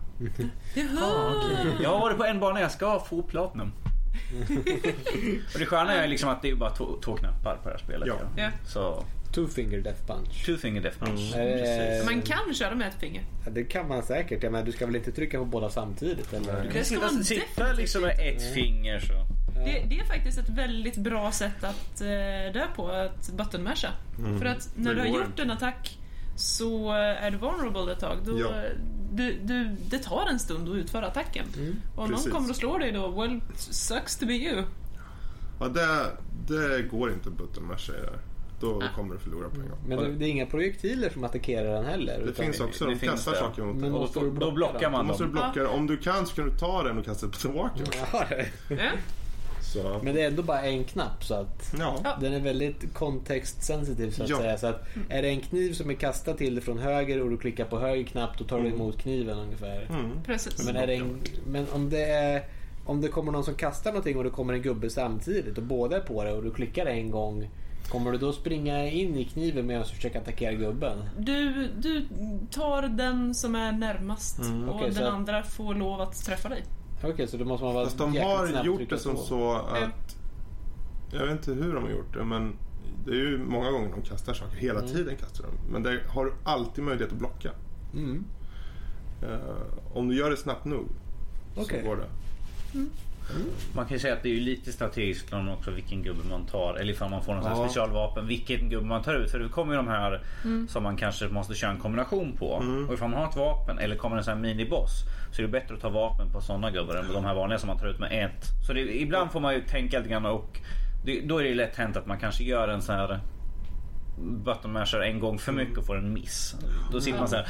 Jaha! 0.75 1.35
Jag 1.83 1.91
har 1.91 2.01
varit 2.01 2.17
på 2.17 2.25
en 2.25 2.41
bana, 2.41 2.61
jag 2.61 2.73
ska 2.73 3.01
få 3.01 3.23
platinum. 3.23 3.73
och 5.55 5.59
det 5.59 5.67
sköna 5.67 5.93
är 5.93 6.09
liksom 6.09 6.29
att 6.29 6.43
det 6.43 6.51
är 6.51 6.55
bara 6.55 6.71
två, 6.71 6.99
två 7.05 7.17
knappar 7.17 7.57
på 7.57 7.69
det 7.69 7.75
här 7.75 7.79
spelet. 7.79 8.09
Ja. 8.09 8.19
Ja. 8.37 8.51
Så, 8.67 9.05
Two 9.33 9.47
finger 9.47 9.81
death 9.81 10.07
punch. 10.07 10.47
two 10.47 10.57
finger 10.57 10.81
death 10.81 10.99
punch. 10.99 11.35
Mm. 11.35 11.59
Precis. 11.59 12.05
Man 12.05 12.23
kan 12.23 12.55
köra 12.55 12.75
med 12.75 12.89
ett 12.89 13.01
finger. 13.01 13.23
Ja, 13.45 13.51
det 13.51 13.65
kan 13.65 13.89
man 13.89 14.03
säkert. 14.03 14.43
Ja, 14.43 14.51
men 14.51 14.65
du 14.65 14.73
ska 14.73 14.87
väl 14.87 14.97
inte 14.97 15.13
trycka 15.13 15.39
på 15.39 15.45
båda 15.45 15.71
samtidigt? 15.71 16.33
Eller? 16.33 16.63
Du 16.63 16.71
kan 16.71 16.85
ska 16.85 17.09
sitta, 17.09 17.25
sitta 17.25 17.73
liksom 17.73 18.03
med 18.03 18.17
ett 18.21 18.55
finger 18.55 19.01
så. 19.01 19.13
Det, 19.65 19.85
det 19.89 19.99
är 19.99 20.05
faktiskt 20.05 20.39
ett 20.39 20.49
väldigt 20.49 20.97
bra 20.97 21.33
sätt 21.33 21.65
att 21.65 22.01
eh, 22.01 22.07
dö 22.53 22.67
på, 22.77 22.89
att 22.89 23.31
buttonmasha. 23.31 23.89
För 24.39 24.47
att 24.47 24.71
när 24.75 24.95
du 24.95 25.01
har 25.01 25.07
gjort 25.07 25.39
en 25.39 25.51
attack 25.51 25.98
så 26.39 26.89
eh, 26.89 27.25
är 27.25 27.31
du 27.31 27.37
vulnerable 27.39 27.93
ett 27.93 28.01
tag. 28.01 28.19
Då, 28.25 28.39
Ja. 28.41 28.47
du, 29.13 29.33
du, 29.43 29.77
det 29.91 29.99
tar 29.99 30.27
en 30.31 30.39
stund 30.39 30.69
att 30.69 30.75
utföra 30.77 31.07
attacken. 31.07 31.45
Och 31.97 32.03
om 32.05 32.11
någon 32.11 32.21
kommer 32.31 32.51
och 32.51 32.57
slår 32.57 32.79
dig 32.79 32.93
då, 32.93 33.09
well, 33.21 33.41
sucks 33.57 34.17
to 34.17 34.27
be 34.27 34.33
you. 34.33 34.63
Ja, 35.61 35.69
det, 35.69 36.07
det 36.55 36.83
går 36.83 37.13
inte 37.13 37.29
att 37.29 37.37
butta 37.37 37.61
masha 37.61 37.93
i 37.93 37.97
det 38.01 38.07
här. 38.07 38.19
Då 38.61 38.83
kommer 38.97 39.15
du 39.15 39.21
förlora 39.21 39.49
pengar. 39.49 39.75
Men 39.89 39.99
det, 39.99 40.09
det 40.15 40.25
är 40.25 40.29
inga 40.29 40.47
projektiler 40.47 41.11
som 41.11 41.25
attackerar 41.25 41.73
den 41.75 41.85
heller? 41.85 42.19
Det 42.19 42.23
utan- 42.31 42.45
finns 42.45 42.61
också. 42.61 42.85
det 42.87 42.95
De 42.95 43.07
kastar 43.07 43.33
det. 43.33 43.39
saker 43.39 43.63
mot 43.63 43.77
Men 43.77 43.93
dig. 43.93 44.09
Då, 44.15 44.21
då 44.21 44.31
blocka 44.31 44.53
blockar 44.53 44.81
dem? 44.81 44.93
Då 44.93 44.97
man 44.99 45.07
måste 45.07 45.25
du 45.25 45.31
blocka. 45.31 45.69
Om 45.69 45.87
du 45.87 45.97
kan 45.97 46.27
så 46.27 46.35
kan 46.35 46.45
du 46.45 46.57
ta 46.57 46.83
den 46.83 46.99
och 46.99 47.05
kasta 47.05 47.29
tillbaka. 47.29 47.83
Ja, 48.13 48.25
det-. 48.29 48.93
Så. 49.73 50.01
Men 50.03 50.15
det 50.15 50.23
är 50.23 50.27
ändå 50.29 50.43
bara 50.43 50.63
en 50.63 50.85
knapp 50.85 51.25
så 51.25 51.35
att 51.35 51.75
Ja. 51.79 52.17
Den 52.21 52.33
är 52.35 52.41
väldigt 52.41 52.95
kontextsensitiv 52.95 54.11
så 54.11 54.23
att 54.23 54.29
Ja. 54.29 54.39
säga. 54.39 54.59
Så 54.59 54.67
att 54.67 54.85
är 55.09 55.23
det 55.23 55.29
en 55.29 55.41
kniv 55.41 55.73
som 55.73 55.91
är 55.91 55.95
kastad 55.95 56.35
till 56.35 56.55
dig 56.55 56.65
från 56.65 56.79
höger 56.79 57.23
och 57.23 57.31
du 57.31 57.39
klickar 57.39 57.65
på 57.65 57.79
höger 57.79 58.05
knapp 58.05 58.39
då 58.39 58.45
tar 58.45 58.61
du 58.61 58.69
emot 58.69 58.99
kniven 58.99 59.39
ungefär. 59.39 59.87
Mm. 59.91 60.11
Precis. 60.27 60.67
Men, 60.67 60.77
är 60.77 60.87
det 60.87 60.95
en, 60.95 61.21
men 61.47 61.67
om 61.73 61.91
det 61.91 62.05
är 62.05 62.43
om 62.87 63.01
det 63.01 63.09
kommer 63.09 63.33
någon 63.33 63.45
som 63.45 63.55
kastar 63.55 63.91
någonting 63.91 64.17
och 64.19 64.25
det 64.25 64.31
kommer 64.31 64.53
en 64.55 64.63
gubbe 64.63 64.91
samtidigt 64.91 65.59
och 65.59 65.65
båda 65.65 65.97
är 65.97 66.01
på 66.01 66.25
det 66.25 66.33
och 66.33 66.43
du 66.43 66.51
klickar 66.51 66.87
en 66.87 67.11
gång 67.11 67.51
Kommer 67.89 68.13
du 68.13 68.19
då 68.19 68.33
springa 68.33 68.87
in 68.91 69.17
i 69.17 69.25
kniven 69.25 69.67
medan 69.67 69.83
du 69.83 69.89
försöker 69.89 70.19
attackera 70.21 70.53
gubben? 70.53 70.99
Du, 71.19 71.69
du 71.79 72.07
tar 72.51 72.83
den 72.83 73.35
som 73.35 73.55
är 73.55 73.73
närmast 73.73 74.39
och 74.39 74.45
Mm, 74.45 74.69
okej, 74.69 74.85
den 74.87 74.95
så 74.95 75.03
att- 75.03 75.09
andra 75.13 75.43
får 75.43 75.75
lov 75.75 76.01
att 76.01 76.25
träffa 76.25 76.49
dig. 76.49 76.63
Okej, 77.03 77.29
så 77.29 77.37
då 77.37 77.45
måste 77.45 77.65
man 77.65 77.75
vara 77.75 77.85
Fast 77.85 77.99
de 77.99 78.17
har 78.17 78.65
gjort 78.65 78.91
det 78.91 78.99
som 78.99 79.15
på. 79.15 79.21
så 79.21 79.53
att... 79.53 80.17
Jag 81.13 81.27
vet 81.27 81.31
inte 81.31 81.53
hur 81.65 81.75
de 81.75 81.85
har 81.85 81.91
gjort 81.91 82.15
det 82.15 82.25
men 82.25 82.57
det 83.05 83.11
är 83.11 83.15
ju 83.15 83.39
många 83.39 83.71
gånger 83.71 83.91
de 83.91 84.03
kastar 84.03 84.35
saker. 84.35 84.57
Hela 84.57 84.81
tiden 84.81 85.17
kastar 85.17 85.45
de. 85.45 85.73
Men 85.73 85.83
det 85.83 86.01
har 86.09 86.25
du 86.25 86.33
alltid 86.45 86.85
möjlighet 86.85 87.13
att 87.13 87.19
blocka. 87.19 87.51
Mm. 87.95 88.25
Eh, 89.23 89.97
om 89.97 90.09
du 90.09 90.17
gör 90.17 90.31
det 90.31 90.37
snabbt 90.37 90.65
nog 90.65 90.89
Okej. 91.57 91.81
så 91.83 91.89
går 91.89 91.97
det. 91.97 92.09
Man 93.75 93.87
kan 93.87 93.95
ju 93.95 93.99
säga 94.01 94.15
att 94.15 94.23
det 94.23 94.29
är 94.29 94.35
ju 94.35 94.41
lite 94.41 94.73
strategiskt 94.73 95.33
också 95.59 95.71
vilken 95.71 96.03
gubbe 96.03 96.29
man 96.31 96.47
tar. 96.47 96.75
Eller 96.75 96.93
ifall 96.93 97.11
man 97.11 97.23
får 97.23 97.35
någon 97.35 97.45
Ja. 97.45 97.65
specialvapen. 97.69 98.27
Vilken 98.27 98.69
gubbe 98.71 98.87
man 98.87 99.03
tar 99.03 99.15
ut. 99.15 99.31
För 99.31 99.39
det 99.39 99.49
kommer 99.49 99.73
ju 99.73 99.77
de 99.77 99.89
här 99.89 100.21
som 100.69 100.83
man 100.83 100.97
kanske 100.97 101.29
måste 101.29 101.55
köra 101.55 101.71
en 101.71 101.79
kombination 101.79 102.37
på. 102.37 102.47
Och 102.89 102.95
ifall 102.95 103.09
man 103.11 103.21
har 103.21 103.29
ett 103.29 103.37
vapen 103.37 103.79
eller 103.79 103.97
kommer 103.97 104.17
en 104.17 104.25
sån 104.25 104.35
här 104.35 104.41
miniboss. 104.41 104.91
Så 105.33 105.43
är 105.43 105.47
det 105.47 105.53
bättre 105.53 105.75
att 105.75 105.81
ta 105.81 105.89
vapen 105.89 106.33
på 106.33 106.41
såna 106.41 106.71
gubbar 106.71 106.95
än 106.95 107.07
på 107.07 107.13
de 107.13 107.25
här 107.25 107.35
vanliga 107.35 107.59
som 107.59 107.67
man 107.67 107.79
tar 107.79 107.87
ut 107.87 107.99
med 107.99 108.25
ett. 108.25 108.47
Så 108.67 108.73
det, 108.73 109.01
ibland 109.01 109.33
får 109.33 109.41
man 109.41 109.55
ju 109.55 109.61
tänka 109.61 109.99
lite 109.99 110.11
grann 110.11 110.27
och 110.27 110.61
det, 111.05 111.21
då 111.21 111.39
är 111.39 111.43
det 111.43 111.49
ju 111.49 111.55
lätt 111.55 111.77
hänt 111.77 111.97
att 111.97 112.07
man 112.07 112.19
kanske 112.19 112.45
gör 112.45 112.69
en 112.69 112.83
sån 112.83 112.95
här 112.95 113.21
button 114.21 114.73
masher 114.73 115.01
en 115.01 115.21
gång 115.21 115.39
för 115.39 115.53
mycket 115.53 115.79
och 115.79 115.87
får 115.87 115.99
en 115.99 116.13
miss. 116.13 116.55
Då 116.93 117.01
sitter 117.01 117.19
man 117.19 117.29
så 117.29 117.37
här, 117.37 117.49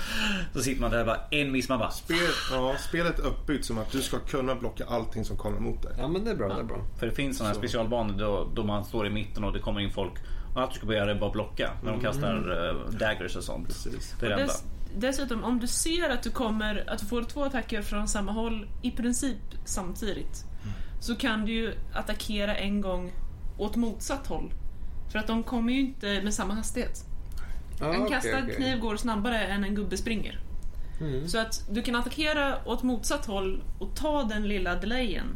Då 0.54 0.60
sitter 0.60 0.80
man 0.80 0.90
där 0.90 1.04
bara 1.04 1.20
en 1.30 1.52
miss 1.52 1.68
man 1.68 1.78
bara 1.78 1.90
Spel, 1.90 2.18
ja, 2.52 2.74
spelet 2.88 3.18
är 3.18 3.26
uppbyggt 3.26 3.64
som 3.64 3.78
att 3.78 3.92
du 3.92 4.02
ska 4.02 4.18
kunna 4.18 4.54
blocka 4.54 4.84
allting 4.84 5.24
som 5.24 5.36
kommer 5.36 5.60
mot 5.60 5.82
dig. 5.82 5.92
Ja 5.98 6.08
men 6.08 6.24
det 6.24 6.30
är 6.30 6.34
bra, 6.34 6.48
det 6.48 6.60
är 6.60 6.64
bra. 6.64 6.84
För 6.98 7.06
det 7.06 7.12
finns 7.12 7.36
sådana 7.36 7.48
här 7.48 7.54
Så. 7.54 7.60
specialbanor 7.60 8.18
då, 8.18 8.50
då 8.54 8.64
man 8.64 8.84
står 8.84 9.06
i 9.06 9.10
mitten 9.10 9.44
och 9.44 9.52
det 9.52 9.58
kommer 9.58 9.80
in 9.80 9.90
folk. 9.90 10.12
Allt 10.56 10.70
du 10.70 10.76
ska 10.76 10.86
behöva 10.86 11.06
göra 11.06 11.16
är 11.16 11.20
bara 11.20 11.30
blocka 11.30 11.70
när 11.84 11.92
de 11.92 12.00
kastar 12.00 12.50
uh, 12.50 12.90
daggers 12.90 13.36
och 13.36 13.44
sånt. 13.44 13.66
Precis. 13.66 14.14
Det 14.20 14.26
är 14.26 14.30
det 14.30 14.34
enda. 14.34 14.46
Dess, 14.46 14.64
dessutom, 14.96 15.44
om 15.44 15.60
du 15.60 15.66
ser 15.66 16.10
att 16.10 16.22
du 16.22 16.30
kommer 16.30 16.84
att 16.90 16.98
du 16.98 17.06
får 17.06 17.22
två 17.22 17.44
attacker 17.44 17.82
från 17.82 18.08
samma 18.08 18.32
håll 18.32 18.66
i 18.82 18.90
princip 18.90 19.38
samtidigt 19.64 20.44
så 21.00 21.16
kan 21.16 21.44
du 21.44 21.52
ju 21.52 21.74
attackera 21.94 22.56
en 22.56 22.80
gång 22.80 23.12
åt 23.58 23.76
motsatt 23.76 24.26
håll. 24.26 24.52
För 25.12 25.18
att 25.18 25.26
de 25.26 25.42
kommer 25.42 25.72
ju 25.72 25.80
inte 25.80 26.22
med 26.22 26.34
samma 26.34 26.54
hastighet. 26.54 27.04
Ja, 27.80 27.94
en 27.94 28.06
kastad 28.08 28.38
okej. 28.42 28.56
kniv 28.56 28.78
går 28.80 28.96
snabbare 28.96 29.38
än 29.46 29.64
en 29.64 29.74
gubbe 29.74 29.96
springer. 29.96 30.40
Mm. 31.00 31.28
Så 31.28 31.38
att 31.38 31.64
du 31.70 31.82
kan 31.82 31.94
attackera 31.94 32.58
åt 32.64 32.82
motsatt 32.82 33.26
håll 33.26 33.62
och 33.78 33.94
ta 33.94 34.22
den 34.22 34.48
lilla 34.48 34.74
delayen. 34.74 35.26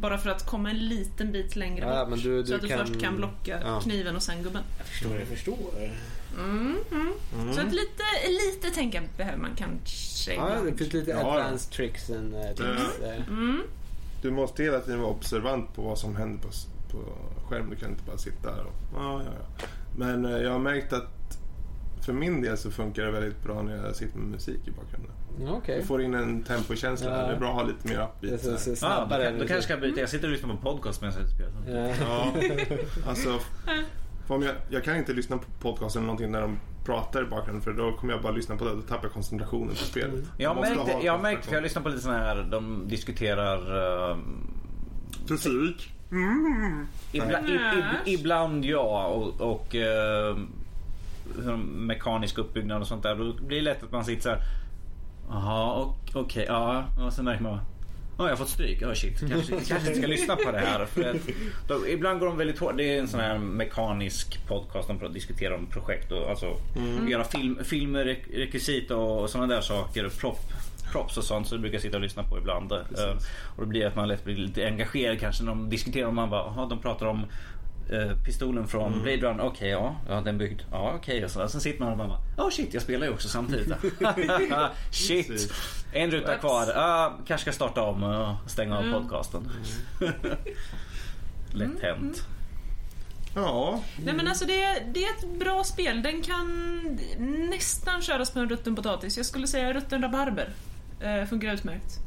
Bara 0.00 0.18
för 0.18 0.30
att 0.30 0.46
komma 0.46 0.70
en 0.70 0.76
liten 0.88 1.32
bit 1.32 1.56
längre 1.56 1.86
Ja, 1.86 2.00
bort. 2.04 2.08
men 2.10 2.18
du- 2.18 2.42
så 2.44 2.50
du 2.50 2.54
att 2.56 2.62
du 2.62 2.68
kan- 2.68 2.86
först 2.86 3.00
kan 3.00 3.16
blocka 3.16 3.60
Ja. 3.64 3.80
kniven 3.80 4.16
och 4.16 4.22
sen 4.22 4.42
gubben. 4.42 4.62
Jag 4.78 4.86
förstår, 4.86 5.16
jag 5.18 5.28
förstår. 5.28 5.56
Mm, 6.38 6.76
mm. 6.92 7.12
Så 7.54 7.60
att 7.60 7.72
lite, 7.72 8.02
lite 8.28 8.74
tänka 8.74 9.02
behöver 9.16 9.38
man 9.38 9.50
kanske 9.56 10.34
Ja, 10.34 10.56
det 10.64 10.76
finns 10.76 10.92
lite 10.92 11.10
Ja, 11.10 11.16
ja. 11.20 11.32
advanced 11.40 11.72
tricks 11.72 12.10
and 12.10 12.34
uh, 12.34 12.40
things. 12.42 12.98
eh. 13.04 13.28
Mm. 13.28 13.62
Du 14.22 14.30
måste 14.30 14.62
hela 14.62 14.80
tiden 14.80 15.00
vara 15.00 15.10
observant 15.10 15.74
på 15.74 15.82
vad 15.82 15.98
som 15.98 16.16
händer 16.16 16.42
på, 16.42 16.48
på 16.92 16.98
skärmen. 17.48 17.70
Du 17.70 17.76
kan 17.76 17.90
inte 17.90 18.04
bara 18.04 18.18
sitta 18.18 18.50
där 18.50 18.64
och... 18.64 18.72
Ja, 18.94 19.22
ja, 19.24 19.30
ja. 19.38 19.66
Men 19.96 20.24
eh, 20.24 20.30
jag 20.42 20.50
har 20.50 20.58
märkt 20.58 20.92
att 20.92 21.38
för 22.04 22.12
min 22.12 22.42
del 22.42 22.56
så 22.58 22.70
funkar 22.70 23.02
det 23.04 23.10
väldigt 23.10 23.42
bra 23.44 23.62
när 23.62 23.86
jag 23.86 23.96
sitter 23.96 24.18
med 24.18 24.28
musik 24.28 24.60
i 24.68 24.70
bakgrunden. 24.70 25.12
Okej. 25.56 25.78
Du 25.80 25.86
får 25.86 26.02
in 26.02 26.14
en 26.14 26.42
tempokänsla. 26.42 27.10
Ja. 27.10 27.26
Det 27.26 27.32
är 27.34 27.38
bra 27.38 27.48
att 27.48 27.54
ha 27.54 27.62
lite 27.62 27.88
mer 27.88 27.96
Det 28.20 28.26
upbeat. 28.28 28.40
så, 28.40 28.56
så 28.56 28.76
så 28.76 28.86
här. 28.86 28.94
Ja, 29.10 29.16
då, 29.18 29.24
kan- 29.24 29.32
då 29.32 29.38
kanske 29.38 29.54
jag 29.54 29.62
ska 29.64 29.76
byta. 29.76 30.00
Jag 30.00 30.08
sitter 30.08 30.26
och 30.26 30.32
lyssnar 30.32 30.54
på 30.54 30.62
podcast 30.62 31.00
medan 31.02 31.16
jag 31.20 31.28
spelar. 31.28 31.86
Ja. 31.88 31.94
Ja, 32.00 32.32
alltså... 33.06 33.38
Om 34.28 34.42
jag, 34.42 34.54
jag 34.70 34.84
kan 34.84 34.96
inte 34.96 35.12
lyssna 35.12 35.38
på 35.38 35.44
podcast 35.60 35.96
eller 35.96 36.06
någonting 36.06 36.30
när 36.30 36.40
de 36.40 36.58
pratar 36.84 37.22
i 37.22 37.26
bakgrunden 37.26 37.62
för 37.62 37.72
då 37.72 37.92
kommer 37.92 38.12
jag 38.12 38.22
bara 38.22 38.32
lyssna 38.32 38.56
på 38.56 38.64
det 38.64 38.70
och 38.70 38.76
då 38.76 38.82
tappar 38.82 39.04
jag 39.04 39.12
koncentrationen 39.12 39.68
på 39.68 39.74
spelet. 39.76 40.24
Jag 40.38 40.50
har 40.50 40.54
måste 40.56 40.74
märkt, 40.74 40.92
ha 40.92 41.02
jag 41.02 41.12
har 41.12 41.18
märkt, 41.18 41.46
för 41.46 41.54
jag 41.54 41.62
lyssnar 41.62 41.82
på 41.82 41.88
lite 41.88 42.00
såna 42.02 42.18
här, 42.18 42.48
de 42.50 42.88
diskuterar 42.88 43.58
uh, 44.10 44.18
Fysik. 45.28 45.92
Ibla, 47.12 47.40
i, 47.40 47.52
i, 48.10 48.14
ibland 48.14 48.64
ja 48.64 49.04
och, 49.06 49.40
och 49.40 49.74
eh, 49.74 50.36
mekanisk 51.74 52.38
uppbyggnad 52.38 52.80
och 52.80 52.86
sånt 52.88 53.02
där. 53.02 53.14
Då 53.16 53.32
blir 53.46 53.56
det 53.58 53.62
lätt 53.64 53.82
att 53.82 53.92
man 53.92 54.04
sitter 54.04 54.22
så 54.22 54.28
här. 54.28 54.38
Jaha, 55.30 55.80
ok- 55.82 56.10
okej, 56.14 56.44
ja. 56.48 56.84
Och 57.06 57.12
sen 57.12 57.24
märker 57.24 57.42
man. 57.42 57.58
Ja, 58.18 58.24
jag 58.24 58.30
har 58.30 58.36
fått 58.36 58.48
stryk. 58.48 58.78
Ja, 58.82 58.94
shit. 58.94 59.20
Kanske, 59.30 59.52
kanske 59.68 59.76
inte 59.88 59.94
ska 59.94 60.06
lyssna 60.06 60.36
på 60.36 60.52
det 60.52 60.58
här. 60.58 60.84
För 60.86 61.10
att, 61.10 61.16
då, 61.68 61.88
ibland 61.88 62.20
går 62.20 62.26
de 62.26 62.36
väldigt 62.36 62.58
hårt. 62.58 62.76
Det 62.76 62.94
är 62.96 63.00
en 63.00 63.08
sån 63.08 63.20
här 63.20 63.38
mekanisk 63.38 64.46
podcast. 64.48 64.88
De 64.88 65.12
diskuterar 65.12 65.54
om 65.54 65.66
projekt 65.66 66.12
och 66.12 66.30
alltså 66.30 66.56
göra 67.08 67.24
film, 67.24 67.58
filmer, 67.64 68.04
rek- 68.04 68.36
rekvisit 68.36 68.90
och 68.90 69.30
sådana 69.30 69.54
där 69.54 69.60
saker. 69.60 70.08
Prop, 70.20 70.38
props 70.92 71.16
och 71.16 71.24
sånt. 71.24 71.48
Så 71.48 71.54
det 71.54 71.60
brukar 71.60 71.74
jag 71.74 71.82
sitta 71.82 71.96
och 71.96 72.02
lyssna 72.02 72.22
på 72.22 72.38
ibland. 72.38 72.72
Eh, 72.72 72.78
och 73.56 73.60
då 73.62 73.66
blir 73.66 73.86
att 73.86 73.96
man 73.96 74.08
lätt 74.08 74.24
blir 74.24 74.36
lite 74.36 74.66
engagerad 74.66 75.20
kanske 75.20 75.42
när 75.44 75.50
de 75.50 75.70
diskuterar. 75.70 76.06
Och 76.06 76.14
man 76.14 76.30
bara, 76.30 76.42
"Jaha, 76.56 76.66
de 76.68 76.78
pratar 76.78 77.06
om 77.06 77.24
eh, 77.90 78.16
pistolen 78.24 78.66
från 78.66 79.02
Blade 79.02 79.16
Runner. 79.16 79.44
Okej, 79.44 79.68
ja. 79.70 79.96
Ja, 80.08 80.20
den 80.20 80.38
byggd. 80.38 80.60
Ja, 80.70 80.92
okej. 80.96 81.24
Och 81.24 81.30
så, 81.30 81.48
sen 81.48 81.60
sitter 81.60 81.80
man 81.84 81.92
och 81.92 81.98
bara, 81.98 82.18
ja 82.36 82.50
shit, 82.52 82.74
jag 82.74 82.82
spelar 82.82 83.06
ju 83.06 83.12
också 83.12 83.28
samtidigt. 83.28 83.68
shit. 84.90 85.28
Precis. 85.28 85.52
En 85.92 86.10
ruta 86.10 86.36
kvar. 86.38 86.66
Ah, 86.76 87.12
kanske 87.26 87.42
ska 87.44 87.52
starta 87.52 87.82
om 87.82 88.02
och 88.02 88.50
stänga 88.50 88.78
av 88.78 88.92
podcasten. 88.92 89.48
Lätt 91.52 91.82
hänt. 91.82 92.26
Ja, 93.34 93.82
Nej 94.04 94.14
men 94.14 94.28
alltså 94.28 94.44
det, 94.44 94.82
det 94.92 95.04
är 95.04 95.10
ett 95.10 95.38
bra 95.38 95.64
spel. 95.64 96.02
Den 96.02 96.22
kan 96.22 96.46
nästan 97.50 98.02
köras 98.02 98.30
på 98.30 98.38
en 98.38 98.48
rutten 98.48 98.76
potatis. 98.76 99.16
Jag 99.16 99.26
skulle 99.26 99.46
säga 99.46 99.72
rutten 99.72 100.02
rabarber. 100.02 100.48
Eh, 101.00 101.24
funkar 101.26 101.54
utmärkt. 101.54 101.98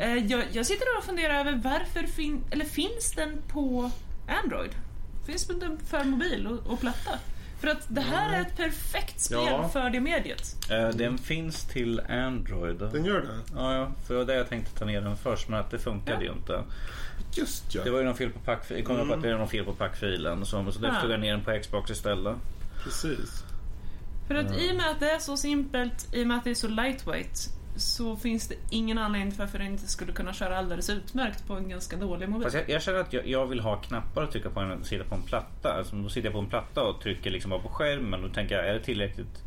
Eh, 0.00 0.14
jag, 0.26 0.44
jag 0.52 0.66
sitter 0.66 0.86
och 0.98 1.04
funderar 1.04 1.40
över 1.40 1.60
varför 1.64 2.06
fin, 2.06 2.44
eller 2.50 2.64
finns 2.64 3.12
den 3.16 3.42
på 3.48 3.90
Android? 4.44 4.70
Finns 5.26 5.46
den 5.46 5.78
för 5.78 6.04
mobil 6.04 6.46
och, 6.46 6.72
och 6.72 6.80
platta? 6.80 7.10
För 7.60 7.68
att 7.68 7.86
det 7.88 8.00
här 8.00 8.36
är 8.36 8.40
ett 8.40 8.56
perfekt 8.56 9.20
spel 9.20 9.38
Ja. 9.50 9.68
för 9.68 9.90
det 9.90 10.00
mediet. 10.00 10.56
Eh, 10.70 10.88
Den 10.88 11.18
finns 11.18 11.64
till 11.64 12.00
Android. 12.00 12.76
den 12.92 13.04
gör 13.04 13.20
det. 13.20 13.54
Ja, 13.54 13.74
ja, 13.74 13.90
för 14.06 14.14
det 14.14 14.18
var 14.20 14.26
det 14.26 14.34
jag 14.34 14.48
tänkte 14.48 14.78
ta 14.78 14.84
ner 14.84 15.00
den 15.00 15.16
först 15.16 15.48
men 15.48 15.60
att 15.60 15.70
det 15.70 15.78
funkade 15.78 16.24
Ja. 16.24 16.30
ju 16.32 16.38
inte. 16.38 16.62
Just 17.32 17.74
ja. 17.74 17.84
Det 17.84 17.90
var 17.90 17.98
ju 17.98 18.04
någon 18.04 18.16
fel 18.16 18.30
på 18.30 18.38
packfilen. 18.38 18.84
kom 18.84 18.96
jag 18.96 19.08
på 19.08 19.14
att 19.14 19.22
det 19.22 19.30
var 19.32 19.38
någon 19.38 19.48
fel 19.48 19.64
på 19.64 19.72
packfilen. 19.72 20.46
Så, 20.46 20.72
så 20.72 20.78
därför 20.78 20.98
Ah. 20.98 21.00
tog 21.00 21.10
jag 21.10 21.20
ner 21.20 21.32
den 21.32 21.44
på 21.44 21.58
Xbox 21.62 21.90
istället. 21.90 22.36
Precis. 22.84 23.44
För 24.28 24.34
att 24.34 24.58
i 24.58 24.72
och 24.72 24.76
med 24.76 24.90
att 24.90 25.00
det 25.00 25.10
är 25.10 25.18
så 25.18 25.36
simpelt, 25.36 26.14
i 26.14 26.22
och 26.22 26.26
med 26.26 26.36
att 26.36 26.44
det 26.44 26.50
är 26.50 26.54
så 26.54 26.68
lightweight, 26.68 27.50
så 27.76 28.16
finns 28.16 28.48
det 28.48 28.54
ingen 28.70 28.98
anledning 28.98 29.30
till 29.30 29.40
varför 29.40 29.58
det 29.58 29.64
inte 29.64 29.86
skulle 29.88 30.12
kunna 30.12 30.32
köra 30.32 30.58
alldeles 30.58 30.90
utmärkt 30.90 31.46
på 31.46 31.54
en 31.54 31.68
ganska 31.68 31.96
dålig 31.96 32.28
mobil. 32.28 32.42
Fast 32.44 32.54
jag, 32.56 32.70
jag 32.70 32.82
känner 32.82 32.98
att 32.98 33.12
jag, 33.12 33.26
jag 33.28 33.46
vill 33.46 33.60
ha 33.60 33.76
knappar 33.76 34.22
att 34.22 34.30
trycka 34.32 34.50
på 34.50 34.60
än 34.60 34.72
att 34.72 34.86
sitta 34.86 35.04
på 35.04 35.14
en 35.14 35.22
platta. 35.22 35.72
Alltså, 35.72 35.96
då 35.96 36.08
sitter 36.08 36.26
jag 36.26 36.32
på 36.34 36.40
en 36.40 36.46
platta 36.48 36.82
och 36.82 37.00
trycker 37.00 37.30
liksom 37.30 37.50
bara 37.50 37.60
på 37.60 37.68
skärmen. 37.68 38.22
Då 38.22 38.28
tänker 38.28 38.54
jag, 38.54 38.68
är 38.68 38.72
det 38.74 38.80
tillräckligt? 38.80 39.42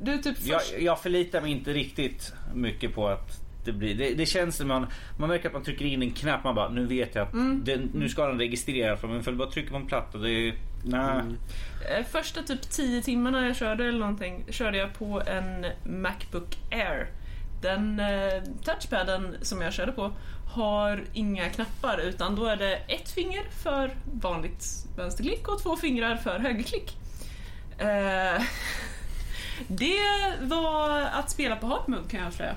Du 0.00 0.18
typ 0.18 0.36
Jag, 0.46 0.62
först... 0.62 0.74
jag 0.78 1.02
förlitar 1.02 1.40
mig 1.40 1.50
inte 1.50 1.72
riktigt 1.72 2.32
mycket 2.54 2.94
på 2.94 3.08
att 3.08 3.40
det 3.64 3.72
blir... 3.72 3.94
Det, 3.94 4.14
det 4.14 4.26
känns 4.26 4.56
som 4.56 4.68
man, 4.68 4.86
man 5.18 5.28
märker 5.28 5.46
att 5.46 5.52
man 5.52 5.62
trycker 5.62 5.84
in 5.84 6.02
en 6.02 6.10
knapp. 6.10 6.44
Man 6.44 6.54
bara, 6.54 6.68
nu 6.68 6.86
vet 6.86 7.14
jag 7.14 7.26
att 7.26 7.32
Mm. 7.32 7.62
den, 7.64 7.90
nu 7.94 8.08
ska 8.08 8.26
den 8.26 8.38
registrera. 8.38 8.96
För 8.96 9.08
men 9.08 9.22
för 9.22 9.32
att 9.32 9.38
bara 9.38 9.50
trycka 9.50 9.70
på 9.70 9.76
en 9.76 9.86
platta, 9.86 10.18
det 10.18 10.30
är... 10.30 10.54
Nej. 10.84 11.22
Eh, 11.98 12.04
Första 12.06 12.42
typ 12.42 12.70
10 12.70 13.02
timmarna 13.02 13.46
jag 13.46 13.56
körde 13.56 13.84
eller 13.84 13.98
någonting 13.98 14.44
körde 14.50 14.78
jag 14.78 14.94
på 14.94 15.22
en 15.26 15.66
Macbook 16.00 16.58
Air. 16.70 17.06
Den 17.60 18.00
eh, 18.00 18.42
touchpaden 18.64 19.36
som 19.42 19.60
jag 19.60 19.72
körde 19.72 19.92
på 19.92 20.12
har 20.54 21.04
inga 21.12 21.50
knappar 21.50 21.98
utan 21.98 22.36
då 22.36 22.46
är 22.46 22.56
det 22.56 22.76
ett 22.76 23.10
finger 23.10 23.42
för 23.62 23.96
vanligt 24.12 24.66
vänsterklick 24.96 25.48
och 25.48 25.62
två 25.62 25.76
fingrar 25.76 26.16
för 26.16 26.38
högerklick. 26.38 26.96
Eh, 27.78 28.42
det 29.68 30.00
var 30.40 31.00
att 31.00 31.30
spela 31.30 31.56
på 31.56 31.66
hard 31.66 31.88
mode 31.88 32.08
kan 32.10 32.20
jag 32.20 32.32
säga. 32.32 32.54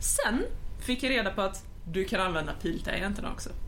Sen 0.00 0.42
fick 0.80 1.02
jag 1.02 1.10
reda 1.10 1.30
på 1.30 1.42
att 1.42 1.64
du 1.84 2.04
kan 2.04 2.20
använda 2.20 2.52
piltangenterna 2.62 3.32
också. 3.32 3.50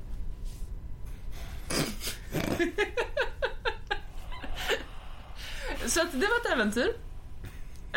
Så 5.86 6.02
att 6.02 6.12
det 6.12 6.26
var 6.26 6.36
ett 6.36 6.52
äventyr. 6.52 7.05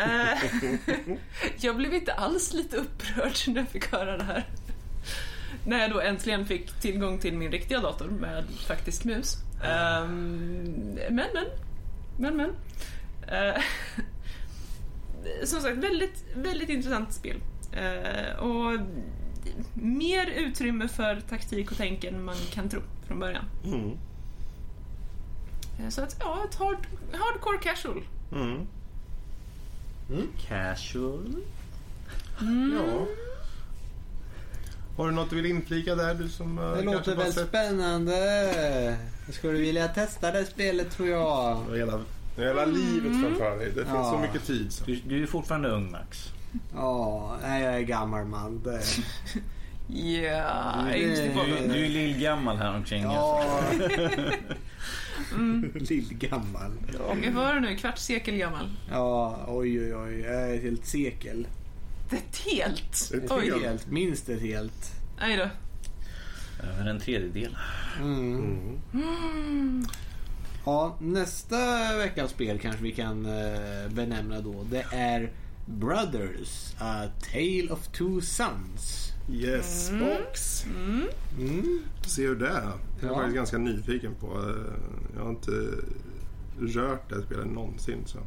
Eh, 0.00 0.42
jag 1.60 1.76
blev 1.76 1.94
inte 1.94 2.12
alls 2.12 2.52
lite 2.52 2.76
upprörd 2.76 3.32
när 3.46 3.56
jag 3.56 3.68
fick 3.68 3.92
höra 3.92 4.16
det 4.16 4.24
här. 4.24 4.44
När 5.64 5.78
jag 5.78 5.90
då 5.90 6.00
äntligen 6.00 6.46
fick 6.46 6.80
tillgång 6.80 7.18
till 7.18 7.34
min 7.34 7.52
riktiga 7.52 7.80
dator 7.80 8.08
med 8.08 8.44
faktisk 8.66 9.04
mus. 9.04 9.36
Ehm, 9.64 10.98
men, 11.10 11.26
men. 11.34 11.46
Men, 12.18 12.36
men. 12.36 12.50
Eh, 13.28 13.62
som 15.44 15.60
sagt, 15.60 15.76
väldigt, 15.76 16.24
väldigt 16.34 16.68
intressant 16.68 17.12
spel. 17.12 17.36
Eh, 17.72 18.38
och 18.38 18.80
mer 19.74 20.26
utrymme 20.26 20.88
för 20.88 21.20
taktik 21.20 21.70
och 21.70 21.76
tänk 21.76 22.04
än 22.04 22.24
man 22.24 22.36
kan 22.52 22.68
tro 22.68 22.80
från 23.06 23.18
början. 23.18 23.44
Mm. 23.64 23.98
Så 25.90 26.02
att, 26.02 26.16
ja, 26.20 26.44
ett 26.48 26.54
hard, 26.54 26.86
hardcore 27.12 27.58
casual. 27.58 28.02
Mm. 28.32 28.66
Casual. 30.48 31.34
Ja. 32.40 33.06
Har 34.96 35.08
du 35.08 35.14
något 35.14 35.30
du 35.30 35.36
vill 35.36 35.46
inflika 35.46 35.94
där 35.94 36.14
du 36.14 36.28
som 36.28 36.58
eh, 36.58 36.70
Det 36.72 36.82
låter 36.82 37.16
väl 37.16 37.32
sett- 37.32 37.48
spännande. 37.48 38.14
Jag 39.26 39.34
skulle 39.34 39.58
vilja 39.58 39.88
testa 39.88 40.30
det 40.30 40.44
spelet 40.44 40.90
tror 40.90 41.08
jag. 41.08 41.56
Du 41.66 41.70
har 41.70 41.76
Hela, 41.76 42.00
hela 42.36 42.64
livet 42.64 43.12
framför 43.22 43.58
dig. 43.58 43.66
Det 43.66 43.74
finns 43.74 43.88
Ja. 43.94 44.10
så 44.10 44.18
mycket 44.18 44.44
tid. 44.46 44.72
Så. 44.72 44.84
Du, 44.84 44.96
du 44.96 45.22
är 45.22 45.26
fortfarande 45.26 45.68
ung 45.68 45.90
Max. 45.90 46.28
Ja, 46.74 47.36
nej, 47.42 47.62
jag 47.64 47.74
är 47.74 47.80
gammal 47.80 48.24
man. 48.24 48.62
Det... 48.64 48.80
Ja, 49.92 50.84
Du- 50.92 51.00
Du, 51.14 51.68
du 51.72 51.84
är 51.84 51.88
lillgammal 51.88 52.56
här 52.56 52.74
omkring. 52.76 53.02
Ja. 53.02 53.44
Lillgammal. 55.74 56.72
Jag 57.24 57.32
var 57.32 57.54
det 57.54 57.60
nu, 57.60 57.76
kvarts 57.76 58.02
sekel 58.04 58.36
gammal. 58.36 58.70
Ja, 58.90 59.44
oj 59.48 59.80
oj 59.80 59.94
oj. 59.96 60.24
Ett 60.26 60.62
helt 60.62 60.86
sekel. 60.86 61.46
Det 62.10 62.16
är 62.16 62.20
ett 62.20 62.36
helt. 62.36 63.10
Ett 63.14 63.30
Oj, 63.30 63.52
helt. 63.62 63.86
Minst 63.90 64.28
ett 64.28 64.40
helt. 64.40 64.92
nej 65.20 65.36
då. 65.36 65.48
Över 66.66 66.90
en 66.90 67.00
tredjedel. 67.00 67.56
Mm. 67.98 68.80
Ja, 70.64 70.96
nästa 71.00 71.56
veckans 71.96 72.30
spel 72.30 72.58
kanske 72.58 72.82
vi 72.82 72.92
kan 72.92 73.26
eh, 73.26 73.88
benämna 73.90 74.40
då. 74.40 74.66
Det 74.70 74.86
är 74.92 75.30
Brothers, 75.66 76.74
A 76.78 77.06
Tale 77.32 77.70
of 77.70 77.86
Two 77.86 78.20
Sons. 78.20 79.09
Yes, 79.32 79.90
box. 79.90 80.64
Mm. 81.38 81.82
Se 82.06 82.26
hur 82.26 82.36
det 82.36 82.48
är. 82.48 82.62
Jag 83.00 83.10
Ja. 83.10 83.14
varit 83.14 83.34
ganska 83.34 83.58
nyfiken 83.58 84.14
på. 84.20 84.26
eh, 84.26 84.74
Jag 85.16 85.22
har 85.22 85.30
inte 85.30 85.50
rört 86.60 87.08
det 87.08 87.14
här 87.14 87.22
spelet 87.22 87.46
någonsin. 87.46 88.02
Så. 88.06 88.18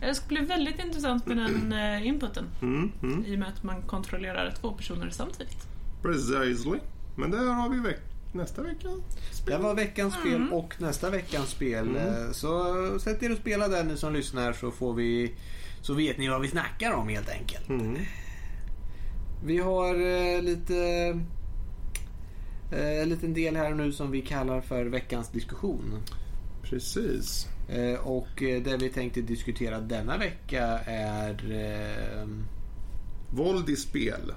Det 0.00 0.14
ska 0.14 0.26
bli 0.28 0.40
väldigt 0.40 0.84
intressant 0.84 1.26
med 1.26 1.36
den 1.36 1.72
eh, 1.72 2.06
inputen. 2.06 2.44
Mm, 2.62 2.92
mm. 3.02 3.24
I 3.26 3.34
och 3.34 3.38
med 3.38 3.48
att 3.48 3.62
man 3.62 3.82
kontrollerar 3.82 4.54
två 4.60 4.72
personer 4.72 5.10
samtidigt. 5.10 5.66
Precisely. 6.02 6.78
Men 7.16 7.30
där 7.30 7.38
har 7.44 7.68
vi 7.68 7.76
veck- 7.78 8.32
nästa 8.32 8.62
vecka. 8.62 8.88
Det 9.46 9.56
var 9.58 9.74
veckans 9.74 10.14
spel 10.14 10.46
och 10.52 10.74
nästa 10.80 11.10
veckans 11.10 11.48
spel. 11.48 11.96
Eh, 11.96 12.30
Så 12.32 12.74
sätt 12.98 13.22
er 13.22 13.32
och 13.32 13.38
spela 13.38 13.68
där 13.68 13.84
ni 13.84 13.96
som 13.96 14.12
lyssnar 14.12 14.52
så 14.52 14.70
får 14.70 14.94
vi 14.94 15.34
så 15.82 15.94
vet 15.94 16.18
ni 16.18 16.28
vad 16.28 16.40
vi 16.40 16.48
snackar 16.48 16.92
om 16.92 17.08
helt 17.08 17.28
enkelt. 17.30 17.68
Vi 19.44 19.58
har 19.58 19.94
eh, 19.94 20.42
lite 20.42 20.76
eh, 22.72 23.02
en 23.02 23.08
liten 23.08 23.34
del 23.34 23.56
här 23.56 23.74
nu 23.74 23.92
som 23.92 24.10
vi 24.10 24.22
kallar 24.22 24.60
för 24.60 24.84
veckans 24.86 25.28
diskussion. 25.28 26.02
Precis. 26.62 27.48
Eh, 27.68 28.06
och 28.06 28.42
eh, 28.42 28.62
det 28.62 28.76
vi 28.76 28.88
tänkte 28.88 29.20
diskutera 29.20 29.80
denna 29.80 30.18
vecka 30.18 30.62
är 30.86 31.52
eh, 31.52 32.28
Våld 33.30 33.68
i 33.70 33.76
spel. 33.76 34.32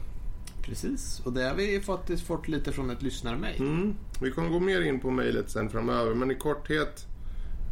precis. 0.61 1.21
Och 1.25 1.33
det 1.33 1.43
har 1.43 1.55
vi 1.55 1.79
fått, 1.81 2.19
fått 2.21 2.47
lite 2.47 2.71
från 2.71 2.89
ett 2.89 3.01
lyssnarmail. 3.01 3.61
Mm. 3.61 3.95
Vi 4.21 4.31
kommer 4.31 4.49
gå 4.49 4.59
mer 4.59 4.81
in 4.81 4.99
på 4.99 5.11
mejlet 5.11 5.49
sen 5.49 5.69
framöver, 5.69 6.13
men 6.13 6.31
i 6.31 6.35
korthet 6.35 7.05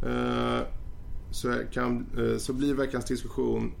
eh, 0.06 0.60
så, 1.30 1.54
kan, 1.72 2.06
eh, 2.18 2.38
så 2.38 2.52
blir 2.52 2.74
veckans 2.74 3.04
diskussion 3.04 3.72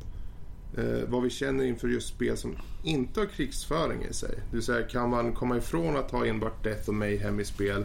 eh, 0.76 1.08
vad 1.08 1.22
vi 1.22 1.30
känner 1.30 1.64
inför 1.64 1.88
just 1.88 2.08
spel 2.08 2.36
som 2.36 2.56
inte 2.82 3.20
har 3.20 3.26
krigsföring 3.26 4.04
i 4.10 4.12
sig. 4.12 4.34
Det 4.50 4.56
vill 4.56 4.62
säga, 4.62 4.86
kan 4.86 5.10
man 5.10 5.32
komma 5.32 5.56
ifrån 5.56 5.96
att 5.96 6.10
ha 6.10 6.26
enbart 6.26 6.64
Death 6.64 6.88
och 6.88 6.94
Mayhem 6.94 7.40
i 7.40 7.44
spel 7.44 7.84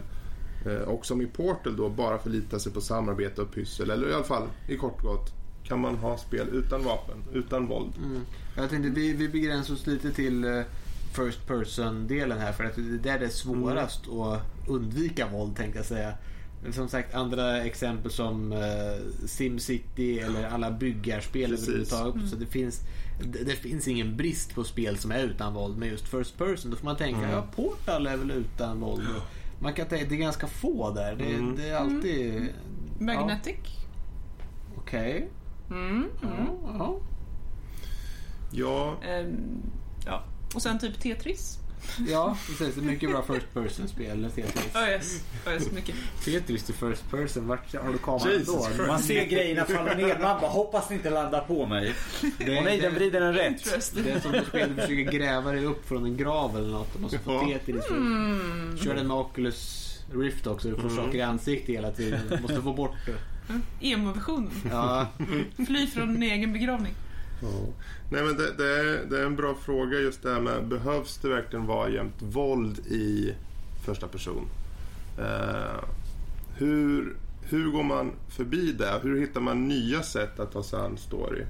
eh, 0.66 0.88
och 0.88 1.06
som 1.06 1.20
i 1.20 1.26
Portal 1.26 1.76
då 1.76 1.88
bara 1.88 2.18
förlita 2.18 2.58
sig 2.58 2.72
på 2.72 2.80
samarbete 2.80 3.42
och 3.42 3.54
pyssel, 3.54 3.90
eller 3.90 4.10
i 4.10 4.14
alla 4.14 4.24
fall 4.24 4.48
i 4.68 4.76
kort 4.76 5.02
gott 5.02 5.32
kan 5.64 5.80
man 5.80 5.96
ha 5.96 6.18
spel 6.18 6.48
utan 6.48 6.84
vapen, 6.84 7.24
utan 7.32 7.66
våld. 7.66 7.92
Mm. 7.98 8.20
Jag 8.56 8.70
tänkte 8.70 8.90
vi, 8.90 9.12
vi 9.12 9.28
begränsar 9.28 9.74
oss 9.74 9.86
lite 9.86 10.12
till 10.12 10.44
eh, 10.44 10.62
First 11.12 11.46
person-delen 11.46 12.38
här 12.38 12.52
för 12.52 12.64
att 12.64 12.76
det 12.76 12.98
där 12.98 13.20
är 13.20 13.28
svårast 13.28 14.08
att 14.08 14.42
undvika 14.68 15.26
våld 15.26 15.56
tänkte 15.56 15.78
jag 15.78 15.86
säga. 15.86 16.14
Men 16.62 16.72
Som 16.72 16.88
sagt 16.88 17.14
andra 17.14 17.62
exempel 17.64 18.10
som 18.12 18.52
eh, 18.52 19.26
SimCity 19.26 20.18
eller 20.18 20.48
alla 20.48 20.70
byggarspel 20.70 21.50
Precis. 21.50 21.68
överhuvudtaget. 21.68 22.28
Så 22.30 22.36
det 22.36 22.46
finns, 22.46 22.80
det, 23.32 23.44
det 23.44 23.52
finns 23.56 23.88
ingen 23.88 24.16
brist 24.16 24.54
på 24.54 24.64
spel 24.64 24.98
som 24.98 25.10
är 25.12 25.22
utan 25.24 25.54
våld. 25.54 25.78
Men 25.78 25.88
just 25.88 26.08
First 26.08 26.38
person 26.38 26.70
då 26.70 26.76
får 26.76 26.84
man 26.84 26.96
tänka 26.96 27.18
Mm. 27.18 27.30
ja 27.30 27.44
Portal 27.56 28.06
är 28.06 28.16
väl 28.16 28.30
utan 28.30 28.80
våld. 28.80 29.02
Man 29.60 29.72
kan 29.72 29.86
tänka, 29.86 30.06
det 30.08 30.14
är 30.14 30.18
ganska 30.18 30.46
få 30.46 30.90
där. 30.90 31.16
Det, 31.16 31.24
Mm. 31.24 31.56
det 31.56 31.68
är 31.68 31.76
alltid... 31.76 32.48
Magnetic. 33.00 33.56
Okej. 34.76 35.28
Mm. 35.70 36.04
Ja, 36.22 36.28
ja. 36.78 36.98
Ja, 38.52 38.96
Ehm, 39.02 39.62
ja. 40.06 40.22
Och 40.54 40.62
sen 40.62 40.78
typ 40.78 41.00
Tetris. 41.00 41.58
Ja, 42.08 42.36
precis. 42.46 42.74
Det 42.74 42.80
är 42.80 42.84
mycket 42.84 43.10
bra 43.10 43.22
First 43.22 43.54
person-spel. 43.54 44.24
Oh 44.24 44.38
yes. 44.88 45.22
Oh 45.46 45.52
yes, 45.52 45.72
mycket. 45.72 45.94
Tetris 46.24 46.64
till 46.64 46.74
First 46.74 47.10
person. 47.10 47.46
Vart 47.48 47.74
har 47.74 47.92
du 47.92 47.98
kameran 47.98 48.32
Jesus 48.32 48.46
då? 48.54 48.64
Christ. 48.64 48.78
Man 48.88 48.98
ser 49.02 49.24
grejerna 49.24 49.64
falla 49.64 49.94
ner. 49.94 50.18
Man 50.18 50.40
bara 50.40 50.50
hoppas 50.50 50.88
det 50.88 50.94
inte 50.94 51.10
landar 51.10 51.40
på 51.40 51.66
mig. 51.66 51.94
Det- 52.38 52.58
Och 52.58 52.64
nej, 52.64 52.78
den 52.80 52.94
vrider 52.94 53.20
den 53.20 53.34
rätt. 53.34 53.64
Det 53.94 54.10
är 54.10 54.20
som 54.20 54.30
att 54.30 54.52
du 54.52 54.74
försöker 54.74 55.12
gräva 55.18 55.52
dig 55.52 55.64
upp 55.64 55.88
från 55.88 56.04
en 56.04 56.16
grav 56.16 56.56
eller 56.56 56.68
något. 56.70 56.94
Och 56.94 57.00
måste 57.00 57.18
få. 57.18 57.40
Tetris. 57.48 57.84
Mm. 57.90 58.78
Kör 58.84 58.94
den 58.94 59.06
med 59.06 59.16
Oculus 59.16 59.84
Rift 60.14 60.46
också. 60.46 60.68
Du 60.70 60.76
får 60.76 60.88
saker 60.88 61.18
i 61.18 61.22
ansiktet 61.22 61.68
hela 61.74 61.90
tiden. 61.90 62.20
Du 62.30 62.40
måste 62.40 62.62
få 62.62 62.72
bort 62.72 62.94
det. 63.06 63.14
Emo-versionen. 63.88 64.50
Ja, 64.70 65.06
Fly 65.66 65.86
från 65.86 66.12
din 66.14 66.22
egen 66.22 66.52
begravning. 66.52 66.92
Nej 68.10 68.22
men 68.22 68.36
det, 68.36 68.52
det, 68.52 68.80
är, 68.80 69.06
det 69.10 69.20
är 69.20 69.26
en 69.26 69.36
bra 69.36 69.54
fråga 69.54 69.98
just 69.98 70.22
det 70.22 70.32
här 70.32 70.40
med 70.40 70.66
behövs 70.66 71.18
det 71.18 71.28
verkligen 71.28 71.66
vara 71.66 71.88
jämt 71.88 72.22
våld 72.22 72.78
i 72.78 73.34
första 73.84 74.08
person? 74.08 74.48
Eh, 75.18 75.84
hur, 76.56 77.16
hur 77.42 77.70
går 77.70 77.82
man 77.82 78.12
förbi 78.28 78.72
det? 78.72 79.00
Hur 79.02 79.20
hittar 79.20 79.40
man 79.40 79.68
nya 79.68 80.02
sätt 80.02 80.40
att 80.40 80.52
ta 80.52 80.62
sig 80.62 80.80
an 80.80 80.98
story? 80.98 81.44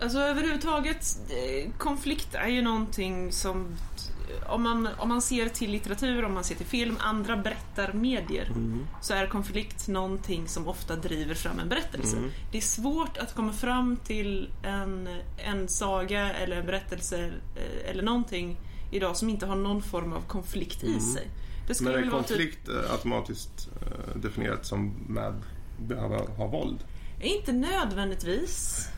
Alltså 0.00 0.18
överhuvudtaget, 0.18 1.18
eh, 1.28 1.70
konflikt 1.78 2.34
är 2.34 2.48
ju 2.48 2.62
någonting 2.62 3.32
som 3.32 3.66
om 4.46 4.62
man, 4.62 4.88
om 4.98 5.08
man 5.08 5.22
ser 5.22 5.48
till 5.48 5.70
litteratur, 5.70 6.24
om 6.24 6.34
man 6.34 6.44
ser 6.44 6.54
till 6.54 6.66
film, 6.66 6.96
andra 7.00 7.36
berättarmedier 7.36 8.48
så 9.00 9.14
är 9.14 9.26
konflikt 9.26 9.88
någonting 9.88 10.48
som 10.48 10.68
ofta 10.68 10.96
driver 10.96 11.34
fram 11.34 11.58
en 11.58 11.68
berättelse. 11.68 12.16
Mm. 12.16 12.30
Det 12.52 12.58
är 12.58 12.62
svårt 12.62 13.16
att 13.16 13.34
komma 13.34 13.52
fram 13.52 13.96
till 13.96 14.50
en, 14.62 15.08
en 15.38 15.68
saga 15.68 16.32
eller 16.32 16.56
en 16.56 16.66
berättelse 16.66 17.32
eh, 17.56 17.90
eller 17.90 18.02
någonting 18.02 18.56
idag 18.92 19.16
som 19.16 19.28
inte 19.28 19.46
har 19.46 19.56
någon 19.56 19.82
form 19.82 20.12
av 20.12 20.20
konflikt 20.20 20.84
i 20.84 21.00
sig. 21.00 21.28
Det 21.66 21.74
skulle 21.74 21.90
Men 21.90 21.98
är 21.98 22.02
typ, 22.02 22.12
konflikt 22.12 22.68
eh, 22.68 22.92
automatiskt 22.92 23.68
eh, 23.82 24.20
definierat 24.20 24.66
som 24.66 24.94
med 25.08 25.42
behöva 25.78 26.18
ha 26.18 26.46
våld? 26.46 26.84
inte 27.20 27.52
nödvändigtvis. 27.52 28.88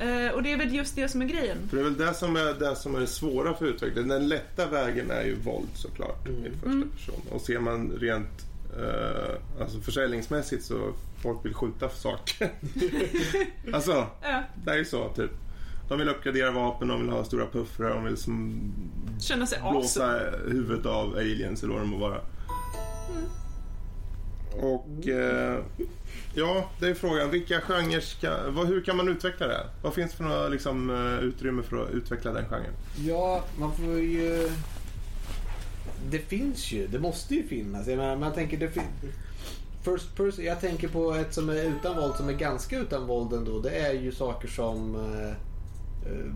Eh, 0.00 0.30
och 0.34 0.42
det 0.42 0.52
är 0.52 0.56
väl 0.56 0.74
just 0.74 0.96
det 0.96 1.08
som 1.08 1.22
är 1.22 1.26
grejen. 1.26 1.58
För 1.68 1.76
det 1.76 1.82
är 1.82 1.84
väl 1.84 1.96
det 1.96 2.14
som 2.14 2.36
är 2.36 2.54
det, 2.54 2.76
som 2.76 2.94
är 2.94 3.00
det 3.00 3.06
svåra 3.06 3.54
för 3.54 3.66
utvecklingen. 3.66 4.08
Den 4.08 4.28
lätta 4.28 4.66
vägen 4.66 5.10
är 5.10 5.22
ju 5.24 5.34
våld 5.34 5.68
såklart 5.74 6.28
i 6.28 6.50
första 6.50 6.66
Mm. 6.66 6.90
person. 6.90 7.20
Och 7.30 7.40
ser 7.40 7.58
man 7.58 7.90
rent 8.00 8.46
eh, 8.78 9.60
alltså 9.62 9.80
försäljningsmässigt 9.80 10.64
så 10.64 10.92
folk 11.22 11.44
vill 11.44 11.54
skjuta 11.54 11.88
för 11.88 11.98
saker. 11.98 12.50
alltså, 13.72 14.06
Ja, 14.22 14.42
det 14.64 14.70
är 14.70 14.76
ju 14.76 14.84
så 14.84 15.08
typ. 15.08 15.30
De 15.88 15.98
vill 15.98 16.08
uppgradera 16.08 16.50
vapen, 16.50 16.88
de 16.88 17.00
vill 17.00 17.10
ha 17.10 17.24
stora 17.24 17.46
puffrar, 17.46 17.90
de 17.94 18.04
vill 18.04 18.16
som 18.16 18.60
känna 19.20 19.46
sig 19.46 19.58
awesome. 19.58 19.78
blåsa 19.80 20.20
huvudet 20.48 20.86
av 20.86 21.14
aliens 21.16 21.62
eller 21.62 21.72
vad 21.72 21.82
det 21.82 21.86
må 21.88 21.96
vara. 21.96 22.20
Och 24.60 25.08
eh, 25.08 25.58
ja, 26.34 26.70
det 26.80 26.86
är 26.88 26.94
frågan. 26.94 27.30
Vilka 27.30 27.60
genrer 27.60 28.00
ska, 28.00 28.50
vad, 28.50 28.66
hur 28.66 28.80
kan 28.84 28.96
man 28.96 29.08
utveckla 29.08 29.46
det? 29.46 29.66
Vad 29.82 29.94
finns 29.94 30.14
för 30.14 30.24
några, 30.24 30.48
liksom, 30.48 30.90
eh, 30.90 31.24
utrymme 31.24 31.62
för 31.62 31.82
att 31.84 31.90
utveckla 31.90 32.32
den 32.32 32.44
genren? 32.44 32.72
ja 33.06 33.44
man 33.58 33.72
får 33.76 33.98
ju... 34.00 34.50
Det 36.10 36.18
finns 36.18 36.72
ju. 36.72 36.86
Det 36.86 36.98
måste 36.98 37.34
ju 37.34 37.42
finnas. 37.48 37.86
Jag 37.86 37.96
menar, 37.96 38.16
man 38.16 38.32
tänker... 38.32 38.56
Det 38.56 38.68
fin... 38.70 38.82
First 39.84 40.16
person, 40.16 40.44
jag 40.44 40.60
tänker 40.60 40.88
på 40.88 41.14
ett 41.14 41.34
som 41.34 41.48
är 41.48 41.54
utan 41.64 41.96
våld, 41.96 42.14
som 42.14 42.28
är 42.28 42.32
ganska 42.32 42.78
utan 42.78 43.06
våld 43.06 43.32
ändå. 43.32 43.58
Det 43.58 43.70
är 43.70 43.92
ju 43.92 44.12
saker 44.12 44.48
som... 44.48 44.94
eh, 44.94 45.30
eh, 46.12 46.32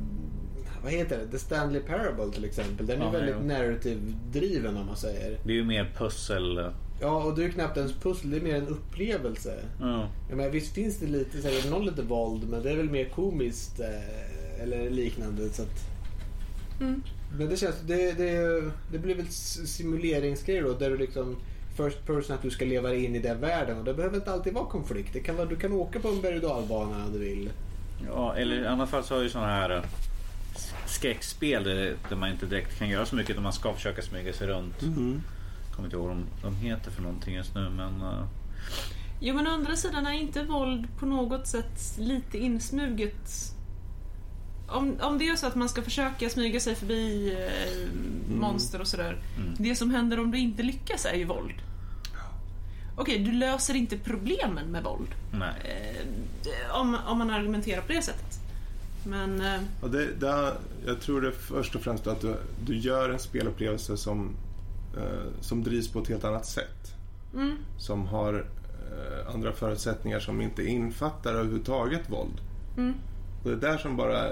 vad 0.83 0.93
heter 0.93 1.19
det? 1.19 1.29
The 1.31 1.39
Stanley 1.39 1.81
Parable 1.83 2.31
till 2.35 2.45
exempel. 2.45 2.87
Den 2.87 3.01
är 3.01 3.05
Ja, 3.05 3.11
väldigt 3.11 3.37
narrative-driven 3.45 4.77
om 4.77 4.87
man 4.87 4.97
säger. 4.97 5.39
Det 5.45 5.53
är 5.53 5.57
ju 5.57 5.65
mer 5.65 5.93
pussel. 5.99 6.71
Ja, 7.05 7.25
och 7.25 7.35
det 7.35 7.43
är 7.43 7.47
ju 7.47 7.53
knappt 7.53 7.77
ens 7.77 7.93
pussel. 7.93 8.31
Det 8.31 8.37
är 8.37 8.41
mer 8.41 8.55
en 8.55 8.69
upplevelse. 8.69 9.55
Ja. 9.81 10.09
Ja, 10.31 10.37
men 10.37 10.51
visst 10.51 10.75
finns 10.75 10.99
det 10.99 11.07
lite, 11.07 11.43
säkert 11.43 11.71
någon 11.71 11.87
lite 11.87 12.03
våld, 12.03 12.49
men 12.49 12.63
det 12.63 12.71
är 12.71 12.77
väl 12.77 12.91
mer 12.91 13.05
komiskt 13.05 13.81
eh, 13.81 14.63
eller 14.63 14.91
liknande. 14.91 15.49
Så 15.49 15.63
att... 15.63 15.79
Mm. 16.81 17.03
Men 17.39 17.49
det 17.49 17.57
känns, 17.57 17.77
det, 17.87 18.13
det, 18.13 18.63
det 18.93 18.99
blir 18.99 19.15
väl 19.15 19.29
simuleringsgrejer 19.67 20.63
då, 20.63 20.73
där 20.73 20.91
du 20.91 20.97
liksom 20.97 21.37
first 21.77 22.07
person 22.07 22.37
att 22.37 22.43
du 22.43 22.51
ska 22.51 22.65
leva 22.65 22.95
in 22.95 23.17
i 23.17 23.19
den 23.19 23.41
världen 23.41 23.79
och 23.79 23.85
det 23.85 23.95
behöver 23.95 24.17
inte 24.17 24.33
alltid 24.33 24.53
vara 24.53 24.67
konflikt. 24.67 25.13
Det 25.13 25.21
kan 25.21 25.37
vara, 25.37 25.49
du 25.49 25.57
kan 25.57 25.73
åka 25.73 26.01
på 26.01 26.09
en 26.09 26.21
berg 26.21 26.35
och 26.35 26.43
dalbana 26.43 27.05
om 27.05 27.13
du 27.13 27.19
vill. 27.19 27.51
Ja, 28.07 28.35
eller 28.37 28.63
i 28.63 28.67
alla 28.67 28.87
fall 28.87 29.05
så 29.05 29.15
har 29.15 29.23
ju 29.23 29.29
sådana 29.29 29.53
här 29.53 29.71
eh, 29.71 29.83
skräckspel 30.87 31.65
där, 31.65 32.17
man 32.17 32.31
inte 32.31 32.47
direkt 32.47 32.79
kan 32.79 32.89
göra 32.89 33.07
så 33.07 33.17
mycket. 33.17 33.37
Där 33.37 33.43
man 33.43 33.53
ska 33.53 33.75
försöka 33.75 34.03
smyga 34.03 34.33
sig 34.33 34.47
runt. 34.47 34.83
Kommer 35.75 35.87
inte 35.87 35.97
ihåg 35.97 36.07
vad 36.07 36.17
de, 36.17 36.27
de 36.43 36.57
heter 36.57 36.91
för 36.91 37.03
någonting 37.03 37.35
just 37.35 37.55
nu 37.55 37.71
men... 37.71 38.01
eh, 38.03 38.25
Jo 39.21 39.35
men 39.35 39.47
å 39.47 39.51
andra 39.51 39.77
sidan 39.77 40.07
är 40.07 40.13
inte 40.13 40.43
våld 40.45 40.87
på 40.99 41.07
något 41.07 41.47
sätt 41.47 41.99
lite 41.99 42.39
insmuget. 42.39 43.31
Om, 44.69 44.97
om 45.01 45.19
det 45.19 45.29
är 45.29 45.37
så 45.37 45.47
att 45.47 45.55
man 45.55 45.69
ska 45.69 45.83
försöka 45.83 46.31
smyga 46.31 46.61
sig 46.61 46.75
förbi 46.75 47.33
eh, 47.33 47.89
monster 48.39 48.81
och 48.81 48.87
sådär. 48.87 49.23
Mm. 49.37 49.55
Det 49.59 49.75
som 49.75 49.91
händer 49.91 50.21
om 50.21 50.31
du 50.31 50.39
inte 50.39 50.63
lyckas 50.63 51.07
är 51.07 51.15
ju 51.15 51.25
våld. 51.25 51.55
Okej, 52.97 53.19
du 53.19 53.33
löser 53.33 53.75
inte 53.75 53.97
problemen 53.99 54.67
med 54.67 54.83
våld. 54.83 55.09
nej. 55.33 55.53
Eh, 55.65 56.81
om, 56.81 56.97
om 57.07 57.19
man 57.19 57.31
argumenterar 57.31 57.81
på 57.81 57.93
det 57.93 58.03
sättet. 58.03 58.39
Men 59.07 59.41
eh, 59.41 59.61
det, 59.91 60.07
det, 60.21 60.53
jag 60.87 61.01
tror 61.01 61.21
det 61.21 61.29
är 61.29 61.33
först 61.33 61.75
och 61.75 61.81
främst 61.83 62.07
att 62.07 62.21
du, 62.21 62.37
du 62.67 62.79
gör 62.79 63.11
en 63.11 63.19
spelupplevelse 63.19 63.97
som, 63.97 64.37
som 65.41 65.63
drivs 65.63 65.93
på 65.93 65.99
ett 65.99 66.09
helt 66.09 66.25
annat 66.25 66.47
sätt. 66.47 66.95
mm, 67.35 67.57
Som 67.79 68.07
har 68.07 68.35
eh, 68.35 69.35
andra 69.35 69.53
förutsättningar 69.53 70.21
som 70.21 70.41
inte 70.41 70.63
infattar 70.67 71.31
överhuvudtaget 71.35 72.11
våld. 72.11 72.41
mm, 72.77 72.95
Och 73.43 73.51
det 73.51 73.57
är 73.57 73.73
där 73.73 73.79
som 73.79 73.97
bara... 73.97 74.23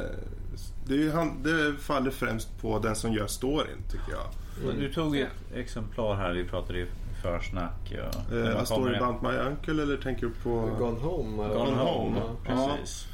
Det, 0.86 0.94
är, 0.94 1.42
det 1.44 1.76
faller 1.78 2.10
främst 2.10 2.60
på 2.60 2.78
den 2.78 2.96
som 2.96 3.12
gör 3.12 3.26
storyn, 3.26 3.82
tycker 3.90 4.12
jag. 4.12 4.26
Men 4.66 4.78
Du 4.80 4.92
tog 4.92 5.16
ett 5.16 5.28
exemplar 5.54 6.14
här, 6.14 6.32
vi 6.32 6.44
pratade 6.44 6.78
i 6.78 6.86
försnack. 7.22 7.92
Och, 8.28 8.32
Eh, 8.36 8.56
A 8.60 8.64
Story 8.64 8.96
About 8.96 9.22
My 9.22 9.28
Uncle 9.38 9.82
eller 9.82 9.96
tänker 9.96 10.26
du 10.26 10.32
på... 10.42 10.50
Gone 10.78 11.00
Home. 11.00 11.44
eller? 11.44 11.54
Gone 11.54 11.76
Home. 11.76 12.20
Ja. 12.48 12.70
Precis. 12.78 13.06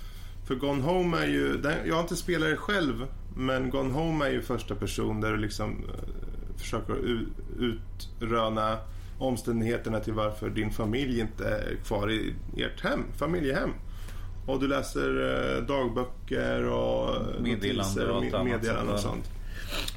För 0.44 0.54
Gone 0.54 0.82
Home 0.82 1.16
är 1.18 1.26
ju, 1.26 1.56
den, 1.56 1.74
jag 1.86 1.94
har 1.94 2.00
inte 2.02 2.16
spelat 2.16 2.48
det 2.50 2.56
själv, 2.56 3.06
men 3.36 3.70
Gone 3.70 3.92
Home 3.94 4.26
är 4.26 4.30
ju 4.30 4.42
första 4.42 4.74
person 4.74 5.20
där 5.20 5.30
du 5.32 5.36
liksom 5.36 5.70
eh, 5.70 6.27
försöker 6.58 7.24
utröna 7.58 8.78
omständigheterna 9.18 10.00
till 10.00 10.12
varför 10.12 10.50
din 10.50 10.70
familj 10.70 11.20
inte 11.20 11.48
är 11.48 11.76
kvar 11.84 12.10
i 12.10 12.34
ert 12.56 12.80
hem, 12.80 13.04
familjehem. 13.16 13.70
Och 14.46 14.60
du 14.60 14.68
läser 14.68 15.10
eh, 15.58 15.66
dagböcker 15.66 16.64
och 16.64 17.14
Meddelanden 17.42 18.04
och 18.04 18.10
och 18.10 18.16
allt 18.16 18.24
me- 18.24 18.34
annat 18.36 18.46
meddelanden 18.46 18.94
och 18.94 19.00
sånt 19.00 19.24
sånt. 19.24 19.30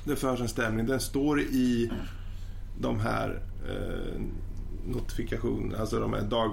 Det 0.05 0.15
förs 0.15 0.39
en 0.39 0.47
stämning. 0.47 0.85
Den 0.85 0.99
står 0.99 1.41
i 1.41 1.91
de 2.79 2.99
här 2.99 3.41
eh, 3.69 4.21
notifikationerna, 4.87 5.77
alltså 5.77 5.99
de 5.99 6.13
här 6.13 6.21
dag, 6.21 6.51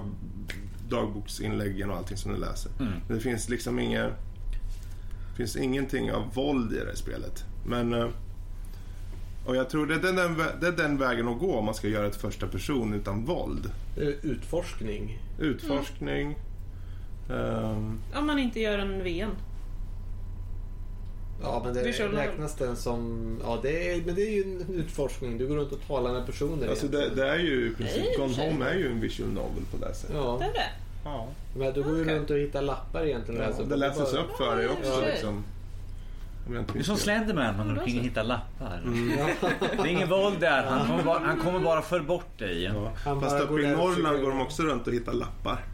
dagboksinläggen 0.89 1.89
och 1.89 1.97
allting 1.97 2.17
som 2.17 2.33
du 2.33 2.37
läser. 2.39 2.71
Mm. 2.79 2.93
Men 3.07 3.17
det 3.17 3.23
finns 3.23 3.49
liksom 3.49 3.79
inga, 3.79 4.03
det 4.03 5.35
finns 5.37 5.55
ingenting 5.55 6.11
av 6.11 6.33
våld 6.33 6.73
i 6.73 6.79
det 6.79 6.85
här 6.85 6.95
spelet. 6.95 7.43
Men 7.65 7.93
eh, 7.93 8.07
och 9.45 9.55
jag 9.55 9.69
tror 9.69 9.85
det 9.85 9.93
är, 9.95 9.99
den, 9.99 10.37
det 10.61 10.67
är 10.67 10.71
den 10.71 10.97
vägen 10.97 11.27
att 11.27 11.39
gå 11.39 11.55
om 11.55 11.65
man 11.65 11.73
ska 11.73 11.87
göra 11.87 12.07
ett 12.07 12.15
första 12.15 12.47
person 12.47 12.93
utan 12.93 13.25
våld. 13.25 13.71
Utforskning. 14.21 15.19
Utforskning. 15.39 16.35
ehm, 17.29 17.99
Om 18.15 18.27
man 18.27 18.39
inte 18.39 18.59
gör 18.59 18.79
en 18.79 19.03
VN. 19.03 19.31
Ja, 21.41 21.61
men 21.65 21.73
det 21.73 21.83
Visual 21.83 22.11
räknas 22.11 22.55
den 22.55 22.75
som... 22.75 23.37
Ja, 23.43 23.59
det 23.61 23.91
är, 23.93 24.01
men 24.05 24.15
det 24.15 24.21
är 24.21 24.31
ju 24.31 24.41
en 24.43 24.73
utforskning. 24.75 25.37
Du 25.37 25.47
går 25.47 25.55
runt 25.55 25.71
och 25.71 25.87
talar 25.87 26.13
med 26.13 26.25
personer. 26.25 26.67
alltså 26.69 26.87
det, 26.87 27.09
det 27.15 27.29
är 27.29 27.37
ju 27.39 27.67
i 27.71 27.75
princip, 27.75 28.03
Nej, 28.03 28.15
Gone. 28.17 28.49
Home 28.51 28.65
är 28.65 28.75
ju 28.75 28.91
en 28.91 28.99
visual 28.99 29.29
novel 29.29 29.63
på 29.71 29.85
det 29.85 29.93
sättet. 29.93 30.15
Ja, 30.15 30.37
Det 30.39 30.45
är 30.45 30.53
det. 30.53 30.69
Ja. 31.03 31.27
men 31.57 31.73
du 31.73 31.83
går 31.83 31.95
ju 31.95 32.01
Okej. 32.03 32.15
runt 32.15 32.29
och 32.29 32.37
hittar 32.37 32.61
lappar 32.61 33.05
egentligen. 33.05 33.41
Ja, 33.41 33.47
Alltså, 33.47 33.63
det 33.63 33.75
läses 33.75 34.11
bara- 34.13 34.21
upp 34.23 34.37
för 34.37 34.55
dig 34.57 34.67
också. 34.67 34.91
Ja. 35.01 35.05
Liksom. 35.05 35.43
Inte 36.57 36.73
Det 36.73 36.79
är 36.79 36.83
som. 36.83 36.97
Slenderman, 36.97 37.57
man 37.57 37.69
Ja, 37.69 37.75
kan 37.75 37.85
hitta 37.93 38.23
lappar. 38.23 38.81
Ja. 39.17 39.49
Det 39.61 39.81
är 39.81 39.85
ingen 39.87 40.09
våld 40.09 40.39
där, 40.39 40.63
han 40.63 40.87
kommer 40.87 41.03
bara, 41.03 41.19
han 41.19 41.37
kommer 41.39 41.59
bara 41.59 41.81
för 41.81 41.99
bort 41.99 42.39
dig. 42.39 42.63
Ja. 42.63 42.91
Han 43.05 43.21
Fast 43.21 43.35
uppe 43.35 43.45
går 43.45 43.61
i 43.61 43.67
Norrland 43.67 44.21
går 44.21 44.29
de 44.29 44.41
också 44.41 44.63
runt 44.63 44.87
och 44.87 44.93
hittar 44.93 45.13
lappar. 45.13 45.65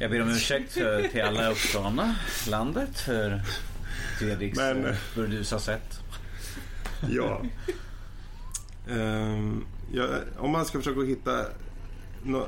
Jag 0.00 0.10
ber 0.10 0.22
om 0.22 0.28
ursäkt 0.28 0.72
för, 0.72 1.08
till 1.08 1.22
alla 1.22 1.48
i 1.48 1.52
Uppsala, 1.52 2.14
landet, 2.48 3.00
för 3.00 3.42
Fredriks 4.18 4.58
Men- 4.58 4.82
Men... 4.82 4.94
burdusa 5.14 5.58
sätt. 5.58 6.00
Ja. 7.10 7.42
Ehm, 8.90 9.64
ja. 9.92 10.06
Om 10.38 10.50
man 10.50 10.64
ska 10.64 10.78
försöka 10.78 11.00
hitta... 11.00 11.44
Nå, 12.22 12.46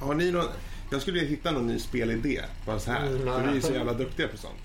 har 0.00 0.14
ni 0.14 0.30
någon... 0.32 0.44
Jag 0.90 1.00
skulle 1.02 1.14
vilja 1.20 1.30
hitta 1.30 1.50
någon 1.50 1.66
ny 1.66 1.78
spelidé. 1.78 2.40
Bara 2.66 2.78
så 2.78 2.90
här. 2.90 3.06
Mm, 3.06 3.18
för 3.24 3.40
vi 3.42 3.48
är 3.48 3.54
ju 3.54 3.60
så 3.60 3.72
jävla 3.72 3.92
duktiga 3.92 4.28
på 4.28 4.36
sånt. 4.36 4.60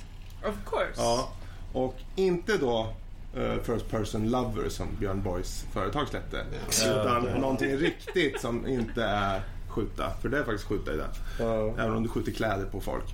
Of 0.46 0.56
course. 0.70 0.94
Ja. 0.96 1.32
Och 1.74 1.96
inte 2.16 2.58
då 2.58 2.94
eh, 3.36 3.56
First 3.64 3.90
Person 3.90 4.30
Lover 4.30 4.70
som 4.70 4.88
Björn 5.00 5.22
Borgs 5.24 5.66
företag 5.74 6.08
släppte. 6.08 6.46
Utan 6.86 7.24
någonting 7.24 7.78
riktigt 7.78 8.42
som 8.42 8.68
inte 8.68 9.04
är 9.04 9.42
skjuta. 9.68 10.12
För 10.22 10.30
det 10.30 10.38
är 10.38 10.44
faktiskt 10.44 10.68
skjuta 10.68 10.94
i 10.94 10.98
det. 10.98 11.10
Ja. 11.40 11.74
Även 11.78 11.94
om 11.94 12.04
du 12.04 12.10
skjuter 12.10 12.32
kläder 12.32 12.66
på 12.66 12.82
folk. 12.82 13.06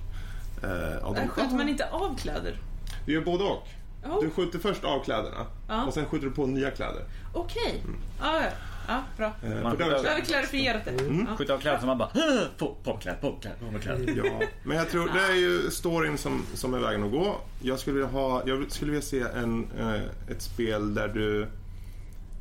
Uh, 0.64 1.04
och 1.04 1.16
Skjuter 1.16 1.56
man 1.56 1.68
inte 1.68 1.90
av 1.90 2.16
kläder? 2.18 2.58
Du 3.06 3.12
gör 3.12 3.20
både 3.20 3.44
och. 3.44 3.68
Oh, 4.04 4.20
Du 4.22 4.30
skjuter 4.30 4.58
först 4.58 4.84
av 4.84 5.04
kläderna 5.04 5.46
Ja. 5.68 5.84
och 5.84 5.94
sen 5.94 6.04
skjuter 6.06 6.26
du 6.26 6.32
på 6.32 6.46
nya 6.46 6.70
kläder. 6.70 7.04
Okej. 7.32 7.82
Ja, 8.20 8.40
ja. 8.42 8.50
ja, 8.88 9.02
bra. 9.16 9.32
Eh, 9.44 9.62
Man- 9.62 9.76
för 9.76 10.20
klarifierat 10.24 10.84
det. 10.84 10.92
Ja. 11.28 11.36
Skjuta 11.36 11.54
av 11.54 11.58
kläder 11.58 11.78
som 11.78 11.86
man 11.86 11.98
bara 11.98 12.10
"Åh, 12.14 12.40
på, 12.58 12.76
på 12.84 12.96
kläder, 12.96 13.18
på 13.20 13.36
kläder, 13.40 13.56
på 13.72 13.78
kläder. 13.78 14.22
Ja, 14.24 14.46
men 14.64 14.76
jag 14.76 14.90
tror 14.90 15.10
det 15.14 15.20
är 15.32 15.36
ju 15.36 15.70
storyn 15.70 16.18
som, 16.18 16.42
som 16.54 16.74
är 16.74 16.78
vägen 16.78 17.04
att 17.04 17.10
gå. 17.12 17.36
Jag 17.62 17.78
skulle 17.78 17.94
vilja, 17.94 18.08
ha, 18.10 18.42
jag 18.46 18.70
skulle 18.72 18.90
vilja 18.92 19.02
se 19.06 19.20
en, 19.34 19.66
eh, 19.78 20.00
ett 20.30 20.42
spel 20.42 20.94
där 20.94 21.08
du 21.08 21.46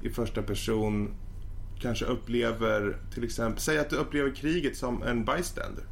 i 0.02 0.10
första 0.10 0.42
person 0.42 1.10
kanske 1.80 2.06
upplever 2.06 2.98
till 3.14 3.24
exempel, 3.24 3.62
säg 3.62 3.80
att 3.80 3.90
du 3.90 3.96
upplever 3.96 4.36
kriget 4.36 4.78
som 4.78 5.04
en 5.04 5.26
bystander. 5.26 5.84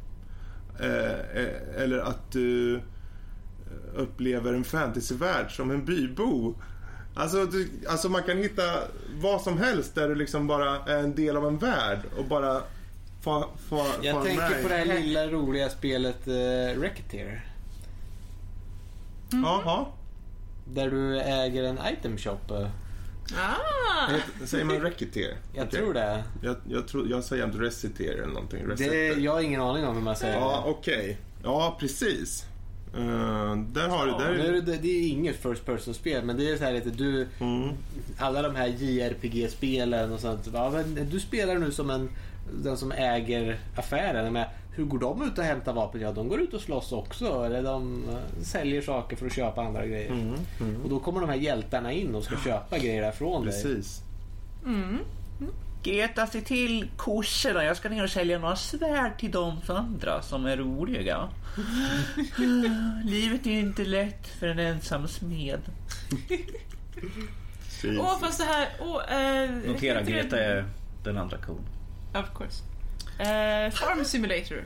Eh, 0.80 1.42
eh, 1.42 1.82
eller 1.82 1.98
att 1.98 2.32
du 2.32 2.80
upplever 3.96 4.52
en 4.52 4.64
fantasyvärld 4.64 5.56
som 5.56 5.70
en 5.70 5.84
bybo. 5.84 6.54
Alltså, 7.14 7.44
du, 7.46 7.68
alltså 7.88 8.08
man 8.08 8.22
kan 8.22 8.36
hitta 8.38 8.62
vad 9.20 9.40
som 9.42 9.58
helst 9.58 9.94
där 9.94 10.08
du 10.08 10.14
liksom 10.14 10.46
bara 10.46 10.76
är 10.86 10.98
en 10.98 11.14
del 11.14 11.36
av 11.36 11.46
en 11.46 11.58
värld 11.58 11.98
och 12.18 12.24
bara 12.24 12.62
få, 13.22 13.48
få, 13.68 13.86
Jag 14.02 14.16
få 14.16 14.24
tänker 14.24 14.50
med 14.50 14.62
på 14.62 14.68
det 14.68 14.74
här 14.74 14.84
lilla 15.00 15.26
roliga 15.26 15.68
spelet 15.68 16.28
uh, 16.28 16.80
Racketeer. 16.82 17.44
Jaha. 19.30 19.86
Där 20.64 20.90
du 20.90 21.20
äger 21.20 21.64
en 21.64 21.78
item 21.92 22.18
shop. 22.18 22.38
eh. 22.50 22.68
Ah! 23.38 24.10
Säger 24.46 24.64
man 24.64 24.80
Racketeer? 24.80 25.36
Jag 25.54 25.66
Okej. 25.66 25.78
tror 25.80 25.94
det. 25.94 26.24
Jag, 26.42 26.56
jag, 26.68 26.88
tror, 26.88 27.08
jag 27.10 27.24
säger 27.24 27.42
jämt 27.42 27.54
Reciteer 27.60 28.14
eller 28.14 28.26
någonting. 28.32 28.68
det. 28.76 28.86
Jag 29.14 29.32
har 29.32 29.40
ingen 29.40 29.60
aning 29.60 29.86
om 29.86 29.94
hur 29.94 30.02
man 30.02 30.16
säger 30.16 30.34
Ja, 30.40 30.62
det. 30.66 30.70
okej. 30.70 31.18
Ja, 31.44 31.76
precis. 31.80 32.44
Eh, 32.94 33.56
där 33.56 33.88
har 33.88 34.06
du... 34.06 34.12
Ja, 34.12 34.18
Där 34.18 34.34
nu 34.34 34.56
är 34.56 34.62
det, 34.62 34.76
det 34.76 34.88
är 34.88 35.08
inget 35.08 35.36
first 35.36 35.66
person 35.66 35.94
spel 35.94 36.24
men 36.24 36.36
det 36.36 36.50
är 36.50 36.56
så 36.56 36.64
här 36.64 36.72
lite 36.72 36.90
du 36.90 37.28
mm. 37.40 37.68
alla 38.18 38.42
de 38.42 38.54
här 38.54 38.66
JRPG-spelen 38.66 40.12
och 40.12 40.20
sånt. 40.20 40.48
Ja, 40.52 40.70
men 40.70 41.08
du 41.10 41.20
spelar 41.20 41.58
nu 41.58 41.72
som 41.72 41.90
en 41.90 42.08
den 42.50 42.76
som 42.76 42.92
äger 42.92 43.58
affären. 43.76 44.32
Men 44.32 44.44
hur 44.74 44.84
går 44.84 44.98
de 44.98 45.22
ut 45.22 45.38
och 45.38 45.44
hämtar 45.44 45.72
vapen? 45.72 46.00
Ja, 46.00 46.12
de 46.12 46.28
går 46.28 46.40
ut 46.40 46.54
och 46.54 46.60
slåss 46.60 46.92
också. 46.92 47.44
Eller 47.44 47.62
de 47.62 48.04
eh, 48.08 48.42
säljer 48.42 48.82
saker 48.82 49.16
för 49.16 49.26
att 49.26 49.32
köpa 49.32 49.62
andra 49.62 49.86
grejer. 49.86 50.10
Mm. 50.10 50.82
Och 50.84 50.90
då 50.90 50.98
kommer 50.98 51.20
de 51.20 51.28
här 51.28 51.36
hjältarna 51.36 51.92
in 51.92 52.14
och 52.14 52.24
ska 52.24 52.36
köpa 52.36 52.78
grejer 52.78 53.02
därifrån 53.02 53.44
dig. 53.44 53.62
Precis. 53.62 54.02
Greta, 55.82 56.26
se 56.26 56.40
till 56.40 56.88
kossorna. 56.96 57.64
Jag 57.64 57.76
ska 57.76 57.88
ner 57.88 58.02
och 58.02 58.10
sälja 58.10 58.38
några 58.38 58.56
svärd 58.56 59.18
till 59.18 59.30
de 59.30 59.60
andra 59.68 60.22
som 60.22 60.46
är 60.46 60.56
roliga. 60.56 61.28
Livet 63.04 63.46
är 63.46 63.50
inte 63.50 63.84
lätt 63.84 64.26
för 64.26 64.46
en 64.46 64.58
ensam 64.58 65.08
smed. 65.08 65.60
Åh, 68.00 68.20
fast 68.20 68.38
det 68.38 68.44
här... 68.44 68.68
Åh, 68.80 69.16
eh, 69.16 69.50
Notera, 69.66 70.02
Greta 70.02 70.38
är 70.38 70.64
den 71.04 71.18
andra 71.18 71.36
kon. 71.38 71.64
Of 72.14 72.38
course. 72.38 72.62
Eh, 73.18 73.70
Farm 73.70 74.04
Simulator. 74.04 74.64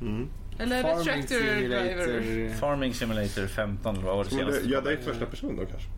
Mm. 0.00 0.28
Eller 0.58 0.82
Farming 0.82 1.04
Tractor 1.04 1.68
Driver. 1.68 2.54
Farming 2.54 2.94
Simulator 2.94 3.46
15, 3.46 4.04
vad 4.04 4.16
var 4.16 4.24
det 4.24 4.30
senaste? 4.30 4.68
ja, 4.68 4.80
det 4.80 4.92
är 4.92 4.96
första 4.96 5.26
person 5.26 5.56
då 5.56 5.66
kanske. 5.66 5.88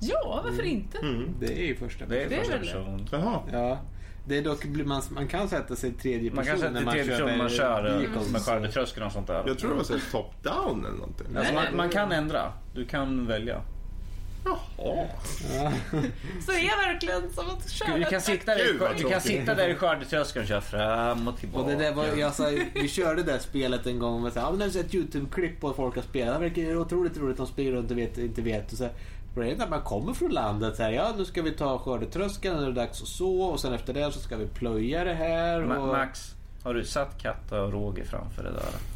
Ja, 0.00 0.40
varför 0.44 0.62
inte? 0.62 0.98
Mm. 0.98 1.34
Det 1.40 1.62
är 1.62 1.66
ju 1.66 1.76
första 1.76 2.06
Det 2.06 2.22
är 2.22 2.28
Det 2.28 2.36
är 2.36 2.40
första 2.40 2.58
person. 2.58 3.08
Jaha. 3.12 3.40
Ja. 3.52 3.80
Det 4.26 4.38
är 4.38 4.42
dock, 4.42 4.64
man, 4.64 5.02
man 5.10 5.28
kan 5.28 5.48
sätta 5.48 5.76
sig 5.76 5.90
i 5.90 5.92
tredje 5.92 6.30
person 6.30 6.36
Man 6.36 6.44
kan 6.44 6.58
sätta 6.58 6.70
när 6.70 6.80
till 6.80 6.90
tredje 6.90 7.10
person 7.10 7.26
när 7.26 7.36
man 7.36 7.48
kör 7.48 7.86
eh, 7.86 7.96
vehicles. 7.96 8.30
med 8.30 8.42
skördetröskeln 8.42 9.06
och 9.06 9.12
sånt 9.12 9.26
där. 9.26 9.42
Jag 9.46 9.58
tror 9.58 9.70
det 9.70 9.76
var 9.76 9.84
så 9.84 9.92
här 9.92 10.02
top-down 10.12 10.86
eller 10.86 10.98
någonting. 10.98 11.36
Alltså 11.36 11.54
man, 11.54 11.64
man 11.76 11.88
kan 11.88 12.12
ändra. 12.12 12.52
Du 12.74 12.84
kan 12.84 13.26
välja. 13.26 13.62
Jaha. 14.44 14.58
Ja. 14.78 15.72
Så 16.46 16.52
det 16.52 16.58
är 16.58 16.92
verkligen 16.92 17.30
som 17.32 17.50
att 17.50 17.70
köra 17.70 17.98
Du 17.98 18.04
kan 18.04 18.20
sitta 18.20 18.54
där, 18.54 18.64
Gud, 18.64 18.82
du 18.96 19.08
kan 19.08 19.20
sitta 19.20 19.54
där 19.54 19.68
i 19.68 19.74
skördetröskeln 19.74 20.42
och 20.42 20.48
köra 20.48 20.60
fram 20.60 21.28
och 21.28 21.38
tillbaka. 21.38 21.64
Och 21.64 21.70
det 21.70 21.76
där 21.76 21.94
var, 21.94 22.06
jag 22.16 22.34
sa, 22.34 22.50
vi 22.74 22.88
körde 22.88 23.22
det 23.22 23.32
där 23.32 23.38
spelet 23.38 23.86
en 23.86 23.98
gång 23.98 24.24
och 24.26 24.32
sa, 24.32 24.40
ja, 24.40 24.50
men 24.50 24.58
det 24.58 24.76
är 24.78 24.80
ett 24.80 24.94
YouTube-klipp 24.94 25.60
på 25.60 25.72
folk 25.72 25.94
har 25.94 26.02
spelat. 26.02 26.40
Det 26.40 26.48
verkar 26.48 26.76
otroligt 26.76 27.18
roligt. 27.18 27.36
De 27.36 27.46
springer 27.46 27.72
runt 27.72 27.90
och 27.90 27.98
vet, 27.98 28.18
inte 28.18 28.42
vet. 28.42 28.72
Och 28.72 28.78
så, 28.78 28.88
börjar 29.34 29.56
när 29.56 29.68
man 29.68 29.82
kommer 29.82 30.12
från 30.14 30.30
landet 30.30 30.76
så 30.76 30.82
här, 30.82 30.90
ja 30.90 31.12
nu 31.18 31.24
ska 31.24 31.42
vi 31.42 31.50
ta 31.50 31.78
skördetröskeln, 31.78 32.56
nu 32.56 32.62
är 32.62 32.66
det 32.66 32.72
dags 32.72 33.02
att 33.02 33.08
så 33.08 33.42
och 33.42 33.60
sen 33.60 33.72
efter 33.72 33.94
det 33.94 34.12
så 34.12 34.20
ska 34.20 34.36
vi 34.36 34.46
plöja 34.46 35.04
det 35.04 35.14
här. 35.14 35.78
Och... 35.78 35.88
Max, 35.88 36.34
har 36.62 36.74
du 36.74 36.84
satt 36.84 37.22
Katta 37.22 37.62
och 37.62 37.72
Roger 37.72 38.04
framför 38.04 38.42
det 38.42 38.52
där? 38.52 38.93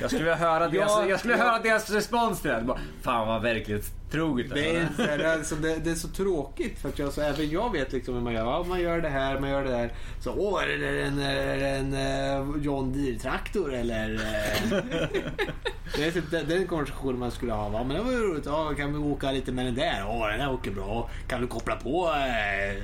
Jag 0.00 0.10
skulle 0.10 0.24
vilja 0.24 0.36
höra 0.36 0.68
deras, 0.68 0.90
Ja, 0.90 1.06
jag 1.08 1.18
skulle 1.18 1.34
vilja 1.34 1.46
ja. 1.46 1.52
höra 1.52 1.62
deras 1.62 1.90
respons 1.90 2.40
till 2.40 2.48
det. 2.50 2.56
här. 2.56 2.62
Bara, 2.62 2.78
Fan 3.02 3.28
vad 3.28 3.42
verklighetstroget 3.42 4.50
Det 4.54 4.76
är, 4.76 4.88
är. 4.98 5.18
så 5.22 5.28
alltså, 5.38 5.54
det, 5.54 5.76
det 5.76 5.90
är 5.90 5.94
så 5.94 6.08
tråkigt 6.08 6.78
för 6.78 6.88
att 6.88 6.98
jag, 6.98 7.12
så, 7.12 7.20
även 7.20 7.50
jag 7.50 7.72
vet 7.72 7.92
liksom 7.92 8.14
hur 8.14 8.20
man 8.20 8.32
gör. 8.32 8.44
Ja, 8.44 8.64
man 8.68 8.80
gör 8.80 9.00
det 9.00 9.08
här, 9.08 9.40
man 9.40 9.50
gör 9.50 9.64
det 9.64 9.70
där. 9.70 9.92
Så 10.20 10.34
åh, 10.36 10.62
är 10.62 10.68
det 10.68 11.02
en, 11.02 11.18
är 11.18 11.56
det 11.56 11.68
en 11.68 11.94
eh, 11.94 12.62
John 12.62 12.92
Deere-traktor 12.92 13.74
eller? 13.74 14.14
eh? 14.14 14.78
det 15.96 16.04
är 16.06 16.10
typ 16.10 16.30
den, 16.30 16.48
den 16.48 16.66
konversationen 16.66 17.18
man 17.18 17.30
skulle 17.30 17.52
ha. 17.52 17.68
Va? 17.68 17.84
Men 17.84 17.96
det 17.96 18.02
var 18.02 18.12
ju 18.12 18.18
roligt. 18.18 18.46
Ja, 18.46 18.74
kan 18.76 18.92
vi 18.92 18.98
åka 18.98 19.32
lite 19.32 19.52
med 19.52 19.64
den 19.66 19.74
där? 19.74 20.04
Åh, 20.08 20.28
den 20.28 20.38
där 20.38 20.52
åker 20.52 20.70
bra. 20.70 21.10
Kan 21.28 21.40
du 21.40 21.46
koppla 21.46 21.76
på 21.76 22.06
eh, 22.08 22.82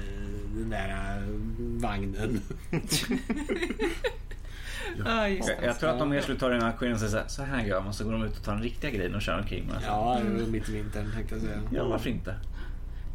den 0.56 0.70
där 0.70 1.22
vagnen? 1.88 2.40
Ja, 5.04 5.28
just 5.28 5.48
Jag, 5.48 5.58
det. 5.60 5.66
jag 5.66 5.78
tror 5.80 5.90
att 5.90 5.98
de 5.98 6.08
mer 6.08 6.20
skulle 6.20 6.38
ta 6.38 6.48
den 6.48 6.60
här 6.62 6.68
maskinen 6.70 6.94
och 6.94 7.00
säga 7.00 7.10
så 7.10 7.16
här, 7.18 7.28
så 7.28 7.42
här 7.42 7.64
gör 7.64 7.82
man. 7.82 7.94
Så 7.94 8.04
går 8.04 8.12
de 8.12 8.22
ut 8.22 8.36
och 8.36 8.44
tar 8.44 8.52
den 8.52 8.62
riktiga 8.62 8.90
grejen 8.90 9.14
och 9.14 9.22
kör 9.22 9.38
omkring 9.38 9.66
med. 9.66 9.76
Ja, 9.86 10.20
mitt 10.48 10.68
i 10.68 10.72
vintern 10.72 11.12
tänkte 11.14 11.34
jag 11.34 11.42
säga. 11.44 11.60
Ja, 11.72 11.84
varför 11.88 12.10
inte? 12.10 12.34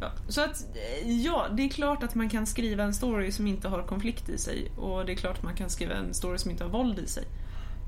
Ja, 0.00 0.10
så 0.28 0.40
att, 0.44 0.64
eh, 1.02 1.10
ja, 1.24 1.46
det 1.52 1.62
är 1.62 1.68
klart 1.68 2.02
att 2.02 2.14
man 2.14 2.28
kan 2.28 2.46
skriva 2.46 2.82
en 2.84 2.94
story 2.94 3.32
som 3.32 3.46
inte 3.46 3.68
har 3.68 3.82
konflikt 3.82 4.28
i 4.28 4.38
sig 4.38 4.70
och 4.76 5.06
det 5.06 5.12
är 5.12 5.16
klart 5.16 5.36
att 5.38 5.42
man 5.42 5.54
kan 5.54 5.70
skriva 5.70 5.94
en 5.94 6.14
story 6.14 6.38
som 6.38 6.50
inte 6.50 6.64
har 6.64 6.70
våld 6.70 6.98
i 6.98 7.06
sig. 7.06 7.24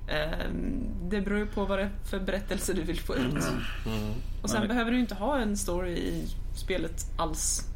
Ehm, 0.09 0.85
Det 1.11 1.21
beror 1.21 1.39
ju 1.39 1.47
på 1.47 1.65
vad 1.65 1.79
det 1.79 1.83
är 1.83 1.91
för 2.05 2.21
berättelse 2.21 2.73
du 2.73 2.83
vill 2.83 3.01
få 3.01 3.17
ut. 3.17 3.45
Och 4.43 4.51
sen 4.51 4.69
behöver 4.69 4.91
du 4.91 4.99
inte 5.01 5.15
ha 5.15 5.39
en 5.39 5.57
story 5.57 5.91
i 5.93 6.29
spelet 6.55 7.07
alls. 7.17 7.69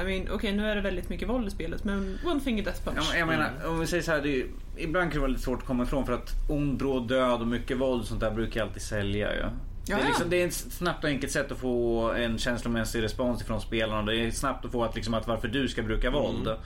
I 0.00 0.04
mean, 0.04 0.28
okej 0.30 0.52
nu 0.52 0.70
är 0.70 0.74
det 0.76 0.80
väldigt 0.82 1.08
mycket 1.08 1.28
våld 1.28 1.48
i 1.48 1.50
spelet 1.50 1.84
men 1.84 2.18
One 2.24 2.40
Finger 2.40 2.64
Death 2.64 2.84
Punch. 2.84 3.08
men 3.10 3.18
jag 3.18 3.28
menar, 3.28 3.50
om 3.66 3.80
vi 3.80 3.86
säger 3.86 4.02
så 4.02 4.12
här, 4.12 4.20
det 4.20 4.40
är, 4.40 4.46
ibland 4.76 5.10
kan 5.10 5.14
det 5.14 5.20
vara 5.20 5.30
lite 5.30 5.42
svårt 5.42 5.58
att 5.58 5.66
komma 5.66 5.82
ifrån 5.82 6.06
för 6.06 6.12
att 6.12 6.30
ond, 6.48 6.78
bråd 6.78 7.08
död 7.08 7.40
och 7.40 7.46
mycket 7.46 7.76
våld 7.78 8.00
och 8.00 8.06
sånt 8.08 8.20
där 8.20 8.30
brukar 8.30 8.60
jag 8.60 8.66
alltid 8.66 8.82
sälja 8.82 9.34
ju. 9.34 9.40
Det, 9.40 9.92
Ja, 9.92 9.96
är 9.96 10.00
ja. 10.00 10.06
liksom, 10.06 10.30
det 10.30 10.42
är 10.42 10.46
ett 10.46 10.54
snabbt 10.54 11.04
och 11.04 11.10
enkelt 11.10 11.32
sätt 11.32 11.52
att 11.52 11.58
få 11.58 12.10
en 12.12 12.38
känslomässig 12.38 13.02
respons 13.02 13.42
ifrån 13.42 13.60
spelarna. 13.60 14.02
Det 14.02 14.16
är 14.16 14.30
snabbt 14.30 14.64
att 14.64 14.72
få 14.72 14.84
att, 14.84 14.94
liksom, 14.94 15.14
att 15.14 15.26
varför 15.28 15.48
du 15.48 15.68
ska 15.68 15.82
bruka 15.82 16.10
våld. 16.10 16.48
Ja. 16.48 16.56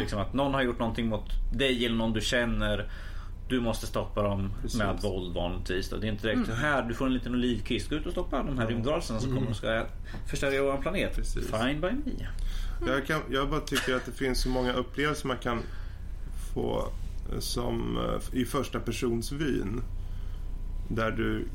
Liksom 0.00 0.18
att 0.18 0.34
någon 0.34 0.54
har 0.54 0.62
gjort 0.62 0.78
någonting 0.78 1.06
mot 1.08 1.24
dig 1.54 1.86
eller 1.86 1.96
någon 1.96 2.12
du 2.12 2.20
känner. 2.20 2.88
Du 3.48 3.60
måste 3.60 3.86
stoppa 3.86 4.22
dem 4.22 4.50
Precis. 4.62 4.78
med 4.78 4.98
våld 5.02 5.34
vanligtvis. 5.34 5.88
då. 5.90 5.96
Det 5.96 6.06
är 6.06 6.12
inte 6.12 6.26
direkt 6.26 6.48
Mm. 6.48 6.60
här, 6.60 6.82
du 6.82 6.94
får 6.94 7.06
en 7.06 7.14
liten 7.14 7.34
olivkvist. 7.34 7.88
Gå 7.90 7.96
ut 7.96 8.06
och 8.06 8.12
stoppa 8.12 8.42
de 8.42 8.58
här 8.58 8.66
rymdvarelserna 8.66 9.20
som 9.20 9.34
kommer 9.34 9.50
och 9.50 9.56
ska 9.56 9.86
förstöra 10.26 10.62
vår 10.62 10.82
planet. 10.82 11.16
Precis. 11.16 11.46
Fine 11.50 11.80
by 11.80 11.90
me. 11.90 12.26
Jag, 12.86 13.06
kan, 13.06 13.20
jag 13.30 13.50
bara 13.50 13.60
tycker 13.60 13.96
att 13.96 14.06
det 14.06 14.12
finns 14.12 14.40
så 14.42 14.48
många 14.48 14.72
upplevelser 14.72 15.28
man 15.28 15.36
kan 15.38 15.58
få 16.54 16.88
eh, 17.32 17.38
som 17.38 17.96
eh, 17.96 18.38
i 18.40 18.44
första 18.44 18.80
persons 18.80 19.32
vyn. 19.32 19.82
Där 20.88 21.10
du 21.10 21.48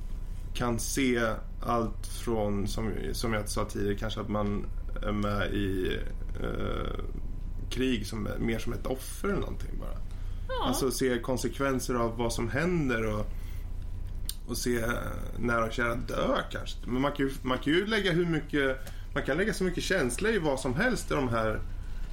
kan 0.54 0.80
se 0.80 1.22
allt 1.66 2.08
från, 2.08 2.68
som, 2.68 2.92
som 3.12 3.34
jag 3.34 3.50
sa 3.50 3.66
tidigare, 3.66 3.96
kanske 3.96 4.22
att 4.22 4.30
man 4.30 4.66
är 5.04 5.12
med 5.12 5.54
i 5.54 6.00
eh, 6.44 7.04
krig 7.70 8.08
som, 8.08 8.28
mer 8.40 8.60
som 8.60 8.74
ett 8.74 8.86
offer 8.86 9.28
eller 9.28 9.40
någonting 9.40 9.80
bara. 9.80 9.98
Ja. 10.48 10.66
Alltså 10.68 10.92
se 10.92 11.20
konsekvenser 11.20 11.94
av 11.96 12.18
vad 12.18 12.34
som 12.34 12.50
händer 12.50 13.06
och, 13.14 13.26
och 14.48 14.58
se 14.58 14.86
nära 15.40 15.66
och 15.66 15.72
kära 15.74 15.96
dö 15.96 16.38
kanske. 16.52 16.78
Men 16.86 17.02
man 17.02 17.12
kan, 17.12 17.26
ju, 17.26 17.32
man 17.42 17.58
kan 17.58 17.74
ju 17.74 17.86
lägga 17.88 18.12
hur 18.12 18.26
mycket, 18.26 18.78
man 19.14 19.24
kan 19.24 19.38
lägga 19.38 19.54
så 19.54 19.64
mycket 19.64 19.84
känsla 19.84 20.30
i 20.30 20.38
vad 20.38 20.60
som 20.60 20.76
helst 20.76 21.12
i 21.12 21.14
de 21.14 21.30
här 21.30 21.60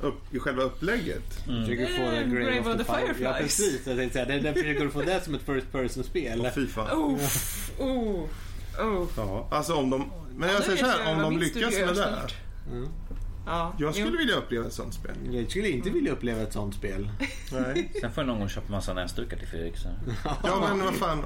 upp, 0.02 0.34
i 0.34 0.38
själva 0.38 0.62
upplägget. 0.62 1.32
Försöker 1.44 1.86
få 1.86 2.02
Eh, 2.02 2.10
det 2.10 2.24
Grave, 2.24 2.44
Grave 2.60 2.70
of 2.72 2.78
the, 2.78 2.84
Fire. 2.84 3.00
Ja 3.00 3.06
Fireflies. 3.06 3.38
precis, 3.38 3.86
jag 3.86 3.96
tänkte 3.96 4.12
säga. 4.12 4.24
Det 4.26 4.34
är 4.34 4.40
därför 4.40 4.64
jag 4.64 4.66
försöker 4.76 4.88
få 4.88 5.02
det 5.02 5.20
som 5.24 5.34
ett 5.34 5.42
first 5.42 5.72
person 5.72 6.04
spel. 6.04 6.40
Och 6.40 6.54
fy 6.54 6.66
fan. 6.66 6.90
Oh, 6.98 7.20
oh, 7.78 8.24
oh. 8.80 9.08
Ja, 9.16 9.48
alltså 9.50 9.74
om 9.74 9.90
de, 9.90 10.10
men 10.36 10.48
jag 10.48 10.58
Ja, 10.58 10.62
säger 10.62 10.76
så 10.78 10.86
här, 10.86 11.00
jag. 11.04 11.16
om 11.16 11.22
de 11.22 11.38
lyckas 11.38 11.74
med 11.74 11.96
det. 11.96 12.28
Mm. 12.70 12.88
Ja, 13.46 13.72
Jag 13.78 13.94
skulle 13.94 14.10
jo. 14.10 14.18
vilja 14.18 14.34
uppleva 14.36 14.66
ett 14.66 14.72
sånt 14.72 14.94
spel. 14.94 15.14
Jag 15.30 15.50
skulle 15.50 15.68
inte 15.68 15.90
vilja 15.90 16.12
uppleva 16.12 16.40
ett 16.42 16.52
sånt 16.52 16.74
spel. 16.74 17.10
Nej. 17.52 17.92
Sen 18.00 18.12
får 18.12 18.22
jag 18.22 18.26
någon 18.28 18.38
gång 18.38 18.48
köpa 18.48 18.72
massa 18.72 18.94
näsdukar 18.94 19.36
till 19.36 19.48
Fredrik. 19.48 19.76
Så. 19.76 19.88
Ja 20.44 20.66
men 20.68 20.84
vad 20.84 20.94
fan. 20.94 21.24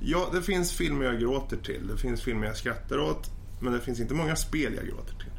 Ja, 0.00 0.28
det 0.32 0.42
finns 0.42 0.72
filmer 0.72 1.04
jag 1.04 1.20
gråter 1.20 1.56
till. 1.56 1.88
Det 1.88 1.96
finns 1.96 2.22
filmer 2.22 2.46
jag 2.46 2.56
skrattar 2.56 2.98
åt. 2.98 3.30
Men 3.60 3.72
det 3.72 3.80
finns 3.80 4.00
inte 4.00 4.14
många 4.14 4.36
spel 4.36 4.72
jag 4.76 4.86
gråter 4.86 5.14
till. 5.14 5.30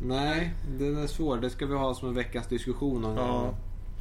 Nej, 0.00 0.54
den 0.78 0.96
är 1.02 1.06
svår. 1.06 1.36
Det 1.38 1.50
ska 1.50 1.66
vi 1.66 1.74
ha 1.74 1.94
som 1.94 2.08
en 2.08 2.14
veckans 2.14 2.46
diskussion 2.46 3.02
någon 3.02 3.16
Ja. 3.16 3.26
gång. 3.32 3.54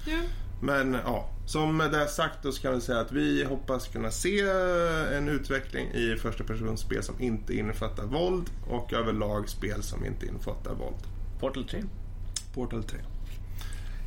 Ja. 0.05 0.19
Men 0.61 0.93
ja, 1.05 1.29
som 1.45 1.77
det 1.77 1.97
är 1.97 2.05
sagt 2.05 2.43
då 2.43 2.51
så 2.51 2.61
kan 2.61 2.73
vi 2.75 2.81
säga 2.81 2.99
att 2.99 3.11
vi 3.11 3.43
hoppas 3.43 3.87
kunna 3.87 4.11
se 4.11 4.39
en 5.17 5.29
utveckling 5.29 5.87
i 5.93 6.15
första 6.15 6.43
persons 6.43 6.79
spel 6.79 7.03
som 7.03 7.21
inte 7.21 7.53
innefattar 7.57 8.03
våld 8.05 8.49
och 8.69 8.93
överlag 8.93 9.49
spel 9.49 9.83
som 9.83 10.05
inte 10.05 10.25
innefattar 10.25 10.73
våld. 10.75 11.03
Portal 11.43 11.65
3. 11.65 11.83
Portal 12.53 12.83
3. 12.83 12.99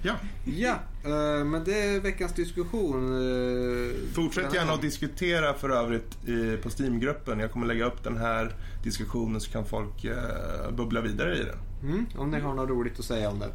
Ja, 0.03 0.15
Ja, 0.45 0.75
eh, 1.05 1.45
men 1.45 1.65
det 1.65 1.81
är 1.85 2.01
veckans 2.01 2.33
diskussion. 2.33 3.13
eh, 3.13 4.15
fortsätt 4.15 4.55
gärna 4.55 4.73
att 4.73 4.81
diskutera 4.81 5.55
för 5.55 5.71
övrigt 5.71 6.29
i, 6.29 6.57
på 6.57 6.71
Steamgruppen. 6.71 7.41
Jag 7.41 7.53
kommer 7.53 7.67
lägga 7.67 7.85
upp 7.85 8.05
den 8.05 8.17
här 8.17 8.55
diskussionen 8.85 9.41
så 9.41 9.51
kan 9.51 9.65
folk 9.65 10.05
eh, 10.05 10.71
bubbla 10.77 11.01
vidare 11.01 11.37
i 11.37 11.43
den. 11.43 11.59
Mm, 11.93 12.07
om 12.19 12.31
ni 12.31 12.41
har 12.41 12.55
något 12.55 12.69
roligt 12.69 12.99
att 12.99 13.05
säga 13.05 13.31
om 13.31 13.39
det. 13.39 13.51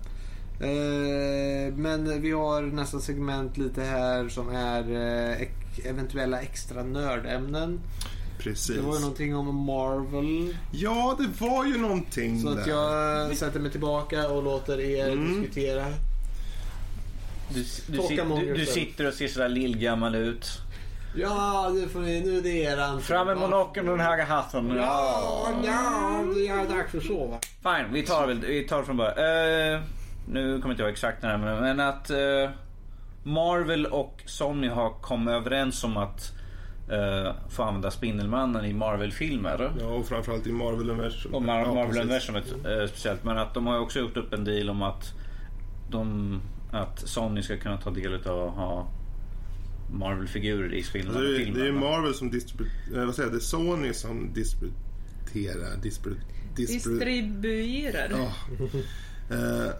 Men 1.75 2.21
vi 2.21 2.31
har 2.31 2.61
nästa 2.61 2.99
segment 2.99 3.57
lite 3.57 3.81
här 3.83 4.29
som 4.29 4.49
är 4.49 4.83
eventuella 5.85 6.41
extra 6.41 6.83
nördämnen. 6.83 7.79
Precis. 8.43 8.75
Det 8.75 8.81
var 8.81 8.93
ju 8.93 8.99
någonting 8.99 9.35
om 9.35 9.55
Marvel. 9.65 10.55
Ja, 10.71 11.15
det 11.19 11.45
var 11.45 11.65
ju 11.65 11.77
någonting 11.77 12.41
Så 12.41 12.49
att 12.49 12.65
där. 12.65 12.71
jag 12.71 13.37
sätter 13.37 13.59
mig 13.59 13.71
tillbaka 13.71 14.29
och 14.29 14.43
låter 14.43 14.79
er 14.79 15.09
Mm. 15.11 15.41
diskutera. 15.41 15.85
Du, 17.49 17.59
du, 17.59 18.01
sit, 18.01 18.21
du, 18.39 18.53
du 18.53 18.65
sitter 18.65 19.07
och 19.07 19.13
ser 19.13 19.27
sådär 19.27 19.49
lillgammal 19.49 20.15
ut. 20.15 20.47
Ja, 21.15 21.71
nu, 21.73 21.87
får 21.87 21.99
ni, 21.99 22.21
nu 22.21 22.37
är 22.37 22.41
det 22.41 22.49
eran 22.49 23.01
Fram 23.01 23.27
med 23.27 23.37
monokeln 23.37 23.89
och 23.89 23.97
den 23.97 24.05
höga 24.05 24.25
hatten. 24.25 24.73
Ja, 24.75 25.49
ja, 25.65 26.23
det 26.35 26.47
är 26.47 26.69
dags 26.77 26.95
att 26.95 27.03
sova. 27.03 27.39
Fine, 27.63 27.93
vi 27.93 28.03
tar, 28.03 28.27
väl, 28.27 28.39
vi 28.39 28.67
tar 28.67 28.83
från 28.83 28.97
början. 28.97 29.17
Eh, 29.75 29.81
nu 30.29 30.61
kommer 30.61 30.73
inte 30.73 30.83
jag 30.83 30.91
exakt 30.91 31.23
när 31.23 31.37
men, 31.37 31.79
att 31.79 32.09
eh, 32.09 32.17
Marvel 33.23 33.85
och 33.85 34.21
Sony 34.25 34.67
har 34.67 34.89
kommit 35.01 35.31
överens 35.33 35.83
om 35.83 35.97
att 35.97 36.31
eh, 36.91 37.33
få 37.49 37.63
använda 37.63 37.91
Spindelmannen 37.91 38.65
i 38.65 38.73
Marvel-filmer. 38.73 39.71
Ja, 39.79 39.85
och 39.85 40.05
framförallt 40.07 40.47
i 40.47 40.51
Marvel-universum. 40.51 41.33
Och 41.35 41.41
Mar- 41.41 41.59
Ja. 41.65 41.73
Marvel-universumet 41.73 42.45
eh, 42.65 42.87
speciellt. 42.87 43.23
Men 43.23 43.37
att 43.37 43.53
de 43.53 43.67
har 43.67 43.79
också 43.79 43.99
gjort 43.99 44.17
upp 44.17 44.33
en 44.33 44.43
deal 44.43 44.69
om 44.69 44.81
att, 44.81 45.13
de, 45.89 46.39
att 46.71 46.99
Sony 46.99 47.41
ska 47.41 47.57
kunna 47.57 47.77
ta 47.77 47.89
del 47.89 48.13
av 48.13 48.47
att 48.47 48.55
ha 48.55 48.87
Marvel-figurer 49.93 50.73
i 50.73 50.77
Alltså, 50.77 50.97
det, 51.21 51.41
är, 51.41 51.53
det 51.53 51.67
är 51.67 51.71
Marvel 51.71 52.13
som 52.13 52.31
distribuerar, 52.31 53.05
vad 53.05 53.15
säger 53.15 53.29
jag, 53.29 53.33
det 53.33 53.37
är 53.37 53.39
Sony 53.39 53.93
som 53.93 54.33
distribuerar, 54.33 55.77
distribu, 55.81 56.15
distribu, 56.55 56.99
Distribuerar. 56.99 58.09
Ja. 58.11 58.31
Eh, 59.35 59.71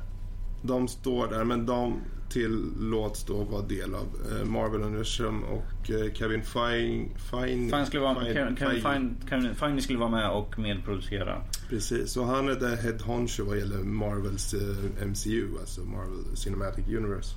de 0.64 0.88
står 0.88 1.28
där, 1.28 1.44
men 1.44 1.66
de 1.66 2.02
tillåts 2.32 3.24
då 3.26 3.44
vara 3.44 3.62
del 3.62 3.95
av 3.95 4.08
eh, 4.32 4.45
Marvel-universum 4.45 5.44
och 5.44 5.90
eh, 5.91 6.14
Kevin 6.14 6.44
Feige... 6.44 7.10
Feige, 7.32 7.86
skulle, 7.86 8.02
vara, 8.02 8.16
Feige- 8.16 8.34
Kevin, 8.60 8.82
Feige- 8.84 9.30
Kevin 9.30 9.56
Feige 9.56 9.82
skulle 9.82 9.99
vara 9.99 10.10
med 10.10 10.30
och 10.30 10.60
medproducera. 10.60 11.41
Precis, 11.70 12.18
och 12.18 12.26
han 12.26 12.49
är 12.49 12.56
the 12.56 12.66
head 12.88 12.98
honcho 13.06 13.44
vad 13.44 13.58
gäller 13.58 13.78
Marvels 13.84 14.53
eh, 14.53 15.08
MCU, 15.08 15.48
alltså 15.60 15.82
Marvel 15.82 16.36
Cinematic 16.38 16.88
Universe. 16.88 17.36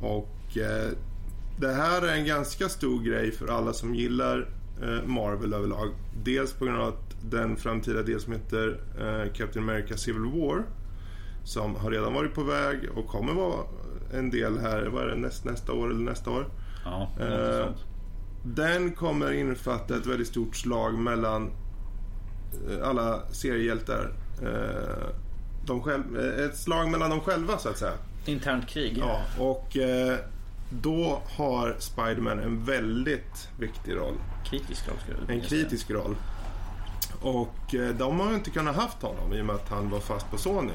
Och 0.00 0.56
eh, 0.58 0.90
det 1.60 1.72
här 1.72 2.02
är 2.02 2.12
en 2.16 2.26
ganska 2.26 2.68
stor 2.68 3.02
grej 3.02 3.32
för 3.32 3.48
alla 3.48 3.72
som 3.72 3.94
gillar 3.94 4.48
eh, 4.82 5.06
Marvel 5.06 5.52
överlag. 5.54 5.88
Dels 6.24 6.52
på 6.52 6.64
grund 6.64 6.78
av 6.80 6.88
att 6.88 7.16
den 7.30 7.56
framtida 7.56 8.02
del 8.02 8.20
som 8.20 8.32
heter 8.32 8.80
eh, 8.98 9.32
Captain 9.32 9.68
America 9.70 9.96
Civil 9.96 10.22
War 10.24 10.64
som 11.44 11.74
har 11.76 11.90
redan 11.90 12.14
varit 12.14 12.34
på 12.34 12.42
väg 12.42 12.78
och 12.94 13.06
kommer 13.06 13.32
vara 13.32 13.60
en 14.18 14.30
del 14.30 14.58
här, 14.58 14.86
vad 14.86 15.02
är 15.02 15.06
det, 15.08 15.16
näst, 15.16 15.44
nästa 15.44 15.72
år 15.72 15.90
eller 15.90 16.00
nästa 16.10 16.30
år. 16.30 16.46
Ja, 16.84 17.08
Eh. 17.20 17.66
Den 18.46 18.92
kommer 18.92 19.32
innefatta 19.32 19.96
ett 19.96 20.06
väldigt 20.06 20.28
stort 20.28 20.56
slag 20.56 20.94
mellan 20.98 21.50
eh, 22.70 22.88
alla 22.88 23.20
seriehjältar. 23.32 24.12
Eh, 24.42 25.06
De 25.66 25.82
själv, 25.82 26.18
eh, 26.20 26.44
ett 26.44 26.56
slag 26.56 26.90
mellan 26.90 27.10
dem 27.10 27.20
själva 27.20 27.58
så 27.58 27.68
att 27.68 27.78
säga. 27.78 27.92
Internt 28.26 28.68
krig. 28.68 28.98
Ja, 28.98 29.20
och 29.38 29.76
eh, 29.76 30.16
då 30.70 31.22
har 31.36 31.76
Spiderman 31.78 32.38
en 32.38 32.64
väldigt 32.64 33.48
viktig 33.58 33.96
roll. 33.96 34.14
Kritisk 34.44 34.88
roll 34.88 34.96
skulle 35.02 35.18
jag 35.18 35.30
En 35.36 35.48
säga. 35.48 35.48
kritisk 35.62 35.90
roll. 35.90 36.16
Och 37.22 37.74
eh, 37.74 37.94
de 37.94 38.20
har 38.20 38.28
ju 38.28 38.34
inte 38.34 38.50
kunnat 38.50 38.76
haft 38.76 39.02
honom 39.02 39.32
i 39.32 39.40
och 39.42 39.46
med 39.46 39.54
att 39.56 39.68
han 39.68 39.90
var 39.90 40.00
fast 40.00 40.30
på 40.30 40.36
Sony. 40.38 40.72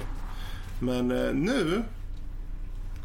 Men 0.81 1.11
eh, 1.11 1.33
nu 1.33 1.83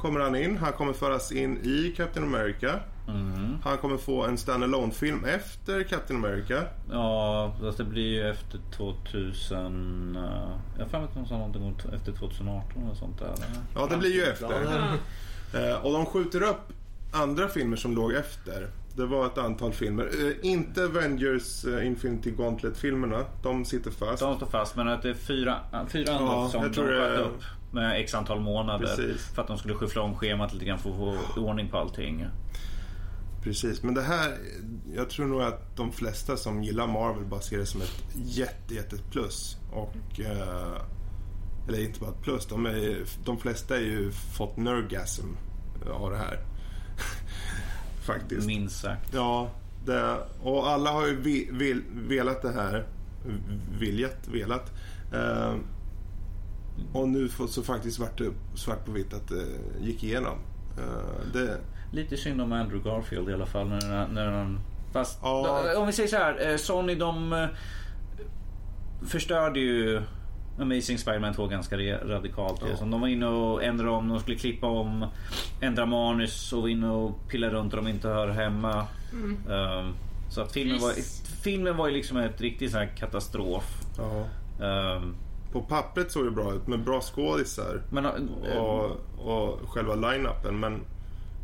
kommer 0.05 0.21
han 0.21 0.37
in. 0.37 0.57
Han 0.57 0.73
kommer 0.73 0.93
föras 0.93 1.33
in 1.33 1.59
i 1.65 1.95
Captain 1.97 2.27
America. 2.27 2.81
Mhm. 3.07 3.59
Han 3.65 3.79
kommer 3.79 3.97
få 3.97 4.25
en 4.25 4.39
standalone 4.39 4.93
film 4.93 5.25
efter 5.25 5.83
Captain 5.83 6.25
America. 6.25 6.63
Ja, 6.91 7.57
fast 7.61 7.79
det 7.79 7.85
blir 7.85 8.07
ju 8.07 8.31
efter 8.31 8.61
2000... 8.77 10.17
Uh, 10.17 10.23
jag 10.77 10.85
har 10.85 10.91
för 10.91 10.99
mig 10.99 11.09
att 11.09 11.15
de 11.15 11.27
sa 11.27 11.39
någonting 11.39 11.77
efter 11.95 12.13
2018 12.13 12.83
eller 12.83 12.95
sånt 12.95 13.19
där. 13.19 13.35
Ja, 13.75 13.87
det 13.91 13.97
blir 13.97 14.15
ju 14.15 14.23
efter. 14.23 14.47
Ja. 15.53 15.61
Eh, 15.61 15.85
och 15.85 15.93
de 15.93 16.07
skjuter 16.07 16.43
upp 16.43 16.73
andra 17.13 17.49
filmer 17.49 17.77
som 17.77 17.95
låg 17.95 18.13
efter. 18.13 18.69
Det 18.97 19.07
var 19.07 19.27
ett 19.27 19.39
antal 19.39 19.73
filmer. 19.73 20.11
Eh, 20.21 20.51
inte 20.51 20.85
Avengers 20.85 21.65
eh, 21.65 21.87
Infinity 21.87 22.31
Gauntlet-filmerna. 22.31 23.25
De 23.43 23.65
sitter 23.65 23.91
fast. 23.91 24.23
De 24.23 24.37
står 24.37 24.47
fast 24.47 24.77
men 24.77 24.89
att 24.89 25.03
det 25.03 25.11
är 25.11 25.15
fyra, 25.15 25.59
fyra 25.89 26.13
andra 26.13 26.35
Ja, 26.35 26.49
som 26.49 26.63
jag 26.63 26.73
de 26.73 26.87
sköt 26.87 27.21
upp 27.21 27.43
med 27.75 28.01
x 28.01 28.15
antal 28.15 28.41
månader. 28.41 28.87
Precis. 28.87 29.27
För 29.35 29.43
att 29.43 29.49
de 29.49 29.59
skulle 29.59 29.75
skyffla 29.75 30.03
om 30.03 30.15
schemat 30.15 30.53
lite 30.53 30.65
grann 30.65 30.79
för 30.79 30.91
att 30.91 30.97
få 30.97 31.41
ordning 31.41 31.69
på 31.69 31.79
allting. 31.79 32.27
Precis, 33.45 33.83
men 33.83 33.95
det 33.95 34.03
här, 34.03 34.39
jag 34.95 35.11
tror 35.11 35.27
nog 35.27 35.43
att 35.43 35.77
de 35.77 35.93
flesta 35.93 36.37
som 36.37 36.63
gillar 36.63 36.87
Marvel 36.87 37.25
bara 37.25 37.41
ser 37.41 37.59
det 37.59 37.67
som 37.67 37.81
ett 37.81 38.03
jätte, 38.15 38.75
jätte 38.75 38.97
plus. 39.11 39.57
Och, 39.73 40.21
eh, 40.21 40.83
eller 41.69 41.85
inte 41.85 42.01
bara 42.01 42.11
ett 42.11 42.23
plus, 42.23 42.47
de, 42.47 42.67
är, 42.67 43.05
de 43.25 43.39
flesta 43.39 43.77
är 43.77 43.81
ju 43.81 44.13
fått 44.13 44.57
nergasm 44.57 45.27
av 45.91 46.11
det 46.11 46.17
här. 46.17 46.39
Faktiskt. 48.07 48.47
Minst 48.47 48.81
sagt. 48.81 49.15
Ja, 49.15 49.51
det, 49.87 50.19
och 50.43 50.69
alla 50.69 50.91
har 50.93 51.07
ju 51.07 51.17
vi, 51.21 51.49
vil, 51.53 51.83
velat 51.93 52.43
det 52.43 52.53
här. 52.53 52.87
Viljat, 53.79 54.29
velat. 54.29 54.73
Eh, 55.13 55.55
och 56.93 57.09
nu 57.09 57.29
får, 57.29 57.47
så 57.47 57.63
faktiskt 57.63 57.97
svart, 57.97 58.21
svart 58.55 58.85
på 58.85 58.93
vitt 58.93 59.15
att 59.15 59.29
det 59.29 59.45
gick 59.81 60.05
igenom. 60.05 60.39
Eh, 60.79 61.33
det, 61.33 61.59
Lite 61.93 62.17
synd 62.17 62.41
om 62.41 62.53
Andrew 62.53 62.91
Garfield 62.91 63.29
i 63.29 63.33
alla 63.33 63.47
fall. 63.47 63.69
När, 63.69 64.09
när 64.09 64.27
han, 64.33 64.61
fast 64.93 65.19
Ja. 65.23 65.79
om 65.79 65.87
vi 65.87 65.93
säger 65.93 66.09
så 66.09 66.17
här. 66.17 66.51
eh, 66.51 66.57
Sony 66.57 66.95
de 66.95 67.33
eh, 67.33 67.47
förstörde 69.07 69.61
ju 69.61 70.03
Amazing 70.61 70.99
Spider-Man 70.99 71.35
2 71.35 71.47
ganska 71.47 71.77
radikalt. 71.79 72.63
Ja. 72.71 72.77
Så 72.77 72.85
De 72.85 73.01
var 73.01 73.09
inne 73.09 73.27
och 73.27 73.65
ändrade 73.65 73.91
om, 73.91 74.09
de 74.09 74.21
skulle 74.21 74.37
klippa 74.37 74.67
om, 74.67 75.07
ändra 75.61 75.87
manus 75.87 76.53
och 76.53 76.63
var 76.63 76.69
inne 76.69 76.89
och 76.91 77.29
pilla 77.29 77.49
runt 77.51 77.71
där 77.71 77.77
de 77.77 77.89
inte 77.89 78.09
hör 78.09 78.29
hemma. 78.29 78.87
Um, 79.49 79.95
så 80.31 80.41
att 80.41 80.53
filmen 80.53 80.81
var, 80.81 80.95
Visst. 80.95 81.27
filmen 81.43 81.77
var 81.77 81.89
ju 81.89 81.95
liksom 81.95 82.17
ett 82.17 82.41
riktigt 82.41 82.71
så 82.73 82.79
här 82.79 82.87
katastrof. 82.97 83.81
ja. 83.99 84.27
Um, 84.97 85.15
På 85.55 85.63
pappret 85.63 86.13
såg 86.13 86.25
det 86.25 86.31
bra 86.31 86.55
ut 86.55 86.67
med 86.67 86.85
bra 86.85 87.01
skådisar 87.01 87.83
men, 87.91 88.05
eh, 88.05 88.57
och, 88.57 88.91
och 89.19 89.61
själva 89.69 89.95
line-upen 89.95 90.61
men 90.61 90.81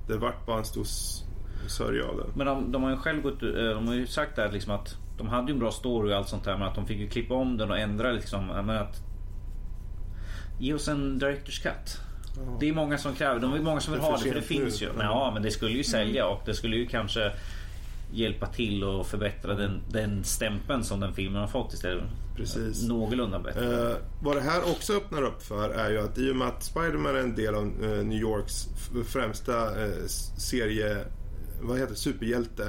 det 0.09 0.17
vart 0.17 0.47
bara 0.47 0.59
en 0.59 0.65
stor 0.65 0.87
sörja 1.69 2.05
av 2.05 2.17
det. 2.17 2.25
Men 2.35 2.47
de, 2.47 2.73
de 2.73 2.83
har 2.83 2.91
ju 2.91 2.97
själv 2.97 3.23
gått, 3.23 3.43
eh, 3.43 3.49
de 3.49 3.87
har 3.87 3.95
ju 3.95 4.07
sagt 4.07 4.37
där 4.37 4.53
liksom 4.53 4.73
att 4.73 4.97
de 5.19 5.29
hade 5.29 5.47
ju 5.47 5.53
en 5.53 5.59
bra 5.59 5.71
story 5.71 6.13
och 6.13 6.17
allt 6.17 6.29
sånt 6.29 6.45
där 6.45 6.57
men 6.57 6.69
att 6.69 6.75
de 6.75 6.87
fick 6.87 6.99
ju 6.99 7.09
klippa 7.09 7.35
om 7.35 7.57
den 7.57 7.71
och 7.71 7.79
ändra 7.79 8.13
liksom. 8.13 8.47
Men 8.47 8.71
att 8.71 8.97
ge 10.59 10.75
oss 10.75 10.89
en 10.89 11.19
directors 11.19 11.63
cut. 11.63 12.01
Det 12.61 12.69
är 12.69 12.73
många 12.73 12.99
som 12.99 13.15
kräver, 13.15 13.41
de 13.41 13.53
är 13.53 13.61
många 13.61 13.81
som 13.81 13.93
vill 13.93 14.03
ha 14.03 14.17
det 14.17 14.23
för 14.23 14.35
det 14.35 14.43
finns 14.43 14.83
ju. 14.83 14.87
Ja. 14.87 14.93
Men, 14.97 15.07
ja 15.07 15.31
men 15.35 15.43
det 15.43 15.51
skulle 15.51 15.77
ju 15.77 15.85
sälja 15.85 16.27
och 16.27 16.43
det 16.45 16.55
skulle 16.55 16.77
ju 16.77 16.87
kanske 16.87 17.33
hjälpa 18.13 18.47
till 18.47 18.85
och 18.85 19.07
förbättra 19.07 19.55
den, 19.55 19.81
den 19.91 20.25
stämpeln 20.25 20.85
som 20.85 21.01
den 21.01 21.15
filmen 21.15 21.41
har 21.41 21.49
fått 21.49 21.73
istället. 21.73 22.05
Precis. 22.41 22.89
Någorlunda 22.89 23.39
bättre. 23.39 23.91
Eh, 23.91 23.97
vad 24.23 24.37
det 24.37 24.41
här 24.41 24.63
också 24.71 24.93
öppnar 24.97 25.23
upp 25.23 25.43
för 25.43 25.71
är 25.71 25.91
ju 25.91 25.99
att 25.99 26.19
i 26.19 26.31
och 26.31 26.37
med 26.37 26.49
att 26.49 26.63
Spider-Man 26.63 27.17
är 27.17 27.21
en 27.21 27.35
del 27.35 27.55
av 27.55 27.65
eh, 27.65 28.05
New 28.05 28.19
Yorks 28.19 28.69
främsta 29.07 29.85
eh, 29.85 30.07
serie, 30.39 31.05
vad 31.61 31.79
heter 31.79 31.95
superhjälte. 31.95 32.65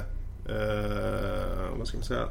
Eh, 0.48 1.78
vad 1.78 1.88
ska 1.88 1.96
man 1.96 2.04
säga? 2.04 2.28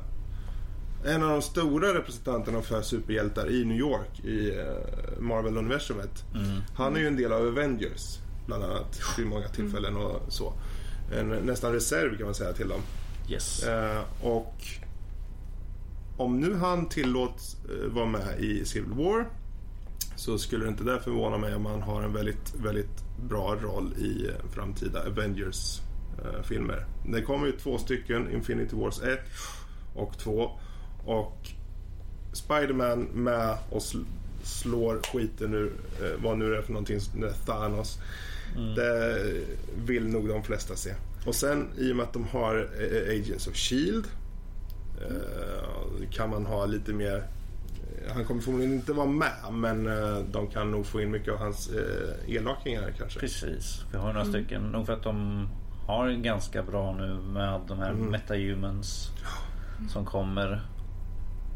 En 1.05 1.23
av 1.23 1.29
de 1.29 1.41
stora 1.41 1.93
representanterna 1.93 2.61
för 2.61 2.81
superhjältar 2.81 3.51
i 3.51 3.65
New 3.65 3.77
York 3.77 4.19
i 4.25 4.49
eh, 4.59 5.19
Marvel-universumet. 5.19 6.23
Mm. 6.35 6.61
Han 6.75 6.95
är 6.95 6.99
ju 6.99 7.07
en 7.07 7.17
del 7.17 7.33
av 7.33 7.47
Avengers 7.47 8.19
bland 8.45 8.63
annat 8.63 9.01
vid 9.17 9.27
många 9.27 9.47
tillfällen 9.47 9.97
och 9.97 10.21
så. 10.29 10.53
En 11.19 11.27
nästan 11.27 11.73
reserv 11.73 12.17
kan 12.17 12.25
man 12.25 12.35
säga 12.35 12.53
till 12.53 12.67
dem. 12.69 12.81
Yes. 13.29 13.63
Eh, 13.63 14.01
och 14.21 14.55
om 16.21 16.39
nu 16.39 16.55
han 16.55 16.89
tillåts 16.89 17.57
eh, 17.69 17.93
vara 17.93 18.05
med 18.05 18.39
i 18.39 18.65
Civil 18.65 18.91
War 18.91 19.25
så 20.15 20.37
skulle 20.37 20.63
det 20.65 20.69
inte 20.69 20.83
där 20.83 20.99
förvåna 20.99 21.37
mig 21.37 21.55
om 21.55 21.65
han 21.65 21.81
har 21.81 22.01
en 22.01 22.13
väldigt, 22.13 22.55
väldigt 22.63 23.03
bra 23.29 23.55
roll 23.55 23.93
i 23.97 24.27
eh, 24.27 24.51
framtida 24.53 25.03
Avengers-filmer. 25.07 26.85
det 27.05 27.21
kommer 27.21 27.45
ju 27.47 27.51
två 27.51 27.77
stycken, 27.77 28.31
Infinity 28.31 28.75
Wars 28.75 29.01
1 29.01 29.19
och 29.95 30.17
2. 30.17 30.51
Och 31.05 31.37
Spider-Man 32.33 32.99
med 33.03 33.57
och 33.69 33.79
sl- 33.81 34.05
slår 34.43 34.99
skiten 35.13 35.53
eh, 36.01 36.07
vad 36.23 36.37
nu 36.37 36.49
det 36.49 36.57
är 36.57 36.61
för 36.61 36.73
någonting, 36.73 36.97
eh, 37.23 37.33
Thanos. 37.45 37.99
Det 38.75 39.23
vill 39.85 40.07
nog 40.07 40.27
de 40.27 40.43
flesta 40.43 40.75
se. 40.75 40.93
Och 41.25 41.35
sen 41.35 41.67
i 41.77 41.91
och 41.91 41.95
med 41.95 42.03
att 42.03 42.13
de 42.13 42.23
har 42.23 42.55
eh, 42.79 43.19
Agents 43.19 43.47
of 43.47 43.55
Shield 43.55 44.07
eh, 45.09 46.09
kan 46.11 46.29
man 46.29 46.45
ha 46.45 46.65
lite 46.65 46.93
mer 46.93 47.15
eh, 47.15 48.13
han 48.13 48.25
kommer 48.25 48.41
förmodligen 48.41 48.73
inte 48.73 48.93
vara 48.93 49.07
med 49.07 49.31
men 49.51 49.87
eh, 49.87 50.17
de 50.31 50.47
kan 50.47 50.71
nog 50.71 50.85
få 50.85 51.01
in 51.01 51.11
mycket 51.11 51.33
av 51.33 51.39
hans 51.39 51.69
eh, 51.69 52.35
elakingar 52.35 52.93
kanske. 52.97 53.19
Precis. 53.19 53.85
Vi 53.91 53.97
har 53.97 54.13
några 54.13 54.25
stycken. 54.25 54.61
Nog 54.61 54.85
för 54.85 54.93
att 54.93 55.03
de 55.03 55.47
har 55.87 56.09
ganska 56.09 56.63
bra 56.63 56.95
nu 56.95 57.13
med 57.13 57.61
de 57.67 57.79
här 57.79 57.93
metahumans 57.93 59.09
som 59.89 60.05
kommer 60.05 60.61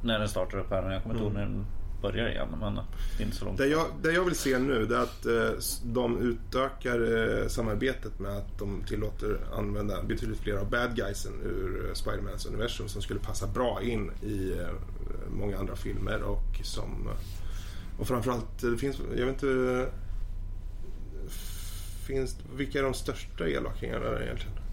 när 0.04 0.20
den 0.20 0.30
startar 0.30 0.58
upp 0.58 0.70
här. 0.70 0.92
Jag 0.92 1.04
kommer 1.04 1.16
inte 1.16 1.26
ihåg 1.26 1.36
den 1.36 1.66
börjar 2.02 2.30
igen. 2.30 2.48
Men 2.60 2.76
det 2.76 3.24
är 3.24 3.26
inte 3.26 3.38
så 3.38 3.46
långt. 3.46 3.58
Det 3.58 3.68
jag, 3.68 3.86
det 4.02 4.12
jag 4.12 4.26
vill 4.26 4.36
se 4.36 4.60
nu 4.60 4.86
det 4.86 4.96
är 4.96 5.02
att 5.02 5.26
eh, 5.26 5.60
de 5.84 6.18
utökar 6.18 7.00
eh, 7.42 7.48
samarbetet 7.48 8.20
med 8.20 8.38
att 8.38 8.60
de 8.60 8.84
tillåter 8.88 9.40
använda 9.54 10.04
betydligt 10.04 10.40
fler 10.40 10.56
av 10.56 10.70
bad 10.70 10.96
guysen 10.96 11.34
ur 11.44 11.88
eh, 11.88 11.94
Spidermans 11.94 12.46
universum 12.46 12.88
som 12.88 13.02
skulle 13.02 13.20
passa 13.20 13.48
bra 13.48 13.82
in 13.82 14.12
i 14.24 14.52
eh, 14.52 14.68
många 15.30 15.58
andra 15.58 15.76
filmer 15.76 16.24
och 16.24 16.60
som 16.64 17.08
eh, 17.08 18.00
och 18.00 18.08
framförallt 18.08 18.64
eh, 18.64 18.70
det 18.70 18.78
finns, 18.78 18.98
jag 19.18 19.26
vet 19.26 19.44
inte 19.44 19.90
finns, 22.06 22.38
vilka 22.56 22.80
är 22.80 22.84
de 22.84 22.94
största 22.94 23.48
elakingarna 23.48 24.24
egentligen? 24.24 24.65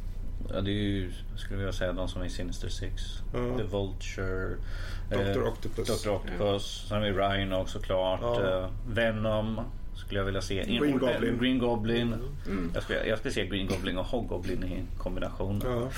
Ja, 0.55 0.61
det 0.61 0.71
är 0.71 0.75
ju, 0.75 1.13
skulle 1.37 1.55
jag 1.55 1.59
vilja 1.59 1.73
säga, 1.73 1.93
de 1.93 2.09
som 2.09 2.23
är 2.23 2.27
i 2.27 2.31
Sinister 2.31 2.69
Six. 2.69 3.03
Ja. 3.35 3.57
The 3.59 3.63
Vulture. 3.63 4.57
Dr. 5.11 5.41
eh, 5.43 5.49
Octopus. 5.49 6.03
Dr. 6.03 6.11
Octopus. 6.11 6.85
Sen 6.89 6.97
har 7.03 7.05
vi 7.05 7.13
Rhino 7.13 7.67
såklart. 7.67 8.21
Ja. 8.23 8.59
Eh, 8.63 8.69
Venom 8.87 9.61
skulle 9.95 10.21
jag 10.21 10.25
vilja 10.25 10.43
se. 10.43 10.65
Green 10.79 10.99
Goblin. 10.99 11.39
Green 11.41 11.59
Goblin. 11.59 12.15
Jag, 12.75 12.83
skulle, 12.83 13.05
jag 13.07 13.19
skulle 13.19 13.35
se 13.35 13.47
Green 13.47 13.67
Goblin 13.67 13.99
och 13.99 14.05
Hobgoblin 14.07 14.65
i 14.65 14.83
kombination. 14.99 15.63
Ja. 15.65 15.91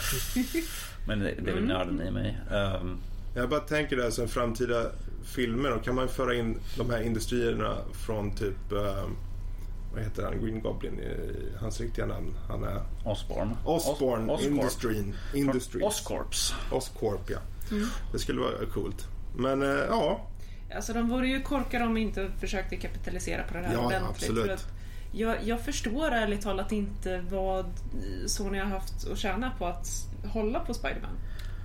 Men 1.06 1.18
det, 1.18 1.34
det 1.42 1.50
är 1.50 1.54
väl 1.54 1.64
nörden 1.64 2.00
i 2.02 2.10
mig. 2.10 2.38
Um, 2.50 2.98
Jag 3.36 3.48
bara 3.48 3.60
tänker 3.60 3.96
det 3.96 4.12
som 4.12 4.28
framtida 4.28 4.86
filmer. 5.24 5.70
Då 5.70 5.78
kan 5.78 5.94
man 5.94 6.08
föra 6.08 6.34
in 6.34 6.58
de 6.78 6.90
här 6.90 7.02
industrierna 7.02 7.76
från 8.06 8.34
typ 8.36 8.72
eh, 8.72 9.04
vad 9.94 10.02
heter 10.04 10.22
han? 10.22 10.40
Green 10.44 10.60
Goblin. 10.60 11.00
eh, 11.00 11.60
Hans 11.60 11.80
riktiga 11.80 12.06
namn. 12.06 12.34
Han 12.48 12.64
är 12.64 12.80
Osborn. 13.04 13.56
Osborn 13.64 14.30
Os- 14.30 14.40
Oscorp. 14.40 14.50
Industrin, 14.52 15.14
Industries. 15.34 15.84
Oscorps. 15.84 16.54
Oscorp, 16.70 17.30
ja. 17.30 17.38
Det 18.12 18.18
skulle 18.18 18.40
vara 18.40 18.66
coolt. 18.74 19.08
Men 19.36 19.62
eh, 19.62 19.68
ja, 19.68 20.26
Alltså 20.76 20.92
de 20.92 21.08
vore 21.08 21.28
ju 21.28 21.42
korkade 21.42 21.84
om 21.84 21.94
de 21.94 22.00
inte 22.00 22.30
försökte 22.40 22.76
kapitalisera 22.76 23.42
på 23.42 23.54
det 23.54 23.60
här 23.60 23.72
Ja, 23.74 23.86
ordentligt. 23.86 24.10
absolut. 24.10 24.44
För 24.46 24.52
att 24.52 24.66
jag, 25.12 25.36
jag 25.44 25.60
förstår 25.60 26.10
ärligt 26.10 26.40
talat 26.42 26.72
inte 26.72 27.24
vad 27.30 27.66
Sony 28.26 28.58
har 28.58 28.66
haft 28.66 29.06
att 29.12 29.18
tjäna 29.18 29.50
på 29.58 29.66
att 29.66 29.88
hålla 30.32 30.60
på 30.60 30.74
Spiderman. 30.74 31.16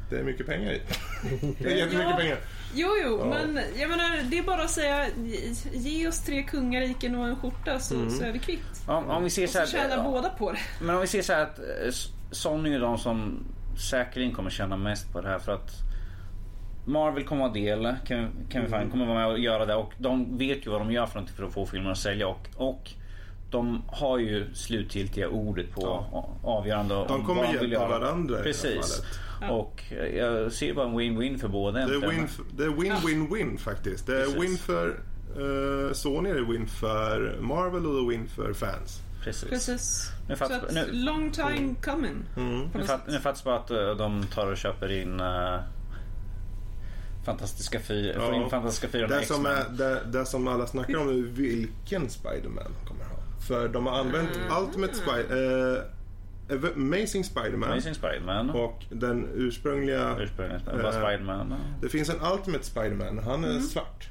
Det 0.10 0.20
är 0.20 0.24
mycket 0.24 0.46
pengar 0.48 0.72
i. 0.72 0.82
Det 1.60 1.72
är 1.72 1.76
jättemycket 1.76 2.10
Ja. 2.10 2.18
pengar. 2.18 2.38
Jo, 2.76 2.88
jo, 3.04 3.20
Ja. 3.20 3.26
men 3.26 3.60
jag 3.80 3.90
menar, 3.90 4.18
det 4.32 4.38
är 4.38 4.44
bara 4.44 4.62
att 4.64 4.70
säga 4.72 5.06
ge- 5.74 6.08
oss 6.08 6.20
tre 6.26 6.44
kungariken 6.44 7.16
och 7.16 7.28
en 7.28 7.36
skjorta 7.36 7.80
så, 7.80 8.10
så 8.10 8.24
är 8.24 8.32
vi 8.32 8.40
kvitt. 8.40 8.82
Om, 8.88 9.10
om 9.10 9.24
vi 9.24 9.30
ser 9.30 9.44
Och 9.44 9.50
så 9.50 9.54
så 9.54 9.60
här, 9.60 9.90
tjänar 9.90 10.04
båda 10.04 10.30
på 10.30 10.52
det. 10.52 10.60
Men 10.82 10.96
om 10.96 11.02
vi 11.02 11.08
ser 11.08 11.22
så 11.22 11.34
här 11.34 11.42
att 11.42 11.60
eh, 11.60 11.66
Sony 12.32 12.74
är 12.76 12.80
de 12.80 12.98
som 12.98 13.46
säkerligen 13.90 14.34
kommer 14.36 14.50
tjäna 14.50 14.78
mest 14.78 15.14
på 15.14 15.22
det 15.22 15.28
här 15.28 15.40
för 15.40 15.52
att 15.52 15.72
Marvel 16.86 17.24
kommer 17.24 17.42
vara 17.42 17.54
del, 17.54 17.96
Kevin, 18.08 18.28
Kevin 18.52 18.74
Mm. 18.74 18.92
Kommer 18.92 19.06
vara 19.06 19.18
med 19.18 19.28
och 19.28 19.40
göra 19.40 19.66
det 19.66 19.76
och 19.76 19.94
de 19.98 20.38
vet 20.38 20.66
ju 20.68 20.70
vad 20.72 20.82
de 20.82 20.92
gör 20.92 21.06
för 21.06 21.24
för 21.36 21.44
att 21.44 21.54
få 21.54 21.66
filmen 21.66 21.92
att 21.92 21.98
sälja 21.98 22.28
och, 22.28 22.48
och 22.56 22.92
de 23.52 23.84
har 23.88 24.18
ju 24.18 24.54
slutgiltiga 24.54 25.30
ordet 25.30 25.72
på 25.72 25.82
Ja. 26.12 26.30
avgörande 26.44 26.96
De 27.08 27.26
kommer 27.26 27.54
hjälpa 27.54 27.88
varandra 27.88 28.24
i 28.24 28.28
det 28.32 28.36
här 28.38 28.44
Precis. 28.44 29.02
Ja. 29.42 29.50
Och 29.52 29.84
jag 30.16 30.52
ser 30.52 30.74
bara 30.74 30.86
en 30.88 31.00
win-win 31.00 31.38
för 31.38 31.48
båda 31.48 31.78
Det 31.78 31.84
är 31.84 31.88
egentligen. 31.88 32.26
win, 32.26 32.30
det 32.58 32.64
är 32.64 32.70
win, 32.70 32.94
win, 33.08 33.34
win 33.34 33.58
faktiskt. 33.58 34.08
Det 34.08 34.22
är 34.22 34.26
Precis. 34.26 34.42
win 34.42 34.58
för 34.58 34.88
eh, 35.88 35.94
Sony, 35.94 36.34
det 36.34 36.40
är 36.40 36.44
win 36.44 36.68
för 36.68 37.38
Marvel 37.42 37.86
och 37.86 37.94
det 37.94 38.00
är 38.00 38.10
win 38.10 38.28
för 38.28 38.54
fans. 38.54 39.02
Precis. 39.24 39.50
Precis. 39.50 40.12
Nu 40.30 40.36
Så 40.36 40.48
nu- 40.72 40.88
long 40.92 41.32
time 41.32 41.76
coming. 41.84 42.24
Mm. 42.38 42.70
Nu, 43.08 43.20
fattas 43.20 43.44
bara 43.44 43.56
att 43.56 43.72
eh, 43.72 43.96
de 43.98 44.24
tar 44.24 44.52
och 44.52 44.58
köper 44.58 44.92
in 44.92 45.20
uh, 45.20 45.60
Fantastiska 47.26 47.80
fyra. 47.80 48.14
Ja. 48.16 48.26
Får 48.26 48.36
in 48.36 48.50
Fantastiska 48.50 48.88
fyra 48.88 49.08
Det 49.08 49.26
som, 49.26 49.46
är, 49.46 49.64
det, 49.70 50.00
det 50.12 50.26
som 50.26 50.48
alla 50.48 50.68
snackar 50.68 50.98
om 50.98 51.10
är 51.10 51.14
vilken 51.14 52.10
Spider-Man 52.10 52.64
de 52.80 52.88
kommer 52.88 53.04
ha. 53.06 53.16
För 53.48 53.68
de 53.68 53.86
har 53.86 54.00
använt 54.00 54.30
Ultimate 54.62 54.94
Spider... 54.94 55.76
Eh, 55.78 55.82
Amazing 56.76 57.24
Spider-Man 57.24 57.72
Amazing 57.72 57.94
Spiderman. 57.96 58.50
och 58.50 58.86
den 58.90 59.28
ursprungliga... 59.34 60.18
Ursprungligen 60.20 60.62
bara 60.66 60.88
Eh, 60.88 60.92
Spiderman. 61.08 61.56
Det 61.82 61.90
finns 61.90 62.10
en 62.10 62.16
Ultimate 62.34 62.64
Spider-Man, 62.66 63.18
han 63.20 63.44
är 63.44 63.60
svart. 63.60 64.10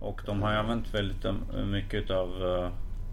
Och 0.00 0.20
de 0.26 0.42
har 0.42 0.52
ju 0.52 0.58
använt 0.58 0.94
väldigt 0.94 1.24
um, 1.24 1.70
mycket 1.70 2.10
av 2.10 2.28
uh, 2.42 2.70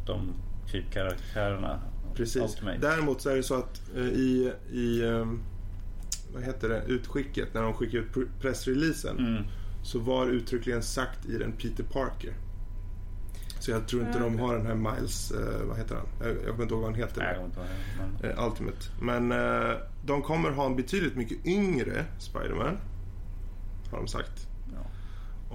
de 0.07 0.33
typkaraktärerna. 0.71 1.79
Precis. 2.15 2.41
Ultimate. 2.41 2.77
Däremot 2.77 3.21
så 3.21 3.29
är 3.29 3.35
det 3.35 3.43
så 3.43 3.55
att 3.55 3.81
eh, 3.95 4.01
i, 4.03 4.53
i 4.71 5.01
vad 6.33 6.43
heter 6.43 6.69
det, 6.69 6.83
utskicket, 6.87 7.53
när 7.53 7.61
de 7.61 7.73
skickade 7.73 8.03
ut 8.03 8.11
pr- 8.13 8.27
pressreleasen 8.41 9.17
Mm. 9.17 9.43
så 9.83 9.99
var 9.99 10.27
uttryckligen 10.27 10.83
sagt 10.83 11.25
i 11.25 11.37
den 11.37 11.51
Peter 11.51 11.83
Parker. 11.83 12.33
Så 13.59 13.71
jag 13.71 13.87
tror 13.87 14.01
inte 14.07 14.19
de 14.19 14.39
har 14.39 14.55
den 14.57 14.65
här 14.65 14.75
Miles, 14.75 15.31
eh, 15.31 15.67
vad 15.67 15.77
heter 15.77 15.95
han? 15.95 16.05
Jag, 16.19 16.29
jag 16.29 16.37
kommer 16.49 16.63
inte 16.63 16.73
ihåg 16.73 16.81
vad 16.83 16.91
han 16.91 16.99
heter. 16.99 17.21
Nej, 17.21 17.27
jag 17.27 17.37
kommer 17.37 17.69
men- 18.21 18.31
Eh, 18.31 18.47
Ultimate. 18.47 18.77
Men 19.01 19.31
eh, 19.31 19.77
de 20.05 20.21
kommer 20.21 20.51
ha 20.51 20.65
en 20.65 20.75
betydligt 20.75 21.15
mycket 21.15 21.45
yngre 21.45 22.05
Spider-Man. 22.19 22.77
Har 23.91 23.97
de 23.97 24.07
sagt. 24.07 24.47
Ja. 24.73 24.81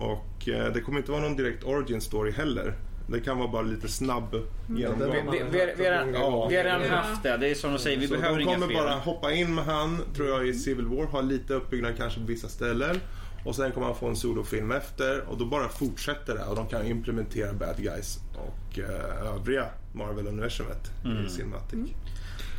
Och 0.06 0.48
eh, 0.48 0.72
det 0.72 0.80
kommer 0.80 0.98
inte 0.98 1.10
vara 1.10 1.22
någon 1.22 1.36
direkt 1.36 1.64
origin 1.64 2.00
story 2.00 2.30
heller. 2.32 2.74
Det 3.06 3.20
kan 3.20 3.38
vara 3.38 3.48
bara 3.48 3.62
lite 3.62 3.88
snabb 3.88 4.36
genomgång. 4.68 5.10
Vi, 5.32 5.42
vi, 5.42 5.44
vi, 5.50 5.60
har- 5.60 5.74
vi, 5.76 5.86
har- 5.86 6.06
Ja. 6.14 6.46
vi 6.50 6.56
har 6.56 6.64
redan 6.64 6.82
haft 6.82 7.22
det. 7.22 7.36
Det 7.36 7.48
är 7.48 7.54
som 7.54 7.72
de 7.72 7.78
säger, 7.78 7.98
vi 7.98 8.06
Så 8.08 8.14
behöver 8.14 8.36
de 8.38 8.42
inga 8.42 8.54
kommer 8.54 8.66
fler. 8.66 8.76
bara 8.76 8.94
hoppa 8.94 9.32
in 9.32 9.54
med 9.54 9.64
han, 9.64 9.98
tror 10.16 10.28
jag, 10.28 10.48
i 10.48 10.54
Civil 10.54 10.86
War. 10.86 11.06
Ha 11.06 11.20
lite 11.20 11.54
uppbyggnad 11.54 11.96
kanske 11.96 12.20
på 12.20 12.26
vissa 12.26 12.48
ställen. 12.48 13.00
Och 13.44 13.56
sen 13.56 13.72
kommer 13.72 13.86
han 13.86 13.96
få 13.96 14.08
en 14.08 14.16
solofilm 14.16 14.72
efter 14.72 15.20
och 15.28 15.38
då 15.38 15.44
bara 15.46 15.68
fortsätter 15.68 16.34
det 16.34 16.44
och 16.44 16.56
de 16.56 16.66
kan 16.66 16.86
implementera 16.86 17.52
bad 17.52 17.76
guys 17.76 18.18
och 18.34 18.78
eh, 18.78 19.34
övriga 19.34 19.66
Marvel-universumet 19.92 20.90
Mm. 21.04 21.26
i 21.26 21.30
Cinematic. 21.30 21.78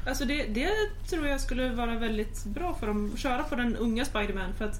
Alltså 0.07 0.25
det, 0.25 0.43
det 0.43 0.69
tror 1.09 1.27
jag 1.27 1.41
skulle 1.41 1.69
vara 1.69 1.99
väldigt 1.99 2.45
bra 2.45 2.73
för 2.79 2.87
dem 2.87 3.11
att 3.13 3.19
köra 3.19 3.43
på 3.43 3.55
den 3.55 3.75
unga 3.75 4.05
Spiderman 4.05 4.53
för 4.57 4.65
att 4.65 4.79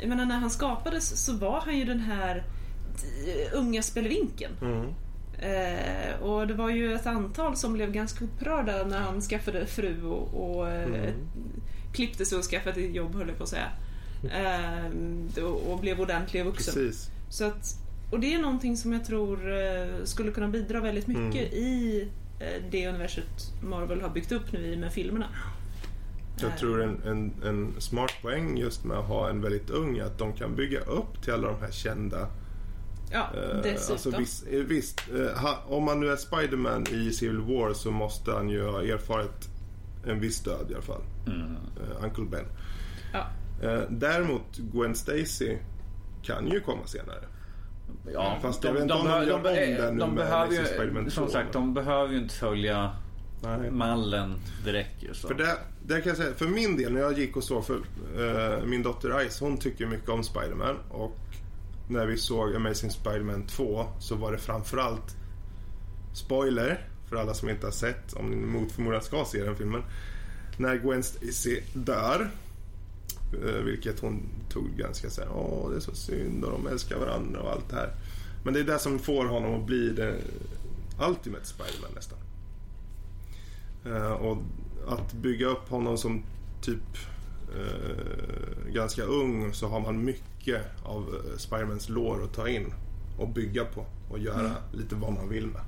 jag 0.00 0.08
menar 0.08 0.24
när 0.24 0.38
han 0.38 0.50
skapades 0.50 1.24
så 1.24 1.36
var 1.36 1.60
han 1.60 1.78
ju 1.78 1.84
den 1.84 2.00
här 2.00 2.36
eh, 3.26 3.58
unga 3.58 3.82
spelvinkeln. 3.82 4.52
Mm. 4.62 4.86
Eh, 5.38 6.20
och 6.22 6.46
det 6.46 6.54
var 6.54 6.70
ju 6.70 6.94
ett 6.94 7.06
antal 7.06 7.56
som 7.56 7.72
blev 7.72 7.92
ganska 7.92 8.24
upprörda 8.24 8.84
när 8.84 8.98
han 9.00 9.20
skaffade 9.20 9.66
fru 9.66 10.04
och, 10.04 10.50
och 10.58 10.68
eh, 10.68 10.82
Mm. 10.84 11.14
klippte 11.92 12.24
sig 12.26 12.38
och 12.38 12.44
skaffade 12.44 12.80
ett 12.80 12.94
jobb 12.94 13.14
höll 13.14 13.28
jag 13.28 13.36
på 13.36 13.42
att 13.42 13.48
säga. 13.48 13.68
Eh, 14.24 15.44
och, 15.44 15.72
och 15.72 15.78
blev 15.80 16.00
ordentlig 16.00 16.44
vuxen. 16.44 16.74
Precis. 16.74 17.10
Så 17.28 17.44
att, 17.44 17.78
och 18.10 18.20
det 18.20 18.34
är 18.34 18.38
någonting 18.38 18.76
som 18.76 18.92
jag 18.92 19.04
tror 19.04 19.52
eh, 19.52 20.04
skulle 20.04 20.30
kunna 20.30 20.48
bidra 20.48 20.80
väldigt 20.80 21.06
mycket 21.06 21.52
i 21.52 22.08
eh, 22.40 22.62
det 22.70 22.88
universet 22.88 23.52
Marvel 23.62 24.00
har 24.00 24.08
byggt 24.08 24.32
upp 24.32 24.52
nu 24.52 24.72
i 24.72 24.76
med 24.76 24.92
filmerna. 24.92 25.26
Jag 26.42 26.58
tror 26.58 26.82
en, 26.82 27.02
en, 27.06 27.32
en 27.44 27.80
smart 27.80 28.12
poäng 28.22 28.58
just 28.58 28.84
med 28.84 28.96
att 28.96 29.04
ha 29.04 29.30
en 29.30 29.40
väldigt 29.40 29.70
ung 29.70 29.98
är 29.98 30.04
att 30.04 30.18
de 30.18 30.32
kan 30.32 30.56
bygga 30.56 30.80
upp 30.80 31.22
till 31.22 31.32
alla 31.32 31.48
de 31.48 31.60
här 31.60 31.70
kända. 31.70 32.28
Ja, 33.12 33.30
eh, 33.34 33.62
dessutom. 33.62 33.92
alltså 33.92 34.18
visst, 34.18 34.46
visst 34.46 35.00
om 35.66 35.84
man 35.84 36.00
nu 36.00 36.08
är 36.08 36.16
Spiderman 36.16 36.86
i 36.86 37.12
Civil 37.12 37.40
War 37.40 37.72
så 37.72 37.90
måste 37.90 38.32
han 38.32 38.48
ju 38.48 38.64
ha 38.64 38.82
erfarit 38.82 39.48
en 40.06 40.20
viss 40.20 40.40
död 40.40 40.66
i 40.70 40.74
alla 40.74 40.82
fall. 40.82 41.02
Mm. 41.26 41.56
Uncle 42.02 42.24
Ben. 42.24 42.44
Ja. 43.12 43.26
Eh, 43.62 43.82
däremot 43.88 44.56
Gwen 44.56 44.94
Stacy 44.94 45.56
kan 46.22 46.48
ju 46.48 46.60
komma 46.60 46.86
senare. 46.86 47.24
Ja, 48.12 48.38
Fast 48.42 48.64
jag 48.64 48.72
vet 48.72 48.82
inte 48.82 48.94
om 48.94 49.08
de 49.08 49.26
gör 49.26 49.34
om 49.34 49.42
den 49.42 49.54
nu 49.94 50.00
de 50.00 50.14
med 50.14 50.66
Spider-Man 50.66 51.04
2, 51.04 51.10
som 51.10 51.28
sagt, 51.28 51.52
de 51.52 51.74
behöver 51.74 52.12
ju 52.12 52.18
inte 52.18 52.34
följa 52.34 52.90
Nej. 53.42 53.70
mallen 53.70 54.34
direkt 54.64 55.02
ju. 55.02 55.14
Så. 55.14 55.28
För 55.28 55.34
det, 55.34 55.58
det 55.82 56.00
kan 56.00 56.08
jag 56.08 56.16
säga, 56.16 56.34
för 56.34 56.46
min 56.46 56.76
del 56.76 56.92
när 56.92 57.00
jag 57.00 57.18
gick 57.18 57.36
och 57.36 57.44
såg 57.44 57.64
för 57.64 57.74
eh, 57.74 58.64
min 58.64 58.82
dotter 58.82 59.28
Ice, 59.28 59.40
hon 59.40 59.56
tycker 59.56 59.86
mycket 59.86 60.08
om 60.08 60.24
Spider-Man 60.24 60.76
och 60.90 61.18
när 61.88 62.06
vi 62.06 62.16
såg 62.16 62.56
Amazing 62.56 62.90
Spider-Man 62.90 63.46
2 63.46 63.86
så 63.98 64.14
var 64.14 64.32
det 64.32 64.38
framförallt 64.38 65.16
spoiler 66.12 66.86
för 67.08 67.16
alla 67.16 67.34
som 67.34 67.48
inte 67.48 67.66
har 67.66 67.72
sett, 67.72 68.12
om 68.12 68.30
ni 68.30 68.36
mot 68.36 68.72
förmodan 68.72 69.02
ska 69.02 69.24
se 69.24 69.44
den 69.44 69.56
filmen. 69.56 69.82
När 70.56 70.76
Gwen 70.76 71.02
Stacy 71.02 71.60
dör, 71.74 72.30
vilket 73.64 74.00
hon 74.00 74.22
tog 74.48 74.76
ganska 74.76 75.10
så 75.10 75.20
här, 75.20 75.30
åh 75.34 75.70
det 75.70 75.76
är 75.76 75.80
så 75.80 75.94
synd 75.94 76.44
och 76.44 76.50
de 76.50 76.66
älskar 76.66 76.98
varandra 76.98 77.40
och 77.40 77.52
allt 77.52 77.68
det 77.70 77.76
här. 77.76 77.94
Men 78.44 78.54
det 78.54 78.60
är 78.60 78.64
det 78.64 78.78
som 78.78 78.98
får 78.98 79.24
honom 79.24 79.54
att 79.54 79.66
bli 79.66 79.90
det 79.90 80.16
Ultimate 81.08 81.46
Spider-Man 81.46 81.90
nästan. 81.94 82.18
Eh, 83.84 84.12
och 84.12 84.36
att 84.88 85.12
bygga 85.12 85.46
upp 85.46 85.68
honom 85.68 85.98
som 85.98 86.22
typ 86.62 86.96
eh, 87.56 88.72
ganska 88.72 89.02
ung 89.02 89.54
så 89.54 89.68
har 89.68 89.80
man 89.80 90.04
mycket 90.04 90.62
av 90.84 91.02
eh, 91.02 91.36
Spidermans 91.38 91.88
lår 91.88 92.24
att 92.24 92.34
ta 92.34 92.48
in 92.48 92.72
och 93.18 93.28
bygga 93.28 93.64
på 93.64 93.86
och 94.10 94.18
göra 94.18 94.52
lite 94.72 94.94
vad 94.94 95.12
man 95.12 95.28
vill 95.28 95.46
med. 95.46 95.62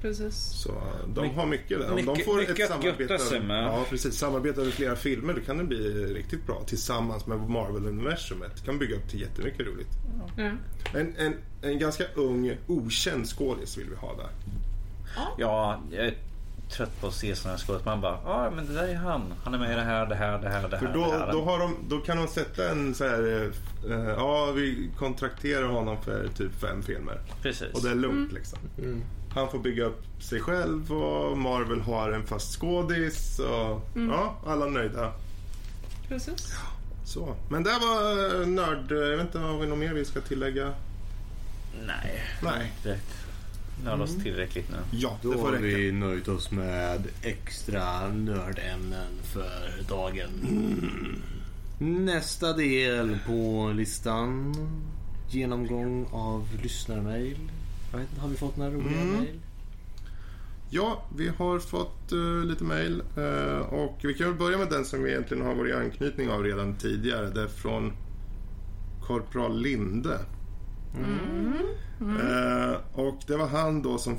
Precis. 0.00 0.34
Så 0.36 0.82
de 1.14 1.20
My- 1.28 1.34
har 1.34 1.46
mycket 1.46 1.78
där. 1.80 1.90
Om 1.90 1.96
de 1.96 2.02
mycket- 2.02 2.24
får 2.24 2.36
mycket 2.36 2.58
ett 2.58 2.70
att 2.70 2.82
samarbete, 2.82 3.02
götta 3.02 3.18
sig 3.18 3.40
med. 3.40 3.64
Ja, 3.64 3.84
precis. 3.90 4.14
Samarbete 4.18 4.60
över 4.60 4.70
flera 4.70 4.96
filmer 4.96 5.34
då 5.34 5.40
kan 5.40 5.58
det 5.58 5.64
bli 5.64 6.04
riktigt 6.14 6.46
bra 6.46 6.62
tillsammans 6.66 7.26
med 7.26 7.38
Marvel-universumet. 7.38 8.56
Det 8.56 8.64
kan 8.66 8.78
bygga 8.78 8.96
upp 8.96 9.08
till 9.08 9.20
jättemycket 9.20 9.66
roligt. 9.66 9.88
Ja. 10.36 10.50
En, 10.98 11.14
en, 11.16 11.34
en 11.62 11.78
ganska 11.78 12.04
ung, 12.14 12.56
okänd 12.66 13.26
skådis 13.28 13.78
vill 13.78 13.90
vi 13.90 13.96
ha 13.96 14.16
där. 14.16 14.30
Ja, 15.38 15.80
jag 15.90 16.06
är 16.06 16.14
trött 16.70 17.00
på 17.00 17.06
att 17.06 17.14
se 17.14 17.34
sådana 17.36 17.56
här 17.56 17.64
skådespelare. 17.64 17.96
Man 17.96 18.00
bara, 18.00 18.44
ja 18.44 18.50
men 18.56 18.66
det 18.66 18.72
där 18.72 18.88
är 18.88 18.94
han. 18.94 19.34
Han 19.44 19.54
är 19.54 19.58
med 19.58 19.72
i 19.72 19.74
det 19.74 19.82
här, 19.82 20.06
det 20.06 20.14
här, 20.14 20.38
det 20.38 20.48
här, 20.48 20.68
det 20.68 20.76
här. 20.76 20.86
För 20.86 20.94
då, 20.94 21.04
det 21.12 21.18
här. 21.18 21.32
då, 21.32 21.42
har 21.44 21.58
de, 21.58 21.76
då 21.88 21.98
kan 21.98 22.16
de 22.16 22.26
sätta 22.28 22.70
en 22.70 22.94
så 22.94 23.04
här, 23.04 23.50
eh, 23.90 24.08
ja 24.08 24.52
vi 24.56 24.90
kontrakterar 24.98 25.68
honom 25.68 26.02
för 26.02 26.28
typ 26.36 26.52
fem 26.60 26.82
filmer. 26.82 27.20
Precis. 27.42 27.68
Och 27.74 27.82
det 27.82 27.90
är 27.90 27.94
lugnt 27.94 28.32
liksom. 28.32 28.58
Mm. 28.78 29.02
Han 29.34 29.50
får 29.50 29.58
bygga 29.58 29.84
upp 29.84 30.22
sig 30.22 30.40
själv 30.40 30.92
och 30.92 31.38
Marvel 31.38 31.80
har 31.80 32.12
en 32.12 32.26
fast 32.26 32.60
skådis 32.60 33.38
och 33.38 33.82
ja, 33.94 34.36
alla 34.46 34.66
nöjda. 34.66 35.12
Precis. 36.08 36.54
Så. 37.04 37.36
Men 37.48 37.62
det 37.62 37.70
var 37.70 38.40
eh, 38.40 38.46
nörd, 38.46 38.90
jag 38.90 39.16
vet 39.16 39.20
inte, 39.20 39.38
har 39.38 39.58
vi 39.60 39.66
något 39.66 39.78
mer 39.78 39.94
vi 39.94 40.04
ska 40.04 40.20
tillägga? 40.20 40.72
Nej, 41.86 42.24
Nej. 42.42 42.72
direkt. 42.82 43.14
Nörd 43.84 44.00
oss 44.00 44.16
tillräckligt 44.22 44.70
nu. 44.70 44.76
Ja, 44.90 45.18
det 45.22 45.28
Då 45.28 45.34
får 45.34 45.52
har 45.52 45.56
vi 45.56 45.92
nöjt 45.92 46.28
oss 46.28 46.50
med 46.50 47.08
extra 47.22 48.08
nördämnen 48.08 49.12
för 49.22 49.82
dagen. 49.88 50.30
Nästa 51.78 52.52
del 52.52 53.18
på 53.26 53.70
listan. 53.74 54.54
Genomgång 55.30 56.06
av 56.12 56.48
lyssnarmail. 56.62 57.50
Jag 57.92 57.98
vet 57.98 58.08
inte, 58.10 58.20
har 58.20 58.28
vi 58.28 58.36
fått 58.36 58.56
några 58.56 58.70
roliga 58.70 59.00
Mm. 59.00 59.12
mail? 59.16 59.40
Ja, 60.72 61.04
vi 61.16 61.28
har 61.28 61.58
fått 61.58 62.12
eh, 62.12 62.44
lite 62.44 62.64
mejl 62.64 63.02
och 63.70 63.98
vi 64.02 64.14
kan 64.14 64.26
väl 64.26 64.38
börja 64.38 64.58
med 64.58 64.68
den 64.70 64.84
som 64.84 65.02
vi 65.02 65.10
egentligen 65.10 65.46
har 65.46 65.54
varit 65.54 65.70
i 65.70 65.76
anknytning 65.76 66.30
av 66.30 66.42
redan 66.44 66.74
tidigare. 66.74 67.30
Det 67.30 67.42
är 67.42 67.46
från 67.48 67.92
Korpral 69.06 69.60
Linde. 69.60 70.18
Eh, 72.00 72.76
och 72.92 73.18
det 73.26 73.36
var 73.36 73.46
han 73.46 73.82
då 73.82 73.98
som 73.98 74.18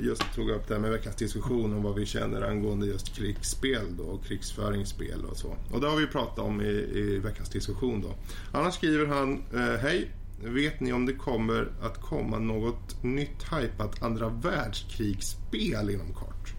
just 0.00 0.22
tog 0.34 0.50
upp 0.50 0.68
det 0.68 0.74
här 0.74 0.80
med 0.80 0.90
veckans 0.90 1.16
diskussion 1.16 1.74
om 1.74 1.82
vad 1.82 1.94
vi 1.94 2.06
känner 2.06 2.42
angående 2.42 2.86
just 2.86 3.14
krigsspel 3.16 3.96
då, 3.96 4.02
och 4.04 4.24
krigsföringsspel 4.24 5.24
och 5.30 5.36
så. 5.36 5.56
Och 5.72 5.80
det 5.80 5.88
har 5.88 5.96
vi 5.96 6.06
pratat 6.06 6.38
om 6.38 6.60
i, 6.60 6.68
i 6.94 7.18
veckans 7.24 7.48
diskussion 7.48 8.00
då. 8.02 8.14
Annars 8.58 8.74
skriver 8.74 9.06
han, 9.06 9.42
hej, 9.80 10.10
vet 10.42 10.80
ni 10.80 10.92
om 10.92 11.06
det 11.06 11.12
kommer 11.12 11.68
att 11.82 12.00
komma 12.00 12.38
något 12.38 13.02
nytt 13.02 13.44
hypat 13.52 14.02
andra 14.02 14.28
världskrigsspel 14.28 15.90
inom 15.90 16.14
kort? 16.14 16.54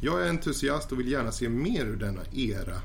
Jag 0.00 0.22
är 0.22 0.28
entusiast 0.28 0.92
och 0.92 0.98
vill 0.98 1.12
gärna 1.12 1.32
se 1.32 1.48
mer 1.48 1.86
ur 1.86 1.96
denna 1.96 2.20
era. 2.32 2.76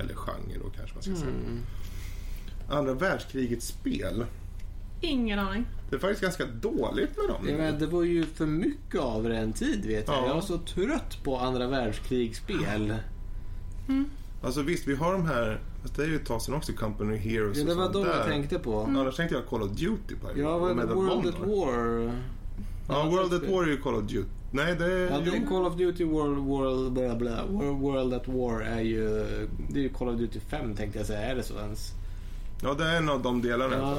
Eller 0.00 0.14
genre 0.14 0.58
då 0.62 0.70
kanske 0.70 0.94
man 0.94 1.02
ska 1.02 1.16
säga. 1.16 1.32
Andra 2.68 2.94
världskrigets 2.94 3.66
spel. 3.66 4.26
Ingen 5.00 5.38
aning. 5.38 5.66
Det 5.90 5.96
är 5.96 6.00
faktiskt 6.00 6.22
ganska 6.22 6.46
dåligt 6.46 7.16
med 7.16 7.28
dem. 7.28 7.48
Jag 7.48 7.58
menar, 7.58 7.78
det 7.78 7.86
var 7.86 8.02
ju 8.02 8.24
för 8.24 8.46
mycket 8.46 9.00
av 9.00 9.22
det 9.22 9.36
en 9.36 9.52
tid 9.52 9.86
vet 9.86 10.08
jag. 10.08 10.16
Ja. 10.16 10.26
Jag 10.26 10.34
var 10.34 10.40
så 10.40 10.58
trött 10.58 11.24
på 11.24 11.38
andra 11.38 11.66
världskrigsspel. 11.66 12.94
Alltså 14.42 14.62
visst, 14.62 14.86
vi 14.86 14.94
har 14.94 15.12
de 15.12 15.26
här... 15.26 15.60
Fast 15.84 15.96
det 15.96 16.02
är 16.02 16.06
ju 16.06 16.16
ett 16.16 16.26
tag 16.26 16.42
sedan 16.42 16.54
också, 16.54 16.72
Company 16.72 17.16
Heroes 17.16 17.58
Ja, 17.58 17.64
det 17.64 17.74
var 17.74 17.92
de 17.92 18.06
jag 18.06 18.24
tänkte 18.26 18.58
på. 18.58 18.80
Annars 18.80 19.16
tänkte 19.16 19.34
jag 19.36 19.46
Call 19.46 19.62
of 19.62 19.70
Duty 19.70 20.14
på 20.20 20.28
Ja, 20.36 20.58
vad 20.58 20.78
of 20.80 20.90
World 20.90 21.26
at. 21.26 21.40
War. 21.40 22.12
Ja, 22.88 23.04
World 23.10 23.34
at 23.34 23.50
War 23.50 23.62
är 23.62 23.66
ju 23.66 23.76
Call 23.76 23.94
of 23.94 24.02
Duty. 24.02 24.28
Nej, 24.50 24.76
det 24.78 24.84
är... 24.84 25.10
Ja, 25.10 25.20
det 25.20 25.36
är. 25.36 25.46
Call 25.46 25.66
of 25.66 25.76
Duty 25.76 26.04
World, 26.04 26.38
World, 26.38 26.92
bla 26.92 27.16
bla. 27.16 27.46
World, 27.46 27.80
World 27.80 28.14
at 28.14 28.28
War 28.28 28.60
är 28.60 28.80
ju... 28.80 29.08
Det 29.68 29.78
är 29.78 29.82
ju 29.82 29.88
Call 29.88 30.08
of 30.08 30.18
Duty 30.18 30.40
5 30.40 30.74
tänkte 30.74 30.98
jag 30.98 31.06
säga. 31.06 31.20
Är 31.20 31.34
det 31.34 31.42
så 31.42 31.54
ens? 31.54 31.90
Ja, 32.62 32.74
det 32.74 32.84
är 32.84 32.96
en 32.96 33.08
av 33.08 33.22
de 33.22 33.42
delarna 33.42 33.76
Ja. 33.76 33.98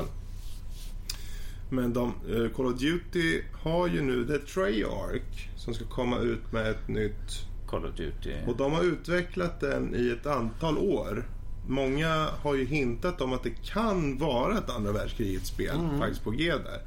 Men 1.69 1.93
de, 1.93 2.07
eh, 2.07 2.55
Call 2.55 2.65
of 2.65 2.79
Duty 2.79 3.41
har 3.53 3.87
ju 3.87 4.01
nu 4.01 4.27
The 4.27 4.37
Treyarch 4.37 5.49
som 5.57 5.73
ska 5.73 5.85
komma 5.85 6.19
ut 6.19 6.51
med 6.51 6.71
ett 6.71 6.87
nytt 6.87 7.47
Call 7.67 7.85
of 7.85 7.95
Duty. 7.95 8.33
Och 8.47 8.57
de 8.57 8.71
har 8.71 8.83
utvecklat 8.83 9.59
den 9.59 9.95
i 9.95 10.09
ett 10.09 10.25
antal 10.25 10.77
år. 10.77 11.25
Många 11.67 12.29
har 12.41 12.55
ju 12.55 12.65
hintat 12.65 13.21
om 13.21 13.33
att 13.33 13.43
det 13.43 13.65
kan 13.65 14.17
vara 14.17 14.57
ett 14.57 14.69
andra 14.69 14.91
världskrigets 14.91 15.47
spel 15.49 15.77
faktiskt 15.99 16.23
på 16.23 16.31
G 16.31 16.51
där. 16.51 16.81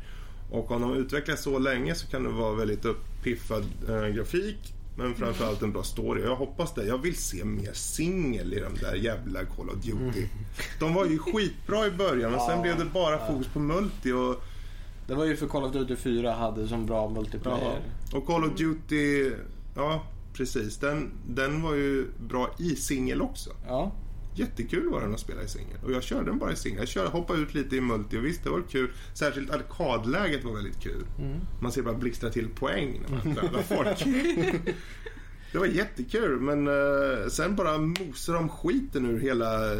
Och 0.50 0.70
om 0.70 0.82
de 0.82 0.94
utvecklar 0.94 1.36
så 1.36 1.58
länge 1.58 1.94
så 1.94 2.06
kan 2.06 2.22
det 2.22 2.28
vara 2.30 2.54
väldigt 2.54 2.84
uppiffad 2.84 3.64
eh, 3.88 4.06
grafik 4.06 4.74
Men 4.96 5.14
framförallt 5.14 5.62
en 5.62 5.72
bra 5.72 5.82
story. 5.82 6.22
Jag 6.22 6.36
hoppas 6.36 6.74
det. 6.74 6.84
Jag 6.84 6.98
vill 6.98 7.16
se 7.16 7.44
mer 7.44 7.72
singel 7.72 8.54
i 8.54 8.60
de 8.60 8.74
där 8.80 8.94
jävla 8.94 9.44
Call 9.44 9.68
of 9.70 9.76
Duty. 9.76 10.26
De 10.80 10.94
var 10.94 11.04
ju 11.06 11.18
skitbra 11.18 11.86
i 11.86 11.90
början 11.90 12.30
men 12.30 12.40
sen 12.40 12.56
Ja, 12.56 12.62
blev 12.62 12.78
det 12.78 12.84
bara 12.84 13.12
ja. 13.12 13.26
fokus 13.26 13.46
på 13.46 13.58
multi 13.58 14.12
och, 14.12 14.42
Det 15.06 15.14
var 15.14 15.24
ju 15.24 15.36
för 15.36 15.46
Call 15.46 15.64
of 15.64 15.72
Duty 15.72 15.96
4 15.96 16.32
hade 16.32 16.68
som 16.68 16.86
bra 16.86 17.08
multiplayer. 17.08 17.80
och 18.12 18.26
Call 18.26 18.44
of 18.44 18.58
Duty, 18.58 19.30
ja 19.76 20.02
precis. 20.32 20.76
Den, 20.76 21.10
den 21.28 21.62
var 21.62 21.74
ju 21.74 22.06
bra 22.28 22.50
i 22.58 22.76
singel 22.76 23.22
också. 23.22 23.50
Ja. 23.66 23.92
Jättekul 24.38 24.88
var 24.88 25.00
den 25.00 25.14
att 25.14 25.20
spela 25.20 25.42
i 25.42 25.48
singel. 25.48 25.78
Och 25.84 25.92
jag 25.92 26.02
körde 26.02 26.24
den 26.30 26.38
bara 26.38 26.52
i 26.52 26.56
singel. 26.56 26.78
Jag 26.78 26.88
körde, 26.88 27.08
hoppade 27.08 27.40
ut 27.40 27.54
lite 27.54 27.76
i 27.76 27.80
multi 27.80 28.18
och 28.18 28.24
visst 28.24 28.44
det 28.44 28.50
var 28.50 28.62
kul. 28.62 28.90
Särskilt 29.14 29.50
arkadläget 29.50 30.44
var 30.44 30.54
väldigt 30.54 30.80
kul. 30.80 31.06
Man 31.62 31.72
ser 31.72 31.82
bara 31.82 31.94
blixtra 31.94 32.30
till 32.30 32.48
poäng 32.48 33.00
när 33.08 33.16
man 33.16 33.34
dödar 33.34 33.62
folk. 33.62 34.04
det 35.52 35.58
var 35.58 35.66
jättekul 35.66 36.40
men 36.40 36.66
eh, 36.68 37.28
sen 37.28 37.56
bara 37.56 37.78
mosar 37.78 38.34
de 38.34 38.48
skiten 38.48 39.06
ur 39.06 39.20
hela 39.20 39.72
eh, 39.72 39.78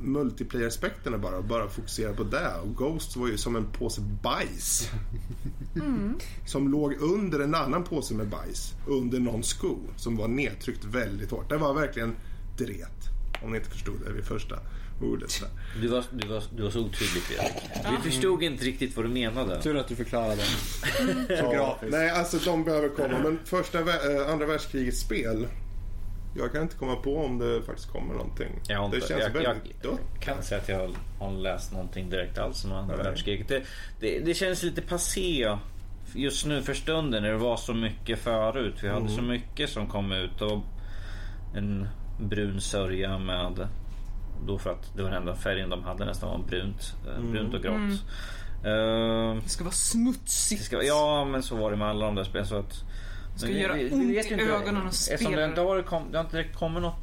multiplayer-aspekterna 0.00 1.18
bara. 1.18 1.36
och 1.36 1.44
Bara 1.44 1.68
fokusera 1.68 2.12
på 2.12 2.24
det. 2.24 2.52
Och 2.62 2.76
Ghost 2.76 3.16
var 3.16 3.28
ju 3.28 3.36
som 3.36 3.56
en 3.56 3.66
påse 3.72 4.00
bajs. 4.22 4.90
Som 6.46 6.68
låg 6.68 6.94
under 7.00 7.40
en 7.40 7.54
annan 7.54 7.84
påse 7.84 8.14
med 8.14 8.28
bajs. 8.28 8.72
Under 8.86 9.20
någon 9.20 9.42
sko. 9.42 9.76
Som 9.96 10.16
var 10.16 10.28
nedtryckt 10.28 10.84
väldigt 10.84 11.30
hårt. 11.30 11.48
Det 11.48 11.56
var 11.56 11.74
verkligen 11.74 12.14
dret. 12.58 13.13
Om 13.42 13.50
ni 13.50 13.58
inte 13.58 13.70
förstod 13.70 14.00
det 14.06 14.12
vid 14.12 14.24
första 14.24 14.58
ordet. 15.02 15.42
Du 15.80 15.88
var, 15.88 16.04
du, 16.10 16.28
var, 16.28 16.42
du 16.56 16.62
var 16.62 16.70
så 16.70 16.80
otydlig 16.80 17.22
Fredrik. 17.22 17.54
Vi 17.90 18.10
förstod 18.10 18.42
inte 18.42 18.64
riktigt 18.64 18.96
vad 18.96 19.04
du 19.04 19.08
menade. 19.08 19.62
Tur 19.62 19.76
att 19.76 19.88
du 19.88 19.96
förklarade. 19.96 20.42
Grafiskt. 21.28 21.82
Nej, 21.90 22.10
alltså 22.10 22.38
de 22.38 22.64
behöver 22.64 22.88
komma. 22.88 23.18
Men 23.18 23.38
första, 23.44 23.78
eh, 23.80 24.32
andra 24.32 24.46
världskrigets 24.46 25.00
spel. 25.00 25.46
Jag 26.36 26.52
kan 26.52 26.62
inte 26.62 26.76
komma 26.76 26.96
på 26.96 27.24
om 27.24 27.38
det 27.38 27.62
faktiskt 27.62 27.92
kommer 27.92 28.14
någonting. 28.14 28.60
Jag 28.68 28.84
inte, 28.84 28.96
det 28.96 29.08
känns 29.08 29.20
jag, 29.20 29.42
jag, 29.42 29.54
väldigt 29.54 29.82
dött. 29.82 30.00
kan 30.20 30.42
säga 30.42 30.60
att 30.60 30.68
jag 30.68 30.94
har 31.18 31.32
läst 31.32 31.72
någonting 31.72 32.10
direkt 32.10 32.38
alls 32.38 32.64
om 32.64 32.72
andra 32.72 32.96
Nej. 32.96 33.04
världskriget. 33.04 33.48
Det, 33.48 33.62
det, 34.00 34.20
det 34.20 34.34
känns 34.34 34.62
lite 34.62 34.82
passé 34.82 35.56
just 36.14 36.46
nu 36.46 36.62
för 36.62 36.74
stunden 36.74 37.22
när 37.22 37.30
det 37.30 37.38
var 37.38 37.56
så 37.56 37.74
mycket 37.74 38.18
förut. 38.18 38.74
Vi 38.82 38.88
hade 38.88 39.08
så 39.08 39.22
mycket 39.22 39.70
som 39.70 39.86
kom 39.86 40.12
ut. 40.12 40.40
Och 40.40 40.62
en 41.54 41.88
brun 42.18 42.60
sörja 42.60 43.18
med... 43.18 43.68
Då 44.46 44.58
för 44.58 44.70
att 44.70 44.96
det 44.96 45.02
var 45.02 45.10
den 45.10 45.18
enda 45.20 45.34
färgen 45.36 45.70
de 45.70 45.82
hade 45.84 46.04
nästan 46.04 46.28
var 46.30 46.46
brunt, 46.48 46.94
eh, 47.08 47.22
brunt 47.30 47.54
och 47.54 47.62
grått. 47.62 48.02
Eh, 48.64 49.42
Det 49.42 49.48
ska 49.48 49.64
vara 49.64 49.72
smutsigt. 49.74 50.60
det 50.60 50.64
ska, 50.66 50.82
ja 50.82 51.24
men 51.24 51.42
så 51.42 51.56
var 51.56 51.70
det 51.70 51.76
med 51.76 51.88
alla 51.88 52.06
de 52.06 52.14
där 52.14 52.24
spelen. 52.24 52.46
Så 52.46 52.56
att, 52.58 52.84
Det 53.32 53.38
ska 53.38 53.48
men 53.48 53.58
göra 53.60 53.72
vi- 53.74 53.84
vi 53.88 53.94
ont 53.94 54.30
i 54.30 54.34
ögonen 54.42 54.82
och 54.82 54.86
Eftersom 54.88 55.16
spela. 55.16 55.36
det 55.42 55.44
inte 55.48 55.60
har, 55.60 55.82
kom, 55.82 56.02
det 56.12 56.18
har 56.18 56.24
inte 56.24 56.44
kommit 56.44 56.82
något 56.82 56.94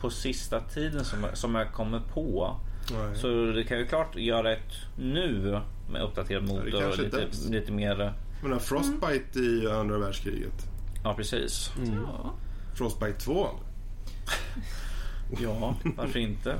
på 0.00 0.10
sista 0.10 0.60
tiden 0.60 1.04
som, 1.04 1.26
som 1.34 1.54
jag 1.54 1.72
kommer 1.72 2.00
på. 2.00 2.56
Nej. 2.92 3.16
Så 3.16 3.28
det 3.44 3.64
kan 3.64 3.78
ju 3.78 3.86
klart 3.86 4.16
göra 4.16 4.52
ett 4.52 4.72
nu 4.98 5.60
med 5.92 6.02
uppdaterad 6.02 6.42
motor 6.48 6.88
och 6.88 6.98
lite, 6.98 7.16
dags. 7.16 7.48
lite 7.48 7.72
mer... 7.72 8.12
Men 8.42 8.60
Frostbite 8.60 9.38
i 9.38 9.70
andra 9.70 9.98
världskriget. 9.98 10.54
Ja 11.04 11.14
precis. 11.14 11.70
Ja. 12.06 12.32
Frostbite 12.74 13.18
2. 13.20 13.46
Ja, 15.40 15.76
varför 15.96 16.18
inte? 16.18 16.54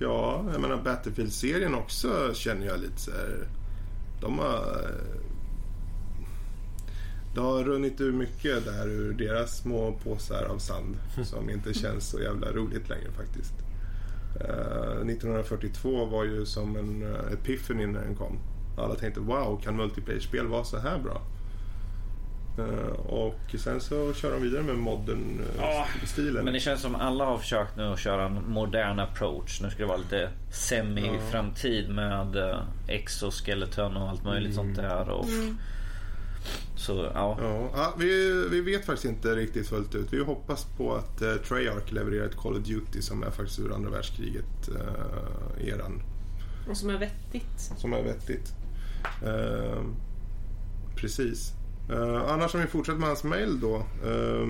Ja, 0.00 0.44
jag 0.52 0.60
menar 0.60 0.76
Battlefield-serien 0.76 1.74
också 1.74 2.34
känner 2.34 2.66
jag 2.66 2.80
lite 2.80 3.00
så 3.00 3.10
här. 3.10 3.48
De 4.20 4.38
har... 4.38 4.56
Eh, 4.56 5.20
Det 7.34 7.40
har 7.40 7.64
runnit 7.64 8.00
ur 8.00 8.12
mycket 8.12 8.64
där 8.64 8.88
ur 8.88 9.12
deras 9.12 9.58
små 9.58 9.92
påsar 10.04 10.44
av 10.44 10.58
sand 10.58 10.96
som 11.24 11.50
inte 11.50 11.74
känns 11.74 12.08
så 12.10 12.20
jävla 12.20 12.52
roligt 12.52 12.88
längre 12.88 13.10
faktiskt. 13.12 13.52
Eh, 14.40 15.00
uh, 15.00 15.10
1942 15.10 16.04
var 16.04 16.24
ju 16.24 16.46
som 16.46 16.76
en 16.76 17.02
uh, 17.02 17.32
epiphany 17.32 17.86
när 17.86 18.00
den 18.00 18.14
kom. 18.14 18.38
Alla 18.78 18.94
tänkte 18.94 19.20
wow, 19.20 19.60
kan 19.62 19.76
multiplayer-spel 19.76 20.46
vara 20.46 20.64
så 20.64 20.78
här 20.78 20.98
bra? 20.98 21.22
Eh, 22.58 22.92
och 22.92 23.54
sen 23.58 23.80
så 23.80 24.14
kör 24.14 24.32
de 24.32 24.42
vidare 24.42 24.62
med 24.62 24.76
modern 24.76 25.40
uh, 25.40 25.46
Ja, 25.58 25.86
stilen. 26.04 26.44
Men 26.44 26.54
det 26.54 26.60
känns 26.60 26.80
som 26.80 26.94
alla 26.94 27.24
har 27.24 27.38
försökt 27.38 27.76
nu 27.76 27.82
att 27.82 27.98
köra 27.98 28.26
en 28.26 28.50
modern 28.50 28.98
approach. 28.98 29.60
Nu 29.60 29.70
ska 29.70 29.78
det 29.78 29.88
vara 29.88 29.98
lite 29.98 30.30
semi-framtid 30.52 31.90
med 31.90 32.36
eh, 32.36 32.62
exoskeleton 32.88 33.96
och 33.96 34.08
allt 34.08 34.24
möjligt 34.24 34.54
sånt 34.54 34.76
där. 34.76 35.08
Och, 35.08 35.26
Så 36.76 37.10
ja. 37.14 37.38
Ja, 37.74 37.94
vi, 37.98 38.44
vi 38.50 38.60
vet 38.60 38.86
faktiskt 38.86 39.04
inte 39.04 39.34
riktigt 39.34 39.68
fullt 39.68 39.94
ut. 39.94 40.12
Vi 40.12 40.24
hoppas 40.24 40.64
på 40.76 40.94
att 40.94 41.22
eh, 41.22 41.34
Treyarch 41.34 41.92
levererar 41.92 42.26
ett 42.26 42.36
Call 42.36 42.56
of 42.56 42.62
Duty 42.62 43.02
som 43.02 43.22
är 43.22 43.30
faktiskt 43.30 43.58
ur 43.58 43.74
andra 43.74 43.90
världskriget 43.90 44.68
eh, 44.68 45.68
eran. 45.68 46.02
Och 46.70 46.76
som 46.76 46.90
är 46.90 46.98
vettigt. 46.98 47.72
Som 47.76 47.92
är 47.92 48.02
vettigt. 48.02 48.54
Eh, 49.24 49.82
precis. 50.96 51.54
Eh, 51.92 52.32
annars 52.32 52.54
om 52.54 52.60
vi 52.60 52.66
fortsätter 52.66 52.98
med 52.98 53.08
hans 53.08 53.24
mail 53.24 53.60
då. 53.60 53.76
Eh, 53.76 54.46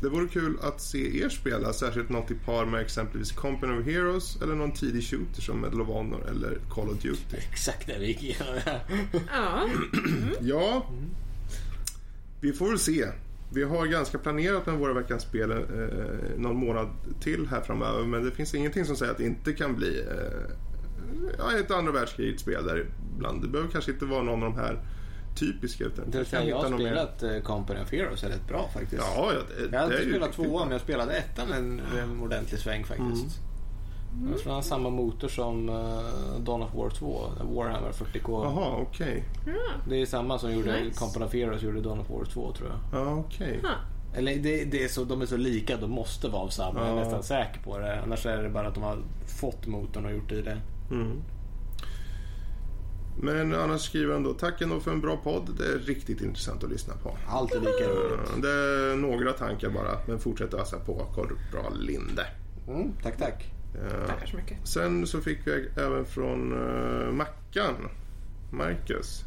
det 0.00 0.08
vore 0.08 0.28
kul 0.28 0.58
att 0.62 0.80
se 0.80 1.22
er 1.22 1.28
spela, 1.28 1.72
särskilt 1.72 2.08
något 2.08 2.30
i 2.30 2.34
par 2.34 2.66
med 2.66 2.80
exempelvis 2.80 3.32
Company 3.32 3.80
of 3.80 3.86
Heroes 3.86 4.42
eller 4.42 4.54
någon 4.54 4.72
tidig 4.72 5.04
shooter 5.04 5.42
som 5.42 5.60
Medal 5.60 5.80
of 5.80 5.88
Honor 5.88 6.28
eller 6.30 6.58
Call 6.70 6.88
of 6.88 6.98
Duty. 7.02 7.36
Exakt 7.36 7.86
det 7.86 7.98
vi 7.98 8.06
gick 8.06 8.22
igenom. 8.22 8.60
Ja. 9.32 9.68
Ja, 10.40 10.86
vi 12.40 12.52
får 12.52 12.68
väl 12.68 12.78
se. 12.78 13.06
Vi 13.52 13.62
har 13.62 13.86
ganska 13.86 14.18
planerat 14.18 14.66
med 14.66 14.78
våra 14.78 14.92
veckans 14.92 15.22
spel 15.22 15.50
eh, 15.50 15.58
någon 16.36 16.56
månad 16.56 16.88
till 17.20 17.46
här 17.46 17.60
framöver. 17.60 18.04
Men 18.04 18.24
det 18.24 18.30
finns 18.30 18.54
ingenting 18.54 18.84
som 18.84 18.96
säger 18.96 19.12
att 19.12 19.18
det 19.18 19.24
inte 19.24 19.52
kan 19.52 19.76
bli 19.76 20.00
eh, 20.00 20.54
ja, 21.38 21.58
ett 21.58 21.70
andra 21.70 21.92
världskrigets 21.92 22.42
spel 22.42 22.66
där 22.66 22.86
ibland. 23.16 23.42
Det 23.42 23.48
behöver 23.48 23.70
kanske 23.70 23.92
inte 23.92 24.04
vara 24.04 24.22
någon 24.22 24.42
av 24.42 24.52
de 24.52 24.60
här 24.60 24.80
typiska. 25.38 25.84
Utan 25.84 26.10
Det 26.10 26.30
kan 26.30 26.46
jag 26.48 26.56
har 26.56 26.68
någon 26.70 26.78
mer- 26.82 26.86
spelat 26.86 27.22
eh, 27.22 27.40
Company 27.42 27.80
of 27.82 27.92
Heroes 27.92 28.24
är 28.24 28.28
rätt 28.28 28.48
bra 28.48 28.68
faktiskt. 28.74 29.02
Ja, 29.16 29.32
ja 29.32 29.40
det, 29.70 29.76
Jag 29.76 29.82
är 29.92 30.00
inte 30.00 30.10
spelat 30.10 30.32
tvåan 30.32 30.62
men 30.68 30.72
jag 30.72 30.80
spelade 30.80 31.12
ettan 31.12 31.52
en, 31.52 31.80
en 31.98 32.20
ordentlig 32.20 32.60
sväng 32.60 32.84
faktiskt. 32.84 33.38
Jag 34.30 34.38
tror 34.38 34.44
han 34.46 34.54
har 34.54 34.62
samma 34.62 34.90
motor 34.90 35.28
som 35.28 35.68
uh, 35.68 36.38
Dawn 36.40 36.62
of 36.62 36.74
War 36.74 36.90
2, 36.90 37.22
Warhammer 37.54 37.92
40K. 37.92 38.44
Jaha, 38.44 38.76
okej. 38.80 39.24
Det 39.88 40.02
är 40.02 40.06
samma 40.06 40.38
som 40.38 40.52
gjorde 40.52 40.80
Nice. 40.80 40.98
Company 40.98 41.26
of 41.26 41.32
Heroes 41.34 41.62
gjorde 41.62 41.80
Dawn 41.80 41.98
of 42.00 42.10
War 42.10 42.24
2 42.24 42.52
tror 42.52 42.68
jag. 42.68 43.00
Ja, 43.00 43.14
okej. 43.14 43.60
Eller 44.14 44.36
det, 44.36 44.64
det 44.64 44.84
är 44.84 44.88
så, 44.88 45.04
de 45.04 45.22
är 45.22 45.26
så 45.26 45.36
lika, 45.36 45.76
de 45.76 45.90
måste 45.90 46.28
vara 46.28 46.42
av 46.42 46.48
samma. 46.48 46.78
Jag 46.80 46.88
är 46.88 46.92
Ja. 46.92 47.00
nästan 47.00 47.22
säker 47.22 47.60
på 47.64 47.78
det. 47.78 48.00
Annars 48.02 48.26
är 48.26 48.42
det 48.42 48.48
bara 48.48 48.68
att 48.68 48.74
de 48.74 48.82
har 48.82 48.98
fått 49.40 49.66
motorn 49.66 50.04
och 50.04 50.12
gjort 50.12 50.32
i 50.32 50.42
det. 50.42 50.58
Mm. 50.90 51.12
Men 53.22 53.54
annars 53.54 53.80
skriver 53.80 54.12
han 54.12 54.22
då, 54.22 54.34
tack 54.34 54.60
ändå 54.60 54.80
för 54.80 54.90
en 54.90 55.00
bra 55.00 55.16
podd. 55.16 55.56
Det 55.58 55.66
är 55.66 55.78
riktigt 55.78 56.20
intressant 56.20 56.64
att 56.64 56.70
lyssna 56.70 56.94
på. 57.02 57.16
Alltid 57.28 57.60
lika 57.60 57.88
roligt. 57.88 58.42
Det 58.42 58.50
är 58.50 58.96
några 58.96 59.32
tankar 59.32 59.70
bara, 59.70 59.98
men 60.06 60.18
fortsätt 60.18 60.54
ösa 60.54 60.78
på. 60.78 61.06
Korv 61.14 61.36
bra 61.52 61.70
Linde. 61.78 62.26
Mm, 62.68 62.92
tack, 63.02 63.16
tack. 63.18 63.52
Eh, 63.74 64.06
Tackar 64.06 64.26
så 64.26 64.36
mycket. 64.36 64.68
Sen 64.68 65.06
så 65.06 65.20
fick 65.20 65.46
vi 65.46 65.68
även 65.76 66.04
från 66.04 66.52
uh, 66.52 67.12
Mackan, 67.12 67.74
Marcus. 68.52 69.24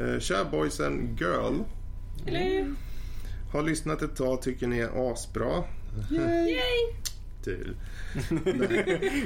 Uh, 0.00 0.18
Tja 0.18 0.44
boys 0.50 0.80
and 0.80 1.20
girl. 1.20 1.54
Eller? 2.26 2.74
Har 3.52 3.62
lyssnat 3.62 4.02
ett 4.02 4.16
tag, 4.16 4.42
tycker 4.42 4.66
ni 4.66 4.78
är 4.78 5.12
asbra. 5.12 5.64
Yay! 6.10 6.58
Till. 7.46 7.76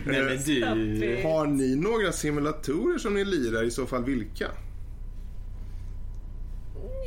Nej 0.07 0.23
men 0.23 0.43
du. 0.45 1.21
Har 1.23 1.47
ni 1.47 1.77
några 1.77 2.13
simulatorer 2.13 2.99
som 2.99 3.15
ni 3.15 3.25
lirar? 3.25 3.63
I 3.63 3.71
så 3.71 3.87
fall 3.87 4.05
vilka? 4.05 4.47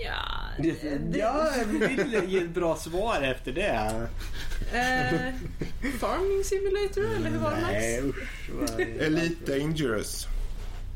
Ja, 0.03 0.65
Ja, 1.14 1.49
jag 1.57 1.65
vill 1.65 2.31
ge 2.31 2.38
ett 2.38 2.53
bra 2.53 2.76
svar 2.76 3.22
efter 3.22 3.52
det. 3.52 4.07
Eh, 4.73 5.34
farming 5.99 6.44
simulator 6.44 7.15
eller 7.18 7.30
hur 7.30 7.38
var 7.40 7.52
det 7.52 7.61
Nej 7.72 8.02
usch. 8.03 8.49
vad- 8.60 8.80
Elite 8.80 9.57
Dangerous 9.60 10.27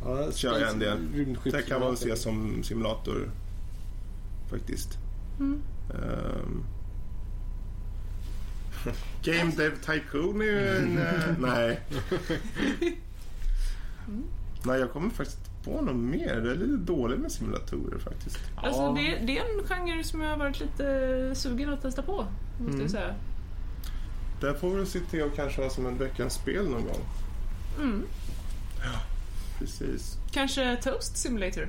Ja, 0.06 0.32
kör 0.32 0.60
jag 0.60 0.70
en 0.70 0.80
del. 0.80 0.98
Det 1.44 1.62
kan 1.62 1.80
man 1.80 1.90
väl 1.90 1.98
se 1.98 2.16
som 2.16 2.64
simulator. 2.64 3.32
Faktiskt. 4.50 4.90
Mm. 5.40 5.62
Ehm. 5.94 6.64
Game 9.24 9.52
Dev 9.58 9.72
Tycoon 9.86 10.42
är 10.42 10.46
ju 10.46 10.78
en... 10.78 10.98
eh, 10.98 11.14
nej. 11.40 11.80
Nej, 14.64 14.80
jag 14.80 14.92
kommer 14.92 15.10
faktiskt 15.10 15.40
på 15.64 15.82
något 15.82 15.96
mer. 15.96 16.36
Det 16.42 16.52
är 16.52 16.56
lite 16.56 16.78
dåligt 16.94 17.20
med 17.20 17.32
simulatorer 17.32 18.00
faktiskt. 18.00 18.40
Alltså, 18.56 18.82
Ja. 18.82 18.92
det, 18.98 19.26
det 19.26 19.38
är 19.38 19.44
en 19.60 19.68
genre 19.68 20.04
som 20.04 20.22
jag 20.22 20.30
har 20.30 20.38
varit 20.38 20.60
lite 20.60 21.32
sugen 21.36 21.74
att 21.74 21.82
testa 21.82 22.02
på. 22.02 22.26
Måste 22.60 22.70
Mm. 22.72 22.82
jag 22.82 22.92
säga. 22.92 23.16
Där 24.42 24.54
får 24.54 24.76
vi 24.76 24.86
se 24.86 25.00
till 25.00 25.24
att 25.24 25.36
kanske 25.36 25.62
ha 25.64 25.70
som 25.70 25.86
en 25.86 25.98
veckans 25.98 26.34
spel 26.34 26.64
någon 26.70 26.86
gång. 26.86 27.02
Mm. 27.80 28.04
Precis. 29.60 30.18
Kanske 30.32 30.76
Toast 30.84 31.18
Simulator? 31.18 31.68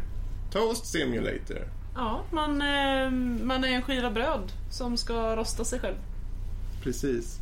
Toast 0.53 0.87
Simulator. 0.87 1.69
Ja, 1.95 2.23
man, 2.33 2.63
eh, 2.63 3.11
man 3.45 3.65
är 3.65 3.69
en 3.69 3.83
skiva 3.83 4.11
bröd 4.11 4.53
som 4.71 4.97
ska 4.97 5.37
rosta 5.37 5.65
sig 5.65 5.81
själv. 5.81 5.97
Precis. 6.83 7.41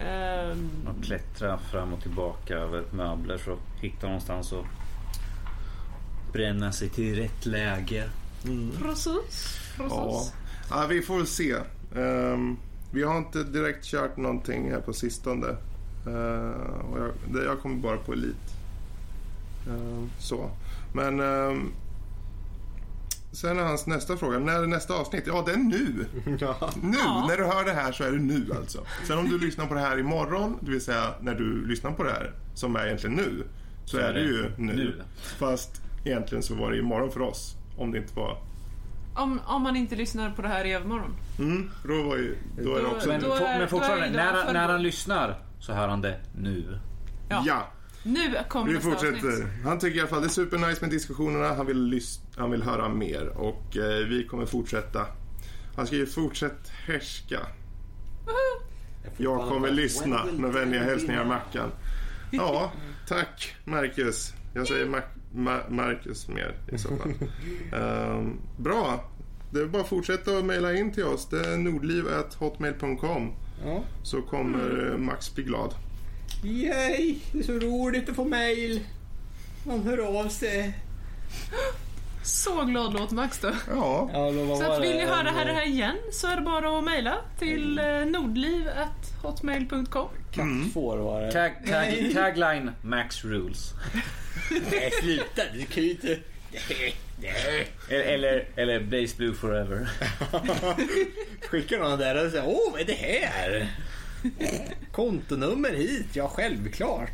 Ehm, 0.00 0.70
Man 0.84 0.94
klättrar 1.02 1.56
fram 1.56 1.92
och 1.92 2.02
tillbaka 2.02 2.54
över 2.54 2.84
möbler 2.90 3.38
för 3.38 3.52
att 3.52 3.58
hitta 3.80 4.06
någonstans 4.06 4.52
och 4.52 4.66
bränna 6.32 6.72
sig 6.72 6.88
till 6.88 7.16
rätt 7.16 7.46
läge. 7.46 8.10
Precis. 8.82 9.58
Ja. 9.78 9.84
Precis. 9.84 10.34
ja, 10.70 10.86
vi 10.88 11.02
får 11.02 11.16
väl 11.16 11.26
se. 11.26 11.56
Ehm, 11.96 12.56
vi 12.90 13.02
har 13.02 13.18
inte 13.18 13.44
direkt 13.44 13.84
kört 13.84 14.16
någonting 14.16 14.70
här 14.70 14.80
på 14.80 14.92
sistone. 14.92 15.56
Uh, 16.06 16.80
och 16.90 16.98
jag, 16.98 17.44
jag 17.44 17.60
kommer 17.60 17.76
bara 17.76 17.96
på 17.96 18.12
Elit. 18.12 18.54
Ehm, 19.68 20.10
så. 20.18 20.50
Men 20.94 21.20
ehm, 21.20 21.72
sen 23.32 23.58
är 23.58 23.62
hans 23.62 23.86
nästa 23.86 24.16
fråga. 24.16 24.38
När 24.38 24.62
är 24.62 24.66
nästa 24.66 24.94
avsnitt? 24.94 25.24
Ja, 25.26 25.42
det 25.46 25.52
är 25.52 25.56
nu. 25.56 26.04
Ja. 26.40 26.70
Nu! 26.82 26.96
Ja. 27.04 27.24
När 27.28 27.36
du 27.36 27.44
hör 27.44 27.64
det 27.64 27.72
här 27.72 27.92
så 27.92 28.04
är 28.04 28.12
det 28.12 28.18
nu 28.18 28.46
alltså. 28.58 28.86
Sen 29.06 29.18
om 29.18 29.28
du 29.28 29.38
lyssnar 29.38 29.66
på 29.66 29.74
det 29.74 29.80
här 29.80 29.98
imorgon, 29.98 30.58
det 30.60 30.70
vill 30.70 30.84
säga 30.84 31.04
när 31.20 31.34
du 31.34 31.66
lyssnar 31.66 31.90
på 31.92 32.02
det 32.04 32.10
här, 32.12 32.32
som 32.54 32.76
är 32.76 32.86
egentligen 32.86 33.16
nu, 33.16 33.44
så, 33.84 33.98
är 33.98 34.12
det 34.12 34.20
ju 34.20 34.50
nu. 34.58 34.72
nu. 34.74 35.02
Fast 35.38 35.82
egentligen 36.04 36.42
så 36.42 36.54
var 36.54 36.70
det 36.70 36.78
imorgon 36.78 37.10
för 37.10 37.20
oss. 37.22 37.56
Om 37.76 37.92
det 37.92 37.98
inte 37.98 38.16
var... 38.16 38.38
Om, 39.14 39.40
om 39.46 39.62
man 39.62 39.76
inte 39.76 39.96
lyssnar 39.96 40.30
på 40.30 40.42
det 40.42 40.48
här 40.48 40.64
i 40.64 40.72
övermorgon. 40.72 41.16
Mm, 41.38 41.70
då, 41.88 42.02
var 42.02 42.16
ju, 42.16 42.36
då 42.62 42.70
är 42.74 42.76
det 42.76 42.82
Då- 42.82 42.94
också 42.96 43.08
Men, 43.08 43.20
nu. 43.20 43.26
då 43.28 43.36
for, 43.36 43.44
är- 43.44 43.58
men 43.58 43.68
fortfarande, 43.68 44.06
då 44.08 44.18
är 44.18 44.26
det 44.26 44.32
när, 44.44 44.52
när 44.52 44.68
han 44.68 44.82
lyssnar 44.82 45.38
så 45.60 45.72
hör 45.72 45.88
han 45.88 46.00
det 46.00 46.20
nu. 46.36 46.78
Ja. 47.28 47.42
Ja, 47.46 47.66
Nu 48.02 48.34
kommer 48.48 48.72
vi 48.72 48.80
fortsätter. 48.80 49.28
avsnitt. 49.28 49.44
Han 49.64 49.78
tycker 49.78 49.96
i 49.96 50.00
alla 50.00 50.08
fall 50.08 50.20
det 50.20 50.26
är 50.26 50.30
supernice 50.30 50.78
med 50.80 50.90
diskussionerna. 50.90 51.54
Han 51.54 51.66
vill, 51.66 52.00
han 52.36 52.50
vill 52.50 52.62
höra 52.62 52.88
mer 52.88 53.28
och 53.28 53.76
eh, 53.76 54.06
vi 54.08 54.26
kommer 54.30 54.46
fortsätta. 54.46 55.06
Han 55.76 55.86
skriver 55.86 56.06
fortsätt 56.06 56.68
härska. 56.86 57.38
Jag 59.16 59.48
kommer 59.48 59.70
lyssna 59.70 60.24
med 60.38 60.52
vänliga 60.52 60.82
hälsningar 60.82 61.24
Mackan. 61.24 61.70
Ja, 62.30 62.72
tack 63.08 63.54
Marcus. 63.64 64.34
Jag 64.54 64.68
säger 64.68 64.86
Mac- 64.86 65.02
Ma- 65.34 65.70
Marcus 65.70 66.28
mer 66.28 66.54
i 66.72 66.78
så 66.78 66.88
fall. 66.88 67.12
Ehm, 67.80 68.40
bra. 68.58 69.04
Det 69.52 69.60
är 69.60 69.66
bara 69.66 69.82
att 69.82 69.88
fortsätta 69.88 70.38
att 70.38 70.44
mejla 70.44 70.72
in 70.74 70.92
till 70.92 71.04
oss. 71.04 71.28
Det 71.28 71.46
är 71.46 71.56
nordliv.hotmail.com 71.56 73.32
Ja. 73.64 73.82
så 74.02 74.22
kommer 74.22 74.90
eh, 74.92 74.98
Max 74.98 75.34
bli 75.34 75.44
glad. 75.44 75.74
Yay! 76.42 77.14
Det 77.32 77.38
är 77.38 77.42
så 77.42 77.52
roligt 77.52 78.08
att 78.08 78.16
få 78.16 78.24
mail. 78.24 78.80
Man 79.64 79.82
hör 79.82 80.20
av 80.20 80.28
sig. 80.28 80.72
Så 82.22 82.64
glad 82.64 82.92
låt 82.92 83.10
Max 83.10 83.38
då. 83.38 83.52
Ja, 83.68 84.10
Ja, 84.12 84.30
då, 84.30 84.56
Så 84.56 84.72
att 84.72 84.82
vill 84.82 84.96
ni 84.96 85.04
höra 85.04 85.22
det 85.22 85.30
här, 85.30 85.44
det 85.44 85.52
här 85.52 85.66
igen 85.66 85.96
så 86.12 86.26
är 86.26 86.36
det 86.36 86.42
bara 86.42 86.78
att 86.78 86.84
mejla 86.84 87.16
till 87.38 87.78
eh, 87.78 87.84
nordliv.hotmail.com. 88.04 90.08
Kattfår 90.30 90.96
var 90.98 91.20
det. 91.20 91.32
Tag, 91.32 91.52
tag, 91.68 92.10
tagline 92.14 92.70
Max 92.82 93.24
Rules. 93.24 93.72
Nej, 94.70 94.90
sluta. 95.02 95.42
Du 95.54 95.64
kan 95.64 95.82
ju 95.82 95.90
inte... 95.90 96.18
Eller, 97.88 98.04
eller, 98.04 98.48
eller 98.56 98.80
Blaze 98.80 99.16
Blue 99.16 99.34
Forever. 99.34 99.88
Skicka 101.48 101.78
någon 101.78 101.98
där 101.98 102.24
och 102.26 102.30
säga 102.30 102.44
Åh, 102.46 102.72
vad 102.72 102.80
är 102.80 102.84
det 102.84 102.92
här? 102.92 103.68
Kontonummer 104.92 105.70
hit? 105.70 106.06
Ja, 106.12 106.28
självklart. 106.28 107.10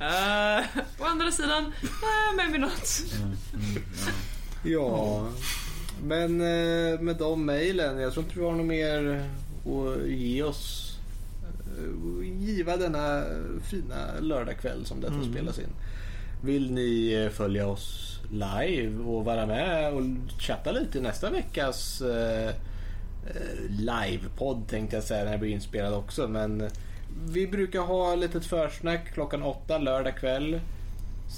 Uh, 0.00 0.64
å 1.00 1.04
andra 1.04 1.30
sidan, 1.32 1.64
uh, 1.82 2.36
maybe 2.36 2.58
not. 2.58 3.02
Ja, 4.64 5.26
men 6.02 6.40
eh, 6.40 7.00
med 7.00 7.16
de 7.16 7.44
mejlen. 7.46 7.98
Jag 7.98 8.12
tror 8.12 8.24
inte 8.24 8.38
vi 8.38 8.44
har 8.44 8.52
något 8.52 8.66
mer 8.66 9.24
att 9.66 10.08
ge 10.08 10.42
oss. 10.42 10.96
eh, 11.78 12.28
Giva 12.40 12.76
denna 12.76 13.22
fina 13.70 14.06
lördagkväll 14.20 14.86
som 14.86 15.00
detta 15.00 15.22
spelas 15.32 15.58
in. 15.58 15.68
Vill 16.44 16.72
ni 16.72 17.12
eh, 17.12 17.28
följa 17.30 17.66
oss 17.66 18.18
live 18.32 19.04
och 19.04 19.24
vara 19.24 19.46
med 19.46 19.92
och 19.92 20.02
chatta 20.38 20.72
lite 20.72 20.98
i 20.98 21.00
nästa 21.00 21.30
veckas 21.30 22.00
eh, 22.02 22.48
eh, 22.48 22.54
livepodd 23.68 24.68
tänkte 24.68 24.96
jag 24.96 25.04
säga. 25.04 25.20
Den 25.20 25.32
här 25.32 25.38
blir 25.38 25.50
inspelad 25.50 25.94
också. 25.94 26.28
Men 26.28 26.70
vi 27.28 27.46
brukar 27.46 27.80
ha 27.80 28.14
lite 28.14 28.40
försnack 28.40 29.12
klockan 29.14 29.42
åtta 29.42 29.78
lördag 29.78 30.16
kväll. 30.16 30.60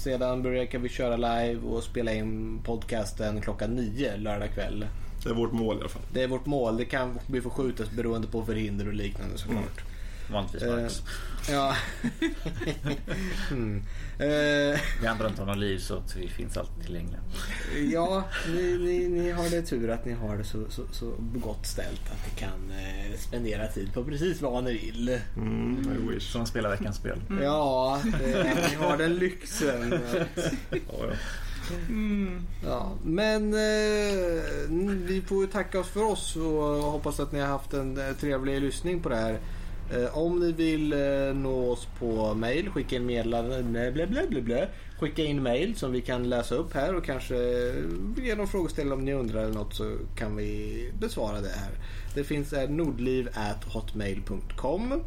Sedan 0.03 0.41
brukar 0.41 0.79
vi 0.79 0.89
köra 0.89 1.15
live 1.17 1.61
och 1.67 1.83
spela 1.83 2.13
in 2.13 2.59
podcasten 2.63 3.41
klockan 3.41 3.75
nio 3.75 4.17
lördag 4.17 4.49
kväll. 4.53 4.85
det 5.23 5.29
är 5.29 5.33
vårt 5.33 5.51
mål 5.51 5.77
i 5.77 5.79
alla 5.79 5.89
fall. 5.89 6.01
Det 6.13 6.23
är 6.23 6.27
vårt 6.27 6.45
mål. 6.45 6.77
Det 6.77 6.85
kan 6.85 7.19
bli 7.27 7.41
förskjutas 7.41 7.91
beroende 7.91 8.27
på 8.27 8.45
förhinder 8.45 8.87
och 8.87 8.93
liknande 8.93 9.37
såklart. 9.37 9.83
Vanligtvis 10.27 10.63
Eh, 10.63 10.81
Max. 10.81 11.03
Ja. 11.49 11.75
mm. 13.51 13.83
eh, 14.19 14.79
Vi 15.01 15.07
andra 15.07 15.27
inte 15.27 15.41
har 15.41 15.45
något 15.45 15.57
liv 15.57 15.77
så 15.79 15.97
att 15.97 16.15
vi 16.15 16.29
finns 16.29 16.57
alltid 16.57 16.83
tillgängliga. 16.83 17.19
ja, 17.93 18.23
ni, 18.47 18.77
ni, 18.77 19.07
ni 19.07 19.31
har 19.31 19.49
det 19.49 19.61
tur 19.61 19.89
att 19.89 20.05
ni 20.05 20.13
har 20.13 20.37
det 20.37 20.43
så, 20.43 20.65
så, 20.69 20.81
så 20.91 21.13
gott 21.19 21.65
ställt 21.65 22.11
att 22.11 22.33
ni 22.33 22.39
kan 22.39 22.71
eh, 22.71 23.17
spendera 23.17 23.67
tid 23.67 23.93
på 23.93 24.03
precis 24.03 24.41
vad 24.41 24.63
ni 24.63 24.73
vill. 24.73 25.19
Mm, 25.35 25.91
I 25.91 26.13
wish. 26.13 26.31
Som 26.31 26.45
spelar 26.45 26.69
veckans 26.69 26.95
spel. 26.95 27.21
Ja, 27.41 28.01
eh, 28.05 28.55
ni 28.69 28.75
har 28.75 28.97
den 28.97 29.15
lyxen. 29.15 29.99
Ja, 30.71 30.79
ja. 30.89 31.15
Ja, 32.63 32.91
men 33.03 33.53
eh, 33.53 34.43
vi 35.05 35.23
får 35.27 35.41
ju 35.41 35.47
tacka 35.47 35.79
oss 35.79 35.87
för 35.87 36.03
oss 36.03 36.35
och 36.35 36.91
hoppas 36.91 37.19
att 37.19 37.31
ni 37.31 37.39
har 37.39 37.47
haft 37.47 37.73
en 37.73 37.97
eh, 37.97 38.13
trevlig 38.13 38.61
lyssning 38.61 39.01
på 39.01 39.09
det 39.09 39.15
här. 39.15 39.39
Eh, 39.93 40.17
om 40.17 40.39
ni 40.39 40.51
vill 40.51 40.93
eh, 40.93 41.33
nå 41.33 41.71
oss 41.71 41.87
på 41.99 42.33
mail, 42.33 42.69
skicka 42.69 42.95
in 42.95 43.05
meddelande, 43.05 43.63
blä. 44.41 44.67
Skicka 44.99 45.23
in 45.23 45.43
mail 45.43 45.75
som 45.75 45.91
vi 45.91 46.01
kan 46.01 46.29
läsa 46.29 46.55
upp 46.55 46.73
här 46.73 46.95
och 46.95 47.05
kanske 47.05 47.35
eh, 47.35 47.73
ge 48.23 48.35
någon 48.35 48.47
frågeställning 48.47 48.93
om 48.93 49.05
ni 49.05 49.13
undrar 49.13 49.43
eller 49.43 49.53
något 49.53 49.73
så 49.73 49.97
kan 50.15 50.35
vi 50.35 50.91
besvara 50.99 51.41
det 51.41 51.49
här. 51.49 51.71
Det 52.15 52.23
finns 52.23 52.53
nordliv.hotmail.com 52.69 55.03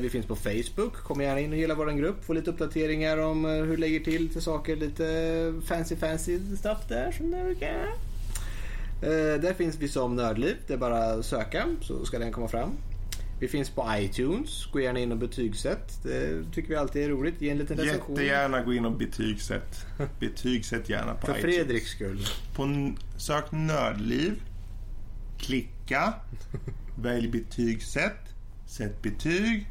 Vi 0.00 0.08
finns 0.12 0.26
på 0.26 0.36
Facebook. 0.36 0.94
Kom 0.94 1.20
gärna 1.20 1.40
in 1.40 1.52
och 1.52 1.58
gilla 1.58 1.74
vår 1.74 1.86
grupp. 1.86 2.24
Få 2.24 2.32
lite 2.32 2.50
uppdateringar 2.50 3.18
om 3.18 3.44
hur 3.44 3.66
vi 3.66 3.76
lägger 3.76 4.00
till 4.00 4.28
till 4.28 4.42
saker. 4.42 4.76
Lite 4.76 5.54
fancy 5.66 5.96
fancy 5.96 6.38
stuff 6.58 6.78
där 6.88 7.12
som 7.12 7.30
ni 7.30 7.42
brukar. 7.42 7.92
Där 9.38 9.54
finns 9.54 9.76
vi 9.76 9.88
som 9.88 10.16
Nördliv. 10.16 10.56
Det 10.66 10.74
är 10.74 10.78
bara 10.78 11.04
att 11.04 11.26
söka 11.26 11.66
så 11.80 12.04
ska 12.04 12.18
den 12.18 12.32
komma 12.32 12.48
fram. 12.48 12.70
Vi 13.42 13.48
finns 13.48 13.70
på 13.70 13.86
iTunes. 13.98 14.66
Gå 14.72 14.80
gärna 14.80 14.98
in 14.98 15.12
och 15.12 15.18
betygsätt. 15.18 16.02
Det 16.02 16.44
tycker 16.52 16.68
vi 16.68 16.76
alltid 16.76 17.04
är 17.04 17.08
roligt. 17.08 17.40
Ge 17.40 17.50
en 17.50 17.58
liten 17.58 17.76
recension. 17.76 18.16
Jättegärna 18.16 18.62
gå 18.62 18.74
in 18.74 18.84
och 18.84 18.92
betygsätt. 18.92 19.86
Betygsätt 20.20 20.88
gärna 20.88 21.14
på 21.14 21.26
För 21.26 21.38
iTunes. 21.38 21.56
Fredriks 21.56 21.90
skull. 21.90 22.26
På 22.54 22.92
sök 23.16 23.52
Nördliv. 23.52 24.42
Klicka. 25.38 26.14
Välj 26.98 27.28
betygsätt. 27.28 28.34
Sätt 28.66 29.02
betyg. 29.02 29.70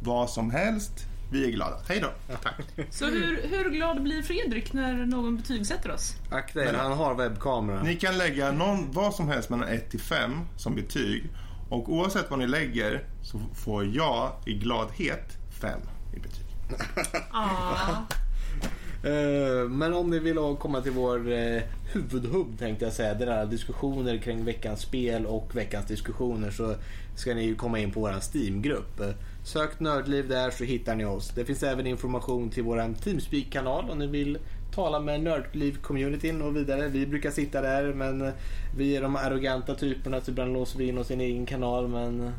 Vad 0.00 0.30
som 0.30 0.50
helst. 0.50 1.06
Vi 1.32 1.44
är 1.44 1.50
glada. 1.50 1.76
Hej 1.88 2.00
då. 2.00 2.34
Tack. 2.42 2.54
Så 2.90 3.06
hur, 3.06 3.42
hur 3.50 3.70
glad 3.70 4.02
blir 4.02 4.22
Fredrik 4.22 4.72
när 4.72 5.06
någon 5.06 5.36
betygsätter 5.36 5.90
oss? 5.90 6.16
Akta 6.30 6.64
er, 6.64 6.72
han 6.72 6.92
har 6.92 7.14
webbkamera. 7.14 7.82
Ni 7.82 7.96
kan 7.96 8.18
lägga 8.18 8.52
någon, 8.52 8.92
vad 8.92 9.14
som 9.14 9.28
helst 9.28 9.50
mellan 9.50 9.68
1 9.68 9.90
till 9.90 10.00
5 10.00 10.40
som 10.56 10.74
betyg. 10.74 11.30
Och 11.72 11.92
oavsett 11.92 12.30
vad 12.30 12.38
ni 12.38 12.46
lägger 12.46 13.04
så 13.22 13.38
får 13.54 13.84
jag 13.84 14.32
i 14.46 14.54
gladhet 14.54 15.36
5 15.60 15.80
i 16.16 16.18
betyg. 16.18 16.46
Eh, 19.04 19.68
Men 19.68 19.94
om 19.94 20.10
ni 20.10 20.18
vill 20.18 20.56
komma 20.58 20.80
till 20.80 20.92
vår 20.92 21.32
eh, 21.32 21.62
huvudhubb 21.92 22.58
tänkte 22.58 22.84
jag 22.84 22.94
säga. 22.94 23.14
Det 23.14 23.24
där 23.24 23.46
diskussioner 23.46 24.18
kring 24.18 24.44
veckans 24.44 24.80
spel 24.80 25.26
och 25.26 25.56
veckans 25.56 25.86
diskussioner 25.86 26.50
så 26.50 26.74
ska 27.16 27.34
ni 27.34 27.44
ju 27.44 27.54
komma 27.54 27.78
in 27.78 27.90
på 27.90 28.00
vår 28.00 28.14
Steam-grupp. 28.34 29.00
Sök 29.44 29.80
Nördliv 29.80 30.28
där 30.28 30.50
så 30.50 30.64
hittar 30.64 30.94
ni 30.94 31.04
oss. 31.04 31.32
Det 31.34 31.44
finns 31.44 31.62
även 31.62 31.86
information 31.86 32.50
till 32.50 32.62
vår 32.62 32.94
Teamspeak-kanal 33.04 33.90
om 33.90 33.98
ni 33.98 34.06
vill 34.06 34.38
tala 34.74 35.00
med 35.00 35.20
Nördliv-communityn 35.20 36.42
och 36.42 36.56
vidare. 36.56 36.88
Vi 36.88 37.06
brukar 37.06 37.30
sitta 37.30 37.60
där 37.60 37.92
men 37.94 38.32
vi 38.76 38.96
är 38.96 39.02
de 39.02 39.16
arroganta 39.16 39.74
typerna 39.74 40.20
så 40.20 40.30
ibland 40.30 40.52
låser 40.52 40.78
vi 40.78 40.88
in 40.88 40.98
oss 40.98 41.10
i 41.10 41.14
en 41.14 41.20
egen 41.20 41.46
kanal 41.46 41.88
men 41.88 42.30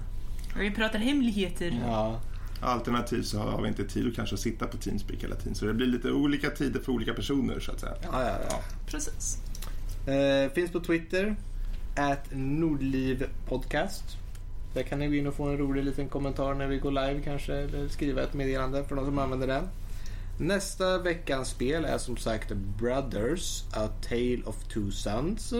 Vi 0.59 0.71
pratar 0.71 0.99
hemligheter. 0.99 1.79
ja. 1.87 2.19
Alternativt 2.61 3.25
så 3.25 3.37
har 3.39 3.61
vi 3.61 3.67
inte 3.67 3.83
tid 3.85 4.07
att 4.07 4.15
kanske 4.15 4.37
sitta 4.37 4.67
på 4.67 4.77
Teamspeak 4.77 5.23
hela 5.23 5.35
tiden. 5.35 5.55
Så 5.55 5.65
det 5.65 5.73
blir 5.73 5.87
lite 5.87 6.11
olika 6.11 6.49
tider 6.49 6.79
för 6.79 6.91
olika 6.91 7.13
personer 7.13 7.59
så 7.59 7.71
att 7.71 7.79
säga. 7.79 7.93
Ja, 8.03 8.23
ja, 8.23 8.35
ja. 8.49 8.59
Precis. 8.87 9.37
Eh, 10.07 10.51
finns 10.53 10.71
på 10.71 10.79
Twitter. 10.79 11.35
At 11.95 12.25
Nordliv 12.31 13.25
Podcast. 13.49 14.03
Där 14.73 14.83
kan 14.83 14.99
ni 14.99 15.07
gå 15.07 15.13
in 15.13 15.27
och 15.27 15.33
få 15.33 15.43
en 15.43 15.57
rolig 15.57 15.83
liten 15.83 16.07
kommentar 16.09 16.53
när 16.53 16.67
vi 16.67 16.77
går 16.77 16.91
live 16.91 17.21
kanske. 17.23 17.53
Eller 17.53 17.87
skriva 17.87 18.21
ett 18.23 18.33
meddelande 18.33 18.83
för 18.83 18.95
de 18.95 19.05
som 19.05 19.19
använder 19.19 19.47
det. 19.47 19.61
Nästa 20.37 20.97
veckans 20.97 21.47
spel 21.49 21.85
är 21.85 21.97
som 21.97 22.17
sagt 22.17 22.51
Brothers, 22.79 23.63
A 23.73 23.89
Tale 24.09 24.41
of 24.45 24.55
Two 24.73 24.91
Sons. 24.91 25.53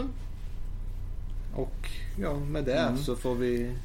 Och 1.56 1.90
ja, 2.20 2.40
med 2.40 2.66
det 2.66 2.74
Mm. 2.80 2.98
så 2.98 3.16
får 3.16 3.36
vi 3.36 3.76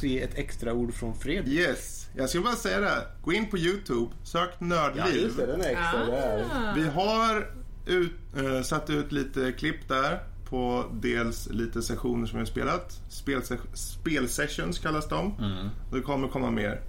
se 0.00 0.22
ett 0.22 0.34
extra 0.38 0.72
ord 0.72 0.94
från 0.94 1.14
Fredrik. 1.14 1.54
Yes, 1.54 2.08
jag 2.16 2.30
ska 2.30 2.40
bara 2.40 2.54
säga 2.56 2.80
det. 2.80 3.06
Gå 3.24 3.32
in 3.32 3.50
på 3.50 3.58
YouTube, 3.58 4.12
sök 4.22 4.60
Nördliv. 4.60 5.36
den 5.36 5.60
är 5.60 5.68
extra 5.70 6.06
där. 6.06 6.44
Ah. 6.54 6.72
Vi 6.76 6.88
har 6.88 7.50
ut, 7.86 8.12
eh, 8.36 8.62
satt 8.62 8.90
ut 8.90 9.12
lite 9.12 9.52
klipp 9.52 9.88
där 9.88 10.22
på 10.44 10.84
dels 10.92 11.48
lite 11.50 11.82
sessioner 11.82 12.26
som 12.26 12.38
vi 12.38 12.40
har 12.40 12.46
spelat. 12.46 13.00
Spelse- 13.10 13.58
spelsessions 13.74 14.78
kallas 14.78 15.08
de. 15.08 15.34
Mm. 15.38 15.68
Det 15.92 16.00
kommer 16.00 16.28
komma 16.28 16.50
mer. 16.50 16.80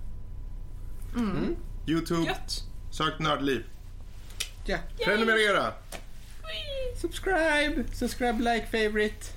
YouTube, 1.88 2.22
Gött! 2.26 2.64
Sök 2.94 3.20
Nördliv. 3.20 3.64
Ja. 4.66 4.78
Prenumerera! 5.06 5.74
Subscribe, 7.02 7.84
subscribe, 7.94 8.54
like, 8.54 8.66
favorite. 8.66 9.16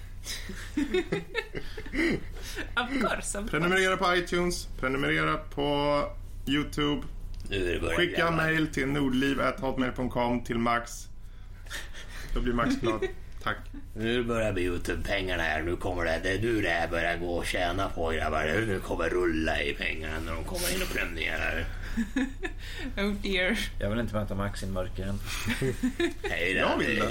Of 2.77 3.01
course. 3.01 3.39
Of 3.39 3.45
course. 3.45 3.51
Prenumerera 3.51 3.97
på 3.97 4.17
iTunes, 4.17 4.69
prenumerera 4.81 5.37
på 5.37 6.03
YouTube. 6.47 7.03
Skicka 7.97 8.31
mail 8.31 8.67
till 8.69 8.87
nordliv.hotmail.com 8.87 10.45
till 10.45 10.59
Max. 10.59 11.09
Då 12.35 12.41
blir 12.41 12.53
Max 12.53 12.77
glad. 12.77 13.01
Tack. 13.43 13.57
Nu 13.95 14.25
börjar 14.25 14.53
vi 14.53 14.63
Youtube-pengarna 14.63 15.43
här. 15.43 15.63
Nu 15.63 15.77
kommer 15.77 16.05
det. 16.05 16.21
Det 16.23 16.33
är 16.33 16.39
nu 16.39 16.63
det 16.63 16.69
här 16.69 16.89
börjar 16.89 17.17
gå 17.17 17.41
att 17.41 17.47
tjäna 17.47 17.89
på 17.89 18.11
grabbar. 18.11 18.45
Nu 18.45 18.81
kommer 18.81 19.09
rulla 19.09 19.63
i 19.63 19.75
pengarna 19.75 20.21
när 20.25 20.33
de 20.33 20.45
kommer 20.45 20.75
in 20.75 20.83
och 20.83 20.89
prenumererar. 20.89 21.67
Oh 22.97 23.13
dear. 23.23 23.59
Jag 23.79 23.91
vill 23.91 23.99
inte 24.01 24.15
möta 24.15 24.35
Max 24.35 24.63
i 24.63 24.67
mörkren. 24.67 25.19
Hej 26.23 26.55
då. 26.55 26.61
Jag 26.61 26.77
vill 26.79 26.97
det. 26.97 27.11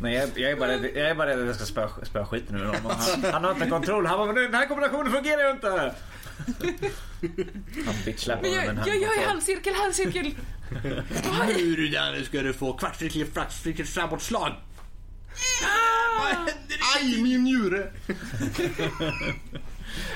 Nej, 0.00 0.14
jag, 0.14 0.28
jag, 0.34 0.50
är 0.50 0.56
bara 0.56 0.68
rädd, 0.68 0.84
jag 0.84 1.10
är 1.10 1.14
bara 1.14 1.28
rädd 1.30 1.40
att 1.40 1.46
jag 1.46 1.56
ska 1.68 1.88
spöa, 2.04 2.26
skiten 2.26 2.56
ur 2.56 2.64
honom. 2.64 2.82
Han, 2.98 3.32
han 3.32 3.44
har 3.44 3.50
inte 3.52 3.66
kontroll. 3.70 4.06
Han 4.06 4.18
bara, 4.18 4.26
"Men 4.32 4.34
den 4.42 4.54
här 4.54 4.66
kombinationen 4.66 5.12
fungerar 5.12 5.44
ju 5.44 5.50
inte! 5.50 5.94
Han 7.86 7.94
bitchlappar 8.04 8.46
jag, 8.46 8.64
en 8.66 8.76
jag, 8.76 8.86
jag 8.88 8.92
handkontroll. 8.92 9.26
halvcirkel, 9.28 9.74
halvcirkel. 9.74 10.34
Nu 11.76 11.88
Danne 11.88 12.24
ska 12.24 12.42
du 12.42 12.52
få 12.52 12.72
kvartscirkel, 12.72 13.26
flaxcirkel, 13.26 13.86
framåtslag. 13.86 14.52
Ah! 15.64 16.36
Aj, 16.96 17.22
min 17.22 17.44
njure! 17.44 17.92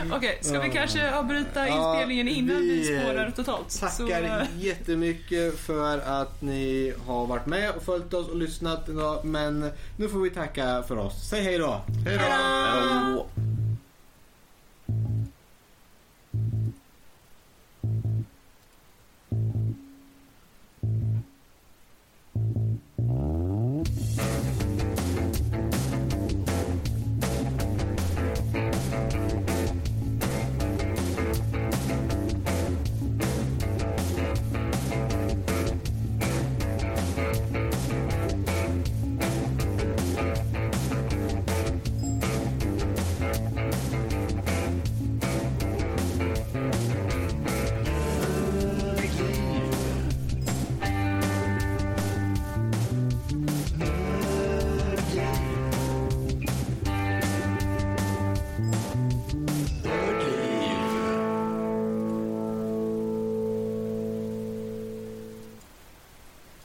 Okej, 0.06 0.16
okay, 0.16 0.36
ska 0.40 0.60
vi 0.60 0.70
kanske 0.70 1.14
avbryta 1.14 1.68
inspelningen 1.68 2.28
innan 2.28 2.56
vi, 2.56 2.78
vi 2.78 3.00
spårar 3.00 3.30
totalt? 3.30 3.76
Vi 3.76 3.80
Tackar 3.80 4.44
så... 4.44 4.60
jättemycket 4.60 5.58
för 5.58 5.98
att 5.98 6.42
ni 6.42 6.94
har 7.06 7.26
varit 7.26 7.46
med 7.46 7.70
och 7.70 7.82
följt 7.82 8.14
oss 8.14 8.28
och 8.28 8.36
lyssnat 8.36 8.88
idag. 8.88 9.24
Men 9.24 9.70
nu 9.96 10.08
får 10.08 10.18
vi 10.18 10.30
tacka 10.30 10.82
för 10.88 10.96
oss. 10.96 11.28
Säg 11.28 11.42
hej 11.42 11.58
då! 11.58 11.80
Hej 12.06 12.18
då! 12.18 13.26